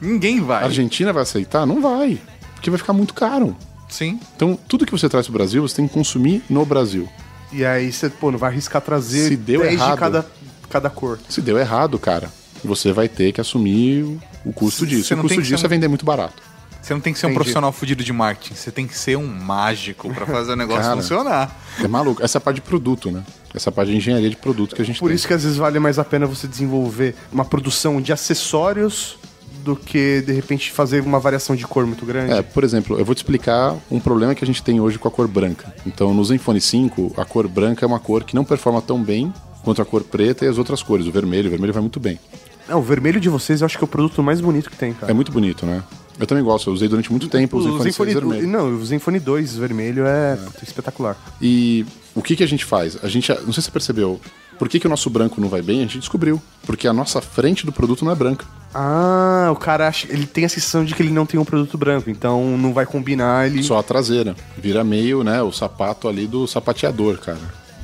Ninguém 0.00 0.40
A 0.40 0.44
vai. 0.44 0.64
Argentina 0.64 1.12
vai 1.12 1.22
aceitar? 1.22 1.64
Não 1.66 1.80
vai. 1.80 2.20
Porque 2.54 2.70
vai 2.70 2.78
ficar 2.78 2.92
muito 2.92 3.14
caro. 3.14 3.56
Sim. 3.88 4.18
Então, 4.34 4.58
tudo 4.68 4.84
que 4.84 4.92
você 4.92 5.08
traz 5.08 5.26
pro 5.26 5.34
Brasil, 5.34 5.62
você 5.62 5.76
tem 5.76 5.86
que 5.86 5.94
consumir 5.94 6.42
no 6.50 6.64
Brasil. 6.66 7.08
E 7.52 7.64
aí 7.64 7.92
você, 7.92 8.10
pô, 8.10 8.30
não 8.30 8.38
vai 8.38 8.50
arriscar 8.50 8.82
trazer 8.82 9.28
Se 9.28 9.36
deu 9.36 9.60
10 9.62 9.74
errado. 9.74 9.92
de 9.92 9.98
cada, 10.00 10.26
cada 10.68 10.90
cor. 10.90 11.18
Se 11.28 11.40
deu 11.40 11.56
errado, 11.58 11.98
cara, 11.98 12.30
você 12.64 12.92
vai 12.92 13.08
ter 13.08 13.32
que 13.32 13.40
assumir 13.40 14.18
o- 14.50 14.52
custo 14.52 14.86
disso. 14.86 15.14
O 15.14 15.18
custo 15.18 15.42
disso 15.42 15.64
é 15.64 15.66
um- 15.66 15.70
vender 15.70 15.88
muito 15.88 16.04
barato. 16.04 16.42
Você 16.82 16.94
não 16.94 17.00
tem 17.00 17.12
que 17.12 17.18
ser 17.18 17.26
um 17.26 17.30
Entendi. 17.30 17.38
profissional 17.38 17.72
fudido 17.72 18.04
de 18.04 18.12
marketing. 18.12 18.54
Você 18.54 18.70
tem 18.70 18.86
que 18.86 18.96
ser 18.96 19.16
um 19.18 19.26
mágico 19.26 20.08
pra 20.14 20.24
fazer 20.24 20.52
o 20.52 20.56
negócio 20.56 20.82
Cara. 20.84 20.94
funcionar. 20.96 21.60
É 21.82 21.88
maluco. 21.88 22.22
Essa 22.22 22.36
é 22.36 22.38
a 22.38 22.40
parte 22.40 22.56
de 22.56 22.62
produto, 22.62 23.10
né? 23.10 23.24
Essa 23.52 23.68
é 23.68 23.70
a 23.70 23.72
parte 23.72 23.90
de 23.90 23.96
engenharia 23.96 24.30
de 24.30 24.36
produto 24.36 24.76
que 24.76 24.82
a 24.82 24.84
gente 24.84 25.00
Por 25.00 25.06
tem. 25.08 25.16
isso 25.16 25.26
que 25.26 25.34
às 25.34 25.42
vezes 25.42 25.58
vale 25.58 25.80
mais 25.80 25.98
a 25.98 26.04
pena 26.04 26.26
você 26.26 26.46
desenvolver 26.46 27.16
uma 27.32 27.44
produção 27.44 28.00
de 28.00 28.12
acessórios 28.12 29.16
do 29.64 29.74
que, 29.74 30.22
de 30.24 30.32
repente, 30.32 30.70
fazer 30.70 31.02
uma 31.02 31.18
variação 31.18 31.56
de 31.56 31.66
cor 31.66 31.84
muito 31.84 32.06
grande. 32.06 32.32
É, 32.32 32.40
por 32.40 32.62
exemplo, 32.62 32.96
eu 33.00 33.04
vou 33.04 33.16
te 33.16 33.18
explicar 33.18 33.74
um 33.90 33.98
problema 33.98 34.32
que 34.32 34.44
a 34.44 34.46
gente 34.46 34.62
tem 34.62 34.80
hoje 34.80 34.96
com 34.96 35.08
a 35.08 35.10
cor 35.10 35.26
branca. 35.26 35.74
Então, 35.84 36.14
no 36.14 36.24
Zenfone 36.24 36.60
5, 36.60 37.12
a 37.16 37.24
cor 37.24 37.48
branca 37.48 37.84
é 37.84 37.88
uma 37.88 37.98
cor 37.98 38.22
que 38.22 38.36
não 38.36 38.44
performa 38.44 38.80
tão 38.80 39.02
bem 39.02 39.34
quanto 39.64 39.82
a 39.82 39.84
cor 39.84 40.04
preta 40.04 40.44
e 40.44 40.48
as 40.48 40.56
outras 40.56 40.84
cores. 40.84 41.04
O 41.08 41.10
vermelho, 41.10 41.48
o 41.48 41.50
vermelho 41.50 41.72
vai 41.72 41.82
muito 41.82 41.98
bem. 41.98 42.20
Não, 42.68 42.78
o 42.78 42.82
vermelho 42.82 43.20
de 43.20 43.28
vocês 43.28 43.60
eu 43.60 43.66
acho 43.66 43.76
que 43.78 43.84
é 43.84 43.86
o 43.86 43.88
produto 43.88 44.22
mais 44.22 44.40
bonito 44.40 44.70
que 44.70 44.76
tem, 44.76 44.92
cara. 44.92 45.10
É 45.10 45.14
muito 45.14 45.30
bonito, 45.32 45.64
né? 45.66 45.82
Eu 46.18 46.26
também 46.26 46.42
gosto, 46.42 46.70
eu 46.70 46.74
usei 46.74 46.88
durante 46.88 47.10
muito 47.10 47.28
tempo 47.28 47.56
o 47.58 47.60
o 47.60 47.62
Zenfone 47.62 47.82
6 47.82 47.94
Zenfone, 47.94 48.14
vermelho. 48.14 48.48
não, 48.48 48.74
o 48.74 48.84
Zenfone 48.84 49.20
2 49.20 49.56
vermelho 49.56 50.06
é 50.06 50.36
puta, 50.36 50.64
espetacular. 50.64 51.16
E 51.40 51.84
o 52.14 52.22
que, 52.22 52.34
que 52.34 52.42
a 52.42 52.48
gente 52.48 52.64
faz? 52.64 52.98
A 53.02 53.08
gente, 53.08 53.30
não 53.30 53.52
sei 53.52 53.54
se 53.54 53.62
você 53.62 53.70
percebeu, 53.70 54.18
por 54.58 54.68
que, 54.68 54.80
que 54.80 54.86
o 54.86 54.90
nosso 54.90 55.10
branco 55.10 55.40
não 55.40 55.48
vai 55.48 55.60
bem? 55.60 55.80
A 55.80 55.82
gente 55.82 55.98
descobriu. 55.98 56.40
Porque 56.64 56.88
a 56.88 56.92
nossa 56.92 57.20
frente 57.20 57.66
do 57.66 57.72
produto 57.72 58.04
não 58.04 58.12
é 58.12 58.14
branca. 58.14 58.46
Ah, 58.74 59.50
o 59.52 59.56
cara 59.56 59.86
acha, 59.88 60.06
ele 60.10 60.26
tem 60.26 60.44
a 60.44 60.48
sensação 60.48 60.84
de 60.84 60.94
que 60.94 61.02
ele 61.02 61.12
não 61.12 61.26
tem 61.26 61.38
um 61.38 61.44
produto 61.44 61.76
branco, 61.76 62.08
então 62.08 62.56
não 62.56 62.72
vai 62.72 62.86
combinar 62.86 63.46
ele. 63.46 63.62
Só 63.62 63.78
a 63.78 63.82
traseira. 63.82 64.34
Vira 64.56 64.82
meio, 64.82 65.22
né, 65.22 65.42
o 65.42 65.52
sapato 65.52 66.08
ali 66.08 66.26
do 66.26 66.46
sapateador, 66.46 67.18
cara. 67.18 67.38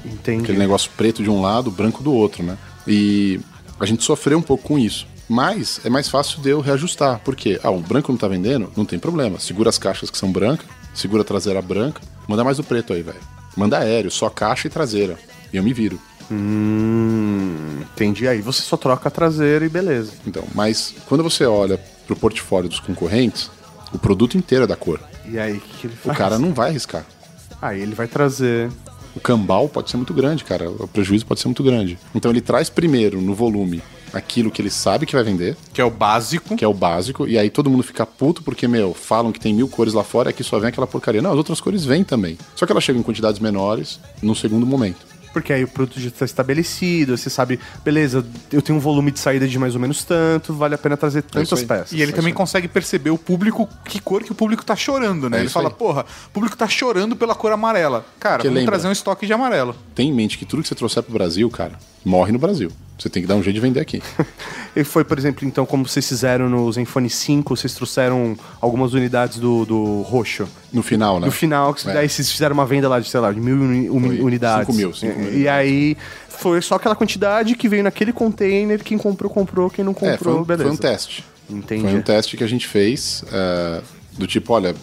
Entendi. 0.05 0.43
Aquele 0.45 0.59
negócio 0.59 0.91
preto 0.97 1.22
de 1.22 1.30
um 1.30 1.41
lado, 1.41 1.70
branco 1.70 2.03
do 2.03 2.12
outro, 2.12 2.43
né? 2.43 2.57
E 2.87 3.39
a 3.85 3.87
gente 3.87 4.05
sofreu 4.05 4.39
um 4.39 4.43
pouco 4.43 4.64
com 4.64 4.78
isso. 4.78 5.07
Mas 5.28 5.80
é 5.85 5.89
mais 5.89 6.09
fácil 6.09 6.41
de 6.43 6.51
eu 6.51 6.61
reajustar. 6.61 7.20
Por 7.20 7.35
quê? 7.35 7.59
Ah, 7.62 7.70
o 7.70 7.80
branco 7.80 8.12
não 8.12 8.18
tá 8.18 8.28
vendendo? 8.28 8.70
Não 8.76 8.85
tem 8.85 8.99
problema. 8.99 9.39
Segura 9.41 9.70
as 9.70 9.78
caixas 9.78 10.11
que 10.11 10.18
são 10.18 10.30
brancas, 10.30 10.66
segura 10.93 11.22
a 11.22 11.24
traseira 11.24 11.62
branca. 11.62 12.01
Manda 12.28 12.45
mais 12.45 12.59
o 12.59 12.64
preto 12.64 12.93
aí, 12.93 13.03
velho. 13.03 13.20
Manda 13.57 13.78
aéreo, 13.78 14.11
só 14.11 14.28
caixa 14.28 14.66
e 14.66 14.70
traseira. 14.70 15.18
E 15.53 15.57
eu 15.57 15.62
me 15.62 15.72
viro. 15.72 15.99
Hum, 16.30 17.80
entendi. 17.93 18.26
Aí 18.28 18.41
você 18.41 18.62
só 18.62 18.76
troca 18.76 19.09
a 19.09 19.11
traseira 19.11 19.64
e 19.64 19.68
beleza. 19.68 20.12
Então, 20.26 20.45
mas 20.55 20.95
quando 21.07 21.22
você 21.22 21.45
olha 21.45 21.78
pro 22.07 22.16
portfólio 22.16 22.68
dos 22.68 22.80
concorrentes, 22.80 23.51
o 23.93 23.99
produto 23.99 24.37
inteiro 24.37 24.64
é 24.64 24.66
da 24.66 24.76
cor. 24.76 25.01
E 25.28 25.39
aí, 25.39 25.57
o 25.57 25.61
que, 25.61 25.78
que 25.78 25.87
ele 25.87 25.95
O 25.95 25.97
faz? 25.99 26.18
cara 26.18 26.39
não 26.39 26.53
vai 26.53 26.70
arriscar. 26.70 27.05
Aí 27.61 27.80
ele 27.80 27.95
vai 27.95 28.07
trazer. 28.09 28.70
O 29.14 29.20
cambal 29.20 29.68
pode 29.68 29.90
ser 29.90 29.96
muito 29.96 30.14
grande, 30.14 30.44
cara. 30.44 30.70
O 30.70 30.88
prejuízo 30.88 31.26
pode 31.26 31.40
ser 31.40 31.48
muito 31.48 31.62
grande. 31.62 31.98
Então 32.14 32.30
ele 32.30 32.40
traz 32.40 32.68
primeiro 32.70 33.20
no 33.20 33.34
volume 33.34 33.82
aquilo 34.12 34.50
que 34.50 34.60
ele 34.60 34.68
sabe 34.70 35.06
que 35.06 35.14
vai 35.14 35.24
vender, 35.24 35.56
Que 35.72 35.80
é 35.80 35.84
o 35.84 35.90
básico. 35.90 36.54
que 36.54 36.62
é 36.64 36.68
o 36.68 36.74
básico, 36.74 37.26
e 37.26 37.38
aí 37.38 37.48
todo 37.48 37.70
mundo 37.70 37.82
fica 37.82 38.04
puto 38.04 38.42
porque, 38.42 38.68
meu, 38.68 38.92
falam 38.92 39.32
que 39.32 39.40
tem 39.40 39.54
mil 39.54 39.66
cores 39.68 39.94
lá 39.94 40.04
fora, 40.04 40.28
aqui 40.28 40.44
só 40.44 40.58
vem 40.58 40.68
aquela 40.68 40.86
porcaria. 40.86 41.22
Não, 41.22 41.30
as 41.30 41.36
outras 41.38 41.60
cores 41.62 41.82
vêm 41.84 42.04
também. 42.04 42.36
Só 42.54 42.66
que 42.66 42.72
elas 42.72 42.84
chegam 42.84 43.00
em 43.00 43.02
quantidades 43.02 43.40
menores 43.40 43.98
no 44.22 44.34
segundo 44.34 44.66
momento. 44.66 45.11
Porque 45.33 45.53
aí 45.53 45.64
o 45.64 45.68
produto 45.68 45.99
já 46.01 46.09
está 46.09 46.24
estabelecido, 46.24 47.16
você 47.16 47.30
sabe, 47.30 47.59
beleza, 47.85 48.24
eu 48.53 48.61
tenho 48.61 48.78
um 48.78 48.80
volume 48.80 49.11
de 49.11 49.18
saída 49.18 49.49
de 49.49 49.59
mais 49.59 49.74
ou 49.74 49.80
menos 49.80 50.05
tanto, 50.05 50.53
vale 50.55 50.74
a 50.74 50.78
pena 50.78 50.97
trazer 50.97 51.20
isso 51.20 51.28
tantas 51.28 51.62
peças. 51.64 51.93
E 51.93 52.01
ele 52.03 52.12
também 52.12 52.35
consegue 52.35 52.68
perceber 52.68 53.11
o 53.11 53.18
público, 53.18 53.68
que 53.85 54.01
cor 54.01 54.22
que 54.22 54.33
o 54.33 54.35
público 54.35 54.64
tá 54.64 54.76
chorando, 54.76 55.30
né? 55.30 55.39
É 55.39 55.41
ele 55.41 55.49
fala, 55.49 55.68
aí. 55.68 55.74
porra, 55.74 56.05
o 56.26 56.30
público 56.30 56.57
tá 56.57 56.68
chorando 56.68 57.16
pela 57.16 57.35
cor 57.35 57.53
amarela. 57.53 58.05
Cara, 58.20 58.37
Porque 58.37 58.49
vamos 58.49 58.61
lembra- 58.61 58.72
trazer 58.72 58.89
um 58.89 58.93
estoque 58.93 59.26
de 59.26 59.33
amarelo. 59.33 59.74
Tem 59.95 60.09
em 60.09 60.12
mente 60.12 60.37
que 60.37 60.45
tudo 60.45 60.62
que 60.62 60.68
você 60.68 60.74
trouxer 60.74 61.03
pro 61.03 61.12
Brasil, 61.12 61.49
cara, 61.51 61.72
morre 62.05 62.32
no 62.32 62.38
Brasil. 62.38 62.70
Você 62.98 63.09
tem 63.09 63.20
que 63.22 63.26
dar 63.28 63.34
um 63.34 63.42
jeito 63.42 63.55
de 63.57 63.61
vender 63.61 63.80
aqui. 63.80 64.03
E 64.74 64.84
foi, 64.84 65.05
por 65.05 65.18
exemplo, 65.18 65.46
então, 65.46 65.66
como 65.66 65.86
vocês 65.86 66.09
fizeram 66.09 66.48
no 66.48 66.72
Zenfone 66.72 67.11
5, 67.11 67.55
vocês 67.55 67.74
trouxeram 67.74 68.34
algumas 68.59 68.94
unidades 68.94 69.38
do, 69.38 69.66
do 69.66 70.00
roxo. 70.00 70.48
No 70.72 70.82
final, 70.82 71.20
né? 71.20 71.26
No 71.26 71.32
final, 71.32 71.74
que 71.74 71.86
É. 71.86 71.92
daí 71.92 72.09
vocês 72.09 72.32
fizeram 72.32 72.55
uma 72.55 72.64
venda 72.64 72.88
lá 72.88 72.98
de, 72.98 73.07
sei 73.07 73.20
lá, 73.20 73.30
de 73.30 73.38
mil 73.38 73.55
uni- 73.55 73.86
Foi 73.88 74.20
unidades. 74.22 74.66
cinco 74.68 74.74
mil, 74.78 74.94
cinco 74.94 75.20
E- 75.20 75.24
mil 75.24 75.38
E 75.40 75.46
aí 75.46 75.94
foi 76.30 76.62
só 76.62 76.76
aquela 76.76 76.96
quantidade 76.96 77.55
que 77.55 77.68
veio 77.68 77.82
naquele 77.84 78.14
container, 78.14 78.82
quem 78.82 78.96
comprou, 78.96 79.30
comprou, 79.30 79.68
quem 79.68 79.84
não 79.84 79.92
comprou, 79.92 80.14
É, 80.14 80.16
foi 80.16 80.32
um, 80.32 80.42
beleza. 80.42 80.64
foi 80.70 80.72
um 80.72 80.76
teste. 80.78 81.22
Entendi. 81.50 81.82
Foi 81.82 81.94
um 81.94 82.00
teste 82.00 82.34
que 82.38 82.44
a 82.44 82.46
gente 82.48 82.66
fez 82.66 83.22
é, 83.30 83.82
do 84.16 84.26
tipo, 84.26 84.55
olha, 84.55 84.74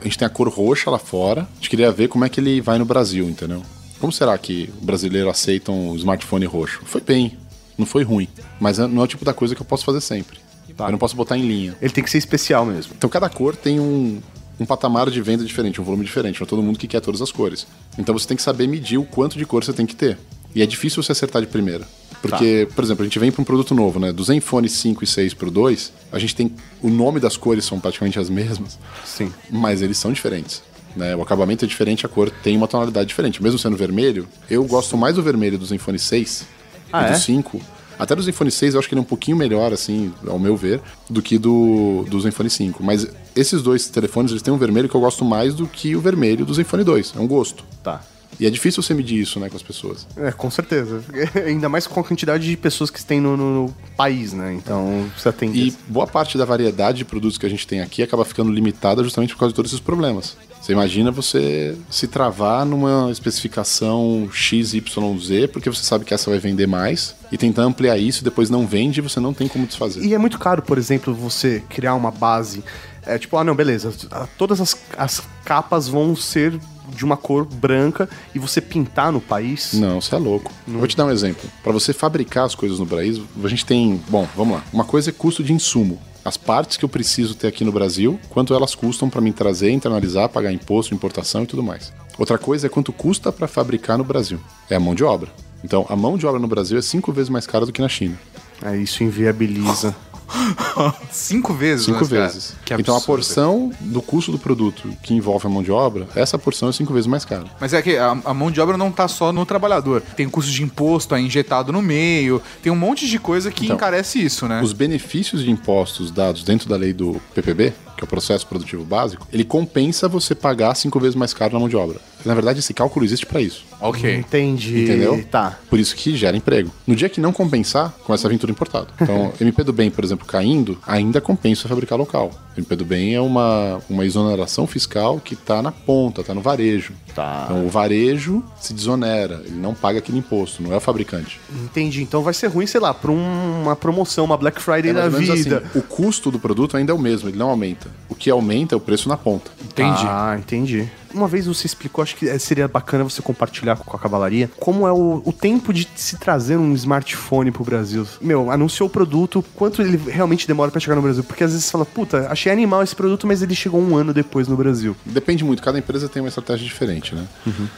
a 0.00 0.04
gente 0.04 0.16
tem 0.16 0.24
a 0.24 0.30
cor 0.30 0.48
roxa 0.48 0.90
lá 0.90 0.98
fora, 0.98 1.42
a 1.42 1.54
gente 1.56 1.68
queria 1.68 1.92
ver 1.92 2.08
como 2.08 2.24
é 2.24 2.30
que 2.30 2.40
ele 2.40 2.62
vai 2.62 2.78
no 2.78 2.86
Brasil, 2.86 3.28
entendeu? 3.28 3.62
Como 4.04 4.12
será 4.12 4.36
que 4.36 4.70
o 4.82 4.84
brasileiro 4.84 5.30
aceita 5.30 5.72
um 5.72 5.96
smartphone 5.96 6.44
roxo? 6.44 6.82
Foi 6.84 7.00
bem, 7.00 7.38
não 7.78 7.86
foi 7.86 8.02
ruim, 8.02 8.28
mas 8.60 8.76
não 8.76 9.00
é 9.00 9.04
o 9.04 9.06
tipo 9.06 9.24
da 9.24 9.32
coisa 9.32 9.54
que 9.54 9.62
eu 9.62 9.64
posso 9.64 9.82
fazer 9.82 10.02
sempre. 10.02 10.38
Tá. 10.76 10.88
Eu 10.88 10.90
não 10.90 10.98
posso 10.98 11.16
botar 11.16 11.38
em 11.38 11.48
linha. 11.48 11.74
Ele 11.80 11.90
tem 11.90 12.04
que 12.04 12.10
ser 12.10 12.18
especial 12.18 12.66
mesmo. 12.66 12.92
Então 12.98 13.08
cada 13.08 13.30
cor 13.30 13.56
tem 13.56 13.80
um, 13.80 14.20
um 14.60 14.66
patamar 14.66 15.08
de 15.08 15.22
venda 15.22 15.42
diferente, 15.42 15.80
um 15.80 15.84
volume 15.84 16.04
diferente, 16.04 16.38
não 16.38 16.44
é 16.44 16.48
todo 16.50 16.62
mundo 16.62 16.78
que 16.78 16.86
quer 16.86 17.00
todas 17.00 17.22
as 17.22 17.32
cores. 17.32 17.66
Então 17.96 18.12
você 18.12 18.28
tem 18.28 18.36
que 18.36 18.42
saber 18.42 18.66
medir 18.66 18.98
o 18.98 19.06
quanto 19.06 19.38
de 19.38 19.46
cor 19.46 19.64
você 19.64 19.72
tem 19.72 19.86
que 19.86 19.96
ter. 19.96 20.18
E 20.54 20.60
é 20.60 20.66
difícil 20.66 21.02
você 21.02 21.12
acertar 21.12 21.40
de 21.40 21.48
primeira. 21.48 21.88
Porque, 22.20 22.68
por 22.74 22.84
exemplo, 22.84 23.04
a 23.04 23.06
gente 23.06 23.18
vem 23.18 23.32
para 23.32 23.40
um 23.40 23.44
produto 23.44 23.74
novo, 23.74 23.98
né? 23.98 24.12
Do 24.12 24.22
Zenfone 24.22 24.68
5 24.68 25.02
e 25.02 25.06
6 25.06 25.32
pro 25.32 25.50
2, 25.50 25.92
a 26.12 26.18
gente 26.18 26.34
tem. 26.34 26.54
O 26.82 26.90
nome 26.90 27.20
das 27.20 27.38
cores 27.38 27.64
são 27.64 27.80
praticamente 27.80 28.18
as 28.18 28.28
mesmas, 28.30 28.78
Sim. 29.02 29.32
mas 29.50 29.80
eles 29.80 29.96
são 29.96 30.12
diferentes. 30.12 30.62
Né? 30.96 31.14
O 31.16 31.22
acabamento 31.22 31.64
é 31.64 31.68
diferente, 31.68 32.06
a 32.06 32.08
cor 32.08 32.30
tem 32.30 32.56
uma 32.56 32.68
tonalidade 32.68 33.08
diferente. 33.08 33.42
Mesmo 33.42 33.58
sendo 33.58 33.76
vermelho, 33.76 34.28
eu 34.50 34.64
gosto 34.64 34.96
mais 34.96 35.16
do 35.16 35.22
vermelho 35.22 35.58
do 35.58 35.66
Zenfone 35.66 35.98
6 35.98 36.46
Ah, 36.92 37.02
e 37.02 37.06
do 37.06 37.12
é? 37.12 37.16
5. 37.18 37.60
Até 37.98 38.14
do 38.16 38.22
Zenfone 38.22 38.50
6 38.50 38.74
eu 38.74 38.80
acho 38.80 38.88
que 38.88 38.94
ele 38.94 39.00
é 39.00 39.02
um 39.02 39.06
pouquinho 39.06 39.36
melhor, 39.36 39.72
assim, 39.72 40.12
ao 40.26 40.38
meu 40.38 40.56
ver, 40.56 40.80
do 41.08 41.22
que 41.22 41.38
do, 41.38 42.04
do 42.08 42.20
Zenfone 42.20 42.50
5. 42.50 42.82
Mas 42.82 43.06
esses 43.36 43.62
dois 43.62 43.88
telefones, 43.88 44.32
eles 44.32 44.42
têm 44.42 44.52
um 44.52 44.58
vermelho 44.58 44.88
que 44.88 44.94
eu 44.96 45.00
gosto 45.00 45.24
mais 45.24 45.54
do 45.54 45.66
que 45.66 45.94
o 45.94 46.00
vermelho 46.00 46.44
do 46.44 46.52
Zenfone 46.54 46.82
2. 46.84 47.14
É 47.16 47.20
um 47.20 47.26
gosto. 47.26 47.64
Tá. 47.82 48.00
E 48.40 48.46
é 48.46 48.50
difícil 48.50 48.82
você 48.82 48.92
medir 48.94 49.20
isso, 49.20 49.38
né, 49.38 49.48
com 49.48 49.56
as 49.56 49.62
pessoas. 49.62 50.08
É, 50.16 50.32
com 50.32 50.50
certeza. 50.50 51.04
Ainda 51.46 51.68
mais 51.68 51.86
com 51.86 52.00
a 52.00 52.02
quantidade 52.04 52.48
de 52.50 52.56
pessoas 52.56 52.90
que 52.90 53.04
tem 53.04 53.20
no, 53.20 53.36
no- 53.36 53.66
no 53.66 53.74
país, 53.96 54.32
né? 54.32 54.52
Então, 54.54 55.08
você 55.16 55.28
atende. 55.28 55.56
E 55.68 55.72
boa 55.86 56.04
parte 56.08 56.36
da 56.36 56.44
variedade 56.44 56.98
de 56.98 57.04
produtos 57.04 57.38
que 57.38 57.46
a 57.46 57.48
gente 57.48 57.64
tem 57.64 57.80
aqui 57.80 58.02
acaba 58.02 58.24
ficando 58.24 58.50
limitada 58.50 59.04
justamente 59.04 59.32
por 59.34 59.38
causa 59.38 59.52
de 59.52 59.56
todos 59.56 59.70
esses 59.70 59.78
problemas. 59.80 60.36
Você 60.64 60.72
imagina 60.72 61.10
você 61.10 61.76
se 61.90 62.08
travar 62.08 62.64
numa 62.64 63.10
especificação 63.12 64.26
XYZ, 64.32 65.50
porque 65.52 65.68
você 65.68 65.84
sabe 65.84 66.06
que 66.06 66.14
essa 66.14 66.30
vai 66.30 66.38
vender 66.38 66.66
mais, 66.66 67.14
e 67.30 67.36
tentar 67.36 67.64
ampliar 67.64 67.98
isso, 67.98 68.24
depois 68.24 68.48
não 68.48 68.66
vende 68.66 68.98
e 68.98 69.02
você 69.02 69.20
não 69.20 69.34
tem 69.34 69.46
como 69.46 69.66
desfazer. 69.66 70.02
E 70.02 70.14
é 70.14 70.18
muito 70.18 70.38
caro, 70.38 70.62
por 70.62 70.78
exemplo, 70.78 71.12
você 71.12 71.62
criar 71.68 71.94
uma 71.94 72.10
base. 72.10 72.64
É 73.04 73.18
tipo, 73.18 73.36
ah, 73.36 73.44
não, 73.44 73.54
beleza. 73.54 73.92
Todas 74.38 74.58
as, 74.58 74.74
as 74.96 75.22
capas 75.44 75.86
vão 75.86 76.16
ser 76.16 76.58
de 76.96 77.04
uma 77.04 77.18
cor 77.18 77.44
branca 77.44 78.08
e 78.34 78.38
você 78.38 78.58
pintar 78.58 79.12
no 79.12 79.20
país. 79.20 79.74
Não, 79.74 80.00
você 80.00 80.14
é 80.14 80.18
louco. 80.18 80.50
Eu 80.66 80.78
Vou 80.78 80.88
te 80.88 80.96
dar 80.96 81.04
um 81.04 81.10
exemplo. 81.10 81.46
Para 81.62 81.72
você 81.72 81.92
fabricar 81.92 82.46
as 82.46 82.54
coisas 82.54 82.78
no 82.78 82.86
Brasil, 82.86 83.26
a 83.44 83.48
gente 83.48 83.66
tem. 83.66 84.00
Bom, 84.08 84.26
vamos 84.34 84.54
lá. 84.54 84.64
Uma 84.72 84.84
coisa 84.84 85.10
é 85.10 85.12
custo 85.12 85.44
de 85.44 85.52
insumo. 85.52 86.00
As 86.24 86.38
partes 86.38 86.78
que 86.78 86.84
eu 86.84 86.88
preciso 86.88 87.34
ter 87.34 87.48
aqui 87.48 87.64
no 87.64 87.72
Brasil, 87.72 88.18
quanto 88.30 88.54
elas 88.54 88.74
custam 88.74 89.10
para 89.10 89.20
me 89.20 89.30
trazer, 89.30 89.70
internalizar, 89.70 90.28
pagar 90.30 90.50
imposto, 90.52 90.94
importação 90.94 91.42
e 91.42 91.46
tudo 91.46 91.62
mais. 91.62 91.92
Outra 92.18 92.38
coisa 92.38 92.66
é 92.66 92.70
quanto 92.70 92.92
custa 92.92 93.30
para 93.30 93.46
fabricar 93.46 93.98
no 93.98 94.04
Brasil. 94.04 94.40
É 94.70 94.76
a 94.76 94.80
mão 94.80 94.94
de 94.94 95.04
obra. 95.04 95.30
Então, 95.62 95.84
a 95.88 95.94
mão 95.94 96.16
de 96.16 96.26
obra 96.26 96.40
no 96.40 96.48
Brasil 96.48 96.78
é 96.78 96.82
cinco 96.82 97.12
vezes 97.12 97.28
mais 97.28 97.46
cara 97.46 97.66
do 97.66 97.72
que 97.72 97.82
na 97.82 97.88
China. 97.88 98.18
Aí 98.62 98.82
isso 98.84 99.04
inviabiliza. 99.04 99.94
Cinco 101.10 101.54
vezes, 101.54 101.86
Cinco 101.86 102.02
né, 102.02 102.20
vezes. 102.22 102.54
Que 102.64 102.74
então, 102.74 102.96
a 102.96 103.00
porção 103.00 103.72
do 103.80 104.02
custo 104.02 104.32
do 104.32 104.38
produto 104.38 104.88
que 105.02 105.14
envolve 105.14 105.46
a 105.46 105.50
mão 105.50 105.62
de 105.62 105.70
obra, 105.70 106.08
essa 106.14 106.38
porção 106.38 106.68
é 106.68 106.72
cinco 106.72 106.92
vezes 106.92 107.06
mais 107.06 107.24
cara. 107.24 107.44
Mas 107.60 107.72
é 107.72 107.82
que 107.82 107.96
a, 107.96 108.16
a 108.24 108.34
mão 108.34 108.50
de 108.50 108.60
obra 108.60 108.76
não 108.76 108.90
tá 108.90 109.08
só 109.08 109.32
no 109.32 109.44
trabalhador. 109.46 110.02
Tem 110.16 110.26
o 110.26 110.30
custo 110.30 110.50
de 110.50 110.62
imposto 110.62 111.14
aí 111.14 111.24
injetado 111.24 111.72
no 111.72 111.82
meio, 111.82 112.42
tem 112.62 112.72
um 112.72 112.76
monte 112.76 113.06
de 113.06 113.18
coisa 113.18 113.50
que 113.50 113.64
Então, 113.64 113.76
encarece 113.76 114.22
isso, 114.22 114.48
né? 114.48 114.60
Os 114.62 114.72
benefícios 114.72 115.42
de 115.42 115.50
impostos 115.50 116.10
dados 116.10 116.42
dentro 116.42 116.68
da 116.68 116.76
lei 116.76 116.92
do 116.92 117.20
PPB, 117.34 117.72
que 117.96 118.02
é 118.02 118.04
o 118.04 118.08
processo 118.08 118.46
produtivo 118.46 118.84
básico, 118.84 119.26
ele 119.32 119.44
compensa 119.44 120.08
você 120.08 120.34
pagar 120.34 120.74
cinco 120.74 120.98
vezes 121.00 121.14
mais 121.14 121.32
caro 121.34 121.52
na 121.52 121.58
mão 121.58 121.68
de 121.68 121.76
obra. 121.76 121.98
Na 122.24 122.32
verdade, 122.34 122.60
esse 122.60 122.72
cálculo 122.72 123.04
existe 123.04 123.26
para 123.26 123.40
isso. 123.40 123.64
Ok. 123.80 124.14
Entendi. 124.16 124.84
Entendeu? 124.84 125.22
Tá. 125.30 125.58
Por 125.68 125.78
isso 125.78 125.94
que 125.94 126.16
gera 126.16 126.34
emprego. 126.34 126.70
No 126.86 126.96
dia 126.96 127.08
que 127.10 127.20
não 127.20 127.32
compensar, 127.34 127.92
começa 128.02 128.26
a 128.26 128.30
vir 128.30 128.38
tudo 128.38 128.50
importado. 128.50 128.88
Então, 129.04 129.32
MP 129.40 129.62
do 129.62 129.72
Bem, 129.74 129.90
por 129.90 130.02
exemplo, 130.02 130.26
caindo, 130.26 130.78
ainda 130.86 131.20
compensa 131.20 131.68
fabricar 131.68 131.98
local. 131.98 132.30
MP 132.56 132.76
do 132.76 132.84
Bem 132.84 133.14
é 133.14 133.20
uma, 133.20 133.80
uma 133.90 134.06
exoneração 134.06 134.66
fiscal 134.66 135.20
que 135.20 135.34
está 135.34 135.60
na 135.60 135.70
ponta, 135.70 136.22
está 136.22 136.32
no 136.32 136.40
varejo. 136.40 136.94
Tá. 137.14 137.42
Então, 137.44 137.66
o 137.66 137.68
varejo 137.68 138.42
se 138.58 138.72
desonera, 138.72 139.42
ele 139.44 139.56
não 139.56 139.74
paga 139.74 139.98
aquele 139.98 140.16
imposto, 140.18 140.62
não 140.62 140.72
é 140.72 140.76
o 140.76 140.80
fabricante. 140.80 141.38
Entendi. 141.62 142.02
Então 142.02 142.22
vai 142.22 142.32
ser 142.32 142.46
ruim, 142.46 142.66
sei 142.66 142.80
lá, 142.80 142.94
pra 142.94 143.10
um- 143.12 143.62
uma 143.62 143.76
promoção, 143.76 144.24
uma 144.24 144.36
Black 144.38 144.60
Friday 144.62 144.90
É 144.90 144.94
da 144.94 145.08
vida. 145.10 145.32
assim, 145.34 145.78
o 145.78 145.82
custo 145.82 146.30
do 146.30 146.38
produto 146.38 146.76
ainda 146.76 146.92
é 146.92 146.94
o 146.94 146.98
mesmo, 146.98 147.28
ele 147.28 147.36
não 147.36 147.50
aumenta. 147.50 147.90
O 148.08 148.14
que 148.14 148.30
aumenta 148.30 148.74
é 148.74 148.76
o 148.76 148.80
preço 148.80 149.08
na 149.08 149.16
ponta. 149.16 149.50
Entendi. 149.62 150.04
Ah, 150.06 150.36
entendi. 150.38 150.88
Uma 151.12 151.28
vez 151.28 151.46
você 151.46 151.66
explicou, 151.66 152.02
acho 152.02 152.16
que 152.16 152.38
seria 152.40 152.66
bacana 152.66 153.04
você 153.04 153.22
compartilhar 153.22 153.76
com 153.76 153.96
a 153.96 153.98
cavalaria, 153.98 154.50
como 154.58 154.86
é 154.86 154.92
o, 154.92 155.22
o 155.24 155.32
tempo 155.32 155.72
de 155.72 155.88
se 155.94 156.18
trazer 156.18 156.56
um 156.56 156.74
smartphone 156.74 157.52
pro 157.52 157.62
Brasil. 157.62 158.04
Meu, 158.20 158.50
anunciou 158.50 158.88
o 158.88 158.90
produto, 158.90 159.44
quanto 159.54 159.80
ele 159.80 159.96
realmente 160.10 160.46
demora 160.46 160.72
pra 160.72 160.80
chegar 160.80 160.96
no 160.96 161.02
Brasil? 161.02 161.22
Porque 161.22 161.44
às 161.44 161.52
vezes 161.52 161.66
você 161.66 161.72
fala, 161.72 161.84
puta, 161.84 162.26
achei 162.28 162.50
animal 162.50 162.82
esse 162.82 162.96
produto, 162.96 163.28
mas 163.28 163.42
ele 163.42 163.54
chegou 163.54 163.80
um 163.80 163.96
ano 163.96 164.12
depois 164.12 164.48
no 164.48 164.56
Brasil. 164.56 164.96
Depende 165.06 165.44
muito, 165.44 165.62
cada 165.62 165.78
empresa 165.78 166.08
tem 166.08 166.20
uma 166.20 166.28
estratégia 166.28 166.66
diferente, 166.66 167.14
né? 167.14 167.26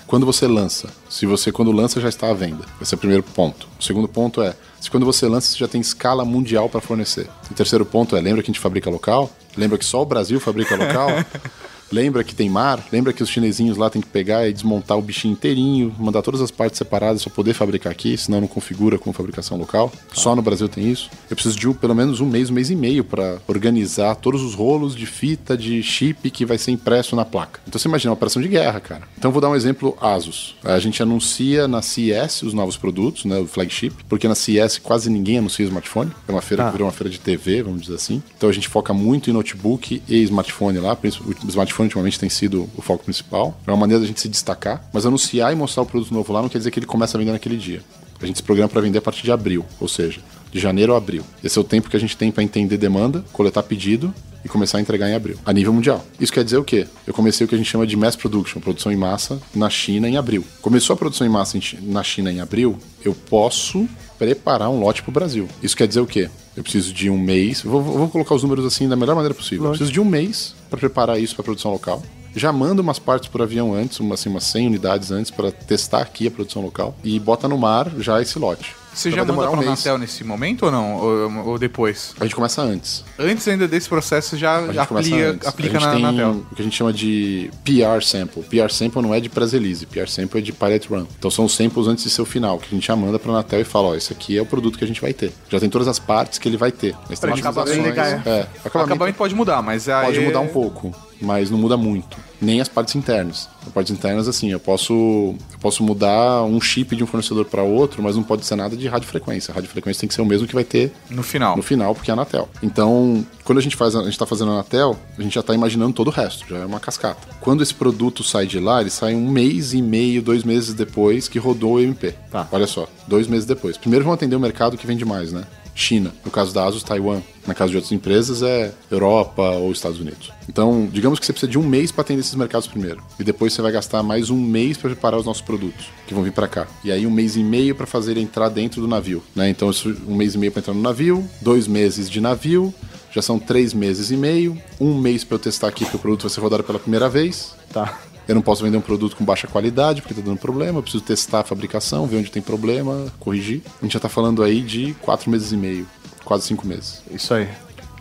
Quando 0.07 0.25
você 0.25 0.47
lança, 0.47 0.89
se 1.09 1.27
você 1.27 1.53
quando 1.53 1.71
lança 1.73 2.01
já 2.01 2.09
está 2.09 2.31
à 2.31 2.35
venda. 2.35 2.65
Esse 2.81 2.95
é 2.95 2.97
o 2.97 2.99
primeiro 2.99 3.23
ponto. 3.23 3.69
O 3.79 3.85
segundo 3.85 4.09
ponto 4.09 4.41
é, 4.41 4.55
se 4.81 4.91
quando 4.91 5.07
você 5.07 5.27
lança 5.27 5.49
você 5.49 5.59
já 5.59 5.69
tem 5.69 5.81
escala 5.81 6.25
mundial 6.25 6.69
para 6.69 6.81
fornecer. 6.81 7.29
O 7.51 7.55
terceiro 7.55 7.85
ponto 7.85 8.17
é, 8.17 8.21
lembra 8.21 8.43
que 8.43 8.51
a 8.51 8.53
gente 8.53 8.61
fabrica 8.61 8.91
local? 8.91 9.31
Lembra 9.57 9.79
que 9.79 9.85
só 9.85 10.03
o 10.03 10.07
Brasil 10.07 10.39
fabrica 10.39 10.77
local? 10.77 11.09
Lembra 11.91 12.25
que 12.25 12.35
tem 12.35 12.49
mar? 12.49 12.85
Lembra 12.93 13.13
que 13.13 13.23
os 13.23 13.29
chinesinhos 13.29 13.77
lá 13.77 13.89
tem 13.91 14.03
que 14.03 14.09
pegar 14.09 14.49
e 14.49 14.53
desmontar 14.53 14.99
o 14.99 15.03
bichinho 15.03 15.33
inteirinho, 15.33 15.95
mandar 15.99 16.23
todas 16.23 16.41
as 16.41 16.51
partes 16.51 16.79
separadas 16.79 17.23
para 17.23 17.33
poder 17.33 17.55
fabricar 17.55 17.93
aqui, 17.93 18.17
senão 18.17 18.41
não 18.41 18.49
configura 18.49 18.99
com 18.99 19.13
fabricação 19.13 19.57
local. 19.57 19.93
Só 20.13 20.35
no 20.35 20.43
Brasil 20.43 20.69
tem 20.69 20.91
isso. 20.91 21.11
Eu 21.31 21.37
preciso 21.37 21.59
de 21.59 21.67
pelo 21.75 21.95
menos 21.95 22.21
um 22.21 22.27
mês, 22.27 22.51
um 22.51 22.55
mês 22.55 22.71
e 22.71 22.77
meio 22.77 23.05
para 23.05 23.39
organizar 23.47 24.15
todos 24.17 24.43
os 24.43 24.55
rolos 24.55 24.95
de 24.95 25.07
fita, 25.07 25.57
de 25.57 25.83
chip 25.83 26.31
que 26.31 26.45
vai 26.45 26.59
ser 26.59 26.71
impresso 26.71 27.17
na 27.17 27.25
placa. 27.25 27.61
Então 27.67 27.79
você 27.79 27.89
imagina 27.89 28.11
uma 28.11 28.15
operação 28.15 28.41
de 28.41 28.49
guerra, 28.49 28.81
cara. 28.81 29.03
Então 29.19 29.31
vou 29.31 29.41
dar 29.41 29.49
um 29.49 29.57
exemplo 29.57 29.97
Asus. 30.01 30.57
A 30.65 30.79
gente 30.79 31.03
anuncia 31.03 31.67
na 31.67 31.83
CES 31.83 32.43
os 32.43 32.55
novos 32.55 32.77
produtos, 32.77 33.25
né, 33.25 33.39
o 33.39 33.47
flagship, 33.47 33.93
porque 34.09 34.29
na 34.29 34.35
CES 34.35 34.79
quase 34.79 35.11
ninguém 35.11 35.39
anuncia 35.39 35.65
smartphone. 35.65 36.11
É 36.29 36.33
uma 36.33 36.43
feira 36.43 36.65
que 36.67 36.73
virou 36.73 36.87
uma 36.87 36.93
feira 36.93 37.11
de 37.11 37.19
TV, 37.19 37.63
vamos 37.63 37.83
dizer 37.83 37.95
assim. 37.95 38.23
Então 38.37 38.49
a 38.49 38.53
gente 38.53 38.69
foca 38.69 38.93
muito 38.95 39.31
em 39.31 39.33
notebook 39.33 40.03
e 40.09 40.23
smartphone 40.23 40.79
lá. 40.79 40.97
O 40.97 41.49
smartphone 41.49 41.76
ultimamente 41.85 42.19
tem 42.19 42.29
sido 42.29 42.69
o 42.77 42.83
foco 42.83 43.05
principal. 43.05 43.59
É 43.67 43.71
uma 43.71 43.77
maneira 43.77 44.01
da 44.01 44.07
gente 44.07 44.21
se 44.21 44.29
destacar. 44.29 44.89
Mas 44.93 45.05
anunciar 45.05 45.53
e 45.53 45.57
mostrar 45.57 45.83
o 45.83 45.87
produto 45.87 46.13
novo 46.13 46.33
lá 46.33 46.43
não 46.43 46.49
quer 46.49 46.59
dizer 46.59 46.71
que 46.71 46.79
ele 46.79 46.87
começa 46.87 47.17
a 47.17 47.19
vender 47.19 47.33
naquele 47.33 47.57
dia. 47.57 47.83
A 48.21 48.27
gente 48.27 48.37
se 48.37 48.43
programa 48.43 48.69
para 48.69 48.81
vender 48.81 48.99
a 48.99 49.03
partir 49.03 49.23
de 49.23 49.31
abril, 49.31 49.65
ou 49.79 49.89
seja, 49.89 50.21
de 50.51 50.59
janeiro 50.59 50.95
a 50.95 50.97
abril. 50.97 51.23
Esse 51.45 51.59
é 51.59 51.61
o 51.61 51.65
tempo 51.65 51.91
que 51.91 51.97
a 51.97 52.01
gente 52.01 52.17
tem 52.17 52.33
para 52.33 52.43
entender 52.43 52.79
demanda, 52.79 53.23
coletar 53.33 53.63
pedido 53.63 54.13
e 54.45 54.49
começar 54.49 54.79
a 54.79 54.81
entregar 54.81 55.09
em 55.11 55.15
abril, 55.15 55.37
a 55.45 55.53
nível 55.53 55.73
mundial. 55.73 56.05
Isso 56.21 56.33
quer 56.33 56.45
dizer 56.45 56.57
o 56.57 56.65
quê? 56.65 56.87
Eu 57.07 57.13
comecei 57.13 57.45
o 57.45 57.49
que 57.49 57.55
a 57.55 57.59
gente 57.59 57.69
chama 57.69 57.87
de 57.87 57.97
mass 57.97 58.17
production, 58.17 58.61
produção 58.61 58.93
em 58.93 58.97
massa, 58.97 59.41
na 59.55 59.69
China 59.69 60.09
em 60.09 60.17
abril. 60.17 60.45
Começou 60.63 60.95
a 60.95 60.97
produção 60.97 61.27
em 61.27 61.31
massa 61.31 61.59
na 61.83 62.03
China 62.03 62.33
em 62.33 62.41
abril, 62.41 62.79
eu 63.05 63.15
posso 63.15 63.89
preparar 64.19 64.71
um 64.71 64.81
lote 64.81 65.03
para 65.03 65.11
o 65.11 65.13
Brasil. 65.13 65.49
Isso 65.63 65.77
quer 65.77 65.87
dizer 65.87 66.01
o 66.01 66.07
quê? 66.07 66.29
Eu 66.57 66.63
preciso 66.63 66.93
de 66.93 67.11
um 67.11 67.19
mês, 67.19 67.63
vou, 67.63 67.83
vou 67.83 68.09
colocar 68.09 68.35
os 68.35 68.43
números 68.43 68.65
assim 68.65 68.89
da 68.89 68.97
melhor 68.97 69.15
maneira 69.15 69.35
possível. 69.35 69.67
Eu 69.67 69.71
preciso 69.71 69.93
de 69.93 70.01
um 70.01 70.05
mês 70.05 70.55
para 70.71 70.79
preparar 70.79 71.21
isso 71.21 71.35
para 71.35 71.45
produção 71.45 71.71
local. 71.71 72.03
Já 72.37 72.53
manda 72.53 72.83
umas 72.83 72.99
partes 72.99 73.29
por 73.29 73.41
avião 73.41 73.75
antes, 73.75 73.99
uma, 73.99 74.15
assim, 74.15 74.29
umas 74.29 74.45
100 74.45 74.67
unidades 74.69 75.11
antes 75.11 75.31
para 75.31 75.51
testar 75.51 76.03
aqui 76.03 76.27
a 76.27 76.31
produção 76.31 76.63
local 76.63 76.95
e 77.03 77.19
bota 77.19 77.49
no 77.49 77.57
mar 77.57 77.91
já 77.99 78.21
esse 78.21 78.39
lote. 78.39 78.77
Você 78.93 79.11
Então 79.11 79.25
já 79.27 79.33
manda 79.33 79.43
pra 79.43 79.51
um 79.51 79.57
mês. 79.57 79.69
Anatel 79.69 79.99
nesse 79.99 80.25
momento 80.25 80.65
ou 80.65 80.71
não? 80.73 80.97
Ou, 80.97 81.49
ou 81.49 81.59
depois? 81.59 82.15
A 82.19 82.25
gente 82.25 82.35
começa 82.35 82.63
antes. 82.63 83.05
Antes 83.19 83.47
ainda 83.47 83.69
desse 83.69 83.87
processo, 83.91 84.39
já 84.39 84.59
aplica, 84.81 85.39
aplica 85.49 85.77
a 85.77 85.81
gente 85.81 85.89
na 85.89 85.93
tem 85.95 86.05
Anatel. 86.07 86.31
o 86.51 86.55
que 86.55 86.63
a 86.63 86.65
gente 86.65 86.75
chama 86.77 86.93
de 86.95 87.51
PR 87.63 88.03
sample. 88.03 88.43
PR 88.45 88.71
sample 88.71 89.03
não 89.03 89.13
é 89.13 89.21
de 89.21 89.29
pré-release, 89.29 89.85
PR 89.85 90.09
sample 90.09 90.39
é 90.39 90.43
de 90.43 90.51
pilot 90.53 90.89
run. 90.89 91.07
Então 91.19 91.31
são 91.31 91.45
os 91.45 91.55
samples 91.55 91.87
antes 91.87 92.05
de 92.05 92.11
ser 92.11 92.23
o 92.23 92.25
final, 92.25 92.59
que 92.59 92.69
a 92.69 92.71
gente 92.71 92.87
já 92.87 92.97
manda 92.97 93.19
pra 93.19 93.31
Anatel 93.33 93.61
e 93.61 93.65
fala, 93.65 93.89
ó, 93.89 93.95
esse 93.95 94.15
aqui 94.15 94.37
é 94.39 94.41
o 94.41 94.47
produto 94.47 94.79
que 94.79 94.85
a 94.85 94.89
gente 94.89 95.01
vai 95.03 95.13
ter. 95.13 95.31
Já 95.51 95.61
tem 95.61 95.69
todas 95.69 95.89
as 95.89 95.99
partes 95.99 96.39
que 96.39 96.49
ele 96.49 96.57
vai 96.57 96.73
ter. 96.73 96.95
Mas 97.09 97.19
tem 97.21 97.31
acabamento. 97.31 97.89
É, 98.27 98.47
O 98.65 98.69
acabamento 98.69 99.19
pode 99.19 99.35
mudar, 99.35 99.61
mas 99.61 99.91
aí... 99.91 100.07
pode 100.07 100.21
mudar 100.21 100.41
um 100.41 100.49
pouco, 100.49 100.95
mas 101.21 101.51
não 101.51 101.59
muda 101.59 101.77
muito. 101.77 102.17
Nem 102.41 102.61
as 102.61 102.69
partes 102.69 102.95
internas. 102.95 103.49
As 103.67 103.73
partes 103.73 103.93
internas, 103.93 104.29
assim, 104.29 104.51
eu 104.51 104.61
posso, 104.61 104.93
eu 104.95 105.59
posso 105.61 105.83
mudar 105.83 106.43
um 106.45 106.61
chip 106.61 106.95
de 106.95 107.03
um 107.03 107.07
fornecedor 107.07 107.45
para 107.47 107.63
outro, 107.63 108.03
mas 108.03 108.17
não 108.17 108.23
pode 108.23 108.45
ser 108.45 108.57
nada 108.57 108.77
de 108.77 108.87
radiofrequência. 108.89 109.53
A 109.53 109.55
radiofrequência 109.55 110.01
tem 110.01 110.09
que 110.09 110.15
ser 110.15 110.23
o 110.23 110.27
mesmo 110.27 110.47
que 110.47 110.55
vai 110.55 110.65
ter 110.65 110.93
No 111.11 111.23
final. 111.23 111.57
no 111.57 111.63
final, 111.63 111.95
porque 111.95 112.11
é 112.11 112.13
a 112.13 112.15
Anatel. 112.15 112.49
Então, 112.63 113.25
quando 113.45 113.59
a 113.59 113.63
gente 113.63 113.77
faz, 113.77 113.95
a 113.97 114.03
gente 114.05 114.19
tá 114.19 114.27
fazendo 114.27 114.51
a 114.51 114.55
Anatel, 114.55 114.97
a 115.19 115.23
gente 115.23 115.35
já 115.35 115.43
tá 115.43 115.55
imaginando 115.55 115.93
todo 115.95 116.09
o 116.09 116.11
resto, 116.11 116.45
já 116.49 116.59
é 116.59 116.65
uma 116.67 116.81
cascata. 116.81 117.27
Quando 117.41 117.63
esse 117.63 117.75
produto 117.75 118.23
sai 118.23 118.47
de 118.47 118.59
lá, 118.61 118.81
ele 118.81 118.91
sai 118.91 119.15
um 119.15 119.31
mês 119.31 119.73
e 119.75 119.81
meio, 119.83 120.23
dois 120.23 120.45
meses 120.45 120.75
depois 120.75 121.29
que 121.29 121.39
rodou 121.39 121.75
o 121.75 121.81
MP. 121.81 122.15
Tá. 122.31 122.47
Olha 122.53 122.67
só, 122.67 122.89
dois 123.07 123.27
meses 123.27 123.47
depois. 123.47 123.77
Primeiro 123.77 124.05
vão 124.05 124.13
atender 124.15 124.37
o 124.37 124.41
mercado 124.41 124.77
que 124.77 124.87
vende 124.87 125.05
mais, 125.05 125.33
né? 125.33 125.45
China. 125.77 126.13
No 126.25 126.31
caso 126.31 126.53
da 126.53 126.67
Asus, 126.67 126.83
Taiwan. 126.83 127.21
Na 127.47 127.55
caso 127.55 127.71
de 127.71 127.77
outras 127.77 127.93
empresas, 127.93 128.43
é 128.43 128.73
Europa 128.91 129.43
ou 129.51 129.71
Estados 129.71 130.01
Unidos. 130.01 130.33
Então, 130.49 130.89
digamos 130.91 131.21
que 131.21 131.27
você 131.27 131.33
precisa 131.33 131.51
de 131.51 131.59
um 131.59 131.63
mês 131.63 131.93
para 131.93 132.01
atender 132.01 132.21
esses 132.21 132.35
mercados 132.35 132.67
primeiro. 132.67 133.01
E 133.21 133.23
depois 133.23 133.53
você 133.53 133.63
vai 133.63 133.71
gastar 133.71 134.03
mais 134.03 134.31
um 134.31 134.41
mês 134.41 134.77
para 134.77 134.91
preparar 134.91 135.21
os 135.21 135.27
nossos 135.27 135.43
produtos 135.43 135.87
que 136.09 136.15
vão 136.15 136.25
vir 136.25 136.33
para 136.33 136.49
cá. 136.49 136.67
E 136.83 136.91
aí 136.91 137.07
um 137.07 137.11
mês 137.11 137.37
e 137.37 137.45
meio 137.45 137.75
para 137.75 137.87
fazer 137.87 138.17
entrar 138.17 138.49
dentro 138.49 138.81
do 138.81 138.89
navio. 138.89 139.23
Né? 139.35 139.49
Então, 139.51 139.71
um 140.09 140.17
mês 140.17 140.35
e 140.35 140.39
meio 140.39 140.51
para 140.51 140.61
entrar 140.61 140.75
no 140.75 140.83
navio, 140.83 141.25
dois 141.41 141.69
meses 141.69 142.11
de 142.11 142.21
navio, 142.21 142.75
já 143.13 143.23
são 143.23 143.39
três 143.39 143.73
meses 143.73 144.11
e 144.11 144.17
meio, 144.17 144.61
um 144.81 144.99
mês 144.99 145.25
para 145.25 145.37
eu 145.37 145.39
testar 145.39 145.69
aqui 145.69 145.85
que 145.85 145.95
o 145.95 145.99
produto 145.99 146.23
vai 146.23 146.31
ser 146.31 146.41
rodado 146.41 146.65
pela 146.65 146.79
primeira 146.79 147.09
vez. 147.09 147.55
Tá. 147.73 147.99
Eu 148.29 148.35
não 148.35 148.43
posso 148.43 148.65
vender 148.65 148.77
um 148.77 148.83
produto 148.83 149.17
com 149.17 149.25
baixa 149.25 149.47
qualidade 149.47 150.03
porque 150.03 150.15
tá 150.15 150.21
dando 150.21 150.39
problema. 150.39 150.79
Eu 150.79 150.83
preciso 150.83 151.05
testar 151.05 151.41
a 151.41 151.45
fabricação, 151.45 152.07
ver 152.07 152.17
onde 152.19 152.31
tem 152.31 152.43
problema, 152.43 153.07
corrigir. 153.21 153.63
A 153.81 153.85
gente 153.85 153.93
já 153.93 154.01
tá 154.01 154.09
falando 154.09 154.43
aí 154.43 154.61
de 154.61 154.95
quatro 155.01 155.31
meses 155.31 155.53
e 155.53 155.57
meio, 155.57 155.87
quase 156.25 156.47
cinco 156.47 156.67
meses. 156.67 157.03
Isso 157.11 157.33
aí. 157.33 157.49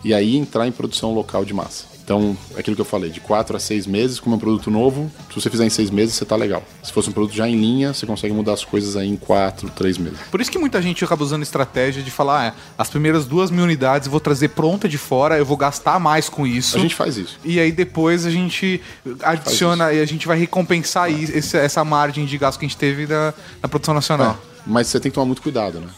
E 0.04 0.12
aí 0.12 0.36
entrar 0.36 0.66
em 0.66 0.72
produção 0.72 1.14
local 1.14 1.44
de 1.44 1.54
massa. 1.54 1.95
Então, 2.06 2.38
é 2.54 2.60
aquilo 2.60 2.76
que 2.76 2.80
eu 2.80 2.86
falei, 2.86 3.10
de 3.10 3.18
quatro 3.18 3.56
a 3.56 3.58
seis 3.58 3.84
meses, 3.84 4.20
como 4.20 4.32
é 4.32 4.36
um 4.36 4.38
produto 4.38 4.70
novo, 4.70 5.10
se 5.28 5.40
você 5.40 5.50
fizer 5.50 5.66
em 5.66 5.70
seis 5.70 5.90
meses, 5.90 6.14
você 6.14 6.24
tá 6.24 6.36
legal. 6.36 6.62
Se 6.80 6.92
fosse 6.92 7.08
um 7.10 7.12
produto 7.12 7.34
já 7.34 7.48
em 7.48 7.56
linha, 7.60 7.92
você 7.92 8.06
consegue 8.06 8.32
mudar 8.32 8.52
as 8.52 8.64
coisas 8.64 8.96
aí 8.96 9.08
em 9.08 9.16
quatro, 9.16 9.68
três 9.70 9.98
meses. 9.98 10.16
Por 10.30 10.40
isso 10.40 10.48
que 10.48 10.56
muita 10.56 10.80
gente 10.80 11.04
acaba 11.04 11.24
usando 11.24 11.42
estratégia 11.42 12.04
de 12.04 12.10
falar, 12.12 12.54
ah, 12.56 12.60
as 12.78 12.88
primeiras 12.88 13.26
duas 13.26 13.50
mil 13.50 13.64
unidades 13.64 14.06
eu 14.06 14.12
vou 14.12 14.20
trazer 14.20 14.50
pronta 14.50 14.88
de 14.88 14.96
fora, 14.96 15.36
eu 15.36 15.44
vou 15.44 15.56
gastar 15.56 15.98
mais 15.98 16.28
com 16.28 16.46
isso. 16.46 16.76
A 16.76 16.80
gente 16.80 16.94
faz 16.94 17.16
isso. 17.16 17.40
E 17.44 17.58
aí 17.58 17.72
depois 17.72 18.24
a 18.24 18.30
gente 18.30 18.80
adiciona 19.20 19.92
e 19.92 20.00
a 20.00 20.06
gente 20.06 20.28
vai 20.28 20.38
recompensar 20.38 21.10
esse- 21.10 21.56
essa 21.56 21.84
margem 21.84 22.24
de 22.24 22.38
gasto 22.38 22.60
que 22.60 22.64
a 22.66 22.68
gente 22.68 22.78
teve 22.78 23.08
na, 23.08 23.34
na 23.60 23.68
produção 23.68 23.92
nacional. 23.92 24.38
Mas 24.64 24.86
você 24.86 25.00
tem 25.00 25.10
que 25.10 25.14
tomar 25.16 25.26
muito 25.26 25.42
cuidado, 25.42 25.80
né? 25.80 25.88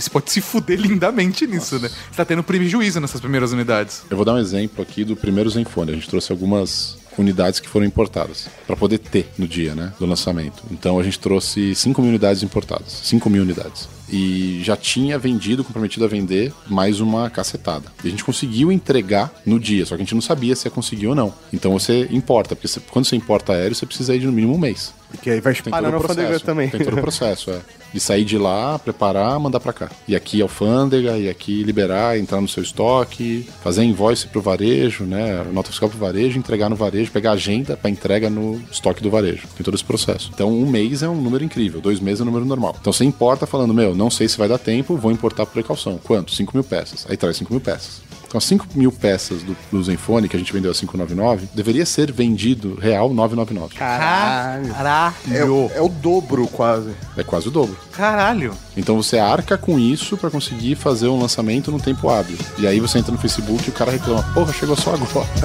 Você 0.00 0.10
pode 0.10 0.30
se 0.30 0.40
fuder 0.40 0.78
lindamente 0.80 1.46
nisso, 1.46 1.78
né? 1.78 1.88
Você 1.88 2.16
tá 2.16 2.24
tendo 2.24 2.42
prejuízo 2.42 3.00
nessas 3.00 3.20
primeiras 3.20 3.52
unidades. 3.52 4.02
Eu 4.10 4.16
vou 4.16 4.24
dar 4.24 4.34
um 4.34 4.38
exemplo 4.38 4.82
aqui 4.82 5.04
do 5.04 5.16
primeiro 5.16 5.48
Zenfone. 5.50 5.92
A 5.92 5.94
gente 5.94 6.08
trouxe 6.08 6.30
algumas 6.32 6.96
unidades 7.16 7.60
que 7.60 7.68
foram 7.68 7.86
importadas 7.86 8.48
para 8.66 8.74
poder 8.74 8.98
ter 8.98 9.28
no 9.38 9.46
dia, 9.46 9.72
né, 9.74 9.92
do 10.00 10.04
lançamento. 10.06 10.64
Então 10.70 10.98
a 10.98 11.02
gente 11.04 11.18
trouxe 11.18 11.72
5 11.74 12.00
mil 12.02 12.10
unidades 12.10 12.42
importadas, 12.42 13.00
5 13.04 13.30
mil 13.30 13.42
unidades. 13.42 13.88
E 14.10 14.60
já 14.64 14.76
tinha 14.76 15.16
vendido, 15.18 15.62
comprometido 15.64 16.04
a 16.04 16.08
vender 16.08 16.52
mais 16.68 17.00
uma 17.00 17.30
cacetada. 17.30 17.84
E 18.02 18.08
a 18.08 18.10
gente 18.10 18.24
conseguiu 18.24 18.70
entregar 18.72 19.32
no 19.46 19.58
dia, 19.60 19.86
só 19.86 19.94
que 19.96 20.02
a 20.02 20.04
gente 20.04 20.14
não 20.14 20.20
sabia 20.20 20.54
se 20.56 20.66
ia 20.66 20.70
conseguir 20.72 21.06
ou 21.06 21.14
não. 21.14 21.32
Então 21.52 21.72
você 21.72 22.08
importa, 22.10 22.56
porque 22.56 22.66
você- 22.68 22.80
quando 22.90 23.04
você 23.06 23.14
importa 23.16 23.52
aéreo, 23.52 23.74
você 23.76 23.86
precisa 23.86 24.14
ir 24.14 24.18
de 24.18 24.26
no 24.26 24.32
mínimo 24.32 24.54
um 24.54 24.58
mês. 24.58 24.92
Porque 25.14 25.30
aí 25.30 25.40
vai 25.40 25.54
todo 25.54 25.70
na 25.70 25.94
alfândega 25.94 26.40
também. 26.40 26.68
Tem 26.68 26.84
todo 26.84 26.98
o 26.98 27.00
processo, 27.00 27.50
é. 27.50 27.60
De 27.92 28.00
sair 28.00 28.24
de 28.24 28.36
lá, 28.36 28.78
preparar, 28.78 29.38
mandar 29.38 29.60
pra 29.60 29.72
cá. 29.72 29.88
E 30.08 30.16
aqui 30.16 30.42
alfândega, 30.42 31.16
e 31.16 31.28
aqui 31.28 31.62
liberar, 31.62 32.18
entrar 32.18 32.40
no 32.40 32.48
seu 32.48 32.62
estoque, 32.62 33.48
fazer 33.62 33.84
invoice 33.84 34.26
pro 34.26 34.42
varejo, 34.42 35.04
né? 35.04 35.44
Nota 35.52 35.70
fiscal 35.70 35.88
pro 35.88 35.98
varejo, 35.98 36.38
entregar 36.38 36.68
no 36.68 36.74
varejo, 36.74 37.12
pegar 37.12 37.30
a 37.30 37.34
agenda 37.34 37.76
pra 37.76 37.88
entrega 37.88 38.28
no 38.28 38.60
estoque 38.70 39.00
do 39.00 39.10
varejo. 39.10 39.46
Tem 39.56 39.62
todo 39.62 39.74
esse 39.74 39.84
processo. 39.84 40.30
Então, 40.34 40.50
um 40.50 40.68
mês 40.68 41.02
é 41.04 41.08
um 41.08 41.20
número 41.20 41.44
incrível, 41.44 41.80
dois 41.80 42.00
meses 42.00 42.20
é 42.20 42.22
um 42.24 42.26
número 42.26 42.44
normal. 42.44 42.76
Então, 42.80 42.92
você 42.92 43.04
importa 43.04 43.46
falando, 43.46 43.72
meu, 43.72 43.94
não 43.94 44.10
sei 44.10 44.28
se 44.28 44.36
vai 44.36 44.48
dar 44.48 44.58
tempo, 44.58 44.96
vou 44.96 45.12
importar 45.12 45.46
por 45.46 45.52
precaução. 45.52 46.00
Quanto? 46.02 46.34
5 46.34 46.52
mil 46.52 46.64
peças. 46.64 47.06
Aí 47.08 47.16
traz 47.16 47.36
5 47.36 47.52
mil 47.52 47.60
peças. 47.60 48.02
Então, 48.34 48.38
as 48.40 48.44
5 48.46 48.66
mil 48.74 48.90
peças 48.90 49.44
do, 49.44 49.56
do 49.70 49.80
Zenfone, 49.84 50.28
que 50.28 50.34
a 50.34 50.38
gente 50.40 50.52
vendeu 50.52 50.68
a 50.68 50.74
599, 50.74 51.46
deveria 51.54 51.86
ser 51.86 52.10
vendido 52.10 52.74
real 52.80 53.14
999. 53.14 53.76
Caralho. 53.76 54.74
Caralho. 54.74 55.14
É, 55.30 55.44
o- 55.44 55.70
é 55.72 55.80
o 55.80 55.88
dobro, 55.88 56.48
quase. 56.48 56.90
É 57.16 57.22
quase 57.22 57.46
o 57.46 57.50
dobro. 57.52 57.76
Caralho. 57.92 58.52
Então 58.76 59.00
você 59.00 59.20
arca 59.20 59.56
com 59.56 59.78
isso 59.78 60.16
pra 60.16 60.30
conseguir 60.32 60.74
fazer 60.74 61.06
um 61.06 61.20
lançamento 61.20 61.70
no 61.70 61.78
tempo 61.78 62.08
hábil. 62.10 62.36
E 62.58 62.66
aí 62.66 62.80
você 62.80 62.98
entra 62.98 63.12
no 63.12 63.18
Facebook 63.18 63.68
e 63.68 63.70
o 63.70 63.72
cara 63.72 63.92
reclama: 63.92 64.24
Porra, 64.34 64.52
chegou 64.52 64.74
só 64.74 64.94
agora. 64.94 65.28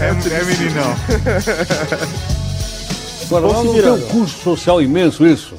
É, 0.00 0.34
é 0.34 0.44
meninão. 0.44 0.94
Agora, 3.26 3.46
lá 3.46 3.52
Vão 3.54 3.62
se 3.62 3.68
não 3.68 3.74
tem 3.82 3.92
um 3.92 4.00
custo 4.08 4.42
social 4.42 4.82
imenso 4.82 5.26
isso? 5.26 5.54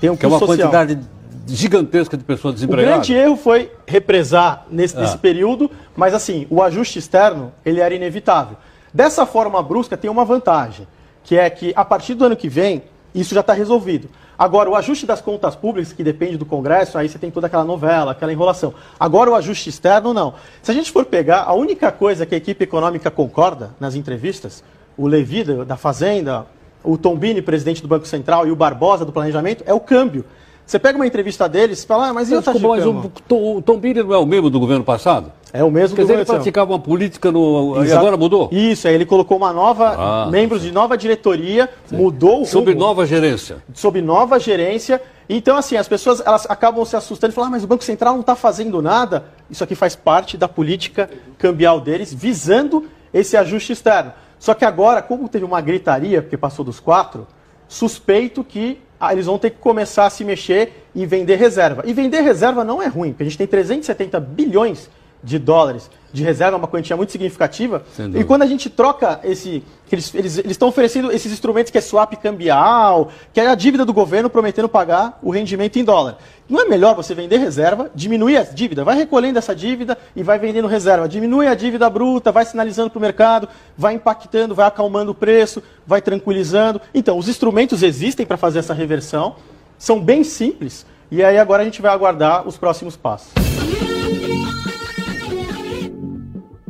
Tem 0.00 0.10
um 0.10 0.16
Que 0.16 0.24
é 0.24 0.28
uma 0.28 0.38
custo 0.38 0.52
social. 0.54 0.70
quantidade 0.70 1.00
gigantesca 1.48 2.16
de 2.16 2.24
pessoas 2.24 2.52
O 2.52 2.54
desempregadas. 2.56 3.06
grande 3.06 3.14
erro 3.14 3.36
foi 3.36 3.70
represar 3.86 4.66
nesse, 4.70 4.96
Ah. 4.96 5.00
nesse 5.00 5.18
período, 5.18 5.70
mas 5.96 6.14
assim, 6.14 6.46
o 6.50 6.62
ajuste 6.62 6.98
externo, 6.98 7.52
ele 7.64 7.80
era 7.80 7.94
inevitável. 7.94 8.56
Dessa 8.92 9.26
forma 9.26 9.62
brusca 9.62 9.96
tem 9.96 10.10
uma 10.10 10.24
vantagem, 10.24 10.86
que 11.24 11.36
é 11.36 11.48
que 11.50 11.72
a 11.76 11.84
partir 11.84 12.14
do 12.14 12.24
ano 12.24 12.36
que 12.36 12.48
vem, 12.48 12.82
isso 13.14 13.34
já 13.34 13.40
está 13.40 13.52
resolvido. 13.52 14.08
Agora, 14.38 14.70
o 14.70 14.76
ajuste 14.76 15.04
das 15.04 15.20
contas 15.20 15.56
públicas, 15.56 15.92
que 15.92 16.04
depende 16.04 16.36
do 16.36 16.46
Congresso, 16.46 16.96
aí 16.96 17.08
você 17.08 17.18
tem 17.18 17.28
toda 17.30 17.48
aquela 17.48 17.64
novela, 17.64 18.12
aquela 18.12 18.32
enrolação. 18.32 18.72
Agora, 18.98 19.30
o 19.30 19.34
ajuste 19.34 19.68
externo, 19.68 20.14
não. 20.14 20.34
Se 20.62 20.70
a 20.70 20.74
gente 20.74 20.92
for 20.92 21.04
pegar, 21.04 21.42
a 21.42 21.52
única 21.54 21.90
coisa 21.90 22.24
que 22.24 22.34
a 22.34 22.38
equipe 22.38 22.62
econômica 22.62 23.10
concorda 23.10 23.70
nas 23.80 23.96
entrevistas, 23.96 24.62
o 24.96 25.08
Levi 25.08 25.42
da 25.42 25.64
da 25.64 25.76
Fazenda, 25.76 26.46
o 26.84 26.96
Tombini, 26.96 27.42
presidente 27.42 27.82
do 27.82 27.88
Banco 27.88 28.06
Central, 28.06 28.46
e 28.46 28.52
o 28.52 28.56
Barbosa 28.56 29.04
do 29.04 29.10
Planejamento, 29.12 29.64
é 29.66 29.74
o 29.74 29.80
câmbio. 29.80 30.24
Você 30.68 30.78
pega 30.78 30.98
uma 30.98 31.06
entrevista 31.06 31.48
deles 31.48 31.82
e 31.82 31.86
fala, 31.86 32.08
ah, 32.08 32.12
mas 32.12 32.28
e 32.30 32.34
de 32.36 32.42
Desculpa, 32.42 32.68
mas 32.68 32.84
o, 32.84 33.10
Tom- 33.26 33.56
o 33.56 33.62
Tom 33.62 33.78
Bini 33.78 34.02
não 34.02 34.12
é 34.12 34.18
o 34.18 34.26
mesmo 34.26 34.50
do 34.50 34.60
governo 34.60 34.84
passado? 34.84 35.32
É 35.50 35.64
o 35.64 35.70
mesmo 35.70 35.96
Quer 35.96 36.02
dizer, 36.02 36.12
ele 36.12 36.26
praticava 36.26 36.72
uma 36.72 36.78
política 36.78 37.32
no... 37.32 37.82
e 37.82 37.90
agora 37.90 38.18
mudou? 38.18 38.50
Isso, 38.52 38.86
aí 38.86 38.94
ele 38.94 39.06
colocou 39.06 39.38
uma 39.38 39.50
nova, 39.50 39.94
Ah, 39.96 40.28
membros 40.30 40.60
de 40.60 40.70
nova 40.70 40.94
diretoria, 40.98 41.70
mudou 41.90 42.42
o 42.42 42.44
Sob 42.44 42.74
nova 42.74 43.06
gerência. 43.06 43.62
sob 43.72 44.02
nova 44.02 44.38
gerência, 44.38 45.00
Então, 45.26 45.56
assim, 45.56 45.74
as 45.78 45.88
pessoas 45.88 46.20
elas 46.24 46.44
acabam 46.50 46.84
se 46.84 46.94
assustando 46.96 47.32
e 47.32 47.34
falam, 47.34 47.48
ah, 47.48 47.52
mas 47.52 47.64
o 47.64 47.66
Banco 47.66 47.82
Central 47.82 48.12
não 48.12 48.20
está 48.20 48.36
fazendo 48.36 48.82
nada. 48.82 49.24
Isso 49.50 49.64
aqui 49.64 49.74
faz 49.74 49.96
parte 49.96 50.36
da 50.36 50.48
política 50.48 51.08
cambial 51.38 51.80
deles, 51.80 52.12
visando 52.12 52.84
esse 53.12 53.38
ajuste 53.38 53.72
externo. 53.72 54.12
Só 54.38 54.52
que 54.52 54.66
agora, 54.66 55.00
como 55.00 55.30
teve 55.30 55.46
uma 55.46 55.62
gritaria, 55.62 56.20
porque 56.20 56.36
passou 56.36 56.62
dos 56.62 56.78
quatro, 56.78 57.26
suspeito 57.66 58.44
que 58.44 58.78
eles 59.12 59.26
vão 59.26 59.38
ter 59.38 59.50
que 59.50 59.58
começar 59.58 60.06
a 60.06 60.10
se 60.10 60.24
mexer 60.24 60.88
e 60.94 61.06
vender 61.06 61.36
reserva. 61.36 61.82
E 61.86 61.92
vender 61.92 62.20
reserva 62.20 62.64
não 62.64 62.82
é 62.82 62.86
ruim, 62.86 63.10
porque 63.10 63.22
a 63.22 63.26
gente 63.26 63.38
tem 63.38 63.46
370 63.46 64.18
bilhões 64.20 64.90
de 65.22 65.38
dólares 65.38 65.90
de 66.12 66.22
reserva, 66.22 66.56
uma 66.56 66.66
quantia 66.66 66.96
muito 66.96 67.12
significativa. 67.12 67.82
E 68.14 68.24
quando 68.24 68.42
a 68.42 68.46
gente 68.46 68.70
troca 68.70 69.20
esse. 69.22 69.62
eles 69.92 70.38
estão 70.46 70.68
oferecendo 70.68 71.12
esses 71.12 71.30
instrumentos 71.30 71.70
que 71.70 71.78
é 71.78 71.80
swap 71.80 72.14
cambial, 72.14 73.10
que 73.32 73.40
é 73.40 73.46
a 73.46 73.54
dívida 73.54 73.84
do 73.84 73.92
governo 73.92 74.30
prometendo 74.30 74.68
pagar 74.68 75.18
o 75.22 75.30
rendimento 75.30 75.78
em 75.78 75.84
dólar. 75.84 76.18
Não 76.48 76.60
é 76.60 76.64
melhor 76.64 76.94
você 76.94 77.14
vender 77.14 77.36
reserva, 77.36 77.90
diminuir 77.94 78.38
a 78.38 78.42
dívida, 78.42 78.84
vai 78.84 78.96
recolhendo 78.96 79.38
essa 79.38 79.54
dívida 79.54 79.98
e 80.16 80.22
vai 80.22 80.38
vendendo 80.38 80.66
reserva. 80.66 81.06
Diminui 81.08 81.46
a 81.46 81.54
dívida 81.54 81.90
bruta, 81.90 82.32
vai 82.32 82.46
sinalizando 82.46 82.88
para 82.88 82.98
o 82.98 83.02
mercado, 83.02 83.48
vai 83.76 83.94
impactando, 83.94 84.54
vai 84.54 84.66
acalmando 84.66 85.12
o 85.12 85.14
preço, 85.14 85.62
vai 85.86 86.00
tranquilizando. 86.00 86.80
Então, 86.94 87.18
os 87.18 87.28
instrumentos 87.28 87.82
existem 87.82 88.24
para 88.24 88.38
fazer 88.38 88.60
essa 88.60 88.72
reversão, 88.72 89.36
são 89.78 90.00
bem 90.00 90.24
simples. 90.24 90.86
E 91.10 91.22
aí 91.22 91.38
agora 91.38 91.62
a 91.62 91.64
gente 91.64 91.82
vai 91.82 91.92
aguardar 91.92 92.48
os 92.48 92.56
próximos 92.56 92.96
passos. 92.96 93.32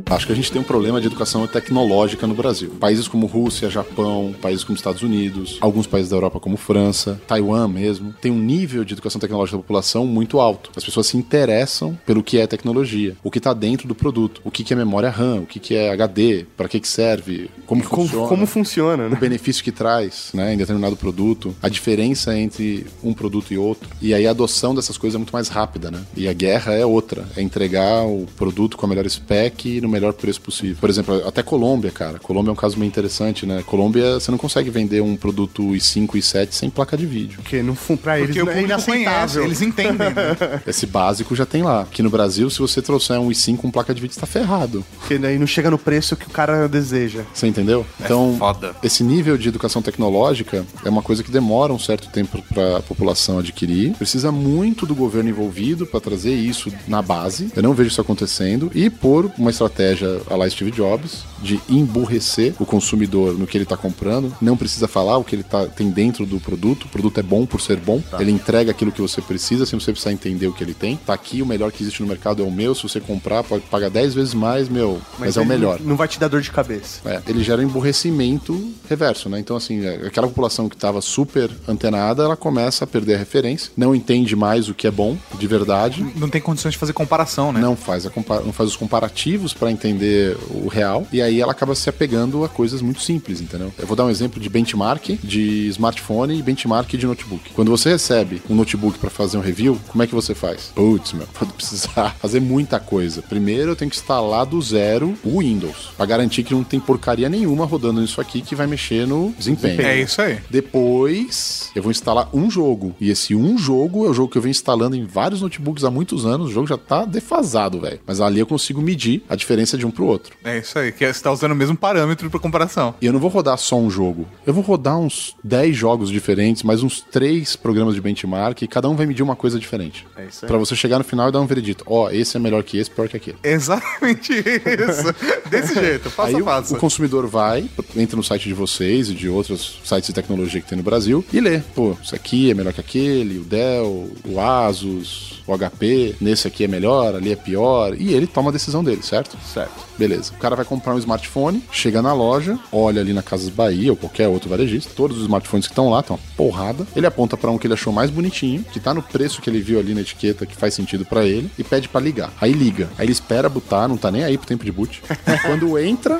Acho 0.09 0.25
que 0.25 0.33
a 0.33 0.35
gente 0.35 0.51
tem 0.51 0.59
um 0.59 0.65
problema 0.65 0.99
de 0.99 1.05
educação 1.05 1.45
tecnológica 1.45 2.25
no 2.25 2.33
Brasil. 2.33 2.71
Países 2.79 3.07
como 3.07 3.27
Rússia, 3.27 3.69
Japão, 3.69 4.33
países 4.41 4.63
como 4.63 4.75
Estados 4.75 5.03
Unidos, 5.03 5.57
alguns 5.61 5.85
países 5.85 6.09
da 6.09 6.15
Europa 6.15 6.39
como 6.39 6.57
França, 6.57 7.21
Taiwan 7.27 7.67
mesmo, 7.67 8.13
tem 8.19 8.31
um 8.31 8.39
nível 8.39 8.83
de 8.83 8.93
educação 8.93 9.21
tecnológica 9.21 9.57
da 9.57 9.61
população 9.61 10.07
muito 10.07 10.39
alto. 10.39 10.71
As 10.75 10.83
pessoas 10.83 11.05
se 11.05 11.15
interessam 11.15 11.97
pelo 12.07 12.23
que 12.23 12.39
é 12.39 12.47
tecnologia, 12.47 13.15
o 13.23 13.29
que 13.29 13.37
está 13.37 13.53
dentro 13.53 13.87
do 13.87 13.93
produto, 13.93 14.41
o 14.43 14.49
que 14.49 14.63
que 14.63 14.73
é 14.73 14.75
memória 14.75 15.11
RAM, 15.11 15.41
o 15.41 15.45
que 15.45 15.59
que 15.59 15.75
é 15.75 15.91
HD, 15.91 16.45
para 16.57 16.67
que 16.67 16.79
que 16.79 16.87
serve, 16.87 17.49
como 17.67 17.83
Como, 17.83 18.03
funciona. 18.07 18.27
como 18.27 18.45
funciona, 18.47 19.05
o 19.05 19.09
né? 19.09 19.17
benefício 19.19 19.63
que 19.63 19.71
traz 19.71 20.31
né, 20.33 20.55
em 20.55 20.57
determinado 20.57 20.97
produto, 20.97 21.55
a 21.61 21.69
diferença 21.69 22.35
entre 22.37 22.87
um 23.03 23.13
produto 23.13 23.53
e 23.53 23.57
outro. 23.59 23.87
E 24.01 24.13
aí 24.15 24.25
a 24.25 24.31
adoção 24.31 24.73
dessas 24.73 24.97
coisas 24.97 25.15
é 25.15 25.19
muito 25.19 25.33
mais 25.33 25.49
rápida, 25.49 25.91
né? 25.91 26.01
E 26.17 26.27
a 26.27 26.33
guerra 26.33 26.73
é 26.73 26.83
outra, 26.85 27.27
é 27.37 27.41
entregar 27.43 28.05
o 28.07 28.25
produto 28.35 28.75
com 28.75 28.87
a 28.87 28.89
melhor 28.89 29.07
spec 29.07 29.69
e 29.69 29.79
no 29.79 29.87
melhor 29.87 29.98
preço 30.13 30.41
possível. 30.41 30.77
Por 30.79 30.89
exemplo, 30.89 31.27
até 31.27 31.41
Colômbia, 31.43 31.91
cara. 31.91 32.19
Colômbia 32.19 32.49
é 32.51 32.53
um 32.53 32.55
caso 32.55 32.77
meio 32.77 32.87
interessante, 32.87 33.45
né? 33.45 33.63
Colômbia, 33.65 34.19
você 34.19 34.31
não 34.31 34.37
consegue 34.37 34.69
vender 34.69 35.01
um 35.01 35.15
produto 35.15 35.63
i5 35.63 36.15
e 36.15 36.19
i7 36.19 36.47
sem 36.51 36.69
placa 36.69 36.97
de 36.97 37.05
vídeo. 37.05 37.39
Porque 37.41 37.61
não, 37.61 37.75
pra 37.97 38.19
eles 38.19 38.35
Porque 38.35 38.49
é 38.49 38.53
conhece, 38.53 38.65
inaceitável. 38.65 39.43
eles 39.43 39.61
entendem. 39.61 40.09
né? 40.09 40.61
Esse 40.67 40.85
básico 40.85 41.35
já 41.35 41.45
tem 41.45 41.61
lá. 41.63 41.81
Aqui 41.81 42.01
no 42.03 42.09
Brasil, 42.09 42.49
se 42.49 42.59
você 42.59 42.81
trouxer 42.81 43.19
um 43.19 43.29
i5 43.29 43.57
com 43.57 43.71
placa 43.71 43.93
de 43.93 44.01
vídeo, 44.01 44.13
você 44.13 44.19
tá 44.19 44.27
ferrado. 44.27 44.85
Porque 44.99 45.17
daí 45.17 45.37
não 45.37 45.47
chega 45.47 45.69
no 45.71 45.77
preço 45.77 46.15
que 46.15 46.27
o 46.27 46.29
cara 46.29 46.67
deseja. 46.67 47.23
Você 47.33 47.47
entendeu? 47.47 47.85
Então, 47.99 48.35
foda. 48.37 48.75
esse 48.83 49.03
nível 49.03 49.37
de 49.37 49.49
educação 49.49 49.81
tecnológica 49.81 50.65
é 50.83 50.89
uma 50.89 51.01
coisa 51.01 51.23
que 51.23 51.31
demora 51.31 51.73
um 51.73 51.79
certo 51.79 52.09
tempo 52.09 52.41
para 52.53 52.77
a 52.77 52.81
população 52.81 53.39
adquirir. 53.39 53.93
Precisa 53.93 54.31
muito 54.31 54.85
do 54.85 54.95
governo 54.95 55.29
envolvido 55.29 55.85
para 55.85 55.99
trazer 55.99 56.33
isso 56.33 56.71
na 56.87 57.01
base. 57.01 57.51
Eu 57.55 57.63
não 57.63 57.73
vejo 57.73 57.89
isso 57.89 58.01
acontecendo. 58.01 58.71
E 58.73 58.89
por 58.89 59.31
uma 59.37 59.49
estratégia 59.49 59.88
a 60.29 60.35
lá 60.35 60.49
Steve 60.49 60.71
Jobs 60.71 61.23
de 61.41 61.59
emburrecer 61.69 62.53
o 62.59 62.65
consumidor 62.65 63.37
no 63.37 63.47
que 63.47 63.57
ele 63.57 63.63
está 63.63 63.77
comprando. 63.77 64.33
Não 64.41 64.57
precisa 64.57 64.87
falar 64.87 65.17
o 65.17 65.23
que 65.23 65.35
ele 65.35 65.43
tá, 65.43 65.65
tem 65.67 65.89
dentro 65.89 66.25
do 66.25 66.39
produto. 66.39 66.83
O 66.83 66.89
produto 66.89 67.19
é 67.19 67.23
bom 67.23 67.45
por 67.45 67.61
ser 67.61 67.77
bom. 67.77 68.01
Ele 68.19 68.31
entrega 68.31 68.71
aquilo 68.71 68.91
que 68.91 69.01
você 69.01 69.21
precisa, 69.21 69.65
sem 69.65 69.79
você 69.79 69.91
precisar 69.91 70.11
entender 70.11 70.47
o 70.47 70.53
que 70.53 70.63
ele 70.63 70.73
tem. 70.73 70.97
Tá 70.97 71.13
aqui, 71.13 71.41
o 71.41 71.45
melhor 71.45 71.71
que 71.71 71.81
existe 71.81 72.01
no 72.01 72.07
mercado 72.07 72.43
é 72.43 72.45
o 72.45 72.51
meu. 72.51 72.75
Se 72.75 72.83
você 72.83 72.99
comprar, 72.99 73.43
pode 73.43 73.63
pagar 73.65 73.89
10 73.89 74.13
vezes 74.13 74.33
mais, 74.33 74.67
meu. 74.67 74.99
Mas, 75.17 75.37
é 75.37 75.41
o 75.41 75.45
melhor. 75.45 75.79
Não 75.79 75.95
vai 75.95 76.07
te 76.07 76.19
dar 76.19 76.27
dor 76.27 76.41
de 76.41 76.51
cabeça. 76.51 76.99
É, 77.09 77.21
ele 77.27 77.43
gera 77.43 77.61
um 77.61 77.65
emburrecimento 77.65 78.71
reverso, 78.89 79.29
né? 79.29 79.39
Então, 79.39 79.55
assim, 79.55 79.85
é, 79.85 80.07
aquela 80.07 80.27
população 80.27 80.67
que 80.69 80.75
estava 80.75 81.01
super 81.01 81.49
antenada, 81.67 82.23
ela 82.23 82.35
começa 82.35 82.83
a 82.83 82.87
perder 82.87 83.15
a 83.15 83.17
referência, 83.17 83.71
não 83.77 83.93
entende 83.95 84.35
mais 84.35 84.67
o 84.69 84.73
que 84.73 84.87
é 84.87 84.91
bom, 84.91 85.17
de 85.37 85.47
verdade, 85.47 86.05
Não 86.15 86.29
tem 86.29 86.41
condições 86.41 86.71
de 86.73 86.77
fazer 86.77 86.93
comparação, 86.93 87.51
né? 87.51 87.59
não 87.59 87.75
faz, 87.75 88.05
a 88.05 88.09
compa- 88.09 88.41
não 88.41 88.51
faz 88.53 88.69
os 88.69 88.75
comparativos 88.75 89.53
para 89.53 89.71
entender 89.79 90.37
o 90.49 90.67
real, 90.67 91.07
e 91.11 91.21
aí 91.21 91.41
ela 91.41 91.51
acaba 91.51 91.73
se 91.75 91.89
apegando 91.89 92.43
a 92.43 92.49
coisas 92.49 92.81
muito 92.81 93.01
simples, 93.01 93.41
entendeu? 93.41 93.73
Eu 93.77 93.87
vou 93.87 93.95
dar 93.95 94.05
um 94.05 94.09
exemplo 94.09 94.39
de 94.39 94.49
benchmark 94.49 95.09
de 95.23 95.67
smartphone 95.69 96.37
e 96.37 96.41
benchmark 96.41 96.89
de 96.89 97.05
notebook. 97.05 97.51
Quando 97.53 97.71
você 97.71 97.89
recebe 97.89 98.41
um 98.49 98.55
notebook 98.55 98.99
para 98.99 99.09
fazer 99.09 99.37
um 99.37 99.41
review, 99.41 99.79
como 99.87 100.03
é 100.03 100.07
que 100.07 100.15
você 100.15 100.35
faz? 100.35 100.71
Putz, 100.75 101.13
meu, 101.13 101.27
vou 101.39 101.49
precisar 101.49 102.15
fazer 102.19 102.39
muita 102.39 102.79
coisa. 102.79 103.21
Primeiro 103.21 103.71
eu 103.71 103.75
tenho 103.75 103.89
que 103.89 103.97
instalar 103.97 104.45
do 104.45 104.61
zero 104.61 105.15
o 105.23 105.39
Windows, 105.39 105.91
para 105.95 106.05
garantir 106.05 106.43
que 106.43 106.53
não 106.53 106.63
tem 106.63 106.79
porcaria 106.79 107.29
nenhuma 107.29 107.65
rodando 107.65 108.01
nisso 108.01 108.19
aqui 108.19 108.41
que 108.41 108.55
vai 108.55 108.67
mexer 108.67 109.07
no 109.07 109.33
desempenho. 109.37 109.81
É 109.81 110.01
isso 110.01 110.21
aí. 110.21 110.39
Depois, 110.49 111.71
eu 111.75 111.81
vou 111.81 111.91
instalar 111.91 112.29
um 112.33 112.49
jogo. 112.49 112.95
E 112.99 113.09
esse 113.09 113.35
um 113.35 113.57
jogo 113.57 114.05
é 114.05 114.09
o 114.09 114.13
jogo 114.13 114.31
que 114.31 114.37
eu 114.37 114.41
venho 114.41 114.51
instalando 114.51 114.95
em 114.95 115.05
vários 115.05 115.41
notebooks 115.41 115.83
há 115.83 115.91
muitos 115.91 116.25
anos. 116.25 116.49
O 116.49 116.51
jogo 116.51 116.67
já 116.67 116.77
tá 116.77 117.05
defasado, 117.05 117.79
velho. 117.79 117.99
Mas 118.05 118.21
ali 118.21 118.39
eu 118.39 118.47
consigo 118.47 118.81
medir 118.81 119.23
a 119.29 119.35
diferença 119.35 119.58
de 119.77 119.85
um 119.85 119.91
pro 119.91 120.05
outro. 120.05 120.35
É 120.43 120.57
isso 120.57 120.77
aí, 120.77 120.91
que 120.91 121.11
você 121.11 121.21
tá 121.21 121.31
usando 121.31 121.51
o 121.51 121.55
mesmo 121.55 121.75
parâmetro 121.75 122.29
pra 122.29 122.39
comparação. 122.39 122.95
E 123.01 123.05
eu 123.05 123.13
não 123.13 123.19
vou 123.19 123.29
rodar 123.29 123.57
só 123.57 123.77
um 123.77 123.89
jogo. 123.89 124.27
Eu 124.45 124.53
vou 124.53 124.63
rodar 124.63 124.97
uns 124.97 125.35
10 125.43 125.75
jogos 125.75 126.09
diferentes, 126.09 126.63
mais 126.63 126.83
uns 126.83 127.01
3 127.01 127.55
programas 127.55 127.95
de 127.95 128.01
benchmark, 128.01 128.61
e 128.61 128.67
cada 128.67 128.89
um 128.89 128.95
vai 128.95 129.05
medir 129.05 129.23
uma 129.23 129.35
coisa 129.35 129.59
diferente. 129.59 130.05
É 130.17 130.25
isso 130.25 130.45
aí. 130.45 130.47
Pra 130.47 130.57
você 130.57 130.75
chegar 130.75 130.97
no 130.97 131.03
final 131.03 131.29
e 131.29 131.31
dar 131.31 131.41
um 131.41 131.45
veredito. 131.45 131.83
Ó, 131.87 132.09
esse 132.09 132.37
é 132.37 132.39
melhor 132.39 132.63
que 132.63 132.77
esse, 132.77 132.89
pior 132.89 133.07
que 133.07 133.17
aquele. 133.17 133.37
Exatamente 133.43 134.33
isso. 134.33 135.13
Desse 135.49 135.73
jeito, 135.73 136.09
passo 136.11 136.35
Aí 136.35 136.41
a 136.41 136.59
o, 136.59 136.73
o 136.73 136.77
consumidor 136.77 137.27
vai, 137.27 137.69
entra 137.95 138.15
no 138.15 138.23
site 138.23 138.47
de 138.47 138.53
vocês 138.53 139.09
e 139.09 139.13
de 139.13 139.29
outros 139.29 139.79
sites 139.83 140.07
de 140.07 140.13
tecnologia 140.13 140.61
que 140.61 140.67
tem 140.67 140.77
no 140.77 140.83
Brasil 140.83 141.23
e 141.31 141.39
lê. 141.39 141.59
Pô, 141.59 141.95
isso 142.01 142.15
aqui 142.15 142.51
é 142.51 142.53
melhor 142.53 142.73
que 142.73 142.81
aquele, 142.81 143.39
o 143.39 143.43
Dell, 143.43 144.11
o 144.25 144.39
Asus, 144.39 145.43
o 145.47 145.57
HP, 145.57 146.15
nesse 146.21 146.47
aqui 146.47 146.63
é 146.63 146.67
melhor, 146.67 147.15
ali 147.15 147.31
é 147.31 147.35
pior. 147.35 147.95
E 147.99 148.13
ele 148.13 148.27
toma 148.27 148.49
a 148.49 148.53
decisão 148.53 148.83
dele, 148.83 149.01
certo? 149.01 149.37
Certo. 149.53 149.73
Beleza. 149.97 150.31
O 150.33 150.37
cara 150.37 150.55
vai 150.55 150.65
comprar 150.65 150.93
um 150.93 150.97
smartphone, 150.97 151.63
chega 151.71 152.01
na 152.01 152.13
loja, 152.13 152.57
olha 152.71 153.01
ali 153.01 153.13
na 153.13 153.21
Casas 153.21 153.49
Bahia 153.49 153.91
ou 153.91 153.97
qualquer 153.97 154.27
outro 154.27 154.49
varejista, 154.49 154.91
todos 154.95 155.17
os 155.17 155.23
smartphones 155.23 155.67
que 155.67 155.71
estão 155.71 155.89
lá, 155.89 156.03
tem 156.03 156.15
uma 156.15 156.21
porrada. 156.35 156.87
Ele 156.95 157.05
aponta 157.05 157.35
pra 157.35 157.49
um 157.51 157.57
que 157.57 157.67
ele 157.67 157.73
achou 157.73 157.91
mais 157.91 158.09
bonitinho, 158.09 158.63
que 158.63 158.79
tá 158.79 158.93
no 158.93 159.01
preço 159.01 159.41
que 159.41 159.49
ele 159.49 159.61
viu 159.61 159.79
ali 159.79 159.93
na 159.93 160.01
etiqueta, 160.01 160.45
que 160.45 160.55
faz 160.55 160.73
sentido 160.73 161.05
pra 161.05 161.25
ele, 161.25 161.49
e 161.57 161.63
pede 161.63 161.89
pra 161.89 161.99
ligar. 161.99 162.31
Aí 162.39 162.53
liga. 162.53 162.89
Aí 162.97 163.05
ele 163.05 163.11
espera 163.11 163.49
botar, 163.49 163.87
não 163.87 163.97
tá 163.97 164.11
nem 164.11 164.23
aí 164.23 164.37
pro 164.37 164.47
tempo 164.47 164.63
de 164.63 164.71
boot. 164.71 165.01
Quando 165.45 165.77
entra 165.79 166.17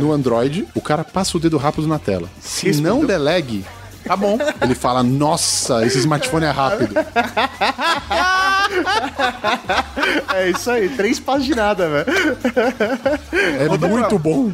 no 0.00 0.12
Android, 0.12 0.66
o 0.74 0.80
cara 0.80 1.04
passa 1.04 1.36
o 1.36 1.40
dedo 1.40 1.56
rápido 1.56 1.86
na 1.86 1.98
tela. 1.98 2.28
Se 2.40 2.80
não 2.80 3.04
delegue, 3.04 3.64
Tá 4.06 4.16
bom. 4.16 4.38
ele 4.62 4.74
fala: 4.74 5.02
Nossa, 5.02 5.84
esse 5.84 5.98
smartphone 5.98 6.46
é 6.46 6.50
rápido. 6.50 6.94
É 10.34 10.50
isso 10.50 10.70
aí, 10.70 10.88
três 10.90 11.18
passos 11.18 11.44
de 11.44 11.54
nada, 11.54 11.88
velho. 11.88 12.06
É 13.58 13.88
muito 13.88 14.18
bom. 14.18 14.52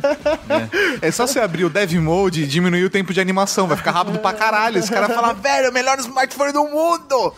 É 1.01 1.11
só 1.11 1.27
você 1.27 1.41
abrir 1.41 1.65
o 1.65 1.71
Dev 1.71 1.93
Mode 1.95 2.43
e 2.43 2.47
diminuir 2.47 2.85
o 2.85 2.91
tempo 2.91 3.13
de 3.13 3.21
animação. 3.21 3.67
Vai 3.67 3.77
ficar 3.77 3.91
rápido 3.91 4.19
pra 4.19 4.33
caralho. 4.33 4.81
Os 4.81 4.89
caras 4.89 5.15
falam, 5.15 5.35
velho, 5.35 5.67
é 5.67 5.71
o 5.71 5.73
melhor 5.73 5.99
smartphone 5.99 6.53
do 6.53 6.65
mundo. 6.65 7.35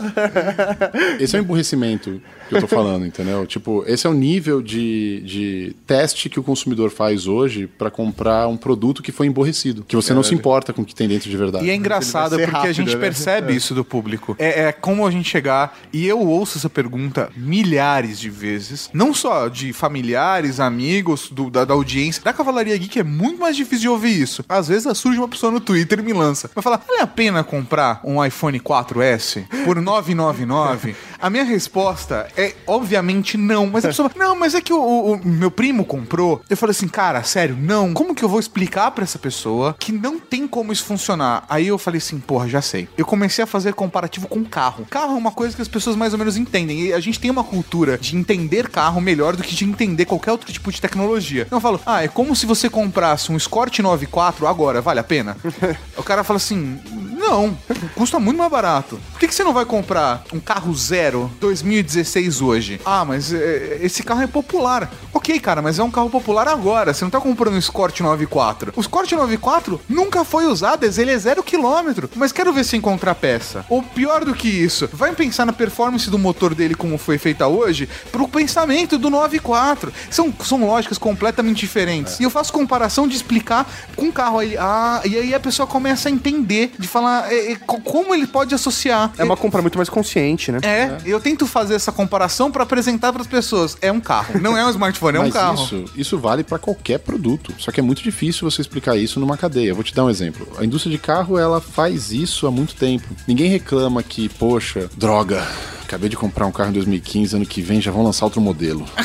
Esse 1.19 1.37
é 1.37 1.41
o 1.41 1.43
emburrecimento 1.43 2.21
que 2.49 2.57
eu 2.57 2.61
tô 2.61 2.67
falando, 2.69 3.07
entendeu? 3.07 3.47
Tipo, 3.47 3.85
esse 3.87 4.07
é 4.07 4.11
o 4.11 4.15
nível 4.15 4.61
de, 4.63 5.21
de 5.25 5.77
teste 5.87 6.29
que 6.29 6.39
o 6.39 6.43
consumidor 6.43 6.91
faz 6.91 7.27
hoje 7.27 7.67
pra 7.67 7.91
comprar 7.91 8.47
um 8.49 8.57
produto 8.57 9.03
que 9.03 9.13
foi 9.13 9.27
emborrecido. 9.27 9.85
Que 9.87 9.97
você 9.97 10.13
não 10.15 10.23
se 10.23 10.35
importa 10.35 10.73
com 10.73 10.83
o 10.83 10.85
que 10.85 10.95
tem 10.95 11.09
dentro 11.09 11.29
de 11.31 11.37
verdade. 11.37 11.65
E 11.67 11.71
é 11.71 11.75
engraçado 11.75 12.37
porque 12.39 12.51
ser 12.51 12.57
a 12.69 12.73
gente 12.73 12.79
rápido, 12.87 12.95
né? 12.95 13.01
percebe 13.01 13.55
isso 13.55 13.75
do 13.75 13.85
público. 13.85 14.37
É, 14.39 14.65
é 14.65 14.73
como 14.73 15.07
a 15.07 15.11
gente 15.11 15.29
chegar, 15.29 15.79
e 15.93 16.07
eu 16.07 16.21
ouço 16.21 16.59
essa 16.59 16.71
pergunta 16.71 17.31
milhares 17.37 18.19
de 18.21 18.31
vezes, 18.31 18.91
não 18.93 19.13
só 19.15 19.49
de 19.49 19.73
familiares, 19.73 20.61
amigos, 20.61 21.29
do- 21.31 21.51
da, 21.51 21.65
da 21.65 21.75
audiência. 21.75 22.23
Da 22.23 22.33
Cavalaria 22.33 22.77
Geek 22.77 22.99
é 22.99 23.03
muito 23.05 23.41
mais 23.41 23.57
difícil 23.57 23.81
de 23.83 23.89
ouvir 23.89 24.21
isso. 24.21 24.45
Às 24.49 24.69
vezes 24.69 24.97
surge 24.99 25.19
uma 25.19 25.29
pessoa 25.29 25.51
no 25.53 25.61
Twitter 25.61 25.99
e 25.99 26.03
me 26.03 26.13
lança. 26.13 26.51
Vai 26.55 26.63
falar, 26.63 26.83
vale 26.87 27.01
a 27.01 27.07
pena 27.07 27.43
comprar 27.43 28.01
um 28.05 28.25
iPhone 28.25 28.59
4S 28.61 29.45
por 29.65 29.81
999? 29.81 30.95
A 31.21 31.31
minha 31.31 31.45
resposta 31.45 32.29
é, 32.37 32.55
obviamente, 32.67 33.37
não. 33.37 33.67
Mas 33.67 33.85
a 33.85 33.89
pessoa 33.89 34.09
fala, 34.09 34.25
não, 34.27 34.37
mas 34.39 34.55
é 34.55 34.61
que 34.61 34.73
o, 34.73 34.79
o- 35.15 35.21
meu 35.25 35.51
primo 35.51 35.85
comprou. 35.85 36.43
Eu 36.49 36.57
falei 36.57 36.73
assim, 36.73 36.89
cara, 36.89 37.23
sério, 37.23 37.57
não. 37.59 37.93
Como 37.95 38.15
que 38.15 38.23
eu 38.25 38.29
vou 38.29 38.41
explicar 38.41 38.91
pra 38.91 39.05
essa 39.05 39.19
pessoa 39.19 39.75
que 39.79 39.93
não 39.93 40.19
tem 40.19 40.47
como 40.47 40.73
isso 40.73 40.85
funcionar? 40.85 41.45
Aí 41.49 41.67
eu 41.69 41.79
falei 41.79 41.99
assim, 41.99 42.19
porra, 42.19 42.49
já 42.49 42.61
sei. 42.63 42.89
Eu 42.97 43.05
comecei 43.07 43.43
a 43.43 43.47
fazer 43.47 43.75
comparativo 43.75 44.27
com 44.29 44.45
carro. 44.45 44.87
Carro 44.91 45.13
é 45.15 45.17
uma 45.19 45.33
coisa 45.33 45.55
que 45.57 45.63
as 45.63 45.69
pessoas 45.69 45.97
mais 45.97 46.13
ou 46.13 46.19
menos 46.19 46.37
entendem. 46.37 46.81
E 46.87 46.93
a 46.93 47.01
gente 47.01 47.19
tem 47.21 47.31
uma 47.31 47.45
cultura 47.45 47.97
de 47.99 48.17
entender 48.17 48.69
carro 48.69 49.01
melhor 49.01 49.37
do 49.37 49.43
que 49.43 49.55
de 49.55 49.65
entender 49.65 50.05
qualquer 50.05 50.33
outro 50.33 50.53
tipo 50.53 50.71
de 50.71 50.81
tecnologia. 50.81 51.43
Então 51.47 51.57
eu 51.59 51.63
falo, 51.63 51.81
ah, 51.87 52.03
é 52.03 52.09
como 52.09 52.35
se 52.37 52.47
você 52.47 52.69
comprasse 52.69 53.31
um 53.33 53.37
Escort 53.37 53.79
94 53.79 54.47
agora, 54.47 54.81
vale 54.81 55.01
a 55.01 55.05
pena? 55.05 55.37
o 55.97 56.03
cara 56.03 56.25
fala 56.25 56.37
assim, 56.39 56.79
Não, 57.19 57.57
custa 57.95 58.19
muito 58.19 58.37
mais 58.39 58.51
barato. 58.51 58.99
Por 59.13 59.21
que, 59.21 59.29
que 59.29 59.35
você 59.35 59.45
não 59.45 59.53
vai 59.53 59.65
comprar 59.65 60.23
um 60.33 60.41
carro 60.41 60.75
zero 60.75 61.14
2016 61.41 62.41
hoje? 62.41 62.81
Ah, 62.85 63.05
mas 63.05 63.33
é, 63.33 63.79
esse 63.83 64.03
carro 64.03 64.23
é 64.23 64.27
popular. 64.27 64.91
Ok, 65.13 65.39
cara, 65.41 65.63
mas 65.63 65.79
é 65.79 65.83
um 65.83 65.91
carro 65.91 66.11
popular 66.11 66.47
agora. 66.49 66.93
Você 66.93 67.05
não 67.05 67.11
tá 67.11 67.21
comprando 67.21 67.55
um 67.55 67.59
Escort 67.59 68.01
94. 68.01 68.73
O 68.77 68.81
Escort 68.81 69.11
94 69.13 69.81
nunca 69.89 70.25
foi 70.25 70.47
usado, 70.47 70.85
ele 70.85 71.11
é 71.11 71.19
zero 71.19 71.43
quilômetro. 71.43 72.11
Mas 72.17 72.33
quero 72.33 72.53
ver 72.53 72.65
se 72.65 72.77
encontrar 72.77 73.15
peça. 73.15 73.65
Ou 73.69 73.83
pior 73.83 74.25
do 74.25 74.35
que 74.35 74.49
isso, 74.49 74.89
vai 74.93 75.15
pensar 75.15 75.45
na 75.47 75.53
performance 75.53 76.11
do 76.11 76.19
motor 76.19 76.55
dele 76.55 76.75
como 76.75 76.99
foi 76.99 77.19
feita 77.19 77.47
hoje 77.47 77.89
pro 78.11 78.29
pensamento 78.29 78.99
do 78.99 79.09
94. 79.11 79.93
São, 80.11 80.33
são 80.45 80.65
lógicas 80.67 80.99
completamente 80.99 81.61
diferentes. 81.61 82.19
E 82.21 82.23
eu 82.25 82.31
faço 82.31 82.53
comparação 82.53 83.07
de 83.09 83.17
explicar 83.17 83.67
com 83.97 84.07
o 84.09 84.13
carro. 84.13 84.39
Aí, 84.39 84.57
ah, 84.59 85.01
e 85.05 85.17
aí 85.17 85.35
a 85.35 85.41
pessoa 85.41 85.67
começa 85.67 86.09
a 86.09 86.13
entender, 86.13 86.73
de 86.79 86.89
falar 86.89 87.33
é, 87.33 87.53
é, 87.53 87.57
co- 87.57 87.81
como 87.81 88.15
ele 88.15 88.27
pode 88.27 88.55
associar. 88.55 89.13
É 89.19 89.25
uma 89.25 89.37
compra 89.37 89.63
muito 89.63 89.77
mais 89.79 89.89
consciente, 89.89 90.51
né? 90.53 90.59
É, 90.63 90.94
eu 91.05 91.21
tento 91.21 91.47
fazer 91.47 91.75
essa 91.75 91.93
comparação 91.93 92.51
pra 92.51 92.63
apresentar 92.63 93.13
pras 93.13 93.27
pessoas. 93.27 93.77
É 93.81 93.91
um 93.91 94.01
carro, 94.01 94.41
não 94.41 94.57
é 94.57 94.65
um 94.65 94.71
smartphone, 94.71 95.19
é 95.19 95.21
um 95.21 95.31
carro. 95.31 95.63
Isso, 95.65 95.85
isso 95.97 96.19
vale 96.19 96.45
para 96.45 96.59
qualquer 96.59 96.99
produto. 96.99 97.53
Só 97.59 97.71
que 97.71 97.81
é 97.81 97.83
muito 97.83 98.03
difícil 98.03 98.49
você 98.49 98.61
explicar 98.61 98.97
isso 98.97 99.19
numa 99.21 99.37
cadeia. 99.37 99.75
Vou 99.75 99.85
te 99.85 99.95
dar 99.95 100.05
um 100.05 100.11
exemplo. 100.11 100.47
A 100.59 100.65
indústria 100.65 100.93
de 100.93 100.99
carro, 100.99 101.39
ela 101.39 101.61
faz 101.61 102.13
isso 102.13 102.47
há 102.47 102.51
muito 102.51 102.75
tempo. 102.75 103.07
Ninguém 103.27 103.49
reclama 103.49 104.03
que, 104.03 104.29
poxa, 104.29 104.89
droga. 104.97 105.47
Acabei 105.85 106.09
de 106.09 106.17
comprar 106.17 106.47
um 106.47 106.51
carro 106.51 106.71
em 106.71 106.73
2015, 106.73 107.37
ano 107.37 107.47
que 107.47 107.61
vem 107.61 107.81
já 107.81 107.93
vão 107.93 108.03
lançar 108.03 108.25
outro 108.25 108.41
modelo. 108.41 108.85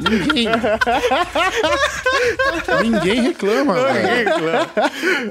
Ninguém. 0.00 0.48
Ninguém 2.82 3.22
reclama. 3.22 3.74
velho. 3.74 4.34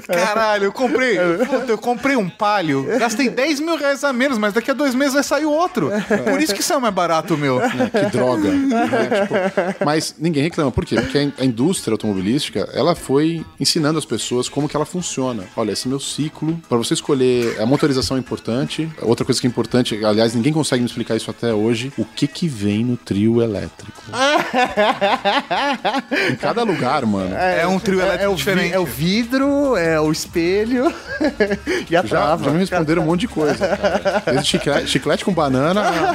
Caralho, 0.08 0.64
eu 0.66 0.72
comprei. 0.72 1.18
puta, 1.46 1.72
eu 1.72 1.78
comprei 1.78 2.16
um 2.16 2.30
palio, 2.30 2.86
gastei 2.98 3.30
10 3.30 3.60
mil 3.60 3.78
reais 3.78 4.04
a 4.04 4.14
menos, 4.14 4.38
mas 4.44 4.52
daqui 4.54 4.70
a 4.72 4.74
dois 4.74 4.94
meses 4.94 5.14
vai 5.14 5.24
sair 5.24 5.46
outro. 5.46 5.90
Por 6.30 6.42
isso 6.42 6.54
que 6.54 6.60
isso 6.60 6.74
é 6.74 6.78
mais 6.78 6.94
barato, 6.94 7.38
meu. 7.38 7.60
né, 7.60 7.90
que 7.90 8.12
droga. 8.12 8.50
né? 8.74 8.88
Tipo, 9.22 9.86
mas 9.86 10.16
ninguém 10.20 10.44
reclama. 10.44 10.70
Por 10.70 10.84
quê? 10.86 10.96
Porque 10.96 11.18
a 11.18 11.24
in- 11.24 11.32
a 11.40 11.46
indústria 11.46 11.94
automobilística, 11.94 12.68
ela 12.74 12.94
foi 12.94 13.46
ensinando 13.58 13.98
as 13.98 14.04
pessoas 14.04 14.50
como 14.50 14.68
que 14.68 14.76
ela 14.76 14.86
funciona. 14.86 15.46
Olha, 15.56 15.72
esse 15.72 15.88
é 15.88 15.90
meu 15.90 16.00
ciclo. 16.02 16.60
Para 16.68 16.78
você 16.78 16.94
escolher, 16.94 17.56
a 17.62 17.66
motorização 17.66 18.18
é 18.18 18.20
importante. 18.20 18.92
Outra 19.02 19.24
coisa 19.26 19.40
que 19.40 19.48
é 19.48 19.50
importante, 19.50 20.04
aliás, 20.04 20.36
ninguém 20.36 20.52
consegue 20.52 20.82
me 20.84 20.90
explicar 20.90 21.16
isso 21.16 21.32
até 21.32 21.54
hoje, 21.54 21.94
o 21.98 22.04
que 22.04 22.28
que 22.28 22.50
vem 22.50 22.84
no 22.84 22.98
trio 22.98 23.42
elétrico. 23.42 24.04
em 26.32 26.36
cada 26.36 26.64
lugar, 26.64 27.06
mano. 27.06 27.36
É, 27.36 27.66
um 27.68 27.80
trio 27.80 28.00
elétrico 28.02 28.24
É 28.24 28.28
o, 28.28 28.32
vi- 28.32 28.38
diferente. 28.38 28.74
é 28.74 28.80
o 28.80 28.86
vidro, 28.86 29.78
é 29.78 30.00
o 30.02 30.12
espelho 30.12 30.92
e 31.90 31.96
a 31.96 32.02
Já, 32.02 32.08
trava. 32.08 32.46
já 32.46 32.52
me 32.52 32.58
responderam 32.60 33.04
um 33.04 33.06
monte 33.06 33.22
de 33.22 33.28
coisa, 33.28 33.78
cara. 33.78 34.33
Desde 34.34 34.50
chiclete, 34.50 34.88
chiclete 34.88 35.26
com 35.26 35.34
banana. 35.34 35.84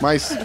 Mas 0.00 0.36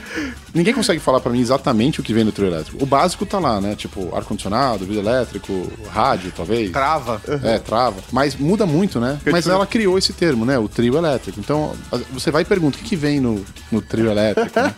ninguém 0.54 0.74
consegue 0.74 1.00
falar 1.00 1.20
pra 1.20 1.32
mim 1.32 1.39
exatamente 1.39 2.00
o 2.00 2.04
que 2.04 2.14
vem 2.14 2.24
no 2.24 2.32
trio 2.32 2.48
elétrico. 2.48 2.82
O 2.82 2.86
básico 2.86 3.26
tá 3.26 3.39
lá, 3.39 3.60
né? 3.60 3.76
Tipo, 3.76 4.16
ar-condicionado, 4.16 4.86
vidro 4.86 5.02
elétrico, 5.02 5.72
rádio, 5.92 6.32
talvez. 6.36 6.72
Trava. 6.72 7.22
É, 7.44 7.60
trava. 7.60 7.98
Mas 8.12 8.36
muda 8.36 8.66
muito, 8.66 9.00
né? 9.00 9.20
Mas 9.32 9.48
ela 9.48 9.66
criou 9.66 9.98
esse 9.98 10.14
termo, 10.14 10.46
né? 10.46 10.58
O 10.58 10.68
trio 10.68 10.98
elétrico. 10.98 11.39
Então, 11.39 11.74
você 12.12 12.32
vai 12.32 12.44
e 12.44 12.46
pergunta 12.46 12.78
o 12.78 12.82
que, 12.82 12.89
que 12.89 12.96
vem 12.96 13.20
no, 13.20 13.44
no 13.72 13.82
trio 13.82 14.10
elétrico. 14.10 14.60
né? 14.60 14.74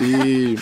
E. 0.02 0.56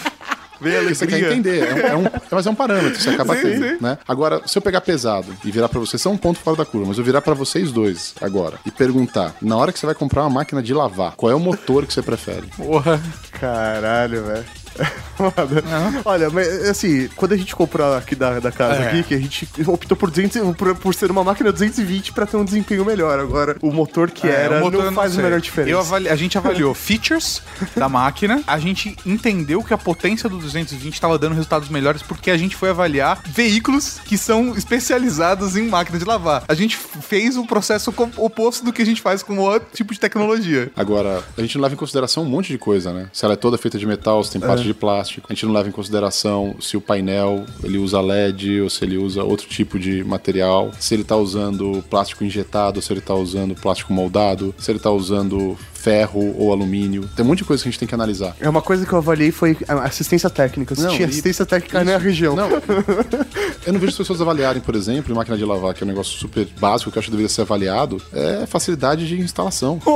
Você 0.95 1.07
quer 1.07 1.21
entender, 1.33 1.67
é 1.69 1.75
um, 1.75 1.79
é 1.79 1.97
um- 1.97 2.11
mas 2.31 2.47
é 2.47 2.51
um 2.51 2.55
parâmetro, 2.55 3.01
você 3.01 3.11
acaba 3.11 3.35
tendo, 3.37 3.81
né? 3.83 3.99
Agora, 4.07 4.41
se 4.47 4.57
eu 4.57 4.63
pegar 4.63 4.81
pesado 4.81 5.35
e 5.45 5.51
virar 5.51 5.69
pra 5.69 5.81
vocês, 5.81 6.01
são 6.01 6.13
um 6.13 6.17
ponto 6.17 6.39
fora 6.39 6.57
da 6.57 6.65
curva, 6.65 6.87
mas 6.89 6.99
eu 6.99 7.05
virar 7.05 7.21
pra 7.23 7.35
vocês 7.35 7.73
dois 7.73 8.15
agora 8.21 8.59
e 8.65 8.71
perguntar, 8.71 9.35
na 9.43 9.57
hora 9.57 9.73
que 9.73 9.79
você 9.79 9.87
vai 9.87 9.95
comprar 9.95 10.23
uma 10.23 10.31
máquina 10.31 10.63
de 10.63 10.73
lavar, 10.75 11.13
qual 11.17 11.31
é 11.31 11.35
o 11.35 11.41
motor 11.41 11.87
que 11.87 11.93
você 11.93 12.03
prefere? 12.03 12.47
Porra. 12.57 13.01
Caralho, 13.33 14.25
velho. 14.25 14.45
Foda. 15.17 15.63
Olha, 16.05 16.29
mas 16.31 16.49
assim, 16.69 17.09
quando 17.15 17.33
a 17.33 17.37
gente 17.37 17.55
comprou 17.55 17.95
aqui 17.95 18.15
da, 18.15 18.41
da 18.41 18.51
casa 18.51 18.83
É. 18.83 18.89
aqui, 18.89 19.03
que 19.05 19.15
a 19.15 19.19
gente 19.19 19.49
optou 19.67 19.97
por, 19.97 20.11
200, 20.11 20.57
por, 20.57 20.75
por 20.75 20.95
ser 20.95 21.11
uma 21.11 21.23
máquina 21.23 21.53
220 21.53 22.13
pra 22.13 22.27
ter 22.27 22.37
um 22.37 22.45
desempenho 22.45 22.85
melhor. 22.85 23.19
Agora, 23.21 23.57
o 23.63 23.71
motor 23.73 24.11
que 24.11 24.27
era 24.27 24.57
É, 24.57 24.59
o 24.59 24.65
motor 24.65 24.81
eu 24.81 24.87
não 24.87 24.93
faz 24.93 25.17
a 25.19 25.23
melhor 25.23 25.41
diferença. 25.41 25.71
Eu 25.71 25.79
avali- 25.79 26.09
a 26.09 26.17
gente 26.17 26.37
avaliou 26.37 26.75
features 26.75 27.43
da 27.77 27.89
máquina, 27.89 28.43
a 28.47 28.59
gente 28.59 28.97
entendeu 29.07 29.63
que 29.63 29.73
a 29.73 29.79
potência 29.79 30.29
do 30.29 30.39
220 30.39 30.95
estava 30.95 31.19
dando 31.19 31.35
resultados 31.35 31.69
melhores 31.69 32.03
porque 32.03 32.31
a 32.31 32.37
gente 32.37 32.57
foi 32.57 32.71
avaliar 32.71 33.21
veículos 33.25 34.01
que 34.05 34.19
são 34.19 34.55
especializados 34.57 35.57
em 35.57 35.69
máquina 35.69 35.99
de 35.99 36.05
lavar. 36.05 36.45
A 36.49 36.55
gente 36.55 36.77
fez 36.77 37.37
o 37.37 37.47
processo 37.47 37.93
co- 37.93 38.11
oposto 38.17 38.65
do 38.65 38.73
que 38.73 38.83
a 38.83 38.87
gente 38.87 39.01
faz 39.01 39.23
com 39.23 39.39
outro 39.39 39.69
tipo 39.73 39.93
de 39.95 40.01
tecnologia. 40.01 40.71
Agora, 40.77 41.23
a 41.37 41.41
gente 41.41 41.57
não 41.57 41.63
leva 41.63 41.75
em 41.75 41.79
consideração 41.79 42.23
um 42.25 42.27
monte 42.29 42.49
de 42.53 42.59
coisa, 42.59 42.93
né? 42.93 43.07
Se 43.13 43.25
ela 43.25 43.35
é 43.35 43.37
toda 43.37 43.57
feita 43.57 43.79
de 43.79 43.87
metal, 43.87 44.23
se 44.25 44.33
tem 44.33 44.41
parte 44.41 44.64
de 44.67 44.75
plástico. 44.75 45.27
A 45.29 45.35
gente 45.35 45.47
não 45.47 45.53
leva 45.53 45.69
em 45.69 45.73
consideração 45.73 46.57
se 46.61 46.77
o 46.77 46.81
painel 46.81 47.45
ele 47.63 47.79
usa 47.79 48.01
LED 48.01 48.61
ou 48.61 48.71
se 48.71 48.85
ele 48.85 48.97
usa 48.97 49.23
outro 49.23 49.49
tipo 49.49 49.79
de 49.79 50.05
material. 50.05 50.71
Se 50.79 50.95
ele 50.95 51.05
tá 51.05 51.17
usando 51.17 51.85
plástico 51.89 52.25
injetado, 52.25 52.81
se 52.81 52.93
ele 52.93 53.01
tá 53.01 53.15
usando 53.15 53.55
plástico 53.55 53.93
moldado, 53.93 54.55
se 54.59 54.71
ele 54.71 54.79
tá 54.79 54.91
usando 54.91 55.57
ferro 55.85 56.35
ou 56.39 56.51
alumínio. 56.51 57.07
Tem 57.15 57.23
um 57.23 57.29
monte 57.29 57.39
de 57.39 57.45
coisa 57.45 57.63
que 57.63 57.69
a 57.69 57.71
gente 57.71 57.79
tem 57.79 57.87
que 57.87 57.95
analisar. 57.95 58.35
É 58.41 58.49
uma 58.49 58.63
coisa 58.63 58.87
que 58.87 58.93
eu 58.95 58.97
avaliei 58.97 59.31
foi 59.31 59.55
assistência 59.83 60.31
técnica. 60.31 60.75
Se 60.75 60.81
Não, 60.83 60.89
tinha 60.89 61.07
assistência 61.07 61.45
técnica 61.45 61.85
na 61.85 61.99
região. 61.99 62.35
Não, 62.35 62.49
eu 63.67 63.73
não 63.73 63.79
vejo 63.79 63.93
as 63.93 63.99
pessoas 63.99 64.19
avaliarem, 64.23 64.63
por 64.63 64.75
exemplo, 64.75 65.13
em 65.13 65.15
máquina 65.15 65.37
de 65.37 65.45
lavar, 65.45 65.75
que 65.75 65.83
é 65.83 65.85
um 65.85 65.89
negócio 65.89 66.19
super 66.19 66.47
básico 66.59 66.91
que 66.91 66.97
eu 66.97 67.01
acho 67.01 67.09
que 67.09 67.11
deveria 67.11 67.29
ser 67.29 67.43
avaliado, 67.43 68.01
é 68.15 68.47
facilidade 68.47 69.07
de 69.07 69.21
instalação. 69.21 69.79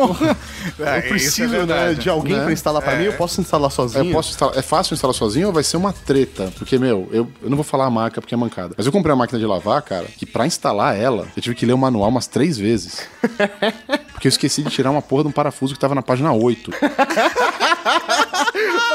É, 0.80 0.98
Eu 0.98 1.02
preciso 1.08 1.66
né, 1.66 1.94
de 1.94 2.08
alguém 2.08 2.36
né? 2.36 2.42
pra 2.44 2.52
instalar 2.52 2.82
pra 2.82 2.96
mim, 2.96 3.04
eu 3.04 3.12
posso 3.14 3.40
instalar 3.40 3.70
sozinho. 3.70 4.04
Eu 4.06 4.12
posso 4.12 4.30
instalar- 4.30 4.56
é 4.58 4.62
fácil 4.62 4.94
instalar 4.94 5.14
sozinho 5.14 5.46
ou 5.48 5.52
vai 5.52 5.62
ser 5.64 5.76
uma 5.76 5.92
treta? 5.92 6.52
Porque, 6.58 6.78
meu, 6.78 7.08
eu, 7.12 7.28
eu 7.42 7.48
não 7.50 7.56
vou 7.56 7.64
falar 7.64 7.86
a 7.86 7.90
marca 7.90 8.20
porque 8.20 8.34
é 8.34 8.36
mancada. 8.36 8.74
Mas 8.76 8.86
eu 8.86 8.92
comprei 8.92 9.12
uma 9.12 9.18
máquina 9.20 9.38
de 9.38 9.46
lavar, 9.46 9.80
cara, 9.82 10.06
que 10.16 10.26
pra 10.26 10.46
instalar 10.46 10.96
ela, 10.96 11.26
eu 11.36 11.42
tive 11.42 11.54
que 11.54 11.64
ler 11.66 11.72
o 11.72 11.78
manual 11.78 12.08
umas 12.10 12.26
três 12.26 12.58
vezes. 12.58 13.00
Porque 14.18 14.26
eu 14.26 14.30
esqueci 14.30 14.64
de 14.64 14.70
tirar 14.70 14.90
uma 14.90 15.00
porra 15.00 15.22
de 15.22 15.28
um 15.28 15.32
parafuso 15.32 15.74
que 15.74 15.78
tava 15.78 15.94
na 15.94 16.02
página 16.02 16.32
8. 16.32 16.72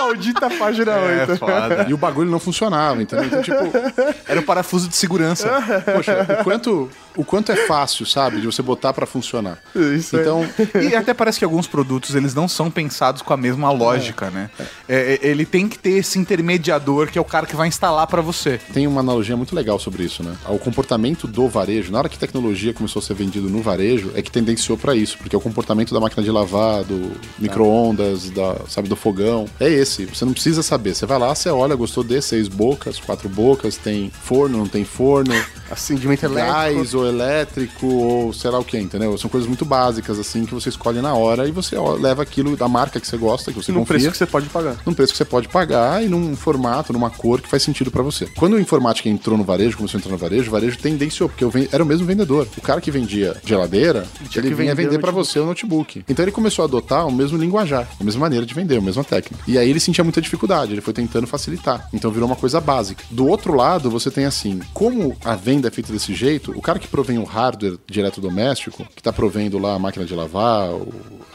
Maldita 0.05 0.49
página 0.49 0.91
É 0.91 1.21
8. 1.21 1.37
foda. 1.37 1.85
E 1.89 1.93
o 1.93 1.97
bagulho 1.97 2.29
não 2.29 2.39
funcionava, 2.39 3.01
entendeu? 3.01 3.25
Então, 3.25 3.41
tipo, 3.41 3.57
Era 4.27 4.39
o 4.39 4.43
parafuso 4.43 4.87
de 4.87 4.95
segurança. 4.95 5.49
poxa, 5.93 6.37
o 6.39 6.43
quanto, 6.43 6.89
o 7.15 7.23
quanto 7.23 7.51
é 7.51 7.55
fácil, 7.67 8.05
sabe, 8.05 8.39
de 8.41 8.45
você 8.45 8.61
botar 8.61 8.93
pra 8.93 9.05
funcionar. 9.05 9.57
Isso 9.75 10.17
é. 10.17 10.21
Então, 10.21 10.45
E 10.81 10.95
até 10.95 11.13
parece 11.13 11.39
que 11.39 11.45
alguns 11.45 11.67
produtos 11.67 12.15
eles 12.15 12.33
não 12.33 12.47
são 12.47 12.69
pensados 12.69 13.21
com 13.21 13.33
a 13.33 13.37
mesma 13.37 13.71
lógica, 13.71 14.29
né? 14.29 14.49
É, 14.87 15.19
é, 15.21 15.27
ele 15.27 15.45
tem 15.45 15.67
que 15.67 15.77
ter 15.79 15.91
esse 15.91 16.17
intermediador 16.19 17.07
que 17.07 17.17
é 17.17 17.21
o 17.21 17.25
cara 17.25 17.45
que 17.45 17.55
vai 17.55 17.67
instalar 17.67 18.07
pra 18.07 18.21
você. 18.21 18.59
tem 18.73 18.87
uma 18.87 18.99
analogia 19.01 19.37
muito 19.37 19.55
legal 19.55 19.79
sobre 19.79 20.03
isso, 20.03 20.23
né? 20.23 20.33
O 20.47 20.57
comportamento 20.59 21.27
do 21.27 21.47
varejo, 21.47 21.91
na 21.91 21.99
hora 21.99 22.09
que 22.09 22.17
tecnologia 22.17 22.73
começou 22.73 22.99
a 22.99 23.03
ser 23.03 23.13
vendido 23.13 23.49
no 23.49 23.61
varejo, 23.61 24.11
é 24.15 24.21
que 24.21 24.31
tendenciou 24.31 24.77
pra 24.77 24.95
isso, 24.95 25.17
porque 25.17 25.35
é 25.35 25.37
o 25.37 25.41
comportamento 25.41 25.93
da 25.93 25.99
máquina 25.99 26.23
de 26.23 26.31
lavar, 26.31 26.83
do 26.83 27.11
micro-ondas, 27.39 28.29
da, 28.31 28.55
sabe, 28.67 28.87
do 28.89 28.95
fogão, 28.95 29.45
é 29.59 29.69
esse. 29.69 29.92
Você 30.05 30.25
não 30.25 30.33
precisa 30.33 30.61
saber. 30.63 30.95
Você 30.95 31.05
vai 31.05 31.19
lá, 31.19 31.33
você 31.33 31.49
olha, 31.49 31.75
gostou 31.75 32.03
de 32.03 32.21
seis 32.21 32.47
bocas, 32.47 32.99
quatro 32.99 33.27
bocas, 33.29 33.77
tem 33.77 34.11
forno, 34.23 34.57
não 34.57 34.67
tem 34.67 34.83
forno, 34.83 35.33
Acendimento 35.71 36.23
elétrico. 36.25 36.53
gás 36.53 36.93
ou 36.93 37.07
elétrico 37.07 37.87
ou 37.87 38.33
sei 38.33 38.51
lá 38.51 38.59
o 38.59 38.63
que, 38.63 38.77
entendeu? 38.77 39.17
São 39.17 39.29
coisas 39.29 39.47
muito 39.47 39.65
básicas 39.65 40.19
assim 40.19 40.45
que 40.45 40.53
você 40.53 40.69
escolhe 40.69 41.01
na 41.01 41.13
hora 41.15 41.47
e 41.47 41.51
você 41.51 41.75
leva 41.99 42.21
aquilo 42.21 42.55
da 42.55 42.67
marca 42.67 42.99
que 42.99 43.07
você 43.07 43.17
gosta, 43.17 43.51
que 43.51 43.57
você 43.61 43.71
Num 43.71 43.79
confia 43.79 43.95
preço 43.95 44.11
que 44.11 44.17
você 44.17 44.25
pode 44.25 44.47
pagar. 44.49 44.75
num 44.85 44.93
preço 44.93 45.13
que 45.13 45.17
você 45.17 45.25
pode 45.25 45.47
pagar 45.47 46.03
e 46.03 46.07
num 46.07 46.35
formato, 46.35 46.93
numa 46.93 47.09
cor 47.09 47.41
que 47.41 47.47
faz 47.49 47.63
sentido 47.63 47.89
pra 47.89 48.03
você. 48.03 48.27
Quando 48.37 48.55
a 48.55 48.61
informática 48.61 49.09
entrou 49.09 49.37
no 49.37 49.43
varejo, 49.43 49.77
começou 49.77 49.97
a 49.97 49.99
entrar 49.99 50.11
no 50.11 50.17
varejo, 50.17 50.49
o 50.49 50.51
varejo 50.51 50.77
tendenciou, 50.77 51.27
porque 51.27 51.43
eu 51.43 51.49
ven- 51.49 51.67
era 51.71 51.83
o 51.83 51.87
mesmo 51.87 52.05
vendedor. 52.05 52.47
O 52.57 52.61
cara 52.61 52.79
que 52.79 52.91
vendia 52.91 53.35
geladeira, 53.43 54.05
ele 54.35 54.49
que 54.49 54.53
vinha 54.53 54.75
vender 54.75 54.97
o 54.97 54.99
pra 54.99 55.11
você 55.11 55.39
o 55.39 55.45
notebook. 55.45 56.03
Então 56.07 56.23
ele 56.23 56.31
começou 56.31 56.63
a 56.63 56.67
adotar 56.67 57.07
o 57.07 57.11
mesmo 57.11 57.37
linguajar, 57.37 57.87
a 57.99 58.03
mesma 58.03 58.21
maneira 58.21 58.45
de 58.45 58.53
vender, 58.53 58.77
a 58.77 58.81
mesma 58.81 59.03
técnica. 59.03 59.43
E 59.47 59.57
aí 59.57 59.69
ele 59.69 59.79
sentia 59.83 60.03
muita 60.03 60.21
dificuldade, 60.21 60.71
ele 60.71 60.81
foi 60.81 60.93
tentando 60.93 61.27
facilitar. 61.27 61.87
Então 61.93 62.11
virou 62.11 62.27
uma 62.27 62.35
coisa 62.35 62.59
básica. 62.59 63.03
Do 63.09 63.27
outro 63.27 63.53
lado, 63.53 63.89
você 63.89 64.09
tem 64.09 64.25
assim, 64.25 64.59
como 64.73 65.15
a 65.23 65.35
venda 65.35 65.67
é 65.67 65.71
feita 65.71 65.91
desse 65.91 66.13
jeito, 66.13 66.51
o 66.55 66.61
cara 66.61 66.79
que 66.79 66.87
provém 66.87 67.17
o 67.17 67.23
hardware 67.23 67.77
de 67.87 67.99
eletrodoméstico, 67.99 68.87
que 68.95 69.03
tá 69.03 69.11
provendo 69.11 69.57
lá 69.59 69.75
a 69.75 69.79
máquina 69.79 70.05
de 70.05 70.13
lavar, 70.13 70.69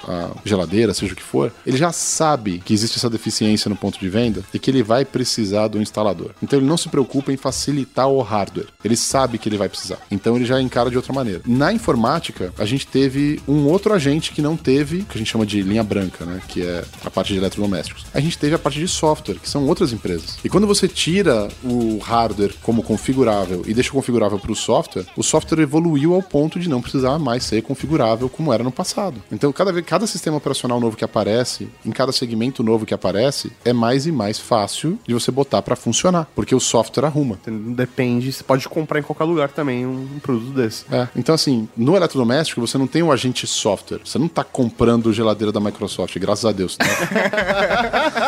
a 0.06 0.30
geladeira, 0.44 0.94
seja 0.94 1.12
o 1.12 1.16
que 1.16 1.22
for, 1.22 1.52
ele 1.66 1.76
já 1.76 1.92
sabe 1.92 2.60
que 2.64 2.72
existe 2.72 2.96
essa 2.96 3.10
deficiência 3.10 3.68
no 3.68 3.76
ponto 3.76 3.98
de 3.98 4.08
venda 4.08 4.42
e 4.52 4.58
que 4.58 4.70
ele 4.70 4.82
vai 4.82 5.04
precisar 5.04 5.68
do 5.68 5.80
instalador. 5.80 6.30
Então 6.42 6.58
ele 6.58 6.66
não 6.66 6.76
se 6.76 6.88
preocupa 6.88 7.32
em 7.32 7.36
facilitar 7.36 8.08
o 8.08 8.20
hardware. 8.22 8.68
Ele 8.84 8.96
sabe 8.96 9.38
que 9.38 9.48
ele 9.48 9.58
vai 9.58 9.68
precisar. 9.68 9.98
Então 10.10 10.36
ele 10.36 10.44
já 10.44 10.60
encara 10.60 10.90
de 10.90 10.96
outra 10.96 11.12
maneira. 11.12 11.42
Na 11.46 11.72
informática, 11.72 12.52
a 12.58 12.64
gente 12.64 12.86
teve 12.86 13.40
um 13.46 13.66
outro 13.66 13.92
agente 13.92 14.32
que 14.32 14.40
não 14.40 14.56
teve, 14.56 15.02
que 15.02 15.16
a 15.16 15.18
gente 15.18 15.30
chama 15.30 15.44
de 15.44 15.62
linha 15.62 15.82
branca, 15.82 16.24
né? 16.24 16.40
Que 16.48 16.62
é 16.62 16.84
a 17.04 17.10
parte 17.10 17.32
de 17.32 17.38
eletrodomésticos. 17.38 18.06
A 18.14 18.20
gente 18.20 18.37
gente 18.38 18.40
teve 18.40 18.54
a 18.54 18.58
parte 18.58 18.78
de 18.78 18.88
software, 18.88 19.36
que 19.36 19.48
são 19.48 19.66
outras 19.66 19.92
empresas. 19.92 20.38
E 20.44 20.48
quando 20.48 20.66
você 20.66 20.86
tira 20.86 21.48
o 21.62 21.98
hardware 21.98 22.54
como 22.62 22.82
configurável 22.82 23.62
e 23.66 23.74
deixa 23.74 23.90
configurável 23.90 24.38
para 24.38 24.52
o 24.52 24.56
software, 24.56 25.04
o 25.16 25.22
software 25.22 25.60
evoluiu 25.60 26.14
ao 26.14 26.22
ponto 26.22 26.58
de 26.58 26.68
não 26.68 26.80
precisar 26.80 27.18
mais 27.18 27.44
ser 27.44 27.62
configurável 27.62 28.28
como 28.28 28.52
era 28.52 28.62
no 28.62 28.70
passado. 28.70 29.22
Então, 29.30 29.52
cada, 29.52 29.72
vez, 29.72 29.84
cada 29.84 30.06
sistema 30.06 30.36
operacional 30.36 30.80
novo 30.80 30.96
que 30.96 31.04
aparece, 31.04 31.68
em 31.84 31.90
cada 31.90 32.12
segmento 32.12 32.62
novo 32.62 32.86
que 32.86 32.94
aparece, 32.94 33.50
é 33.64 33.72
mais 33.72 34.06
e 34.06 34.12
mais 34.12 34.38
fácil 34.38 34.98
de 35.06 35.14
você 35.14 35.30
botar 35.30 35.62
para 35.62 35.74
funcionar, 35.74 36.28
porque 36.34 36.54
o 36.54 36.60
software 36.60 37.06
arruma. 37.06 37.38
Depende, 37.46 38.32
você 38.32 38.44
pode 38.44 38.68
comprar 38.68 39.00
em 39.00 39.02
qualquer 39.02 39.24
lugar 39.24 39.48
também 39.50 39.86
um, 39.86 40.18
produto 40.22 40.52
desse. 40.52 40.84
É, 40.90 41.08
então 41.16 41.34
assim, 41.34 41.68
no 41.76 41.96
eletrodoméstico 41.96 42.60
você 42.60 42.78
não 42.78 42.86
tem 42.86 43.02
o 43.02 43.10
agente 43.10 43.46
software. 43.46 44.00
Você 44.04 44.18
não 44.18 44.28
tá 44.28 44.44
comprando 44.44 45.12
geladeira 45.12 45.50
da 45.50 45.60
Microsoft, 45.60 46.16
graças 46.18 46.44
a 46.44 46.52
Deus. 46.52 46.76
Né? 46.78 46.86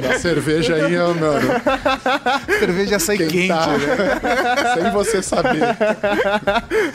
da 0.00 0.18
cerveja 0.18 0.74
aí, 0.74 0.92
mano. 0.96 1.48
Cerveja 2.58 2.98
sai 2.98 3.16
Quem 3.18 3.28
quente, 3.28 3.48
tá- 3.48 3.66
né? 3.78 4.74
Sem 4.82 4.90
você 4.92 5.22
saber. 5.22 5.60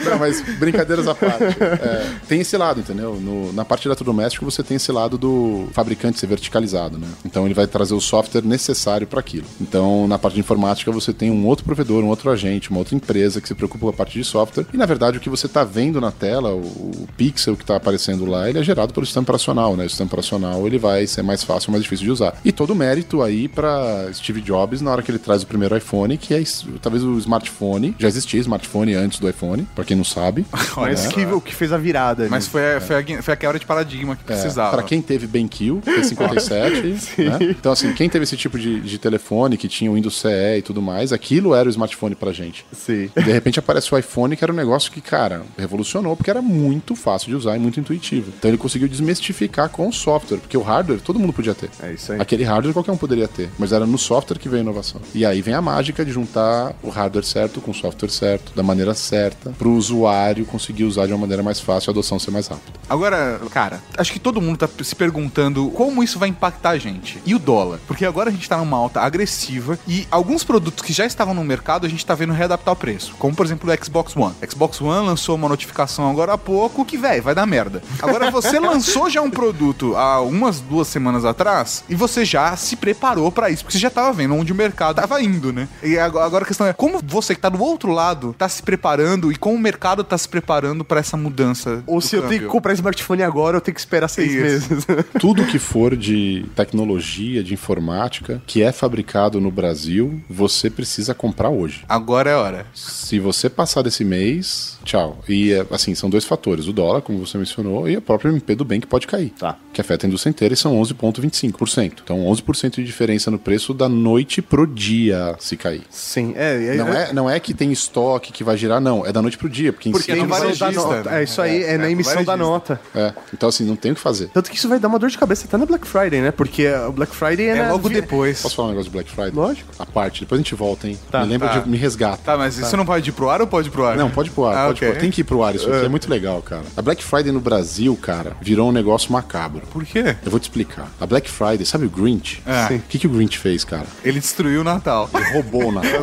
Não, 0.04 0.18
mas 0.18 0.40
brincadeiras 0.58 1.06
à 1.08 1.14
parte. 1.14 1.44
É, 1.62 2.06
tem 2.28 2.40
esse 2.40 2.56
lado, 2.56 2.80
entendeu? 2.80 3.14
No- 3.14 3.52
na 3.52 3.64
parte 3.64 3.82
de 3.82 3.88
eletrodoméstico 3.88 4.44
você 4.44 4.62
tem 4.62 4.76
esse 4.76 4.90
lado 4.92 5.16
do 5.18 5.68
fabricante 5.72 6.18
ser 6.18 6.26
verticalizado, 6.26 6.98
né? 6.98 7.06
Então 7.24 7.44
ele 7.44 7.54
vai 7.54 7.66
trazer 7.66 7.94
o 7.94 8.00
software 8.00 8.42
necessário 8.42 9.06
para 9.06 9.20
aquilo. 9.20 9.46
Então 9.60 10.06
na 10.08 10.18
parte 10.18 10.34
de 10.34 10.40
informática 10.40 10.90
você 10.92 11.12
tem 11.12 11.30
um 11.30 11.46
outro 11.46 11.64
provedor, 11.64 12.02
um 12.02 12.08
outro 12.08 12.30
agente, 12.30 12.70
uma 12.70 12.78
outra 12.78 12.94
empresa 12.94 13.40
que 13.40 13.48
se 13.48 13.54
preocupa 13.54 13.84
com 13.86 13.90
a 13.90 13.92
parte 13.92 14.18
de 14.18 14.24
software. 14.24 14.66
E 14.72 14.76
na 14.76 14.86
verdade 14.86 15.18
o 15.18 15.20
que 15.20 15.28
você 15.30 15.48
tá 15.48 15.64
vendo 15.64 16.00
na 16.00 16.10
tela, 16.10 16.50
o, 16.52 16.60
o 16.60 17.08
pixel 17.16 17.56
que 17.56 17.64
tá 17.64 17.76
aparecendo 17.76 18.24
lá, 18.26 18.48
ele 18.48 18.58
é 18.58 18.62
gerado 18.62 18.92
pelo 18.92 19.06
sistema 19.06 19.22
operacional, 19.22 19.76
né? 19.76 19.84
O 19.84 19.88
sistema 19.88 20.08
operacional 20.08 20.66
ele 20.66 20.78
vai 20.78 21.06
ser 21.06 21.22
mais 21.22 21.42
fácil, 21.42 21.70
mais 21.70 21.82
difícil 21.82 22.04
de 22.06 22.10
usar. 22.12 22.34
E 22.44 22.52
todo 22.52 22.74
mérito 22.80 23.22
aí 23.22 23.46
para 23.46 24.10
Steve 24.14 24.40
Jobs 24.40 24.80
na 24.80 24.90
hora 24.90 25.02
que 25.02 25.10
ele 25.10 25.18
traz 25.18 25.42
o 25.42 25.46
primeiro 25.46 25.76
iPhone, 25.76 26.16
que 26.16 26.32
é 26.32 26.42
talvez 26.80 27.04
o 27.04 27.18
smartphone. 27.18 27.94
Já 27.98 28.08
existia 28.08 28.40
smartphone 28.40 28.94
antes 28.94 29.18
do 29.20 29.28
iPhone, 29.28 29.66
para 29.74 29.84
quem 29.84 29.96
não 29.96 30.04
sabe. 30.04 30.46
Mas 30.76 31.06
que, 31.06 31.24
o 31.26 31.40
que 31.40 31.54
fez 31.54 31.72
a 31.72 31.76
virada. 31.78 32.26
Mas 32.30 32.44
né? 32.46 32.50
foi, 32.50 32.76
a- 32.76 32.80
foi, 32.80 32.96
a, 32.96 33.22
foi 33.22 33.34
a 33.34 33.36
quebra 33.36 33.58
de 33.58 33.66
paradigma 33.66 34.16
que 34.16 34.24
precisava. 34.24 34.70
Para 34.70 34.82
quem 34.82 35.02
teve 35.02 35.26
BenQ, 35.26 35.82
P57, 35.84 37.18
né? 37.18 37.38
Então, 37.50 37.72
assim, 37.72 37.92
quem 37.92 38.08
teve 38.08 38.22
esse 38.22 38.36
tipo 38.36 38.58
de, 38.58 38.80
de 38.80 38.98
telefone 38.98 39.56
que 39.56 39.68
tinha 39.68 39.90
o 39.90 39.94
Windows 39.94 40.18
CE 40.20 40.58
e 40.58 40.62
tudo 40.62 40.80
mais, 40.80 41.12
aquilo 41.12 41.54
era 41.54 41.68
o 41.68 41.70
smartphone 41.70 42.14
pra 42.14 42.32
gente. 42.32 42.64
Sim. 42.72 43.10
E 43.16 43.22
de 43.22 43.32
repente 43.32 43.58
aparece 43.58 43.94
o 43.94 43.98
iPhone, 43.98 44.36
que 44.36 44.42
era 44.44 44.52
um 44.52 44.56
negócio 44.56 44.90
que, 44.90 45.00
cara, 45.00 45.42
revolucionou, 45.58 46.16
porque 46.16 46.30
era 46.30 46.40
muito 46.42 46.94
fácil 46.96 47.28
de 47.28 47.34
usar 47.36 47.56
e 47.56 47.58
muito 47.58 47.78
intuitivo. 47.78 48.32
Então 48.38 48.50
ele 48.50 48.58
conseguiu 48.58 48.88
desmistificar 48.88 49.68
com 49.68 49.88
o 49.88 49.92
software, 49.92 50.38
porque 50.38 50.56
o 50.56 50.62
hardware 50.62 51.00
todo 51.00 51.18
mundo 51.18 51.32
podia 51.32 51.54
ter. 51.54 51.70
É 51.82 51.92
isso 51.92 52.12
aí. 52.12 52.20
Aquele 52.20 52.44
hardware 52.44 52.59
qualquer 52.68 52.92
um 52.92 52.96
poderia 52.96 53.28
ter, 53.28 53.50
mas 53.58 53.72
era 53.72 53.86
no 53.86 53.98
software 53.98 54.38
que 54.38 54.48
veio 54.48 54.60
a 54.60 54.64
inovação. 54.64 55.00
E 55.14 55.24
aí 55.24 55.40
vem 55.42 55.54
a 55.54 55.62
mágica 55.62 56.04
de 56.04 56.12
juntar 56.12 56.74
o 56.82 56.90
hardware 56.90 57.24
certo 57.24 57.60
com 57.60 57.70
o 57.70 57.74
software 57.74 58.10
certo, 58.10 58.52
da 58.54 58.62
maneira 58.62 58.94
certa, 58.94 59.50
pro 59.50 59.72
usuário 59.72 60.44
conseguir 60.44 60.84
usar 60.84 61.06
de 61.06 61.12
uma 61.12 61.18
maneira 61.18 61.42
mais 61.42 61.60
fácil 61.60 61.90
a 61.90 61.92
adoção 61.92 62.18
ser 62.18 62.30
mais 62.30 62.46
rápida. 62.46 62.78
Agora, 62.88 63.40
cara, 63.50 63.80
acho 63.96 64.12
que 64.12 64.18
todo 64.18 64.40
mundo 64.40 64.58
tá 64.58 64.68
se 64.82 64.94
perguntando 64.94 65.70
como 65.70 66.02
isso 66.02 66.18
vai 66.18 66.28
impactar 66.28 66.70
a 66.70 66.78
gente. 66.78 67.20
E 67.24 67.34
o 67.34 67.38
dólar? 67.38 67.78
Porque 67.86 68.04
agora 68.04 68.30
a 68.30 68.32
gente 68.32 68.48
tá 68.48 68.56
numa 68.56 68.76
alta 68.76 69.00
agressiva 69.00 69.78
e 69.86 70.06
alguns 70.10 70.44
produtos 70.44 70.84
que 70.84 70.92
já 70.92 71.06
estavam 71.06 71.34
no 71.34 71.44
mercado 71.44 71.86
a 71.86 71.88
gente 71.88 72.04
tá 72.04 72.14
vendo 72.14 72.32
readaptar 72.32 72.74
o 72.74 72.76
preço. 72.76 73.14
Como, 73.18 73.34
por 73.34 73.46
exemplo, 73.46 73.70
o 73.70 73.84
Xbox 73.84 74.16
One. 74.16 74.34
Xbox 74.48 74.80
One 74.80 75.06
lançou 75.06 75.36
uma 75.36 75.48
notificação 75.48 76.10
agora 76.10 76.34
há 76.34 76.38
pouco 76.38 76.84
que, 76.84 76.96
velho, 76.96 77.22
vai 77.22 77.34
dar 77.34 77.46
merda. 77.46 77.82
Agora, 78.00 78.30
você 78.30 78.58
lançou 78.60 79.08
já 79.08 79.22
um 79.22 79.30
produto 79.30 79.96
há 79.96 80.20
umas 80.20 80.60
duas 80.60 80.88
semanas 80.88 81.24
atrás 81.24 81.84
e 81.88 81.94
você 81.94 82.24
já 82.24 82.49
se 82.56 82.76
preparou 82.76 83.30
pra 83.30 83.50
isso, 83.50 83.64
porque 83.64 83.76
você 83.76 83.82
já 83.82 83.90
tava 83.90 84.12
vendo 84.12 84.34
onde 84.34 84.52
o 84.52 84.54
mercado 84.54 84.96
tava 84.96 85.22
indo, 85.22 85.52
né? 85.52 85.68
E 85.82 85.98
agora 85.98 86.44
a 86.44 86.46
questão 86.46 86.66
é 86.66 86.72
como 86.72 87.00
você 87.04 87.34
que 87.34 87.40
tá 87.40 87.48
do 87.48 87.62
outro 87.62 87.92
lado 87.92 88.34
tá 88.36 88.48
se 88.48 88.62
preparando 88.62 89.32
e 89.32 89.36
como 89.36 89.54
o 89.56 89.58
mercado 89.58 90.02
tá 90.04 90.16
se 90.16 90.28
preparando 90.28 90.84
pra 90.84 91.00
essa 91.00 91.16
mudança. 91.16 91.82
Ou 91.86 91.98
do 91.98 92.04
se 92.04 92.16
eu 92.16 92.22
tenho 92.22 92.32
que 92.32 92.38
câmbio. 92.38 92.50
comprar 92.50 92.72
smartphone 92.74 93.22
agora, 93.22 93.56
eu 93.56 93.60
tenho 93.60 93.74
que 93.74 93.80
esperar 93.80 94.08
seis 94.08 94.32
Isso. 94.32 94.40
meses. 94.42 94.86
Tudo 95.20 95.44
que 95.44 95.58
for 95.58 95.96
de 95.96 96.46
tecnologia, 96.54 97.42
de 97.42 97.54
informática, 97.54 98.42
que 98.46 98.62
é 98.62 98.72
fabricado 98.72 99.40
no 99.40 99.50
Brasil, 99.50 100.20
você 100.28 100.70
precisa 100.70 101.14
comprar 101.14 101.50
hoje. 101.50 101.84
Agora 101.88 102.30
é 102.30 102.34
a 102.34 102.38
hora. 102.38 102.66
Se 102.74 103.18
você 103.18 103.48
passar 103.48 103.82
desse 103.82 104.04
mês, 104.04 104.78
tchau. 104.84 105.18
E 105.28 105.52
é, 105.52 105.66
assim, 105.70 105.94
são 105.94 106.08
dois 106.10 106.24
fatores: 106.24 106.66
o 106.66 106.72
dólar, 106.72 107.02
como 107.02 107.24
você 107.24 107.38
mencionou, 107.38 107.88
e 107.88 107.96
a 107.96 108.00
própria 108.00 108.30
MP 108.30 108.54
do 108.54 108.64
bem 108.64 108.80
que 108.80 108.86
pode 108.86 109.06
cair. 109.06 109.30
Tá. 109.38 109.56
Que 109.72 109.80
afeta 109.80 110.06
a 110.06 110.08
indústria 110.08 110.30
inteira 110.30 110.54
e 110.54 110.56
são 110.56 110.80
11,25%. 110.80 112.00
Então, 112.02 112.18
11% 112.24 112.39
de 112.42 112.84
diferença 112.84 113.30
no 113.30 113.38
preço 113.38 113.72
da 113.74 113.88
noite 113.88 114.42
pro 114.42 114.66
dia 114.66 115.34
se 115.38 115.56
cair. 115.56 115.82
Sim, 115.90 116.32
é. 116.36 116.74
Não 116.76 116.88
é, 116.92 117.12
não 117.12 117.30
é 117.30 117.40
que 117.40 117.54
tem 117.54 117.72
estoque 117.72 118.32
que 118.32 118.42
vai 118.44 118.56
girar, 118.56 118.80
não. 118.80 119.04
É 119.06 119.12
da 119.12 119.22
noite 119.22 119.38
pro 119.38 119.48
dia. 119.48 119.72
Porque, 119.72 119.88
em 119.88 119.92
Porque 119.92 120.14
não 120.14 120.24
emissão 120.24 120.38
varejista, 120.40 120.66
da 120.66 120.72
nota. 120.72 121.10
né? 121.10 121.20
É 121.20 121.24
isso 121.24 121.40
aí, 121.42 121.62
é, 121.62 121.74
É, 121.74 121.78
na 121.78 121.86
é, 121.86 121.90
emissão 121.90 122.24
da 122.24 122.36
nota. 122.36 122.80
É. 122.94 123.12
Então, 123.32 123.48
assim, 123.48 123.64
não 123.64 123.76
tem 123.76 123.92
o 123.92 123.94
que 123.94 124.00
fazer. 124.00 124.28
Tanto 124.28 124.50
que 124.50 124.56
isso 124.56 124.68
vai 124.68 124.78
dar 124.78 124.88
uma 124.88 124.98
dor 124.98 125.10
de 125.10 125.18
cabeça 125.18 125.44
até 125.46 125.56
na 125.56 125.66
Black 125.66 125.86
Friday, 125.86 126.20
né? 126.20 126.30
Porque 126.30 126.66
o 126.88 126.92
Black 126.92 127.14
Friday 127.14 127.46
é, 127.46 127.50
É 127.50 127.62
na 127.62 127.72
logo 127.72 127.88
vi- 127.88 127.94
depois. 127.94 128.40
Posso 128.42 128.56
falar 128.56 128.68
um 128.68 128.70
negócio 128.72 128.90
de 128.90 128.94
Black 128.96 129.10
Friday? 129.10 129.32
Lógico. 129.34 129.70
A 129.78 129.86
parte, 129.86 130.20
depois 130.20 130.40
a 130.40 130.42
gente 130.42 130.54
volta, 130.54 130.88
hein? 130.88 130.98
Tá, 131.10 131.22
me 131.22 131.28
lembra 131.28 131.48
tá. 131.48 131.58
de 131.60 131.68
me 131.68 131.76
resgata. 131.76 132.18
Tá, 132.24 132.36
mas 132.36 132.58
isso 132.58 132.76
não 132.76 132.84
pode 132.86 133.08
ir 133.08 133.12
pro 133.12 133.28
ar 133.30 133.40
ou 133.40 133.46
pode 133.46 133.68
ir 133.68 133.70
pro 133.70 133.84
ar? 133.84 133.96
Não, 133.96 134.10
pode 134.10 134.28
ir 134.28 134.32
pro 134.32 134.44
ar, 134.46 134.56
Ah, 134.56 134.66
pode 134.68 134.78
ir 134.84 134.86
ok. 134.86 134.88
pro 134.88 134.96
ar. 134.96 135.00
Tem 135.00 135.10
que 135.10 135.20
ir 135.20 135.24
pro 135.24 135.42
ar, 135.42 135.54
isso 135.54 135.72
aqui 135.72 135.84
é 135.84 135.88
muito 135.88 136.08
legal, 136.10 136.42
cara. 136.42 136.62
A 136.76 136.82
Black 136.82 137.02
Friday 137.02 137.32
no 137.32 137.40
Brasil, 137.40 137.96
cara, 138.00 138.36
virou 138.40 138.68
um 138.68 138.72
negócio 138.72 139.12
macabro. 139.12 139.62
Por 139.72 139.84
quê? 139.84 140.16
Eu 140.24 140.30
vou 140.30 140.38
te 140.40 140.44
explicar. 140.44 140.88
A 141.00 141.06
Black 141.06 141.30
Friday, 141.30 141.64
sabe 141.64 141.86
o 141.86 141.90
Grinch? 141.90 142.29
É. 142.46 142.74
O 142.74 142.78
que, 142.80 142.98
que 142.98 143.06
o 143.06 143.10
Grinch 143.10 143.38
fez, 143.38 143.64
cara? 143.64 143.86
Ele 144.04 144.20
destruiu 144.20 144.60
o 144.60 144.64
Natal. 144.64 145.08
Ele 145.14 145.24
roubou 145.32 145.68
o 145.68 145.72
Natal. 145.72 146.00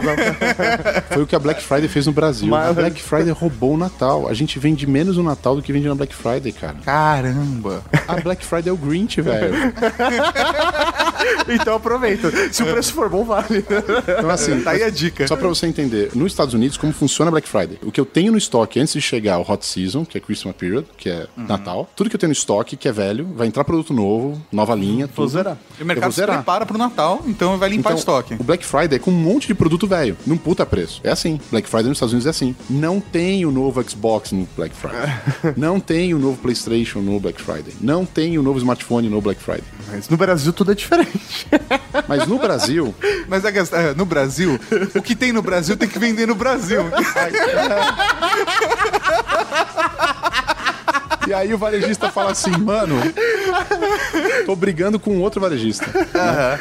Foi 1.12 1.24
o 1.24 1.28
que 1.28 1.36
a 1.36 1.40
Black 1.40 1.62
Friday 1.62 1.88
fez 1.88 2.06
no 2.08 2.12
Brasil. 2.12 2.54
A 2.56 2.74
Black 2.74 3.02
Friday 3.02 3.32
roubou 3.32 3.74
o 3.74 3.78
Natal. 3.78 4.28
A 4.28 4.34
gente 4.34 4.58
vende 4.60 4.86
menos 4.88 5.18
o 5.18 5.24
Natal 5.24 5.56
do 5.56 5.62
que 5.62 5.72
vende 5.72 5.88
na 5.88 5.96
Black 5.96 6.14
Friday, 6.14 6.52
cara. 6.52 6.76
Caramba. 6.84 7.84
A 8.08 8.16
Black 8.18 8.46
Friday 8.46 8.70
é 8.70 8.74
o 8.74 8.78
Grinch, 8.78 9.22
velho. 9.22 9.54
Então 11.50 11.76
aproveita. 11.76 12.32
Se 12.54 12.64
o 12.64 12.66
preço 12.68 12.94
for 12.94 13.10
bom, 13.10 13.24
vale. 13.24 13.60
Então, 13.60 14.30
assim, 14.30 14.62
Tá 14.62 14.72
aí 14.72 14.84
a 14.84 14.90
dica. 14.90 15.28
Só 15.28 15.36
pra 15.36 15.48
você 15.48 15.66
entender, 15.68 16.12
nos 16.14 16.32
Estados 16.32 16.54
Unidos, 16.54 16.78
como 16.78 16.92
funciona 16.94 17.30
a 17.30 17.32
Black 17.32 17.48
Friday? 17.48 17.78
O 17.84 17.92
que 17.92 18.00
eu 18.00 18.06
tenho 18.06 18.32
no 18.32 18.38
estoque 18.38 18.80
antes 18.80 18.94
de 18.94 19.02
chegar 19.02 19.38
o 19.40 19.42
Hot 19.50 19.66
Season, 19.66 20.06
que 20.06 20.18
é 20.18 20.22
Christmas 20.22 20.56
Period, 20.56 20.86
que 20.98 21.10
é 21.10 21.28
Uhum. 21.38 21.46
Natal, 21.48 21.90
tudo 21.96 22.10
que 22.10 22.16
eu 22.16 22.20
tenho 22.20 22.30
no 22.30 22.34
estoque, 22.34 22.76
que 22.78 22.88
é 22.88 22.92
velho, 22.92 23.28
vai 23.36 23.48
entrar 23.48 23.64
produto 23.64 23.94
novo, 23.94 24.42
nova 24.52 24.74
linha, 24.76 25.08
tudo. 25.08 25.28
zerar. 25.28 25.58
E 25.80 25.84
o 25.84 25.86
mercado 25.86 26.12
vou 26.18 26.18
se 26.18 26.22
zerar. 26.22 26.36
prepara 26.38 26.66
pro 26.66 26.78
Natal, 26.78 27.22
então 27.26 27.58
vai 27.58 27.70
limpar 27.70 27.92
Então, 27.92 28.00
estoque. 28.00 28.36
O 28.40 28.44
Black 28.44 28.66
Friday 28.66 28.98
é 28.98 29.00
com 29.00 29.12
um 29.12 29.16
monte 29.16 29.48
de 29.48 29.56
produto 29.56 29.88
velho, 29.88 30.18
num 30.26 30.38
puta 30.38 30.66
preço. 30.66 31.00
É 31.04 31.12
assim. 31.12 31.40
Black 31.52 31.70
Friday 31.70 31.88
nos 31.88 31.98
Estados 31.98 32.14
Unidos 32.14 32.28
é 32.28 32.30
assim. 32.30 32.56
Não 32.70 33.00
tem 33.00 33.46
o 33.46 33.52
novo 33.52 33.84
Xbox 33.90 34.32
no 34.32 34.48
Black 34.56 34.76
Friday. 34.76 34.98
Não 35.58 35.80
tem 35.80 36.14
o 36.14 36.20
novo 36.20 36.38
PlayStation 36.38 37.00
no 37.00 37.20
Black 37.20 37.42
Friday. 37.42 37.74
Não 37.82 38.06
tem 38.06 38.38
o 38.38 38.44
novo 38.44 38.58
smartphone 38.60 39.10
no 39.10 39.22
Black 39.22 39.42
Friday. 39.42 39.64
Mas 39.88 40.10
no 40.10 40.18
Brasil 40.18 40.54
tudo 40.54 40.72
é 40.72 40.76
diferente. 40.76 41.48
Mas 42.08 42.28
no 42.28 42.38
Brasil, 42.38 42.94
Mas 43.28 43.46
a 43.46 43.52
questão 43.52 43.80
é, 43.80 43.94
no 43.94 44.06
Brasil, 44.06 44.60
o 44.96 45.02
que 45.02 45.16
tem 45.16 45.32
no 45.32 45.42
Brasil 45.42 45.76
tem 45.78 45.88
que 45.88 45.98
vender 46.00 46.28
no 46.28 46.36
Brasil. 46.36 46.82
E 51.28 51.34
aí 51.34 51.54
o 51.54 51.58
varejista 51.58 52.10
fala 52.10 52.32
assim, 52.32 52.52
mano, 52.52 52.96
tô 54.46 54.56
brigando 54.56 54.98
com 54.98 55.20
outro 55.20 55.42
varejista. 55.42 55.86
né? 55.94 56.58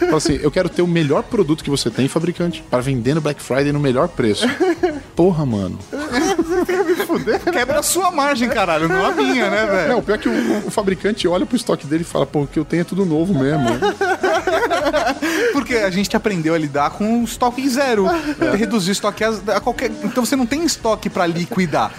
Fala 0.00 0.16
assim, 0.16 0.40
eu 0.42 0.50
quero 0.50 0.68
ter 0.68 0.82
o 0.82 0.88
melhor 0.88 1.22
produto 1.22 1.62
que 1.62 1.70
você 1.70 1.88
tem, 1.88 2.08
fabricante, 2.08 2.62
para 2.68 2.82
vender 2.82 3.14
no 3.14 3.20
Black 3.20 3.40
Friday 3.40 3.70
no 3.70 3.78
melhor 3.78 4.08
preço. 4.08 4.44
Porra, 5.14 5.46
mano. 5.46 5.78
Quebra 7.52 7.78
a 7.78 7.82
sua 7.82 8.10
margem, 8.10 8.48
caralho, 8.48 8.88
não 8.88 9.06
a 9.06 9.12
minha, 9.12 9.48
né, 9.50 9.66
velho? 9.66 9.88
Não, 9.92 10.02
pior 10.02 10.18
que 10.18 10.28
o, 10.28 10.66
o 10.66 10.70
fabricante 10.70 11.28
olha 11.28 11.46
pro 11.46 11.56
estoque 11.56 11.86
dele 11.86 12.02
e 12.02 12.06
fala, 12.06 12.26
pô, 12.26 12.42
o 12.42 12.46
que 12.46 12.58
eu 12.58 12.64
tenho 12.64 12.80
é 12.80 12.84
tudo 12.84 13.04
novo 13.06 13.32
mesmo. 13.34 13.68
Porque 15.52 15.74
a 15.74 15.90
gente 15.90 16.16
aprendeu 16.16 16.54
a 16.54 16.58
lidar 16.58 16.90
com 16.90 17.20
o 17.20 17.24
estoque 17.24 17.68
zero. 17.68 18.06
Reduzir 18.56 18.90
o 18.90 18.92
estoque 18.92 19.24
a, 19.24 19.30
a 19.56 19.60
qualquer. 19.60 19.90
Então 20.04 20.24
você 20.24 20.36
não 20.36 20.46
tem 20.46 20.64
estoque 20.64 21.08
pra 21.10 21.26
liquidar. 21.26 21.92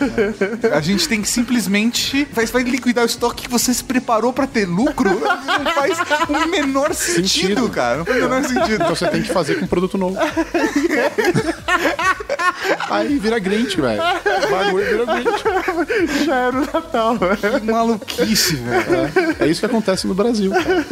A 0.74 0.82
gente 0.82 1.08
tem 1.08 1.22
que 1.22 1.28
simplesmente. 1.30 2.28
Vai, 2.34 2.46
vai 2.46 2.64
liquidar 2.64 3.04
o 3.04 3.08
estoque 3.08 3.44
que 3.44 3.50
você 3.50 3.74
se 3.74 3.84
preparou 3.84 4.32
pra 4.34 4.46
ter 4.48 4.66
lucro. 4.66 5.10
Não 5.10 5.72
faz 5.74 5.98
o 6.28 6.48
menor 6.50 6.94
sentido, 6.94 7.28
Sentido. 7.30 7.70
cara. 7.70 7.98
Não 7.98 8.06
faz 8.06 8.18
o 8.18 8.22
menor 8.30 8.44
sentido. 8.44 8.76
Então 8.76 8.90
você 8.96 9.08
tem 9.08 9.22
que 9.22 9.32
fazer 9.34 9.60
com 9.60 9.68
produto 9.68 9.98
novo. 9.98 10.18
Aí 12.90 13.18
vira 13.18 13.40
Grinch, 13.40 13.80
velho. 13.80 14.02
O 14.02 14.52
bagulho 14.52 14.86
vira 14.86 15.06
Grinch. 15.06 16.26
Já 16.26 16.36
era 16.36 16.58
o 16.58 16.62
Natal. 16.62 17.18
Que 17.60 17.72
maluquice, 17.72 18.56
velho. 18.56 19.36
É 19.40 19.48
isso 19.48 19.60
que 19.60 19.66
acontece 19.66 20.08
no 20.08 20.14
Brasil. 20.14 20.52
cara. 20.52 20.86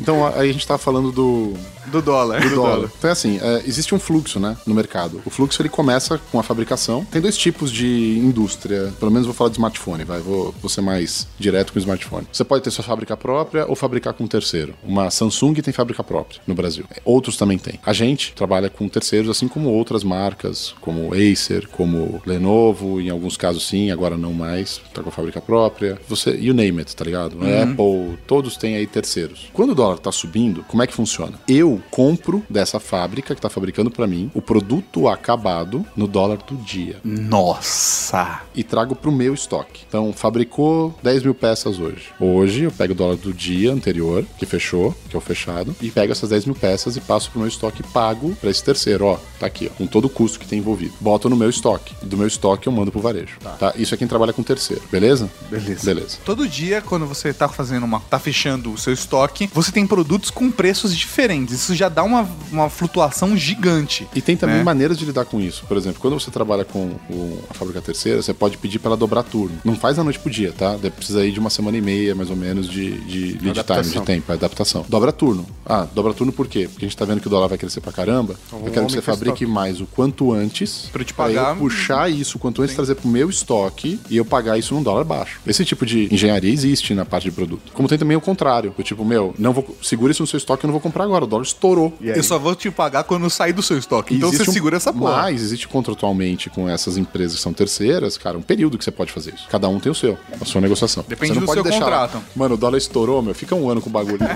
Então 0.00 0.26
a- 0.26 0.34
aí 0.40 0.50
a 0.50 0.52
gente 0.52 0.66
tava 0.66 0.78
falando 0.78 1.10
do, 1.12 1.54
Do 1.86 2.00
dólar. 2.10 2.40
do 2.40 2.54
dólar. 2.54 2.90
Então, 2.98 3.08
é 3.08 3.12
assim, 3.12 3.38
é, 3.40 3.62
existe 3.66 3.94
um 3.94 3.98
fluxo, 3.98 4.38
né, 4.38 4.56
no 4.66 4.74
mercado. 4.74 5.22
O 5.24 5.30
fluxo, 5.30 5.60
ele 5.60 5.68
começa 5.68 6.18
com 6.30 6.38
a 6.38 6.42
fabricação. 6.42 7.04
Tem 7.04 7.20
dois 7.20 7.36
tipos 7.36 7.70
de 7.72 8.18
indústria, 8.18 8.92
pelo 8.98 9.10
menos 9.10 9.26
vou 9.26 9.34
falar 9.34 9.50
de 9.50 9.56
smartphone, 9.56 10.04
vai, 10.04 10.20
vou, 10.20 10.54
vou 10.60 10.68
ser 10.68 10.80
mais 10.80 11.26
direto 11.38 11.72
com 11.72 11.78
o 11.78 11.80
smartphone. 11.80 12.26
Você 12.32 12.44
pode 12.44 12.62
ter 12.64 12.70
sua 12.70 12.84
fábrica 12.84 13.16
própria 13.16 13.66
ou 13.66 13.76
fabricar 13.76 14.12
com 14.14 14.24
um 14.24 14.28
terceiro. 14.28 14.74
Uma 14.82 15.10
Samsung 15.10 15.54
tem 15.54 15.72
fábrica 15.72 16.02
própria 16.02 16.40
no 16.46 16.54
Brasil. 16.54 16.84
Outros 17.04 17.36
também 17.36 17.58
têm. 17.58 17.78
A 17.84 17.92
gente 17.92 18.32
trabalha 18.34 18.68
com 18.68 18.88
terceiros, 18.88 19.30
assim 19.30 19.48
como 19.48 19.68
outras 19.70 20.04
marcas, 20.04 20.74
como 20.80 21.12
Acer, 21.14 21.66
como 21.68 22.20
Lenovo, 22.26 23.00
em 23.00 23.10
alguns 23.10 23.36
casos 23.36 23.66
sim, 23.66 23.90
agora 23.90 24.16
não 24.16 24.32
mais, 24.32 24.80
tá 24.92 25.02
com 25.02 25.08
a 25.08 25.12
fábrica 25.12 25.40
própria. 25.40 25.98
Você, 26.08 26.30
you 26.30 26.54
name 26.54 26.78
it, 26.78 26.94
tá 26.94 27.04
ligado? 27.04 27.38
Apple, 27.38 28.18
todos 28.26 28.56
têm 28.56 28.76
aí 28.76 28.86
terceiros. 28.86 29.48
Quando 29.52 29.70
o 29.70 29.74
dólar 29.74 29.98
tá 29.98 30.12
subindo, 30.12 30.64
como 30.64 30.82
é 30.82 30.86
que 30.86 30.94
funciona? 30.94 31.38
Eu 31.48 31.80
compro 31.90 32.42
dessa 32.48 32.78
fábrica 32.78 33.34
que 33.34 33.40
tá 33.40 33.50
fabricando 33.50 33.90
para 33.90 34.06
mim 34.06 34.30
o 34.34 34.40
produto 34.40 35.08
acabado 35.08 35.84
no 35.96 36.06
dólar 36.06 36.38
do 36.38 36.56
dia 36.56 36.96
Nossa. 37.04 38.40
e 38.54 38.62
trago 38.62 38.94
pro 38.94 39.12
meu 39.12 39.34
estoque. 39.34 39.82
Então, 39.88 40.12
fabricou 40.12 40.94
10 41.02 41.24
mil 41.24 41.34
peças 41.34 41.78
hoje. 41.78 42.08
Hoje 42.18 42.62
eu 42.62 42.72
pego 42.72 42.92
o 42.92 42.96
dólar 42.96 43.16
do 43.16 43.32
dia 43.32 43.72
anterior, 43.72 44.24
que 44.38 44.46
fechou, 44.46 44.94
que 45.08 45.16
é 45.16 45.18
o 45.18 45.22
fechado, 45.22 45.74
e 45.80 45.90
pego 45.90 46.12
essas 46.12 46.30
10 46.30 46.46
mil 46.46 46.54
peças 46.54 46.96
e 46.96 47.00
passo 47.00 47.30
pro 47.30 47.40
meu 47.40 47.48
estoque 47.48 47.82
pago 47.82 48.34
pra 48.40 48.50
esse 48.50 48.62
terceiro. 48.62 49.06
Ó, 49.06 49.18
tá 49.38 49.46
aqui, 49.46 49.70
ó, 49.70 49.76
com 49.76 49.86
todo 49.86 50.04
o 50.06 50.10
custo 50.10 50.38
que 50.38 50.46
tem 50.46 50.58
envolvido. 50.58 50.92
Boto 51.00 51.28
no 51.28 51.36
meu 51.36 51.50
estoque. 51.50 51.94
Do 52.02 52.16
meu 52.16 52.26
estoque 52.26 52.66
eu 52.66 52.72
mando 52.72 52.92
pro 52.92 53.00
varejo. 53.00 53.38
Tá. 53.58 53.72
Isso 53.76 53.94
é 53.94 53.96
quem 53.96 54.06
trabalha 54.06 54.32
com 54.32 54.42
terceiro, 54.42 54.82
beleza? 54.90 55.30
Beleza. 55.50 55.84
Beleza. 55.84 56.18
Todo 56.24 56.48
dia, 56.48 56.80
quando 56.80 57.06
você 57.06 57.32
tá 57.32 57.48
fazendo 57.48 57.84
uma. 57.84 58.00
tá 58.00 58.18
fechando 58.18 58.72
o 58.72 58.78
seu 58.78 58.92
estoque, 58.92 59.50
você 59.52 59.72
tem 59.72 59.86
produtos 59.86 60.30
com 60.30 60.50
preços 60.50 60.96
diferentes. 60.96 61.54
Isso 61.54 61.74
já 61.80 61.88
dá 61.88 62.02
uma, 62.04 62.28
uma 62.52 62.68
flutuação 62.68 63.34
gigante. 63.36 64.06
E 64.14 64.20
tem 64.20 64.36
também 64.36 64.56
né? 64.56 64.62
maneiras 64.62 64.98
de 64.98 65.04
lidar 65.06 65.24
com 65.24 65.40
isso. 65.40 65.64
Por 65.66 65.76
exemplo, 65.76 65.98
quando 66.00 66.18
você 66.20 66.30
trabalha 66.30 66.64
com 66.64 66.90
o- 67.08 67.38
a 67.48 67.54
fábrica 67.54 67.80
terceira, 67.80 68.20
você 68.22 68.34
pode 68.34 68.58
pedir 68.58 68.78
para 68.78 68.90
ela 68.90 68.96
dobrar 68.96 69.22
turno. 69.22 69.58
Não 69.64 69.74
faz 69.74 69.96
da 69.96 70.04
noite 70.04 70.18
pro 70.18 70.30
dia, 70.30 70.52
tá? 70.52 70.78
Precisa 70.94 71.20
aí 71.20 71.32
de 71.32 71.40
uma 71.40 71.48
semana 71.50 71.76
e 71.78 71.80
meia, 71.80 72.14
mais 72.14 72.28
ou 72.30 72.36
menos, 72.36 72.68
de, 72.68 72.90
de 73.00 73.20
lead 73.20 73.38
time, 73.38 73.50
Adaptação. 73.50 74.00
de 74.00 74.06
tempo, 74.06 74.32
adaptação. 74.32 74.84
Dobra 74.88 75.10
turno. 75.12 75.46
Ah, 75.64 75.86
dobra 75.94 76.12
turno 76.12 76.32
por 76.32 76.46
quê? 76.48 76.68
Porque 76.70 76.84
a 76.84 76.88
gente 76.88 76.96
tá 76.96 77.04
vendo 77.04 77.20
que 77.20 77.26
o 77.26 77.30
dólar 77.30 77.48
vai 77.48 77.56
crescer 77.58 77.80
pra 77.80 77.92
caramba. 77.92 78.34
eu 78.52 78.70
quero 78.70 78.86
que 78.86 78.92
você 78.92 79.00
fabrique 79.02 79.44
estoque. 79.44 79.46
mais 79.46 79.80
o 79.80 79.86
quanto 79.86 80.32
antes. 80.32 80.88
Pra 80.92 81.00
eu 81.00 81.06
te 81.06 81.14
pra 81.14 81.24
pagar. 81.26 81.50
eu 81.54 81.56
puxar 81.56 82.10
isso 82.10 82.36
o 82.36 82.40
quanto 82.40 82.60
antes, 82.62 82.74
trazer 82.76 82.94
pro 82.96 83.08
meu 83.08 83.30
estoque 83.30 83.98
e 84.10 84.16
eu 84.18 84.24
pagar 84.24 84.58
isso 84.58 84.74
num 84.74 84.82
dólar 84.82 85.04
baixo. 85.04 85.40
Esse 85.46 85.64
tipo 85.64 85.86
de 85.86 86.12
engenharia 86.12 86.52
existe 86.52 86.92
na 86.94 87.04
parte 87.06 87.24
de 87.24 87.30
produto. 87.32 87.72
Como 87.72 87.88
tem 87.88 87.96
também 87.98 88.16
o 88.16 88.20
contrário. 88.20 88.74
Do 88.76 88.82
tipo, 88.82 89.02
meu, 89.04 89.34
não 89.38 89.52
vou, 89.54 89.76
segura 89.82 90.12
isso 90.12 90.22
no 90.22 90.26
seu 90.26 90.36
estoque, 90.36 90.64
eu 90.64 90.68
não 90.68 90.72
vou 90.72 90.80
comprar 90.80 91.04
agora. 91.04 91.24
O 91.24 91.26
dólar 91.26 91.44
estourou. 91.44 91.69
E 92.00 92.10
aí? 92.10 92.16
Eu 92.18 92.22
só 92.22 92.38
vou 92.38 92.54
te 92.54 92.70
pagar 92.70 93.04
quando 93.04 93.28
sair 93.30 93.52
do 93.52 93.62
seu 93.62 93.78
estoque. 93.78 94.14
Então 94.14 94.28
Existe 94.28 94.44
você 94.44 94.50
um- 94.50 94.54
segura 94.54 94.76
essa 94.76 94.92
porra. 94.92 95.16
Mas 95.22 95.42
existe 95.42 95.66
contratualmente 95.68 96.48
com 96.50 96.68
essas 96.68 96.96
empresas 96.96 97.36
que 97.36 97.42
são 97.42 97.52
terceiras, 97.52 98.16
cara, 98.18 98.36
um 98.38 98.42
período 98.42 98.76
que 98.78 98.84
você 98.84 98.90
pode 98.90 99.12
fazer 99.12 99.34
isso. 99.34 99.46
Cada 99.48 99.68
um 99.68 99.78
tem 99.80 99.90
o 99.90 99.94
seu, 99.94 100.18
a 100.40 100.44
sua 100.44 100.60
negociação. 100.60 101.04
Depende 101.06 101.34
você 101.34 101.40
não 101.40 101.46
do 101.46 101.52
seu 101.52 101.64
lá, 101.64 101.70
contrato. 102.08 102.22
Mano, 102.34 102.54
o 102.54 102.58
dólar 102.58 102.78
estourou, 102.78 103.22
meu, 103.22 103.34
fica 103.34 103.54
um 103.54 103.68
ano 103.68 103.80
com 103.80 103.88
o 103.88 103.92
bagulho. 103.92 104.18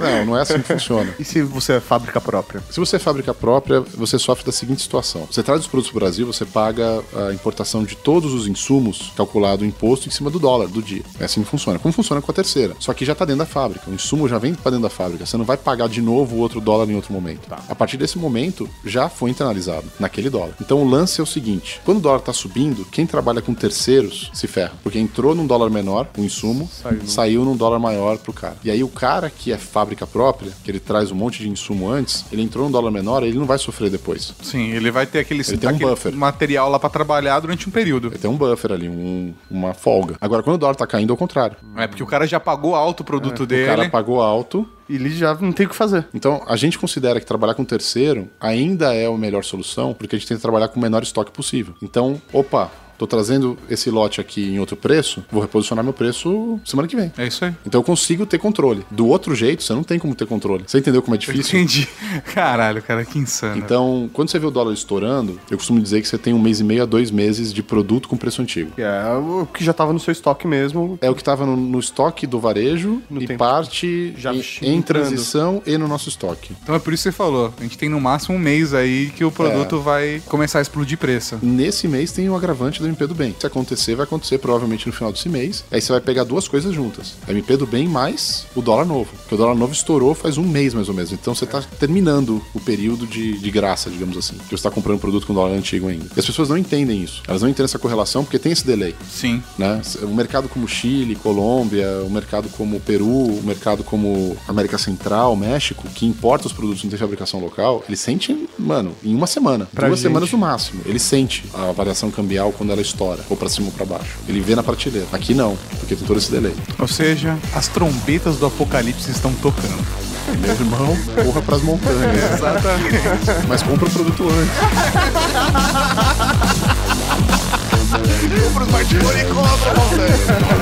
não, 0.00 0.26
não 0.26 0.36
é 0.38 0.42
assim 0.42 0.54
que 0.60 0.72
funciona. 0.72 1.14
E 1.18 1.24
se 1.24 1.42
você 1.42 1.74
é 1.74 1.80
fábrica 1.80 2.20
própria? 2.20 2.62
Se 2.70 2.78
você 2.80 2.96
é 2.96 2.98
fábrica 2.98 3.32
própria, 3.34 3.80
você 3.80 4.18
sofre 4.18 4.44
da 4.44 4.52
seguinte 4.52 4.82
situação. 4.82 5.26
Você 5.30 5.42
traz 5.42 5.60
os 5.60 5.66
produtos 5.66 5.90
para 5.90 5.98
o 5.98 6.00
Brasil, 6.00 6.26
você 6.26 6.44
paga 6.44 7.02
a 7.28 7.32
importação 7.32 7.84
de 7.84 7.96
todos 7.96 8.32
os 8.32 8.46
insumos, 8.46 9.12
calculado 9.16 9.62
o 9.62 9.66
imposto 9.66 10.08
em 10.08 10.10
cima 10.10 10.30
do 10.30 10.38
dólar 10.38 10.68
do 10.68 10.82
dia. 10.82 11.02
É 11.18 11.24
assim 11.24 11.42
que 11.42 11.48
funciona. 11.48 11.78
Como 11.78 11.92
funciona 11.92 12.20
com 12.20 12.30
a 12.30 12.34
terceira? 12.34 12.74
Só 12.78 12.92
que 12.92 13.04
já 13.04 13.12
está 13.12 13.24
dentro 13.24 13.40
da 13.40 13.46
fábrica. 13.46 13.90
O 13.90 13.94
insumo 13.94 14.28
já 14.28 14.38
vem 14.38 14.54
para 14.54 14.70
dentro 14.72 14.83
da 14.84 14.90
fábrica. 14.90 15.26
Você 15.26 15.36
não 15.36 15.44
vai 15.44 15.56
pagar 15.56 15.88
de 15.88 16.00
novo 16.00 16.36
o 16.36 16.38
outro 16.38 16.60
dólar 16.60 16.88
em 16.88 16.94
outro 16.94 17.12
momento. 17.12 17.48
A 17.68 17.74
partir 17.74 17.96
desse 17.96 18.18
momento, 18.18 18.68
já 18.84 19.08
foi 19.08 19.30
internalizado 19.30 19.84
naquele 19.98 20.30
dólar. 20.30 20.54
Então 20.60 20.82
o 20.82 20.88
lance 20.88 21.20
é 21.20 21.22
o 21.24 21.26
seguinte: 21.26 21.80
quando 21.84 21.98
o 21.98 22.00
dólar 22.00 22.18
está 22.18 22.32
subindo, 22.32 22.84
quem 22.86 23.06
trabalha 23.06 23.42
com 23.42 23.52
terceiros 23.54 24.30
se 24.32 24.46
ferra. 24.46 24.72
Porque 24.82 24.98
entrou 24.98 25.34
num 25.34 25.46
dólar 25.46 25.70
menor, 25.70 26.06
o 26.16 26.20
insumo, 26.22 26.68
saiu, 27.06 27.44
num 27.44 27.56
dólar 27.56 27.78
maior 27.78 28.18
pro 28.18 28.32
cara. 28.32 28.56
E 28.64 28.70
aí 28.70 28.82
o 28.84 28.88
cara 28.88 29.30
que 29.30 29.52
é 29.52 29.58
fábrica 29.58 30.06
própria, 30.06 30.52
que 30.62 30.70
ele 30.70 30.80
traz 30.80 31.10
um 31.10 31.14
monte 31.14 31.40
de 31.42 31.48
insumo 31.48 31.88
antes, 31.90 32.24
ele 32.32 32.42
entrou 32.42 32.64
num 32.64 32.70
dólar 32.70 32.90
menor, 32.90 33.22
ele 33.22 33.38
não 33.38 33.46
vai 33.46 33.58
sofrer 33.58 33.90
depois. 33.90 34.34
Sim, 34.42 34.70
ele 34.70 34.90
vai 34.90 35.06
ter 35.06 35.20
aquele, 35.20 35.42
Ele 35.46 35.56
tem 35.58 35.70
um 35.70 35.78
buffer. 35.78 36.12
material 36.14 36.68
lá 36.70 36.78
pra 36.78 36.90
trabalhar 36.90 37.40
durante 37.40 37.68
um 37.68 37.72
período. 37.72 38.08
Ele 38.08 38.18
tem 38.18 38.30
um 38.30 38.36
buffer 38.36 38.72
ali, 38.72 38.88
um- 38.88 39.34
uma 39.50 39.74
folga. 39.74 40.16
Agora, 40.20 40.42
quando 40.42 40.56
o 40.56 40.58
dólar 40.58 40.74
tá 40.74 40.86
caindo, 40.86 41.10
é 41.10 41.14
o 41.14 41.16
contrário. 41.16 41.56
É 41.76 41.86
porque 41.86 42.02
o 42.02 42.06
cara 42.06 42.26
já 42.26 42.38
pagou 42.40 42.74
alto 42.74 43.00
o 43.00 43.04
produto 43.04 43.40
O 43.42 43.46
dele. 43.46 43.66
cara 43.66 43.88
pagou 43.90 44.20
alto. 44.22 44.66
Ele 44.88 45.10
já 45.10 45.34
não 45.34 45.52
tem 45.52 45.66
o 45.66 45.68
que 45.68 45.74
fazer. 45.74 46.06
Então, 46.14 46.42
a 46.46 46.56
gente 46.56 46.78
considera 46.78 47.18
que 47.20 47.26
trabalhar 47.26 47.54
com 47.54 47.64
terceiro 47.64 48.28
ainda 48.40 48.94
é 48.94 49.06
a 49.06 49.12
melhor 49.12 49.44
solução, 49.44 49.94
porque 49.94 50.16
a 50.16 50.18
gente 50.18 50.28
tem 50.28 50.36
que 50.36 50.42
trabalhar 50.42 50.68
com 50.68 50.78
o 50.78 50.82
menor 50.82 51.02
estoque 51.02 51.32
possível. 51.32 51.74
Então, 51.82 52.20
opa, 52.32 52.70
tô 52.98 53.06
trazendo 53.06 53.56
esse 53.68 53.90
lote 53.90 54.20
aqui 54.20 54.54
em 54.54 54.58
outro 54.58 54.76
preço, 54.76 55.24
vou 55.30 55.40
reposicionar 55.42 55.84
meu 55.84 55.92
preço 55.92 56.60
semana 56.64 56.88
que 56.88 56.96
vem. 56.96 57.12
É 57.16 57.26
isso 57.26 57.44
aí. 57.44 57.52
Então 57.66 57.80
eu 57.80 57.84
consigo 57.84 58.26
ter 58.26 58.38
controle. 58.38 58.84
Do 58.90 59.06
outro 59.06 59.34
jeito, 59.34 59.62
você 59.62 59.72
não 59.72 59.82
tem 59.82 59.98
como 59.98 60.14
ter 60.14 60.26
controle. 60.26 60.64
Você 60.66 60.78
entendeu 60.78 61.02
como 61.02 61.14
é 61.14 61.18
difícil? 61.18 61.58
Entendi. 61.58 61.88
Caralho, 62.34 62.82
cara, 62.82 63.04
que 63.04 63.18
insano. 63.18 63.56
Então, 63.58 64.08
quando 64.12 64.30
você 64.30 64.38
vê 64.38 64.46
o 64.46 64.50
dólar 64.50 64.72
estourando, 64.72 65.40
eu 65.50 65.56
costumo 65.56 65.80
dizer 65.80 66.00
que 66.00 66.08
você 66.08 66.18
tem 66.18 66.32
um 66.32 66.38
mês 66.38 66.60
e 66.60 66.64
meio 66.64 66.82
a 66.82 66.86
dois 66.86 67.10
meses 67.10 67.52
de 67.52 67.62
produto 67.62 68.08
com 68.08 68.16
preço 68.16 68.42
antigo. 68.42 68.72
É 68.76 69.14
o 69.16 69.46
que 69.46 69.64
já 69.64 69.72
tava 69.72 69.92
no 69.92 70.00
seu 70.00 70.12
estoque 70.12 70.46
mesmo. 70.46 70.98
É 71.00 71.10
o 71.10 71.14
que 71.14 71.20
estava 71.20 71.44
no, 71.46 71.56
no 71.56 71.78
estoque 71.78 72.26
do 72.26 72.38
varejo 72.38 73.02
No 73.10 73.22
e 73.22 73.26
tempo. 73.26 73.38
parte 73.38 74.14
Já 74.16 74.32
em, 74.34 74.42
em 74.62 74.82
transição 74.82 75.62
e 75.66 75.76
no 75.76 75.88
nosso 75.88 76.08
estoque. 76.08 76.54
Então 76.62 76.74
é 76.74 76.78
por 76.78 76.92
isso 76.92 77.02
que 77.04 77.10
você 77.10 77.16
falou. 77.16 77.52
A 77.58 77.62
gente 77.62 77.78
tem 77.78 77.88
no 77.88 78.00
máximo 78.00 78.36
um 78.36 78.38
mês 78.38 78.74
aí 78.74 79.10
que 79.14 79.24
o 79.24 79.30
produto 79.30 79.80
vai 79.80 80.22
começar 80.26 80.58
a 80.58 80.62
explodir 80.62 80.98
preço. 80.98 81.38
Nesse 81.42 81.88
mês 81.88 82.12
tem 82.12 82.28
o 82.28 82.36
agravante 82.36 82.82
do 82.84 82.90
MP 82.90 83.06
do 83.06 83.14
bem. 83.14 83.34
Se 83.38 83.46
acontecer, 83.46 83.94
vai 83.94 84.04
acontecer 84.04 84.38
provavelmente 84.38 84.86
no 84.86 84.92
final 84.92 85.12
desse 85.12 85.28
mês. 85.28 85.64
Aí 85.70 85.80
você 85.80 85.92
vai 85.92 86.00
pegar 86.00 86.24
duas 86.24 86.46
coisas 86.48 86.72
juntas. 86.74 87.14
A 87.26 87.32
MP 87.32 87.56
do 87.56 87.66
bem 87.66 87.88
mais 87.88 88.46
o 88.54 88.62
dólar 88.62 88.84
novo. 88.84 89.10
Porque 89.16 89.34
o 89.34 89.38
dólar 89.38 89.54
novo 89.54 89.72
estourou 89.72 90.14
faz 90.14 90.38
um 90.38 90.44
mês 90.44 90.74
mais 90.74 90.88
ou 90.88 90.94
menos. 90.94 91.12
Então 91.12 91.34
você 91.34 91.44
está 91.44 91.62
terminando 91.78 92.42
o 92.54 92.60
período 92.60 93.06
de, 93.06 93.38
de 93.38 93.50
graça, 93.50 93.90
digamos 93.90 94.16
assim. 94.16 94.34
Que 94.36 94.48
você 94.48 94.54
está 94.56 94.70
comprando 94.70 94.98
produto 95.00 95.26
com 95.26 95.34
dólar 95.34 95.52
antigo 95.54 95.88
ainda. 95.88 96.06
E 96.16 96.20
as 96.20 96.26
pessoas 96.26 96.48
não 96.48 96.56
entendem 96.56 97.02
isso. 97.02 97.22
Elas 97.26 97.42
não 97.42 97.48
entendem 97.48 97.64
essa 97.64 97.78
correlação 97.78 98.24
porque 98.24 98.38
tem 98.38 98.52
esse 98.52 98.66
delay. 98.66 98.94
Sim. 99.10 99.42
né? 99.58 99.80
Um 100.02 100.14
mercado 100.14 100.48
como 100.48 100.66
Chile, 100.68 101.14
Colômbia, 101.16 101.88
um 102.04 102.10
mercado 102.10 102.48
como 102.50 102.78
Peru, 102.80 103.06
um 103.08 103.42
mercado 103.42 103.82
como 103.84 104.36
América 104.48 104.78
Central, 104.78 105.34
México, 105.36 105.86
que 105.94 106.06
importa 106.06 106.46
os 106.46 106.52
produtos 106.52 106.82
não 106.84 106.90
tem 106.90 106.98
fabricação 106.98 107.40
local, 107.40 107.82
eles 107.88 108.00
sentem, 108.00 108.46
mano, 108.58 108.92
em 109.04 109.14
uma 109.14 109.26
semana, 109.26 109.66
Pra 109.74 109.86
duas 109.88 109.98
gente. 110.00 110.08
semanas 110.08 110.30
no 110.32 110.38
máximo. 110.38 110.82
Ele 110.84 110.98
sente 110.98 111.44
a 111.54 111.72
variação 111.72 112.10
cambial 112.10 112.52
quando 112.52 112.72
ela 112.74 112.82
estoura, 112.82 113.20
ou 113.30 113.36
pra 113.36 113.48
cima 113.48 113.68
ou 113.68 113.72
pra 113.72 113.86
baixo. 113.86 114.18
Ele 114.28 114.40
vê 114.40 114.54
na 114.54 114.62
prateleira. 114.62 115.06
Aqui 115.12 115.32
não, 115.34 115.56
porque 115.80 115.96
tem 115.96 116.06
todo 116.06 116.18
esse 116.18 116.30
delay. 116.30 116.54
Ou 116.78 116.88
seja, 116.88 117.38
as 117.54 117.68
trombetas 117.68 118.36
do 118.36 118.46
apocalipse 118.46 119.10
estão 119.10 119.32
tocando. 119.34 120.04
Meu 120.40 120.50
irmão, 120.50 120.96
corra 121.24 121.42
pras 121.42 121.62
montanhas. 121.62 122.32
Exatamente. 122.34 123.46
Mas 123.46 123.62
compra 123.62 123.86
o 123.86 123.90
produto 123.90 124.28
antes. 124.28 125.54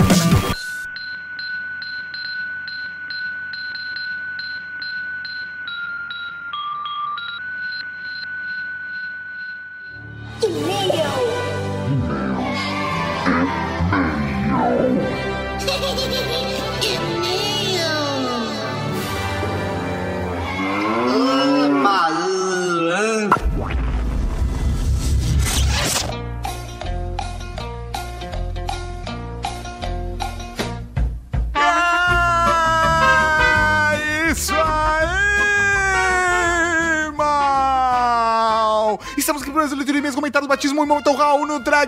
É 0.08 0.11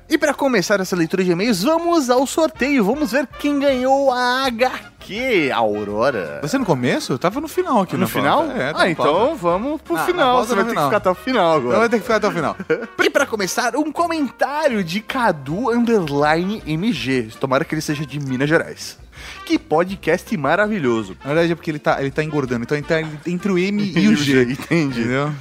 E 0.08 0.18
pra 0.18 0.34
começar 0.34 0.80
essa 0.80 0.94
leitura 0.96 1.24
de 1.24 1.30
e-mails, 1.30 1.62
vamos 1.62 2.10
ao 2.10 2.26
sorteio. 2.26 2.84
Vamos 2.84 3.12
ver 3.12 3.26
quem 3.38 3.58
ganhou 3.58 4.12
a 4.12 4.44
HQ, 4.46 5.50
Aurora. 5.54 6.40
Você 6.42 6.58
no 6.58 6.64
começo? 6.64 7.12
Eu 7.12 7.18
tava 7.18 7.40
no 7.40 7.48
final 7.48 7.80
aqui. 7.82 7.94
No 7.94 8.00
na 8.00 8.06
final? 8.06 8.44
É, 8.50 8.72
tá 8.72 8.80
ah, 8.82 8.90
então 8.90 9.34
vamos 9.36 9.80
pro 9.82 9.94
Ah, 9.96 10.00
na 10.00 10.04
final. 10.06 10.44
Você 10.44 10.54
vai 10.54 10.64
ter 10.64 10.70
que 10.70 10.74
final. 10.74 10.84
ficar 10.88 10.96
até 10.98 11.10
o 11.10 11.14
final 11.14 11.56
agora. 11.56 11.78
vai 11.78 11.88
ter 11.88 11.96
que 11.96 12.02
ficar 12.02 12.16
até 12.16 12.28
o 12.28 12.32
final. 12.32 12.56
E 13.04 13.10
pra 13.10 13.26
começar, 13.26 13.76
um 13.76 13.92
comentário 13.92 14.82
de 14.82 15.00
Cadu 15.00 15.70
Underline 15.70 16.62
MG. 16.66 17.28
Tomara 17.38 17.64
que 17.64 17.74
ele 17.74 17.82
seja 17.82 18.04
de 18.04 18.18
Minas 18.18 18.48
Gerais. 18.48 18.98
Que 19.44 19.58
podcast 19.58 20.36
maravilhoso. 20.36 21.16
Na 21.20 21.26
verdade 21.34 21.52
é 21.52 21.54
porque 21.54 21.70
ele 21.70 21.78
tá, 21.78 22.00
ele 22.00 22.10
tá 22.10 22.24
engordando. 22.24 22.64
Então 22.64 22.76
ele 22.76 22.86
tá 22.86 23.00
entre 23.26 23.52
o 23.52 23.58
M 23.58 23.92
e 23.94 24.08
o 24.08 24.16
G. 24.16 24.42
Entendi. 24.42 25.00
Entendeu? 25.00 25.32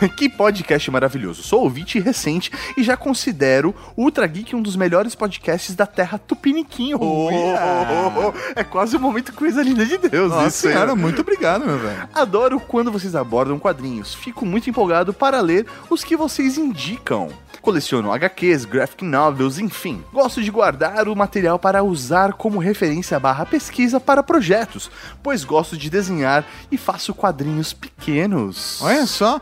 que 0.16 0.28
podcast 0.28 0.90
maravilhoso. 0.90 1.42
Sou 1.42 1.62
ouvinte 1.62 1.98
recente 1.98 2.50
e 2.76 2.82
já 2.82 2.96
considero 2.96 3.74
o 3.96 4.04
Ultra 4.04 4.26
Geek 4.26 4.56
um 4.56 4.62
dos 4.62 4.76
melhores 4.76 5.14
podcasts 5.14 5.74
da 5.74 5.86
Terra 5.86 6.18
Tupiniquim. 6.18 6.94
Oh, 6.94 6.98
oh, 7.00 8.28
oh, 8.28 8.32
É 8.54 8.64
quase 8.64 8.96
o 8.96 9.00
momento 9.00 9.32
coisa 9.32 9.62
linda 9.62 9.84
de 9.84 9.98
Deus. 9.98 10.30
Nossa 10.30 10.48
isso, 10.48 10.66
hein? 10.66 10.72
senhora, 10.74 10.94
muito 10.94 11.20
obrigado, 11.20 11.66
meu 11.66 11.78
velho. 11.78 12.08
Adoro 12.14 12.60
quando 12.60 12.90
vocês 12.90 13.14
abordam 13.14 13.58
quadrinhos. 13.58 14.14
Fico 14.14 14.46
muito 14.46 14.70
empolgado 14.70 15.12
para 15.12 15.40
ler 15.40 15.66
os 15.88 16.02
que 16.02 16.16
vocês 16.16 16.56
indicam. 16.56 17.28
Coleciono 17.60 18.10
HQs, 18.10 18.64
graphic 18.64 19.04
novels, 19.04 19.58
enfim. 19.58 20.02
Gosto 20.12 20.42
de 20.42 20.50
guardar 20.50 21.08
o 21.08 21.16
material 21.16 21.58
para 21.58 21.82
usar 21.82 22.32
como 22.32 22.58
referência 22.58 23.20
barra 23.20 23.44
pesquisa 23.44 24.00
para 24.00 24.22
projetos, 24.22 24.90
pois 25.22 25.44
gosto 25.44 25.76
de 25.76 25.90
desenhar 25.90 26.44
e 26.72 26.78
faço 26.78 27.12
quadrinhos 27.12 27.74
pequenos. 27.74 28.80
Olha 28.80 29.06
só, 29.06 29.40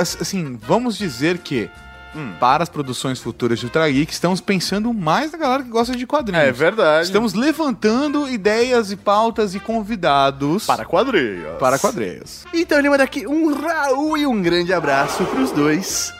assim, 0.00 0.58
vamos 0.60 0.96
dizer 0.96 1.38
que 1.38 1.70
para 2.38 2.62
as 2.62 2.68
produções 2.68 3.18
futuras 3.18 3.58
de 3.58 3.66
Ultra 3.66 3.90
Geek, 3.90 4.12
estamos 4.12 4.40
pensando 4.40 4.92
mais 4.94 5.32
na 5.32 5.38
galera 5.38 5.62
que 5.64 5.68
gosta 5.68 5.96
de 5.96 6.06
quadrinhos. 6.06 6.44
É 6.44 6.52
verdade. 6.52 7.06
Estamos 7.06 7.34
levantando 7.34 8.28
ideias 8.28 8.92
e 8.92 8.96
pautas 8.96 9.54
e 9.54 9.58
convidados 9.60 10.64
para 10.64 10.84
quadrinhos. 10.84 11.58
para 11.58 11.76
quadrinhos. 11.76 12.44
Então 12.54 12.78
ele 12.78 12.88
manda 12.88 13.02
aqui 13.02 13.26
um 13.26 13.52
Raul 13.52 14.16
e 14.16 14.26
um 14.26 14.40
grande 14.40 14.72
abraço 14.72 15.24
pros 15.24 15.50
dois. 15.50 16.12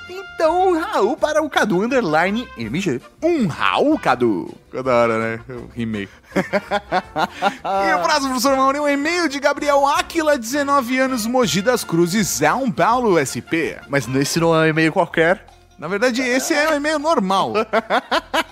Então, 0.45 0.69
um 0.69 0.79
Raul 0.79 1.17
para 1.17 1.43
o 1.43 1.49
Cadu 1.49 1.81
Underline 1.83 2.47
MG. 2.59 3.01
Um 3.23 3.47
Raul 3.47 3.99
Cadu. 3.99 4.55
Ficou 4.67 4.83
da 4.83 4.93
hora, 4.95 5.19
né? 5.19 5.41
Eu 5.49 5.71
rimei. 5.75 6.07
e 6.37 7.95
o 7.95 7.99
próximo, 8.03 8.29
professor 8.29 8.55
Mauri, 8.55 8.79
um 8.79 8.87
e-mail 8.87 9.27
de 9.27 9.41
Gabriel 9.41 9.87
Aquila, 9.87 10.37
19 10.37 10.99
anos, 10.99 11.25
Mogi 11.27 11.63
das 11.63 11.83
Cruzes, 11.83 12.29
São 12.29 12.71
Paulo, 12.71 13.17
SP. 13.17 13.81
Mas 13.89 14.07
esse 14.07 14.39
não 14.39 14.55
é 14.55 14.67
um 14.67 14.67
e-mail 14.67 14.93
qualquer. 14.93 15.47
Na 15.79 15.89
verdade, 15.89 16.21
esse 16.21 16.53
é 16.53 16.71
um 16.71 16.77
e-mail 16.77 16.99
normal. 16.99 17.55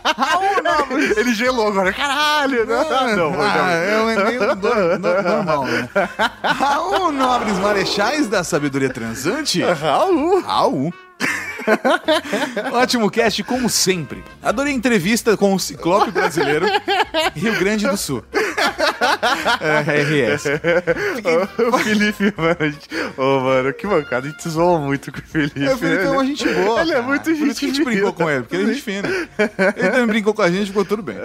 Raul 0.03 0.63
Nobre. 0.63 1.13
Ele 1.21 1.35
gelou 1.35 1.69
agora. 1.69 1.93
Caralho! 1.93 2.65
Não, 2.67 2.89
não, 2.89 3.41
ah, 3.41 3.57
não. 3.57 3.69
é 3.69 4.03
um 4.03 4.11
e-mail 4.11 4.57
do- 4.57 4.99
no- 4.99 5.23
normal, 5.23 5.65
né? 5.67 5.89
Raul 6.43 7.13
Nobres 7.13 7.59
Marechais 7.59 8.29
da 8.29 8.43
Sabedoria 8.43 8.89
Transante. 8.89 9.63
Raul. 9.63 10.41
Raul. 10.41 10.93
Ótimo 12.73 13.11
cast, 13.11 13.43
como 13.45 13.69
sempre. 13.69 14.23
Adorei 14.43 14.73
a 14.73 14.77
entrevista 14.77 15.37
com 15.37 15.55
o 15.55 15.59
Ciclope 15.61 16.11
Brasileiro, 16.11 16.67
Rio 17.35 17.59
Grande 17.59 17.87
do 17.87 17.97
Sul. 17.97 18.23
É, 19.61 20.03
RS. 20.03 20.45
o 21.73 21.79
Felipe, 21.79 22.33
mano. 22.37 22.57
gente- 22.61 22.89
Ô, 23.17 23.41
mano, 23.41 23.73
que 23.73 23.87
mancada. 23.87 24.27
A 24.29 24.31
gente 24.31 24.49
zoou 24.49 24.79
muito 24.79 25.11
com 25.13 25.19
o 25.19 25.23
Felipe. 25.23 25.65
É, 25.65 25.75
o 25.75 25.79
Felipe 25.79 26.05
é 26.05 26.11
uma 26.11 26.25
gente 26.25 26.49
boa. 26.49 26.81
Ele 26.83 26.91
é 26.93 26.95
cara. 26.95 27.07
muito 27.07 27.23
Por 27.25 27.33
isso 27.33 27.45
gente 27.47 27.59
que 27.59 27.65
a 27.67 27.69
gente 27.69 27.85
brincou 27.85 28.13
com 28.13 28.31
ele, 28.31 28.43
porque 28.43 28.57
ele 28.57 28.71
é 28.71 28.75
gente 28.75 28.83
fina. 28.83 29.09
Ele 29.77 29.91
também 29.91 30.07
brincou 30.07 30.35
com 30.35 30.43
a 30.43 30.51
gente, 30.51 30.67
ficou 30.69 30.85
tudo 30.85 31.03
bem. 31.03 31.17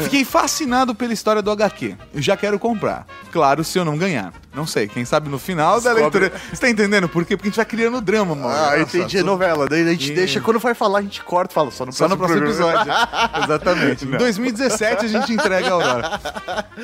Fiquei 0.00 0.24
fascinado 0.24 0.94
pela 0.94 1.12
história 1.12 1.40
do 1.42 1.50
HQ. 1.50 1.96
Eu 2.14 2.22
já 2.22 2.36
quero 2.36 2.58
comprar. 2.58 3.06
Claro, 3.32 3.62
se 3.62 3.78
eu 3.78 3.84
não 3.84 3.96
ganhar. 3.96 4.32
Não 4.52 4.66
sei, 4.66 4.88
quem 4.88 5.04
sabe 5.04 5.28
no 5.28 5.38
final 5.38 5.80
da 5.80 5.94
Descobre. 5.94 6.20
leitura. 6.20 6.42
Você 6.52 6.60
tá 6.60 6.68
entendendo 6.68 7.08
por 7.08 7.24
quê? 7.24 7.36
Porque 7.36 7.48
a 7.48 7.50
gente 7.50 7.56
vai 7.56 7.64
criando 7.64 8.00
drama, 8.00 8.34
mano. 8.34 8.48
Ah, 8.48 8.76
Nossa, 8.78 8.96
entendi. 8.98 9.16
É 9.18 9.20
tudo- 9.20 9.26
novela. 9.40 9.66
Daí 9.68 9.82
a 9.82 9.90
gente 9.92 10.12
E- 10.12 10.14
deixa, 10.14 10.40
quando 10.40 10.58
vai 10.60 10.74
falar, 10.74 10.98
a 10.98 11.02
gente 11.02 11.22
corta 11.22 11.52
e 11.52 11.54
fala 11.54 11.70
só 11.70 11.86
no 11.86 11.92
Só 11.92 12.06
no 12.08 12.16
próximo, 12.16 12.40
próximo 12.42 12.66
programa. 12.66 12.92
episódio. 12.92 13.40
Exatamente. 13.44 14.04
Em 14.04 14.10
2017 14.10 15.04
a 15.06 15.08
gente 15.08 15.32
entrega 15.32 15.68
a 15.68 15.72
Aurora. 15.72 16.20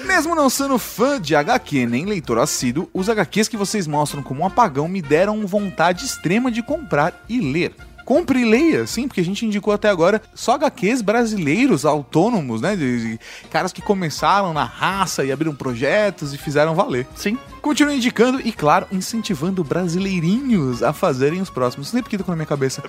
Mesmo 0.06 0.34
não 0.34 0.48
sendo 0.48 0.78
fã 0.78 1.20
de 1.20 1.34
HQ 1.36 1.86
nem 1.86 2.06
leitor 2.06 2.38
assíduo, 2.38 2.88
os 2.94 3.08
HQs 3.08 3.48
que 3.48 3.56
vocês 3.56 3.86
mostram 3.86 4.22
como 4.22 4.42
um 4.42 4.46
apagão 4.46 4.88
me 4.88 5.02
deram 5.02 5.46
vontade 5.46 6.04
extrema 6.04 6.50
de 6.50 6.62
comprar 6.62 7.24
e 7.28 7.40
ler. 7.40 7.74
Compre 8.06 8.40
e 8.40 8.44
leia, 8.44 8.86
sim, 8.86 9.06
porque 9.08 9.20
a 9.20 9.24
gente 9.24 9.44
indicou 9.44 9.74
até 9.74 9.90
agora 9.90 10.22
só 10.34 10.54
HQs 10.54 11.02
brasileiros 11.02 11.84
autônomos, 11.84 12.60
né? 12.62 12.74
De, 12.76 13.00
de 13.16 13.20
caras 13.50 13.72
que 13.72 13.82
começaram 13.82 14.54
na 14.54 14.64
raça 14.64 15.24
e 15.24 15.30
abriram 15.32 15.54
projetos 15.54 16.32
e 16.32 16.38
fizeram 16.38 16.74
valer. 16.74 17.06
Sim. 17.16 17.36
Continue 17.60 17.96
indicando 17.96 18.40
e, 18.44 18.52
claro, 18.52 18.86
incentivando 18.92 19.64
brasileirinhos 19.64 20.84
a 20.84 20.92
fazerem 20.92 21.40
os 21.42 21.50
próximos. 21.50 21.88
Não 21.88 21.92
sei 21.94 22.02
porque 22.02 22.16
tá 22.16 22.24
na 22.28 22.36
minha 22.36 22.46
cabeça. 22.46 22.80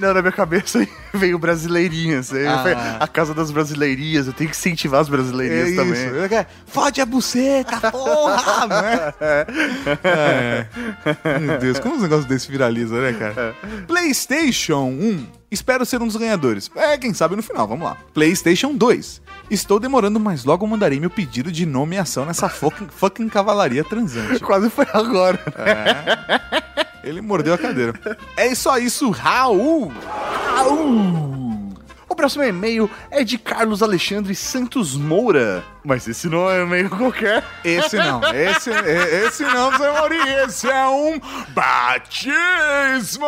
Não, 0.00 0.14
na 0.14 0.20
minha 0.22 0.32
cabeça 0.32 0.86
veio 1.12 1.38
brasileirinhas. 1.38 2.32
Aí 2.32 2.46
Ah. 2.46 2.96
a 3.00 3.06
casa 3.06 3.34
das 3.34 3.50
brasileirinhas. 3.50 4.26
Eu 4.26 4.32
tenho 4.32 4.48
que 4.50 4.56
incentivar 4.56 5.00
as 5.00 5.08
brasileirinhas 5.08 5.72
É 5.72 5.76
também. 5.76 5.92
isso. 5.92 6.46
Fode 6.66 7.00
a 7.00 7.06
buceta, 7.06 7.90
porra! 7.90 8.66
né? 8.66 9.14
É. 10.02 10.66
Meu 11.40 11.58
Deus, 11.58 11.73
como 11.80 11.96
os 11.96 12.02
negócios 12.02 12.26
desse 12.26 12.50
viraliza, 12.50 13.00
né, 13.00 13.12
cara? 13.12 13.54
PlayStation 13.86 14.84
1. 14.84 15.26
Espero 15.50 15.86
ser 15.86 16.02
um 16.02 16.06
dos 16.06 16.16
ganhadores. 16.16 16.70
É, 16.74 16.98
quem 16.98 17.14
sabe 17.14 17.36
no 17.36 17.42
final, 17.42 17.68
vamos 17.68 17.84
lá. 17.84 17.96
PlayStation 18.12 18.74
2. 18.74 19.22
Estou 19.50 19.78
demorando, 19.78 20.18
mas 20.18 20.44
logo 20.44 20.66
mandarei 20.66 20.98
meu 20.98 21.10
pedido 21.10 21.52
de 21.52 21.64
nomeação 21.64 22.24
nessa 22.24 22.48
fucking, 22.48 22.88
fucking 22.88 23.28
cavalaria 23.28 23.84
transante. 23.84 24.40
Quase 24.40 24.68
foi 24.70 24.86
agora. 24.92 25.38
Ele 27.04 27.20
mordeu 27.20 27.54
a 27.54 27.58
cadeira. 27.58 27.92
É 28.36 28.54
só 28.54 28.78
isso, 28.78 29.10
Raul! 29.10 29.92
Raul! 30.56 31.43
O 32.24 32.26
próximo 32.26 32.44
e-mail 32.44 32.90
é 33.10 33.22
de 33.22 33.36
Carlos 33.36 33.82
Alexandre 33.82 34.34
Santos 34.34 34.96
Moura. 34.96 35.62
Mas 35.84 36.08
esse 36.08 36.26
não 36.26 36.48
é 36.50 36.62
um 36.62 36.66
e-mail 36.68 36.88
qualquer. 36.88 37.44
Esse 37.62 37.98
não, 37.98 38.22
esse, 38.32 38.70
é- 38.72 39.26
esse 39.26 39.42
não, 39.42 39.70
Zé 39.76 39.92
Mauri, 39.92 40.16
esse 40.46 40.66
é 40.66 40.88
um 40.88 41.20
batismo! 41.50 43.26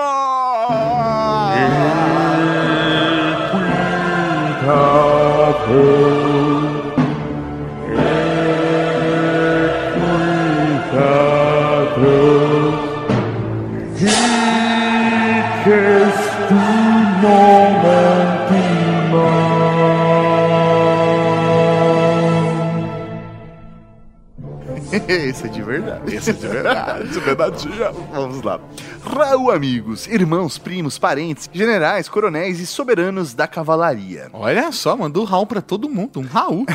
Esse 25.09 25.47
é 25.47 25.48
de 25.48 25.62
verdade. 25.62 26.14
Esse 26.14 26.31
é 26.31 26.32
de 26.32 26.47
verdade. 26.47 27.09
Esse 27.10 27.18
é 27.18 27.20
verdadinha. 27.20 27.93
Vamos 28.12 28.43
lá. 28.43 28.60
Raul, 29.02 29.51
amigos, 29.51 30.06
irmãos, 30.06 30.59
primos, 30.59 30.98
parentes, 30.98 31.48
generais, 31.52 32.09
coronéis 32.09 32.60
e 32.60 32.66
soberanos 32.66 33.35
da 33.35 33.47
cavalaria. 33.47 34.28
Olha 34.32 34.73
só, 34.73 34.97
mandou 34.97 35.24
Raul 35.24 35.47
pra 35.47 35.60
todo 35.60 35.89
mundo, 35.89 36.20
um 36.20 36.27
Raul. 36.27 36.66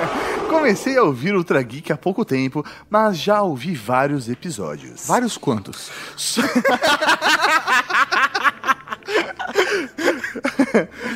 Comecei 0.48 0.96
a 0.96 1.02
ouvir 1.02 1.34
Ultra 1.34 1.62
Geek 1.62 1.92
há 1.92 1.96
pouco 1.96 2.24
tempo, 2.24 2.64
mas 2.88 3.18
já 3.18 3.42
ouvi 3.42 3.74
vários 3.74 4.28
episódios. 4.28 5.06
Vários 5.06 5.36
quantos? 5.36 5.90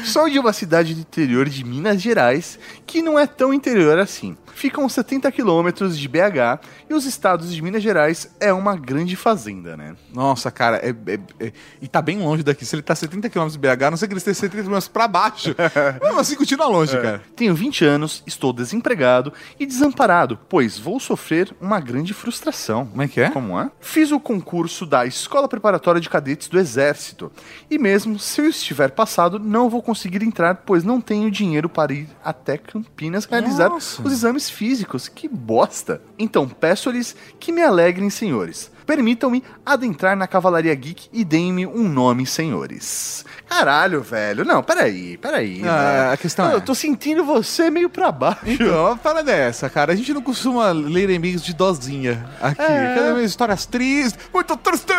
Sou 0.05 0.29
de 0.29 0.39
uma 0.39 0.53
cidade 0.53 0.95
do 0.95 1.01
interior 1.01 1.49
de 1.49 1.65
Minas 1.65 2.01
Gerais, 2.01 2.59
que 2.87 3.03
não 3.03 3.19
é 3.19 3.27
tão 3.27 3.53
interior 3.53 3.99
assim. 3.99 4.37
Ficam 4.55 4.89
70 4.89 5.31
quilômetros 5.33 5.99
de 5.99 6.09
BH 6.09 6.61
e 6.89 6.95
os 6.95 7.05
estados 7.05 7.53
de 7.53 7.61
Minas 7.61 7.83
Gerais 7.83 8.35
é 8.41 8.53
uma 8.53 8.77
grande 8.77 9.17
fazenda, 9.17 9.77
né? 9.77 9.95
Nossa, 10.13 10.51
cara, 10.51 10.77
é, 10.79 10.91
é- 10.91 11.47
é- 11.47 11.53
e 11.83 11.89
tá 11.89 12.01
bem 12.01 12.19
longe 12.21 12.43
daqui. 12.43 12.65
Se 12.65 12.75
ele 12.75 12.83
tá 12.83 12.95
70 12.95 13.29
km 13.29 13.49
de 13.49 13.59
BH, 13.59 13.91
não 13.91 13.97
sei 13.97 14.07
que 14.09 14.15
ele 14.15 14.19
esteja 14.19 14.41
70 14.41 14.63
km 14.65 14.79
pra 14.93 15.09
baixo. 15.09 15.55
Mesmo 16.03 16.21
assim, 16.21 16.37
continua 16.37 16.67
longe, 16.67 16.93
cara. 16.97 17.21
Tenho 17.37 17.55
20 17.55 17.85
anos, 17.85 18.23
estou 18.27 18.53
desempregado 18.53 19.33
e 19.59 19.67
desamparado, 19.67 20.39
pois 20.49 20.79
vou 20.79 21.01
sofrer 21.01 21.55
uma 21.61 21.81
grande 21.81 22.15
frustração. 22.15 22.87
Como 22.87 23.03
é 23.03 23.09
que 23.09 23.21
é? 23.21 23.31
Como 23.31 23.59
é? 23.59 23.71
Fiz 23.81 24.13
o 24.13 24.21
concurso 24.21 24.87
da 24.87 25.05
Escola 25.05 25.49
Preparatória 25.49 26.01
de 26.01 26.09
Cadetes 26.09 26.49
do 26.49 26.59
Exército. 26.59 27.31
E 27.71 27.79
mesmo 27.79 28.19
se 28.19 28.41
eu 28.41 28.49
estiver 28.49 28.91
passado, 28.93 29.39
não 29.39 29.69
vou 29.69 29.83
conseguir 29.83 30.23
entrar, 30.23 30.55
pois 30.65 30.85
não 30.85 31.01
tenho 31.01 31.31
dinheiro 31.31 31.69
para 31.69 31.93
ir 31.93 32.09
até 32.25 32.57
Campinas 32.57 33.25
realizar 33.25 33.69
Nossa. 33.69 34.01
os 34.03 34.13
exames 34.13 34.44
físicos. 34.51 35.09
Que 35.09 35.29
bosta! 35.29 36.01
Então 36.19 36.49
peço-lhes 36.49 37.15
que 37.39 37.53
me 37.53 37.63
alegrem, 37.63 38.11
senhores. 38.11 38.71
Permitam-me 38.87 39.43
adentrar 39.65 40.17
na 40.17 40.27
Cavalaria 40.27 40.75
Geek 40.75 41.09
e 41.13 41.25
deem-me 41.25 41.67
um 41.67 41.89
nome, 41.89 42.27
senhores. 42.27 43.25
Caralho, 43.49 44.03
velho. 44.03 44.45
Não, 44.45 44.63
peraí, 44.63 45.17
peraí. 45.17 45.63
Ah, 45.67 46.01
velho. 46.01 46.13
a 46.13 46.17
questão 46.17 46.51
Eu 46.51 46.59
é- 46.59 46.61
tô 46.61 46.75
sentindo 46.75 47.25
você 47.25 47.71
meio 47.71 47.89
pra 47.89 48.11
baixo. 48.13 48.41
Então, 48.47 48.87
a 48.93 48.97
parada 48.97 49.31
é 49.33 49.49
essa, 49.49 49.69
cara. 49.71 49.93
A 49.93 49.97
gente 49.97 50.13
não 50.13 50.23
costuma 50.23 50.71
ler 50.73 51.11
e-mails 51.11 51.43
de 51.43 51.55
dozinha 51.55 52.25
aqui. 52.41 52.61
É. 52.63 52.95
Cada 52.95 53.15
vez 53.15 53.31
histórias 53.31 53.67
tristes, 53.67 54.19
muito 54.33 54.57
triste. 54.57 54.93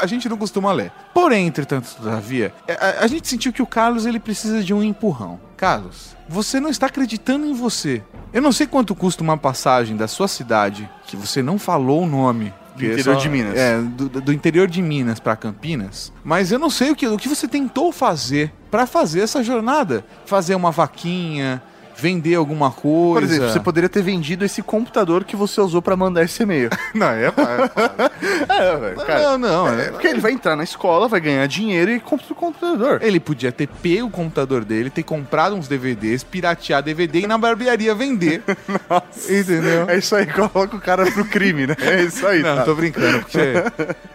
A 0.00 0.06
gente 0.06 0.28
não 0.28 0.36
costuma 0.36 0.72
ler. 0.72 0.92
Porém, 1.14 1.46
entretanto, 1.46 1.94
todavia, 1.96 2.52
é, 2.66 2.74
a, 2.74 3.04
a 3.04 3.06
gente 3.06 3.28
sentiu 3.28 3.52
que 3.52 3.62
o 3.62 3.66
Carlos 3.66 4.06
ele 4.06 4.18
precisa 4.20 4.62
de 4.62 4.72
um 4.72 4.82
empurrão. 4.82 5.40
Carlos, 5.56 6.16
você 6.28 6.60
não 6.60 6.70
está 6.70 6.86
acreditando 6.86 7.46
em 7.46 7.52
você. 7.52 8.02
Eu 8.32 8.42
não 8.42 8.52
sei 8.52 8.66
quanto 8.66 8.94
custa 8.94 9.22
uma 9.22 9.36
passagem 9.36 9.96
da 9.96 10.06
sua 10.06 10.28
cidade, 10.28 10.88
que 11.06 11.16
você 11.16 11.42
não 11.42 11.58
falou 11.58 12.02
o 12.02 12.06
nome. 12.06 12.52
Do 12.78 12.92
interior 12.92 13.16
de 13.16 13.28
Minas. 13.28 13.56
É, 13.56 13.80
do, 13.80 14.08
do 14.08 14.32
interior 14.32 14.68
de 14.68 14.82
Minas 14.82 15.20
pra 15.20 15.36
Campinas. 15.36 16.12
Mas 16.24 16.52
eu 16.52 16.58
não 16.58 16.70
sei 16.70 16.90
o 16.90 16.96
que, 16.96 17.06
o 17.06 17.16
que 17.16 17.28
você 17.28 17.48
tentou 17.48 17.92
fazer 17.92 18.52
pra 18.70 18.86
fazer 18.86 19.20
essa 19.20 19.42
jornada. 19.42 20.04
Fazer 20.24 20.54
uma 20.54 20.70
vaquinha, 20.70 21.62
vender 21.98 22.36
alguma 22.36 22.70
coisa. 22.70 23.14
Por 23.14 23.22
exemplo, 23.22 23.52
você 23.52 23.60
poderia 23.60 23.88
ter 23.88 24.02
vendido 24.02 24.44
esse 24.44 24.62
computador 24.62 25.24
que 25.24 25.34
você 25.34 25.60
usou 25.60 25.82
pra 25.82 25.96
mandar 25.96 26.22
esse 26.22 26.42
e-mail. 26.42 26.70
Não, 26.94 27.08
é, 27.08 27.24
é, 27.26 28.76
velho. 28.76 28.96
Cara, 29.04 29.22
Não, 29.22 29.38
não. 29.38 29.68
é, 29.68 29.86
é- 29.86 29.90
porque 29.90 30.06
ele 30.06 30.20
vai 30.20 30.32
entrar 30.32 30.54
na 30.56 30.64
escola, 30.64 31.08
vai 31.08 31.20
ganhar 31.20 31.46
dinheiro 31.46 31.90
e 31.90 32.00
compra 32.00 32.26
o 32.30 32.34
computador. 32.34 33.00
Ele 33.02 33.18
podia 33.18 33.50
ter 33.50 33.66
pego 33.66 34.06
o 34.06 34.10
computador 34.10 34.64
dele, 34.64 34.90
ter 34.90 35.02
comprado 35.02 35.54
uns 35.56 35.66
DVDs, 35.68 36.22
piratear 36.22 36.82
DVD 36.82 37.20
e 37.20 37.26
na 37.26 37.36
barbearia 37.36 37.94
vender. 37.94 38.42
Entendeu? 39.28 39.88
É 39.88 39.98
isso 39.98 40.14
aí, 40.14 40.26
coloca 40.26 40.76
o 40.76 40.80
cara 40.80 41.10
pro 41.10 41.24
crime, 41.24 41.66
né? 41.66 41.76
É 41.80 42.02
isso 42.02 42.26
aí. 42.26 42.42
Não, 42.42 42.56
tá? 42.56 42.64
tô 42.64 42.74
brincando, 42.74 43.20
porque, 43.20 43.38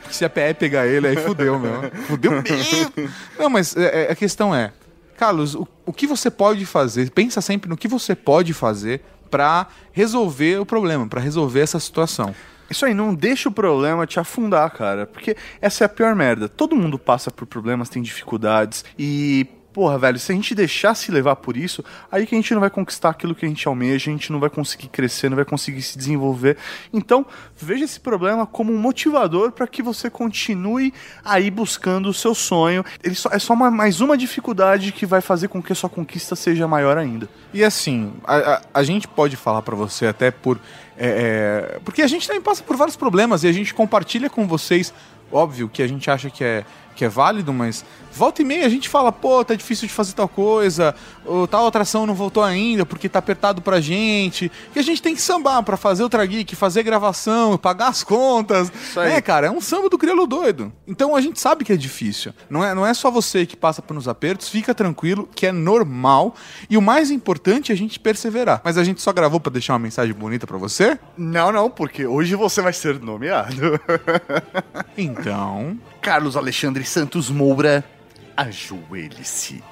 porque 0.01 0.13
se 0.13 0.23
a 0.23 0.29
PE 0.29 0.53
pegar 0.53 0.87
ele, 0.87 1.07
aí 1.07 1.15
fudeu, 1.17 1.59
meu. 1.59 1.91
Fudeu 2.07 2.31
mesmo. 2.31 2.91
Não, 3.37 3.49
mas 3.49 3.75
é, 3.75 4.05
é, 4.07 4.11
a 4.11 4.15
questão 4.15 4.53
é, 4.55 4.71
Carlos, 5.17 5.55
o, 5.55 5.67
o 5.85 5.93
que 5.93 6.07
você 6.07 6.29
pode 6.29 6.65
fazer? 6.65 7.11
Pensa 7.11 7.41
sempre 7.41 7.69
no 7.69 7.77
que 7.77 7.87
você 7.87 8.15
pode 8.15 8.53
fazer 8.53 9.01
pra 9.29 9.67
resolver 9.91 10.59
o 10.59 10.65
problema, 10.65 11.07
pra 11.07 11.19
resolver 11.19 11.61
essa 11.61 11.79
situação. 11.79 12.35
Isso 12.69 12.85
aí, 12.85 12.93
não 12.93 13.13
deixa 13.13 13.49
o 13.49 13.51
problema 13.51 14.07
te 14.07 14.19
afundar, 14.19 14.71
cara. 14.71 15.05
Porque 15.05 15.35
essa 15.61 15.83
é 15.83 15.85
a 15.85 15.89
pior 15.89 16.15
merda. 16.15 16.47
Todo 16.47 16.75
mundo 16.75 16.97
passa 16.97 17.29
por 17.29 17.45
problemas, 17.45 17.89
tem 17.89 18.01
dificuldades. 18.01 18.85
E, 18.97 19.47
porra, 19.73 19.97
velho, 19.97 20.19
se 20.19 20.31
a 20.31 20.35
gente 20.35 20.53
deixar 20.53 20.93
se 20.95 21.11
levar 21.11 21.35
por 21.37 21.57
isso, 21.57 21.83
aí 22.11 22.25
que 22.27 22.35
a 22.35 22.37
gente 22.37 22.53
não 22.53 22.61
vai 22.61 22.69
conquistar 22.69 23.09
aquilo 23.09 23.33
que 23.33 23.45
a 23.45 23.49
gente 23.49 23.67
almeja, 23.67 24.09
a 24.09 24.13
gente 24.13 24.31
não 24.31 24.39
vai 24.39 24.49
conseguir 24.49 24.87
crescer, 24.89 25.29
não 25.29 25.35
vai 25.35 25.45
conseguir 25.45 25.81
se 25.81 25.97
desenvolver. 25.97 26.57
Então, 26.93 27.25
veja 27.57 27.83
esse 27.83 27.99
problema 27.99 28.45
como 28.45 28.71
um 28.71 28.77
motivador 28.77 29.51
para 29.51 29.65
que 29.67 29.81
você 29.81 30.09
continue 30.09 30.93
aí 31.25 31.49
buscando 31.49 32.09
o 32.09 32.13
seu 32.13 32.35
sonho. 32.35 32.85
Ele 33.03 33.15
só, 33.15 33.29
é 33.31 33.39
só 33.39 33.53
uma- 33.53 33.71
mais 33.71 33.99
uma 34.01 34.15
dificuldade 34.17 34.91
que 34.91 35.05
vai 35.05 35.21
fazer 35.21 35.47
com 35.47 35.61
que 35.61 35.71
a 35.73 35.75
sua 35.75 35.89
conquista 35.89 36.35
seja 36.35 36.67
maior 36.67 36.97
ainda. 36.97 37.27
E 37.53 37.63
assim, 37.63 38.13
a, 38.23 38.35
a- 38.37 38.61
a 38.75 38.83
gente 38.83 39.07
pode 39.07 39.35
falar 39.35 39.61
pra 39.61 39.75
você 39.75 40.05
até 40.05 40.29
por. 40.31 40.59
é, 40.97 41.73
é, 41.75 41.79
porque 41.83 42.01
a 42.03 42.07
gente 42.07 42.27
também 42.27 42.41
passa 42.41 42.61
por 42.63 42.75
vários 42.77 42.95
problemas 42.95 43.43
e 43.43 43.47
a 43.47 43.51
gente 43.51 43.73
compartilha 43.73 44.29
com 44.29 44.47
vocês, 44.47 44.93
óbvio, 45.31 45.67
que 45.67 45.81
a 45.81 45.87
gente 45.87 46.09
acha 46.11 46.29
que 46.29 46.43
é, 46.43 46.63
que 46.95 47.03
é 47.03 47.09
válido, 47.09 47.51
mas 47.51 47.83
volta 48.13 48.41
e 48.41 48.45
meia 48.45 48.65
a 48.65 48.69
gente 48.69 48.87
fala, 48.89 49.11
pô, 49.11 49.43
tá 49.43 49.55
difícil 49.55 49.87
de 49.87 49.93
fazer 49.93 50.13
tal 50.13 50.27
coisa, 50.27 50.95
ou 51.25 51.47
tal 51.47 51.67
atração 51.67 52.05
não 52.05 52.13
voltou 52.13 52.43
ainda 52.43 52.85
porque 52.85 53.09
tá 53.09 53.19
apertado 53.19 53.61
pra 53.61 53.81
gente. 53.81 54.51
E 54.75 54.79
a 54.79 54.81
gente 54.81 55.01
tem 55.01 55.15
que 55.15 55.21
sambar 55.21 55.63
pra 55.63 55.77
fazer 55.77 56.03
outra 56.03 56.25
geek, 56.25 56.55
fazer 56.55 56.83
gravação, 56.83 57.57
pagar 57.57 57.87
as 57.87 58.03
contas. 58.03 58.71
aí. 58.95 59.13
É, 59.13 59.21
cara, 59.21 59.47
é 59.47 59.51
um 59.51 59.61
samba 59.61 59.89
do 59.89 59.97
crioulo 59.97 60.27
doido. 60.27 60.71
Então 60.87 61.15
a 61.15 61.21
gente 61.21 61.39
sabe 61.39 61.65
que 61.65 61.73
é 61.73 61.77
difícil. 61.77 62.33
Não 62.49 62.63
é, 62.63 62.73
não 62.73 62.85
é 62.85 62.93
só 62.93 63.09
você 63.09 63.45
que 63.45 63.57
passa 63.57 63.81
por 63.81 63.95
uns 63.97 64.07
apertos, 64.07 64.49
fica 64.49 64.73
tranquilo, 64.73 65.27
que 65.35 65.45
é 65.45 65.51
normal. 65.51 66.35
E 66.69 66.77
o 66.77 66.81
mais 66.81 67.11
importante 67.11 67.71
é 67.71 67.75
a 67.75 67.77
gente 67.77 67.99
perseverar. 67.99 68.61
Mas 68.63 68.77
a 68.77 68.83
gente 68.83 69.01
só 69.01 69.11
gravou 69.11 69.39
pra 69.39 69.51
deixar 69.51 69.73
uma 69.73 69.79
mensagem 69.79 70.13
bonita 70.13 70.45
pra 70.45 70.57
você? 70.57 70.99
Não, 71.17 71.51
não, 71.51 71.69
porque 71.69 72.05
hoje 72.05 72.35
você 72.35 72.61
vai 72.61 72.73
ser 72.73 72.99
nomeado. 72.99 73.79
Então. 74.97 75.77
Carlos 76.01 76.35
Alexandre 76.35 76.83
Santos 76.83 77.29
Moura, 77.29 77.83
ajoelhe-se. 78.35 79.63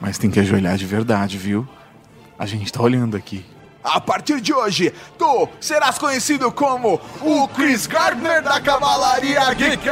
Mas 0.00 0.18
tem 0.18 0.30
que 0.30 0.40
ajoelhar 0.40 0.76
de 0.76 0.86
verdade, 0.86 1.38
viu? 1.38 1.66
A 2.38 2.46
gente 2.46 2.72
tá 2.72 2.82
olhando 2.82 3.16
aqui. 3.16 3.44
A 3.82 4.00
partir 4.00 4.40
de 4.40 4.52
hoje, 4.52 4.94
tu 5.18 5.48
serás 5.60 5.98
conhecido 5.98 6.50
como 6.50 7.00
o 7.20 7.48
Chris 7.48 7.86
Gardner 7.86 8.42
da 8.42 8.60
Cavalaria 8.60 9.52
Geek! 9.52 9.84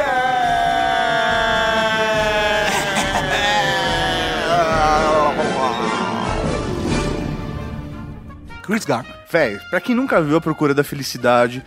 Chris 8.63 8.85
Gardner. 8.85 9.15
Velho, 9.29 9.59
pra 9.69 9.81
quem 9.81 9.95
nunca 9.95 10.21
viu 10.21 10.37
A 10.37 10.41
Procura 10.41 10.73
da 10.73 10.83
Felicidade, 10.83 11.63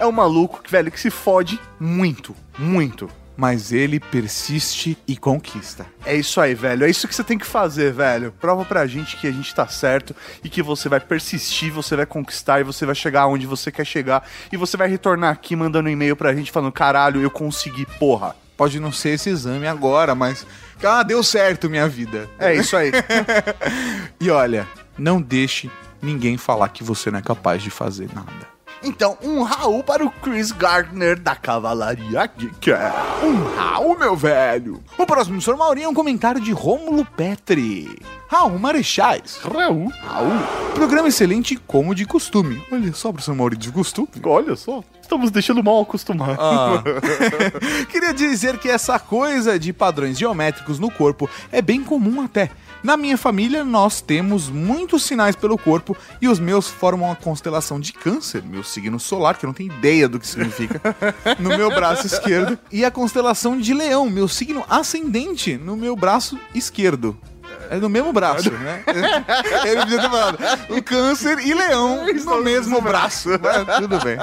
é 0.00 0.06
um 0.06 0.12
maluco 0.12 0.62
que, 0.62 0.70
velho, 0.70 0.90
que 0.90 0.98
se 0.98 1.10
fode 1.10 1.60
muito, 1.78 2.34
muito. 2.58 3.08
Mas 3.40 3.70
ele 3.70 4.00
persiste 4.00 4.98
e 5.06 5.16
conquista. 5.16 5.86
É 6.04 6.12
isso 6.12 6.40
aí, 6.40 6.56
velho. 6.56 6.84
É 6.84 6.90
isso 6.90 7.06
que 7.06 7.14
você 7.14 7.22
tem 7.22 7.38
que 7.38 7.46
fazer, 7.46 7.92
velho. 7.92 8.32
Prova 8.32 8.64
pra 8.64 8.84
gente 8.84 9.16
que 9.16 9.28
a 9.28 9.30
gente 9.30 9.54
tá 9.54 9.68
certo 9.68 10.12
e 10.42 10.48
que 10.48 10.60
você 10.60 10.88
vai 10.88 10.98
persistir, 10.98 11.72
você 11.72 11.94
vai 11.94 12.04
conquistar 12.04 12.58
e 12.58 12.64
você 12.64 12.84
vai 12.84 12.96
chegar 12.96 13.28
onde 13.28 13.46
você 13.46 13.70
quer 13.70 13.84
chegar. 13.84 14.28
E 14.50 14.56
você 14.56 14.76
vai 14.76 14.88
retornar 14.88 15.30
aqui 15.30 15.54
mandando 15.54 15.88
um 15.88 15.92
e-mail 15.92 16.16
pra 16.16 16.34
gente 16.34 16.50
falando: 16.50 16.72
caralho, 16.72 17.22
eu 17.22 17.30
consegui, 17.30 17.86
porra. 18.00 18.34
Pode 18.56 18.80
não 18.80 18.90
ser 18.90 19.10
esse 19.10 19.30
exame 19.30 19.68
agora, 19.68 20.16
mas. 20.16 20.44
Ah, 20.82 21.04
deu 21.04 21.22
certo 21.22 21.70
minha 21.70 21.86
vida. 21.88 22.28
É 22.40 22.52
isso 22.52 22.76
aí. 22.76 22.90
E 24.20 24.30
olha, 24.30 24.66
não 24.98 25.22
deixe 25.22 25.70
ninguém 26.02 26.36
falar 26.36 26.70
que 26.70 26.82
você 26.82 27.08
não 27.08 27.20
é 27.20 27.22
capaz 27.22 27.62
de 27.62 27.70
fazer 27.70 28.08
nada. 28.12 28.57
Então, 28.82 29.18
um 29.22 29.42
Raul 29.42 29.82
para 29.82 30.04
o 30.04 30.10
Chris 30.10 30.52
Gardner 30.52 31.18
da 31.18 31.34
Cavalaria 31.34 32.26
Geek. 32.26 32.70
Um 33.22 33.56
Raul, 33.56 33.98
meu 33.98 34.16
velho! 34.16 34.82
O 34.96 35.04
próximo 35.04 35.40
Sr. 35.40 35.56
Maurinho 35.56 35.86
é 35.86 35.88
um 35.88 35.94
comentário 35.94 36.40
de 36.40 36.52
Rômulo 36.52 37.04
Petri. 37.04 37.98
Raul 38.28 38.58
Marechais. 38.58 39.40
Raul. 39.42 39.90
Raul. 40.02 40.32
Programa 40.74 41.08
excelente 41.08 41.56
como 41.56 41.94
de 41.94 42.04
costume. 42.04 42.62
Olha 42.70 42.92
só 42.92 43.10
pro 43.10 43.22
Sr. 43.22 43.34
Maurinho 43.34 43.62
de 43.62 43.72
costume. 43.72 44.08
Olha 44.22 44.54
só, 44.54 44.84
estamos 45.00 45.30
deixando 45.30 45.64
mal 45.64 45.80
acostumado. 45.80 46.36
Ah. 46.38 46.82
Queria 47.90 48.12
dizer 48.12 48.58
que 48.58 48.68
essa 48.68 48.98
coisa 48.98 49.58
de 49.58 49.72
padrões 49.72 50.18
geométricos 50.18 50.78
no 50.78 50.90
corpo 50.90 51.28
é 51.50 51.62
bem 51.62 51.82
comum 51.82 52.20
até. 52.20 52.50
Na 52.82 52.98
minha 52.98 53.16
família, 53.16 53.64
nós 53.64 54.02
temos 54.02 54.50
muitos 54.50 55.04
sinais 55.04 55.34
pelo 55.34 55.56
corpo 55.56 55.96
e 56.20 56.28
os 56.28 56.38
meus 56.38 56.68
formam 56.68 57.10
a 57.10 57.16
constelação 57.16 57.80
de 57.80 57.94
Câncer, 57.94 58.42
meu 58.44 58.62
signo 58.62 59.00
solar, 59.00 59.38
que 59.38 59.46
eu 59.46 59.48
não 59.48 59.54
tenho 59.54 59.72
ideia 59.72 60.06
do 60.06 60.20
que 60.20 60.26
significa, 60.26 60.80
no 61.40 61.48
meu 61.48 61.70
braço 61.70 62.06
esquerdo, 62.06 62.58
e 62.70 62.84
a 62.84 62.90
constelação 62.90 63.58
de 63.58 63.72
Leão, 63.72 64.08
meu 64.08 64.28
signo 64.28 64.64
ascendente, 64.68 65.56
no 65.56 65.76
meu 65.76 65.96
braço 65.96 66.38
esquerdo. 66.54 67.18
É 67.70 67.76
no 67.76 67.88
mesmo 67.88 68.12
braço, 68.12 68.50
né? 68.50 68.82
Ele 69.64 69.80
podia 69.80 70.00
ter 70.00 70.10
falado 70.10 70.38
o 70.70 70.82
câncer 70.82 71.38
e 71.40 71.54
leão 71.54 72.04
no 72.24 72.42
mesmo 72.42 72.80
braço. 72.80 73.30
Mas 73.40 73.76
tudo 73.78 73.98
bem. 74.00 74.18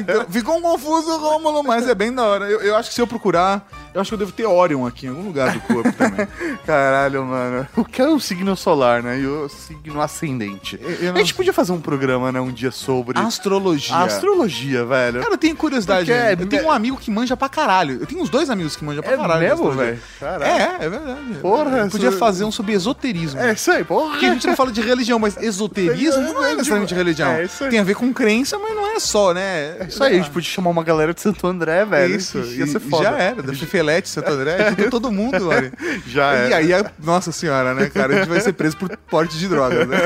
Então, 0.00 0.26
ficou 0.30 0.58
um 0.58 0.62
confuso, 0.62 1.16
Rômulo, 1.18 1.62
mas 1.62 1.88
é 1.88 1.94
bem 1.94 2.12
da 2.12 2.24
hora. 2.24 2.46
Eu, 2.46 2.60
eu 2.60 2.76
acho 2.76 2.88
que 2.88 2.94
se 2.94 3.00
eu 3.00 3.06
procurar, 3.06 3.66
Eu 3.96 4.00
acho 4.02 4.10
que 4.10 4.14
eu 4.14 4.18
devo 4.18 4.32
ter 4.32 4.44
Orion 4.44 4.86
aqui 4.86 5.06
em 5.06 5.08
algum 5.08 5.22
lugar 5.22 5.52
do 5.54 5.60
corpo 5.60 5.90
também. 5.92 6.28
Caralho, 6.66 7.24
mano. 7.24 7.66
O 7.74 7.82
que 7.84 8.02
é 8.02 8.06
o 8.08 8.20
signo 8.20 8.54
solar, 8.54 9.02
né? 9.02 9.18
E 9.18 9.26
o 9.26 9.48
signo 9.48 10.00
ascendente. 10.02 10.78
eu 11.00 11.12
não 11.12 11.14
A 11.14 11.18
gente 11.18 11.32
podia 11.34 11.52
fazer 11.52 11.72
um 11.72 11.80
programa, 11.80 12.30
né, 12.30 12.38
um 12.40 12.50
dia 12.52 12.70
sobre 12.70 13.18
Astrologia. 13.18 13.96
astrologia, 13.96 14.84
velho. 14.84 15.20
Cara, 15.22 15.32
eu 15.34 15.38
tenho 15.38 15.56
curiosidade. 15.56 16.10
Porque 16.10 16.12
é- 16.12 16.32
eu 16.32 16.46
tenho 16.46 16.64
um 16.66 16.70
amigo 16.70 16.96
que 16.98 17.10
manja 17.10 17.36
pra 17.36 17.48
caralho. 17.48 17.98
Eu 18.00 18.06
tenho 18.06 18.20
uns 18.20 18.28
dois 18.28 18.50
amigos 18.50 18.76
que 18.76 18.84
manjam 18.84 19.02
pra 19.02 19.12
É 19.12 19.16
caralho. 19.16 19.40
mesmo, 19.40 19.70
velho? 19.72 19.98
Caralho. 20.20 20.44
É, 20.44 20.76
é 20.84 20.88
verdade. 20.90 21.34
Porra, 21.40 21.78
Eu 21.78 21.88
podia 21.88 22.08
isso- 22.10 22.18
fazer 22.18 22.44
um 22.44 22.52
sobre 22.52 22.72
esoterismo. 22.74 23.40
É 23.40 23.52
isso 23.52 23.70
aí, 23.70 23.82
porra. 23.82 24.10
Porque 24.10 24.26
a 24.26 24.32
gente 24.34 24.46
não 24.46 24.56
fala 24.56 24.70
de 24.70 24.80
religião, 24.82 25.18
mas 25.18 25.36
esoterismo 25.38 26.20
não 26.34 26.44
é 26.44 26.50
necessariamente 26.52 26.94
religião. 26.94 27.30
É 27.30 27.44
isso 27.44 27.64
aí. 27.64 27.70
Tem 27.70 27.78
a 27.78 27.84
ver 27.84 27.94
com 27.94 28.12
crença, 28.12 28.58
mas 28.58 28.74
não 28.74 28.94
é 28.94 29.00
só, 29.00 29.32
né? 29.32 29.76
É 29.80 29.86
isso 29.88 30.02
aí, 30.04 30.14
a 30.14 30.16
gente 30.18 30.30
podia 30.30 30.50
chamar 30.50 30.70
uma 30.70 30.84
galera 30.84 31.14
de 31.14 31.20
Santo 31.20 31.46
André, 31.46 31.84
velho. 31.84 32.16
Isso, 32.16 32.38
ia 32.38 32.66
ser 32.66 32.80
foda. 32.80 33.04
Já 33.04 33.10
era, 33.18 33.42
da 33.42 33.52
Fifelete, 33.86 34.08
Santo 34.08 34.30
André, 34.30 34.70
juntou 34.70 34.90
todo 34.90 35.12
mundo, 35.12 35.48
olha. 35.48 35.72
Já 36.06 36.34
E 36.34 36.46
era. 36.46 36.56
aí, 36.56 36.74
a- 36.74 36.90
nossa 37.02 37.30
senhora, 37.30 37.72
né, 37.74 37.88
cara? 37.88 38.14
A 38.14 38.18
gente 38.18 38.28
vai 38.28 38.40
ser 38.40 38.52
preso 38.52 38.76
por 38.76 38.94
porte 39.08 39.36
de 39.38 39.48
drogas, 39.48 39.86
né? 39.86 39.98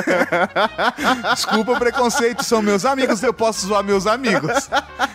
Desculpa 1.34 1.72
o 1.72 1.78
preconceito, 1.78 2.44
são 2.44 2.60
meus 2.62 2.84
amigos, 2.84 3.22
eu 3.22 3.32
posso 3.32 3.66
zoar 3.66 3.82
meus 3.82 4.06
amigos. 4.06 4.68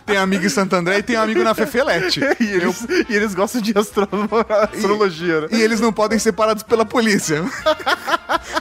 Tem 0.06 0.18
amigo 0.18 0.46
em 0.46 0.50
Santo 0.50 0.76
André 0.76 1.00
e 1.00 1.04
tem 1.04 1.16
amigo 1.16 1.44
na 1.44 1.54
Fefelete. 1.54 2.22
E 2.40 2.48
eles, 2.52 2.86
e 3.10 3.14
eles 3.16 3.34
gostam 3.34 3.62
de 3.62 3.78
astro- 3.78 4.08
astrologia, 4.74 5.42
né? 5.42 5.48
E 5.52 5.62
eles 5.62 5.80
não 5.80 5.92
podem 5.94 6.20
ser 6.20 6.32
parados 6.34 6.64
pela 6.64 6.86
polícia. 6.86 7.44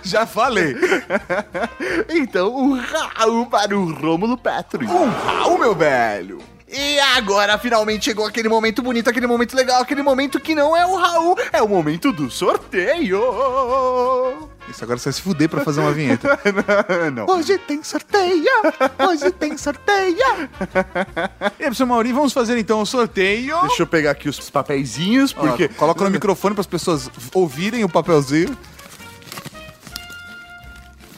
Já 0.03 0.27
falei. 0.27 0.77
Então, 2.09 2.55
um 2.55 2.81
Raul 2.81 3.47
para 3.47 3.77
o 3.77 3.93
Rômulo 3.93 4.37
Petri. 4.39 4.87
Um 4.87 5.09
Raul, 5.11 5.59
meu 5.59 5.75
velho. 5.75 6.39
E 6.67 6.99
agora 6.99 7.59
finalmente 7.59 8.07
chegou 8.07 8.27
aquele 8.27 8.49
momento 8.49 8.83
bonito, 8.83 9.09
aquele 9.11 9.27
momento 9.27 9.55
legal, 9.55 9.83
aquele 9.83 10.03
momento 10.03 10.41
que 10.41 10.55
não 10.55 10.75
é 10.77 10.87
o 10.87 10.97
Raul, 10.97 11.37
é 11.53 11.63
o 11.63 11.69
momento 11.69 12.11
do 12.11 12.31
sorteio. 12.31 13.21
Isso, 14.69 14.83
agora 14.83 14.99
você 14.99 15.05
vai 15.05 15.13
se 15.13 15.21
fuder 15.21 15.49
pra 15.49 15.63
fazer 15.63 15.81
uma 15.81 15.93
vinheta. 15.93 16.39
não. 17.15 17.27
Hoje 17.29 17.59
tem 17.59 17.83
sorteio! 17.83 18.47
Hoje 19.09 19.31
tem 19.33 19.57
sorteio! 19.59 20.15
E 21.59 21.63
aí, 21.63 21.67
professor 21.67 21.87
Mauri, 21.87 22.13
vamos 22.13 22.33
fazer 22.33 22.59
então 22.59 22.81
o 22.81 22.87
sorteio. 22.87 23.61
Deixa 23.63 23.83
eu 23.83 23.87
pegar 23.87 24.11
aqui 24.13 24.29
os 24.29 24.51
papeizinhos, 24.51 25.33
porque... 25.33 25.71
Ó, 25.73 25.79
coloca 25.79 26.05
no 26.05 26.11
microfone 26.11 26.55
para 26.55 26.63
as 26.63 26.67
pessoas 26.67 27.11
ouvirem 27.33 27.85
o 27.85 27.89
papelzinho. 27.89 28.57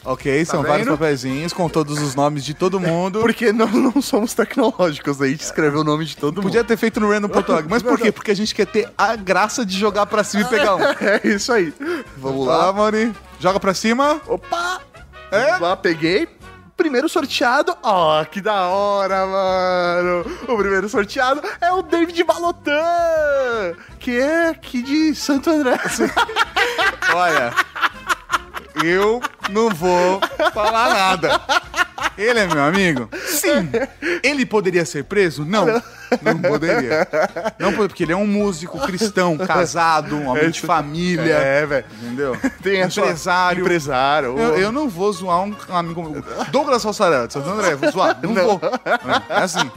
Ok, 0.09 0.45
são 0.45 0.61
vendo? 0.61 0.69
vários 0.69 0.87
papelzinhos 0.87 1.51
com 1.51 1.67
todos 1.67 2.01
os 2.01 2.15
nomes 2.15 2.45
de 2.45 2.53
todo 2.53 2.79
mundo. 2.79 3.19
Porque 3.19 3.51
nós 3.51 3.69
não 3.73 4.01
somos 4.01 4.33
tecnológicos, 4.33 5.21
a 5.21 5.27
gente 5.27 5.41
escreveu 5.41 5.81
o 5.81 5.83
nome 5.83 6.05
de 6.05 6.15
todo 6.15 6.37
mundo. 6.37 6.43
Podia 6.43 6.63
ter 6.63 6.77
feito 6.77 6.97
no 7.01 7.09
random.org, 7.11 7.67
mas 7.69 7.83
por 7.83 7.99
quê? 7.99 8.09
Porque 8.09 8.31
a 8.31 8.35
gente 8.35 8.55
quer 8.55 8.67
ter 8.67 8.89
a 8.97 9.17
graça 9.17 9.65
de 9.65 9.77
jogar 9.77 10.05
pra 10.05 10.23
cima 10.23 10.43
e 10.43 10.45
pegar 10.49 10.75
um. 10.75 10.81
É 10.81 11.19
isso 11.25 11.51
aí. 11.51 11.73
Vamos 12.15 12.47
lá. 12.47 12.67
Lá, 12.67 12.73
Mauri. 12.73 13.13
Joga 13.37 13.59
pra 13.59 13.73
cima. 13.73 14.21
Opa! 14.27 14.79
Vamos 15.29 15.59
lá, 15.59 15.75
peguei. 15.75 16.25
Primeiro 16.77 17.09
sorteado, 17.09 17.75
ó, 17.83 18.23
que 18.23 18.39
da 18.39 18.67
hora, 18.67 19.25
mano! 19.25 20.25
O 20.47 20.57
primeiro 20.57 20.87
sorteado 20.87 21.41
é 21.59 21.69
o 21.73 21.81
David 21.81 22.23
Balotan, 22.23 23.73
que 23.99 24.17
é 24.17 24.49
aqui 24.49 24.81
de 24.83 25.13
Santo 25.15 25.49
André. 25.49 25.77
Olha, 27.13 27.51
eu 28.83 29.21
não 29.49 29.69
vou 29.69 30.19
falar 30.53 30.89
nada. 30.93 31.41
Ele 32.17 32.39
é 32.39 32.47
meu 32.47 32.63
amigo? 32.63 33.09
Sim. 33.25 33.69
Ele 34.23 34.45
poderia 34.45 34.85
ser 34.85 35.03
preso? 35.03 35.45
Não. 35.45 35.65
Não 36.21 36.39
poderia. 36.39 37.07
Não 37.59 37.71
poderia, 37.71 37.87
porque 37.87 38.03
ele 38.03 38.13
é 38.13 38.15
um 38.15 38.25
músico 38.25 38.79
cristão, 38.79 39.37
casado, 39.45 40.15
um 40.15 40.27
homem 40.27 40.49
de 40.49 40.61
família. 40.61 41.33
É, 41.33 41.65
velho. 41.65 41.85
Entendeu? 42.01 42.37
Tem 42.61 42.81
empresário. 42.81 43.61
Empresário. 43.61 44.37
Eu, 44.37 44.57
eu 44.57 44.71
não 44.71 44.89
vou 44.89 45.11
zoar 45.13 45.41
um 45.41 45.55
amigo 45.69 46.03
meu. 46.03 46.23
Douglas 46.51 46.81
Salsarelli, 46.81 47.27
de 47.27 47.33
Santo 47.33 47.49
André, 47.49 47.75
vou 47.75 47.91
zoar? 47.91 48.17
Não, 48.21 48.33
vou. 48.33 48.61
É 49.29 49.43
assim. 49.43 49.71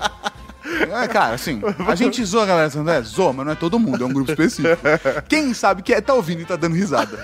É, 1.03 1.09
cara, 1.09 1.35
assim, 1.35 1.61
a 1.87 1.95
gente 1.95 2.25
zoa 2.25 2.45
a 2.45 2.47
galera 2.47 2.71
Santo 2.71 2.83
André? 2.83 3.03
Zoa, 3.03 3.33
mas 3.33 3.47
não 3.47 3.53
é 3.53 3.57
todo 3.57 3.79
mundo, 3.79 4.03
é 4.03 4.07
um 4.07 4.13
grupo 4.13 4.31
específico. 4.31 4.77
Quem 5.29 5.53
sabe 5.55 5.83
que 5.83 5.93
é, 5.93 6.01
tá 6.01 6.15
ouvindo 6.15 6.43
e 6.43 6.45
tá 6.45 6.57
dando 6.57 6.75
risada. 6.75 7.19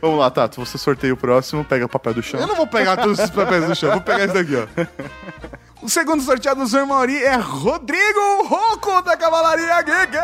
Vamos 0.00 0.18
lá, 0.18 0.30
Tato, 0.30 0.64
você 0.64 0.78
sorteia 0.78 1.12
o 1.12 1.16
próximo, 1.16 1.64
pega 1.64 1.84
o 1.84 1.88
papel 1.88 2.14
do 2.14 2.22
chão. 2.22 2.40
Eu 2.40 2.46
não 2.46 2.56
vou 2.56 2.66
pegar 2.66 2.96
todos 2.96 3.18
os 3.18 3.30
papéis 3.30 3.66
do 3.66 3.74
chão, 3.74 3.92
vou 3.92 4.00
pegar 4.00 4.24
esse 4.24 4.34
daqui, 4.34 4.56
ó. 4.56 4.66
O 5.82 5.88
segundo 5.88 6.22
sorteado 6.22 6.60
do 6.62 6.68
Sr. 6.68 6.86
Mauri 6.86 7.16
é 7.24 7.34
Rodrigo 7.34 8.44
Rocco 8.44 9.02
da 9.02 9.16
Cavalaria 9.16 9.82
Geek! 9.82 10.16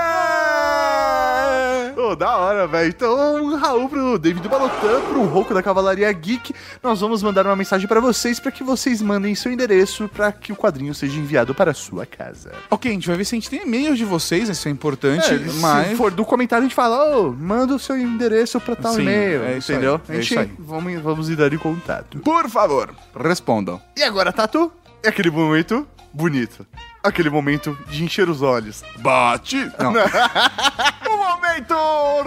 Ô, 2.01 2.15
da 2.15 2.37
hora, 2.37 2.67
velho. 2.69 2.89
Então, 2.89 3.43
um 3.43 3.57
Raul 3.57 3.89
pro 3.89 4.19
David 4.21 4.49
Balotan, 4.49 5.01
pro 5.09 5.25
Roco 5.25 5.53
da 5.53 5.61
Cavalaria 5.61 6.13
Geek. 6.13 6.55
Nós 6.81 7.01
vamos 7.01 7.25
mandar 7.25 7.45
uma 7.45 7.57
mensagem 7.57 7.89
pra 7.89 7.99
vocês 7.99 8.39
para 8.39 8.53
que 8.53 8.63
vocês 8.63 9.03
mandem 9.03 9.35
seu 9.35 9.51
endereço 9.51 10.09
para 10.09 10.31
que 10.31 10.53
o 10.53 10.57
quadrinho 10.57 10.95
seja 10.95 11.19
enviado 11.19 11.53
para 11.53 11.73
a 11.73 11.75
sua 11.75 12.07
casa. 12.07 12.53
Ok, 12.71 12.89
a 12.89 12.95
gente 12.95 13.09
vai 13.09 13.17
ver 13.17 13.25
se 13.25 13.35
a 13.35 13.39
gente 13.39 13.51
tem 13.51 13.63
e-mails 13.63 13.99
de 13.99 14.05
vocês, 14.05 14.49
isso 14.49 14.69
é 14.69 14.71
importante, 14.71 15.35
É, 15.35 15.39
mas... 15.61 15.89
Se 15.89 15.97
for 15.97 16.13
do 16.13 16.25
comentário, 16.25 16.67
a 16.67 16.69
gente 16.69 16.77
fala, 16.77 17.19
ô, 17.19 17.33
manda 17.33 17.75
o 17.75 17.81
seu 17.81 17.99
endereço 17.99 18.61
pra 18.61 18.77
tal 18.77 18.93
Sim, 18.93 19.03
e-mail. 19.03 19.43
é 19.43 19.59
isso 19.59 19.73
entendeu? 19.73 19.95
aí, 20.09 20.15
a 20.15 20.19
é 20.19 20.23
gente 20.23 20.31
isso 20.31 20.39
aí. 20.41 20.53
Vamos, 20.57 21.03
vamos 21.03 21.29
lidar 21.29 21.53
em 21.53 21.59
contato. 21.59 22.21
Por 22.21 22.49
favor, 22.49 22.95
respondam. 23.21 23.81
E 23.97 24.05
agora, 24.05 24.33
Tatu, 24.33 24.71
é 25.03 25.09
aquele 25.09 25.31
momento 25.31 25.87
bonito. 26.13 26.67
Aquele 27.03 27.31
momento 27.31 27.79
de 27.89 28.05
encher 28.05 28.29
os 28.29 28.43
olhos. 28.43 28.83
Bate! 28.99 29.71
Não. 29.79 29.93
O 31.09 31.17
momento 31.17 31.75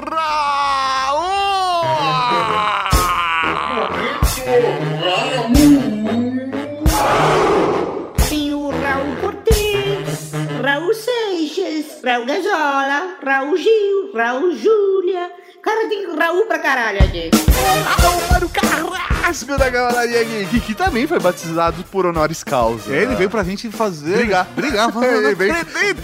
Raul! 0.10 1.32
Tem 8.30 8.54
o 8.54 8.70
Raul 8.70 9.16
Cortez, 9.22 10.32
Raul 10.64 10.94
Seixas, 10.94 12.02
Raul 12.04 12.26
Gazola, 12.26 13.18
Raul 13.24 13.58
Gil, 13.58 14.14
Raul 14.16 14.56
Júlia. 14.56 15.32
Cara, 15.64 15.88
tem 15.88 16.16
Raul 16.16 16.46
pra 16.46 16.60
caralho 16.60 17.04
aqui. 17.04 17.30
Raul 17.86 18.22
para 18.28 18.46
o 18.46 18.50
carrasco 18.50 19.58
da 19.58 19.72
Cavalaria 19.72 20.24
Geek, 20.24 20.60
que 20.62 20.74
também 20.74 21.06
foi 21.06 21.20
batizado 21.20 21.84
por 21.92 22.06
honoris 22.06 22.44
causa. 22.44 22.92
Ele 22.94 23.16
veio 23.16 23.30
pra 23.30 23.44
gente 23.44 23.70
fazer... 23.70 24.18
brigar. 24.18 24.48
Brigar. 24.56 24.90
Ele 25.04 25.22
Não 25.22 25.36
veio-. 25.36 25.56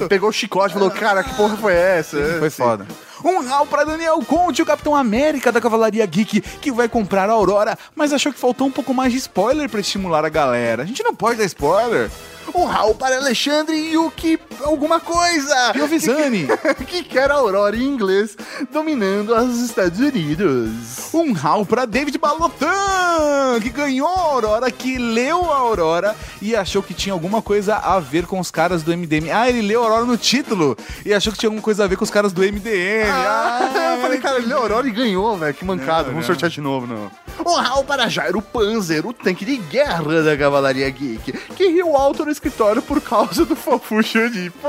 Pegou 0.07 0.29
o 0.29 0.33
chicote 0.33 0.69
e 0.69 0.73
falou, 0.73 0.91
cara, 0.91 1.23
que 1.23 1.33
porra 1.33 1.57
foi 1.57 1.73
essa? 1.73 2.17
Foi 2.39 2.49
foda. 2.51 2.85
Um 3.25 3.43
rau 3.47 3.65
pra 3.65 3.83
Daniel 3.83 4.19
Conte, 4.19 4.61
o 4.61 4.65
Capitão 4.65 4.95
América 4.95 5.51
da 5.51 5.59
Cavalaria 5.59 6.05
Geek, 6.05 6.39
que 6.39 6.71
vai 6.71 6.87
comprar 6.87 7.27
a 7.27 7.33
Aurora, 7.33 7.75
mas 7.95 8.13
achou 8.13 8.31
que 8.31 8.39
faltou 8.39 8.67
um 8.67 8.71
pouco 8.71 8.93
mais 8.93 9.11
de 9.11 9.17
spoiler 9.17 9.67
pra 9.67 9.79
estimular 9.79 10.23
a 10.23 10.29
galera. 10.29 10.83
A 10.83 10.85
gente 10.85 11.03
não 11.03 11.15
pode 11.15 11.39
dar 11.39 11.45
spoiler. 11.45 12.11
Um 12.53 12.65
Raul 12.65 12.95
para 12.95 13.17
Alexandre 13.17 13.75
Yuki 13.75 14.39
alguma 14.63 14.99
coisa. 14.99 15.73
E 15.75 15.81
o 15.81 15.87
Visani. 15.87 16.47
que 16.87 17.03
quer 17.03 17.29
a 17.31 17.35
Aurora 17.35 17.75
em 17.75 17.83
inglês 17.83 18.35
dominando 18.71 19.35
os 19.35 19.61
Estados 19.61 19.99
Unidos. 19.99 21.13
Um 21.13 21.33
rau 21.33 21.65
pra 21.65 21.85
David 21.85 22.17
Balotan, 22.17 23.59
que 23.61 23.69
ganhou 23.69 24.07
a 24.07 24.21
Aurora, 24.21 24.71
que 24.71 24.97
leu 24.97 25.51
a 25.51 25.57
Aurora 25.57 26.15
e 26.41 26.55
achou 26.55 26.81
que 26.81 26.93
tinha 26.93 27.13
alguma 27.13 27.41
coisa 27.41 27.75
a 27.75 27.99
ver 27.99 28.25
com 28.25 28.39
os 28.39 28.51
caras 28.51 28.83
do 28.83 28.95
MDM. 28.95 29.29
Ah, 29.31 29.49
ele 29.49 29.61
leu 29.61 29.81
a 29.81 29.85
Aurora 29.85 30.05
no 30.05 30.17
título 30.17 30.77
e 31.05 31.13
achou 31.13 31.31
que 31.31 31.39
tinha 31.39 31.47
alguma 31.47 31.63
coisa 31.63 31.83
a 31.83 31.87
ver 31.87 31.97
com 31.97 32.03
os 32.03 32.11
caras 32.11 32.33
do 32.33 32.41
MDM. 32.41 33.09
Ah, 33.11 33.95
eu 33.95 34.01
falei, 34.01 34.19
cara, 34.19 34.37
ele 34.37 34.47
leu 34.47 34.57
a 34.57 34.61
Aurora 34.61 34.87
e 34.87 34.91
ganhou, 34.91 35.37
velho. 35.37 35.53
Que 35.53 35.65
mancada. 35.65 36.03
Não, 36.03 36.13
Vamos 36.13 36.21
não. 36.21 36.27
sortear 36.27 36.51
de 36.51 36.61
novo, 36.61 36.87
não. 36.87 37.11
Um 37.45 37.55
Raul 37.55 37.83
para 37.83 38.09
Jairo 38.09 38.41
Panzer, 38.41 39.05
o 39.05 39.13
tanque 39.13 39.45
de 39.45 39.57
guerra 39.57 40.21
da 40.23 40.35
Cavalaria 40.35 40.89
Geek, 40.89 41.31
que 41.55 41.67
riu 41.67 41.95
alto 41.95 42.25
no 42.25 42.31
escritório 42.37 42.81
por 42.81 43.01
causa 43.01 43.45
do 43.45 43.55
fofucho 43.55 44.29
de 44.29 44.49
pô. 44.49 44.67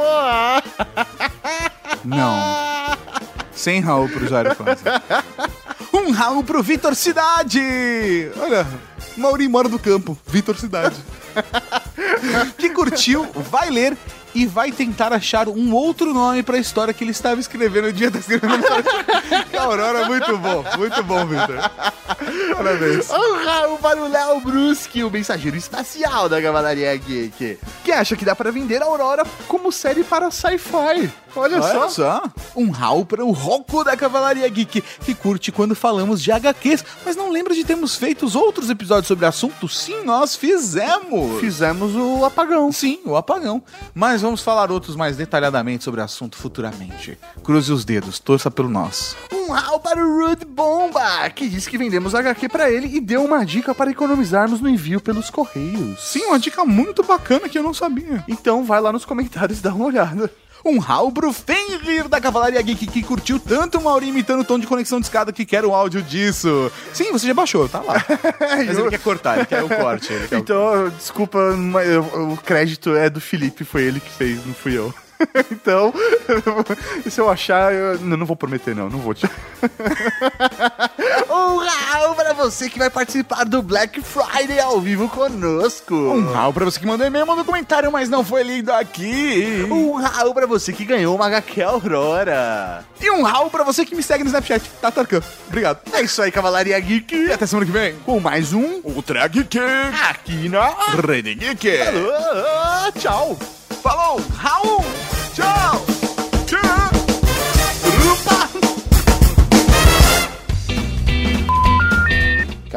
Não. 2.05 2.97
Sem 3.53 3.81
Raul 3.81 4.09
pro 4.09 4.27
Jairo 4.27 4.55
Panza. 4.57 5.03
Um 5.93 6.11
Raul 6.11 6.43
pro 6.43 6.63
Vitor 6.63 6.95
Cidade. 6.95 7.61
Olha, 8.41 8.67
Mauri 9.17 9.49
mora 9.49 9.69
do 9.69 9.79
campo. 9.79 10.19
Vitor 10.27 10.57
Cidade. 10.57 10.97
que 12.57 12.71
curtiu, 12.71 13.29
vai 13.51 13.71
ler 13.71 13.97
e 14.35 14.47
vai 14.47 14.73
tentar 14.73 15.13
achar 15.13 15.49
um 15.49 15.75
outro 15.75 16.13
nome 16.13 16.43
pra 16.43 16.59
história 16.59 16.95
que 16.95 17.05
ele 17.05 17.11
estava 17.11 17.41
escrevendo 17.41 17.89
o 17.89 17.93
dia 17.93 18.11
tá 18.11 18.19
escrevendo 18.19 18.65
a 19.59 19.63
Aurora 19.63 20.01
é 20.01 20.05
muito 20.07 20.39
bom, 20.39 20.65
muito 20.77 21.03
bom, 21.03 21.27
Vitor. 21.27 21.71
Parabéns. 22.57 23.09
Para 23.81 24.01
o 24.01 24.09
Léo 24.09 24.41
Bruschi, 24.41 25.05
o 25.05 25.11
mensageiro 25.11 25.57
espacial 25.57 26.29
da 26.29 26.41
Cavalaria 26.41 26.97
Geek, 26.97 27.59
que 27.85 27.93
acha 27.93 28.17
que 28.17 28.25
dá 28.25 28.35
pra 28.35 28.51
vender 28.51 28.83
a 28.83 28.87
Aurora 28.87 29.25
como 29.47 29.71
série 29.73 30.05
para 30.05 30.31
sci-fi. 30.31 31.11
Olha, 31.37 31.63
só. 31.63 31.81
Olha 31.81 31.91
só. 31.91 32.23
Um 32.57 32.71
Raul 32.71 33.05
para 33.05 33.25
o 33.25 33.31
Rocco 33.33 33.85
da 33.85 33.97
Cavalaria 33.97 34.49
Geek, 34.49 34.81
que 34.81 35.15
curte 35.15 35.53
quando 35.53 35.75
falamos 35.75 36.23
de 36.23 36.33
HQs, 36.33 36.85
mas 37.05 37.17
não 37.17 37.31
lembra 37.31 37.55
de 37.55 37.65
termos 37.65 37.97
feito 37.97 38.25
os 38.27 38.35
outros 38.35 38.71
episódios 38.71 39.07
sobre 39.07 39.25
o 39.25 39.29
assunto? 39.29 39.69
Sim, 39.69 40.05
nós 40.05 40.37
fizemos. 40.37 41.41
Fizemos 41.41 41.95
o 41.95 42.25
apagão. 42.25 42.71
Sim, 42.73 43.01
o 43.05 43.17
apagão. 43.17 43.63
Mas 43.95 44.23
vamos 44.23 44.41
falar 44.43 44.71
outros 44.71 44.97
mais 44.97 45.17
detalhadamente 45.17 45.85
sobre 45.85 46.01
o 46.01 46.05
assunto 46.05 46.37
futuramente. 46.37 47.19
Cruze 47.43 47.73
os 47.73 47.85
dedos, 47.85 48.19
torça 48.19 48.51
pelo 48.51 48.69
nosso. 48.69 49.17
Um 49.33 49.53
rau 49.53 49.81
para 49.81 50.05
o 50.05 50.19
Rude 50.27 50.45
Bomba, 50.45 51.31
que 51.31 51.49
disse 51.49 51.71
que 51.71 51.79
vendemos 51.79 52.15
HQ 52.15 52.49
pra 52.49 52.71
ele 52.71 52.97
e 52.97 53.01
deu 53.01 53.25
uma 53.25 53.45
dica 53.45 53.75
para 53.75 53.91
economizarmos 53.91 54.61
no 54.61 54.69
envio 54.69 55.01
pelos 55.01 55.31
correios. 55.31 56.01
Sim, 56.03 56.27
uma 56.27 56.39
dica 56.39 56.65
muito 56.65 57.03
bacana 57.03 57.49
que 57.49 57.59
eu 57.59 57.63
não 57.63 57.73
sabia. 57.73 58.25
Então 58.29 58.65
vai 58.65 58.81
lá 58.81 58.93
nos 58.93 59.05
comentários 59.05 59.59
e 59.59 59.63
dá 59.63 59.73
uma 59.73 59.87
olhada. 59.87 60.31
Um 60.69 60.79
rau 60.79 61.11
pro 61.11 61.33
Fenrir 61.33 62.09
da 62.09 62.21
Cavalaria 62.21 62.61
Geek 62.61 62.87
que 62.87 63.03
curtiu 63.03 63.41
tanto 63.41 63.79
o 63.79 63.83
Mauri 63.85 64.09
imitando 64.09 64.41
o 64.41 64.45
tom 64.45 64.59
de 64.59 64.67
conexão 64.67 65.01
de 65.01 65.07
escada 65.07 65.33
que 65.33 65.47
quer 65.47 65.65
o 65.65 65.75
áudio 65.75 66.03
disso. 66.03 66.71
Sim, 66.93 67.11
você 67.11 67.27
já 67.27 67.33
baixou, 67.35 67.67
tá 67.69 67.81
lá. 67.81 67.95
Mas 68.39 68.77
ele 68.79 68.91
quer 68.91 68.99
cortar, 69.01 69.39
ele 69.39 69.47
quer 69.47 69.65
o 69.65 69.69
corte. 69.69 70.09
Quer 70.29 70.37
o... 70.37 70.39
Então, 70.39 70.89
desculpa, 70.91 71.39
mas 71.57 71.89
eu- 71.89 72.03
o 72.33 72.37
crédito 72.37 72.95
é 72.95 73.09
do 73.09 73.21
Felipe, 73.21 73.65
foi 73.65 73.83
ele 73.83 73.99
que 73.99 74.11
fez, 74.11 74.45
não 74.45 74.53
fui 74.55 74.77
eu. 74.77 74.93
então, 75.51 75.93
se 77.11 77.21
eu 77.21 77.29
achar, 77.31 77.73
eu 77.73 77.99
não 78.01 78.25
vou 78.27 78.37
prometer, 78.37 78.75
não, 78.75 78.89
não 78.89 78.99
vou 78.99 79.15
te. 79.15 79.27
Um 81.49 81.59
rau 81.59 82.15
pra 82.15 82.33
você 82.33 82.69
que 82.69 82.79
vai 82.79 82.91
participar 82.91 83.45
do 83.45 83.63
Black 83.63 84.01
Friday 84.03 84.61
ao 84.61 84.81
vivo 84.81 85.09
conosco. 85.09 85.95
Um 85.95 86.33
rau 86.33 86.53
pra 86.53 86.65
você 86.65 86.79
que 86.79 86.87
mandou 86.87 87.07
e-mail, 87.07 87.27
mandou 87.27 87.45
comentário, 87.45 87.91
mas 87.91 88.09
não 88.09 88.25
foi 88.25 88.43
lido 88.43 88.73
aqui. 88.73 89.67
Um 89.71 89.95
rau 90.01 90.35
pra 90.35 90.47
você 90.47 90.73
que 90.73 90.85
ganhou 90.85 91.15
uma 91.15 91.27
HQ 91.27 91.63
Aurora. 91.63 92.85
E 93.01 93.11
um 93.11 93.23
rau 93.23 93.49
pra 93.51 93.65
você 93.65 93.85
que 93.85 93.95
me 93.95 94.03
segue 94.03 94.25
no 94.25 94.29
Snapchat, 94.29 94.69
Tatarkan. 94.81 95.23
Obrigado. 95.47 95.81
É 95.93 96.03
isso 96.03 96.21
aí, 96.23 96.31
Cavalaria 96.31 96.79
Geek. 96.79 97.15
E 97.15 97.33
até 97.33 97.47
semana 97.47 97.67
que 97.67 97.73
vem. 97.73 97.95
Com 98.05 98.21
mais 98.21 98.53
um 98.53 98.81
Ultra 98.85 99.27
Geek. 99.29 99.59
aqui 100.11 100.49
na 100.49 100.71
Rede 101.07 101.35
Geek. 101.35 101.69
Alô, 101.81 102.93
tchau. 102.99 103.39
Falou, 103.83 104.21
Raul. 104.37 104.85
Tchau. 105.35 105.78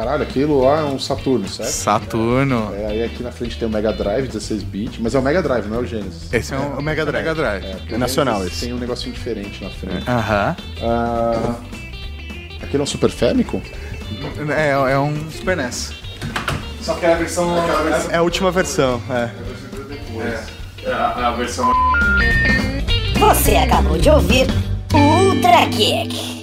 Caralho, 0.02 0.24
aquilo 0.24 0.62
lá 0.62 0.80
é 0.80 0.82
um 0.82 0.98
Saturno, 0.98 1.48
certo? 1.48 1.70
Saturno. 1.70 2.74
É, 2.74 2.86
aí 2.86 3.04
aqui 3.04 3.22
na 3.22 3.30
frente 3.30 3.56
tem 3.56 3.68
o 3.68 3.70
Mega 3.70 3.92
Drive 3.92 4.26
16-bit, 4.26 5.00
mas 5.00 5.14
é 5.14 5.18
o 5.20 5.22
Mega 5.22 5.40
Drive, 5.40 5.68
não 5.68 5.76
é 5.76 5.80
o 5.80 5.86
Genesis. 5.86 6.32
Esse 6.32 6.52
é 6.52 6.58
o 6.58 6.82
Mega 6.82 7.06
Drive. 7.06 7.24
Mega 7.24 7.34
Drive. 7.36 7.64
É 7.88 7.94
o 7.94 7.98
nacional 7.98 8.44
esse. 8.44 8.66
Tem 8.66 8.74
um 8.74 8.78
negocinho 8.78 9.14
diferente 9.14 9.62
na 9.62 9.70
frente. 9.70 10.10
Aham. 10.10 10.56
Ah, 10.82 11.54
aquele 12.60 12.78
é 12.78 12.82
um 12.82 12.86
Super 12.86 13.10
Famicom? 13.10 13.62
É, 14.56 14.70
é 14.70 14.98
um 14.98 15.30
Super 15.30 15.56
NES. 15.56 15.92
Só 16.80 16.94
que 16.94 17.06
é 17.06 17.12
a 17.12 17.16
versão. 17.16 17.54
É 18.10 18.16
a 18.16 18.22
última 18.22 18.50
versão, 18.50 19.00
é. 19.08 19.30
Você 23.20 23.54
acabou 23.54 23.96
de 23.96 24.10
ouvir 24.10 24.48
Ultra 24.92 25.68
Kick. 25.68 26.41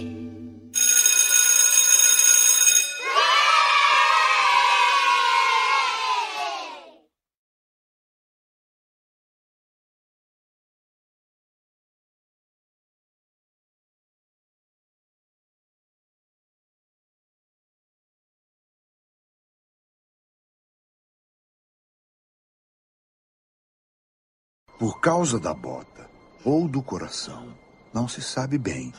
Por 24.79 25.01
causa 25.01 25.37
da 25.37 25.53
bota 25.53 26.09
ou 26.45 26.65
do 26.65 26.81
coração, 26.81 27.53
não 27.93 28.07
se 28.07 28.21
sabe 28.21 28.57
bem. 28.57 28.93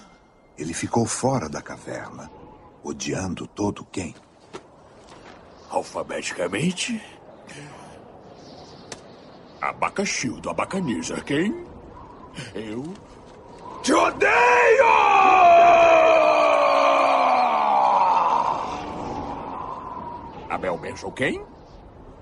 Ele 0.59 0.75
ficou 0.75 1.07
fora 1.07 1.49
da 1.49 1.63
caverna, 1.63 2.31
odiando 2.85 3.47
todo 3.47 3.83
quem. 3.87 4.15
Alfabeticamente. 5.71 7.03
Abacaxi 9.59 10.29
do 10.29 10.51
Abacaniza, 10.51 11.19
quem? 11.23 11.65
Eu. 12.55 12.85
Te 13.83 13.95
odeio! 13.95 14.31
Abel 20.51 20.77
Benson, 20.77 21.11
quem? 21.13 21.43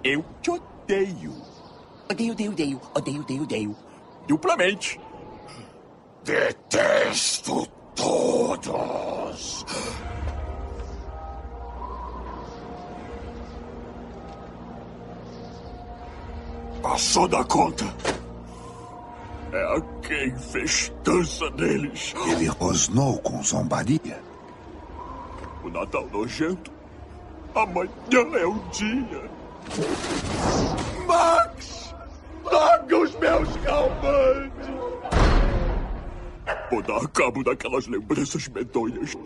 Eu 0.05 0.25
te 0.41 0.53
odeio. 0.53 1.58
Odeio, 2.11 2.33
odeio, 2.33 2.51
odeio, 2.51 2.81
odeio, 2.95 3.21
odeio, 3.21 3.43
odeio. 3.43 3.77
Duplamente. 4.27 4.99
Detesto 6.25 7.67
todos. 7.95 9.67
Passou 16.83 17.29
da 17.29 17.45
conta. 17.45 17.85
É 19.53 19.77
a 19.77 19.81
quem 20.03 20.35
festança 20.39 21.51
neles. 21.51 22.15
Ele 22.27 22.47
rosnou 22.47 23.19
com 23.19 23.43
zombaria. 23.43 24.23
O 25.63 25.69
Natal 25.69 26.07
nojento. 26.11 26.73
Amanhã 27.55 27.91
é 28.39 28.47
o 28.47 28.59
dia. 28.71 29.31
Max! 31.07 31.78
Larga 32.51 32.99
os 32.99 33.15
meus 33.17 33.57
calmantes! 33.59 34.69
Vou 36.71 36.83
dar 36.83 37.09
cabo 37.09 37.43
daquelas 37.45 37.87
lembranças 37.87 38.49
medonhas. 38.49 39.17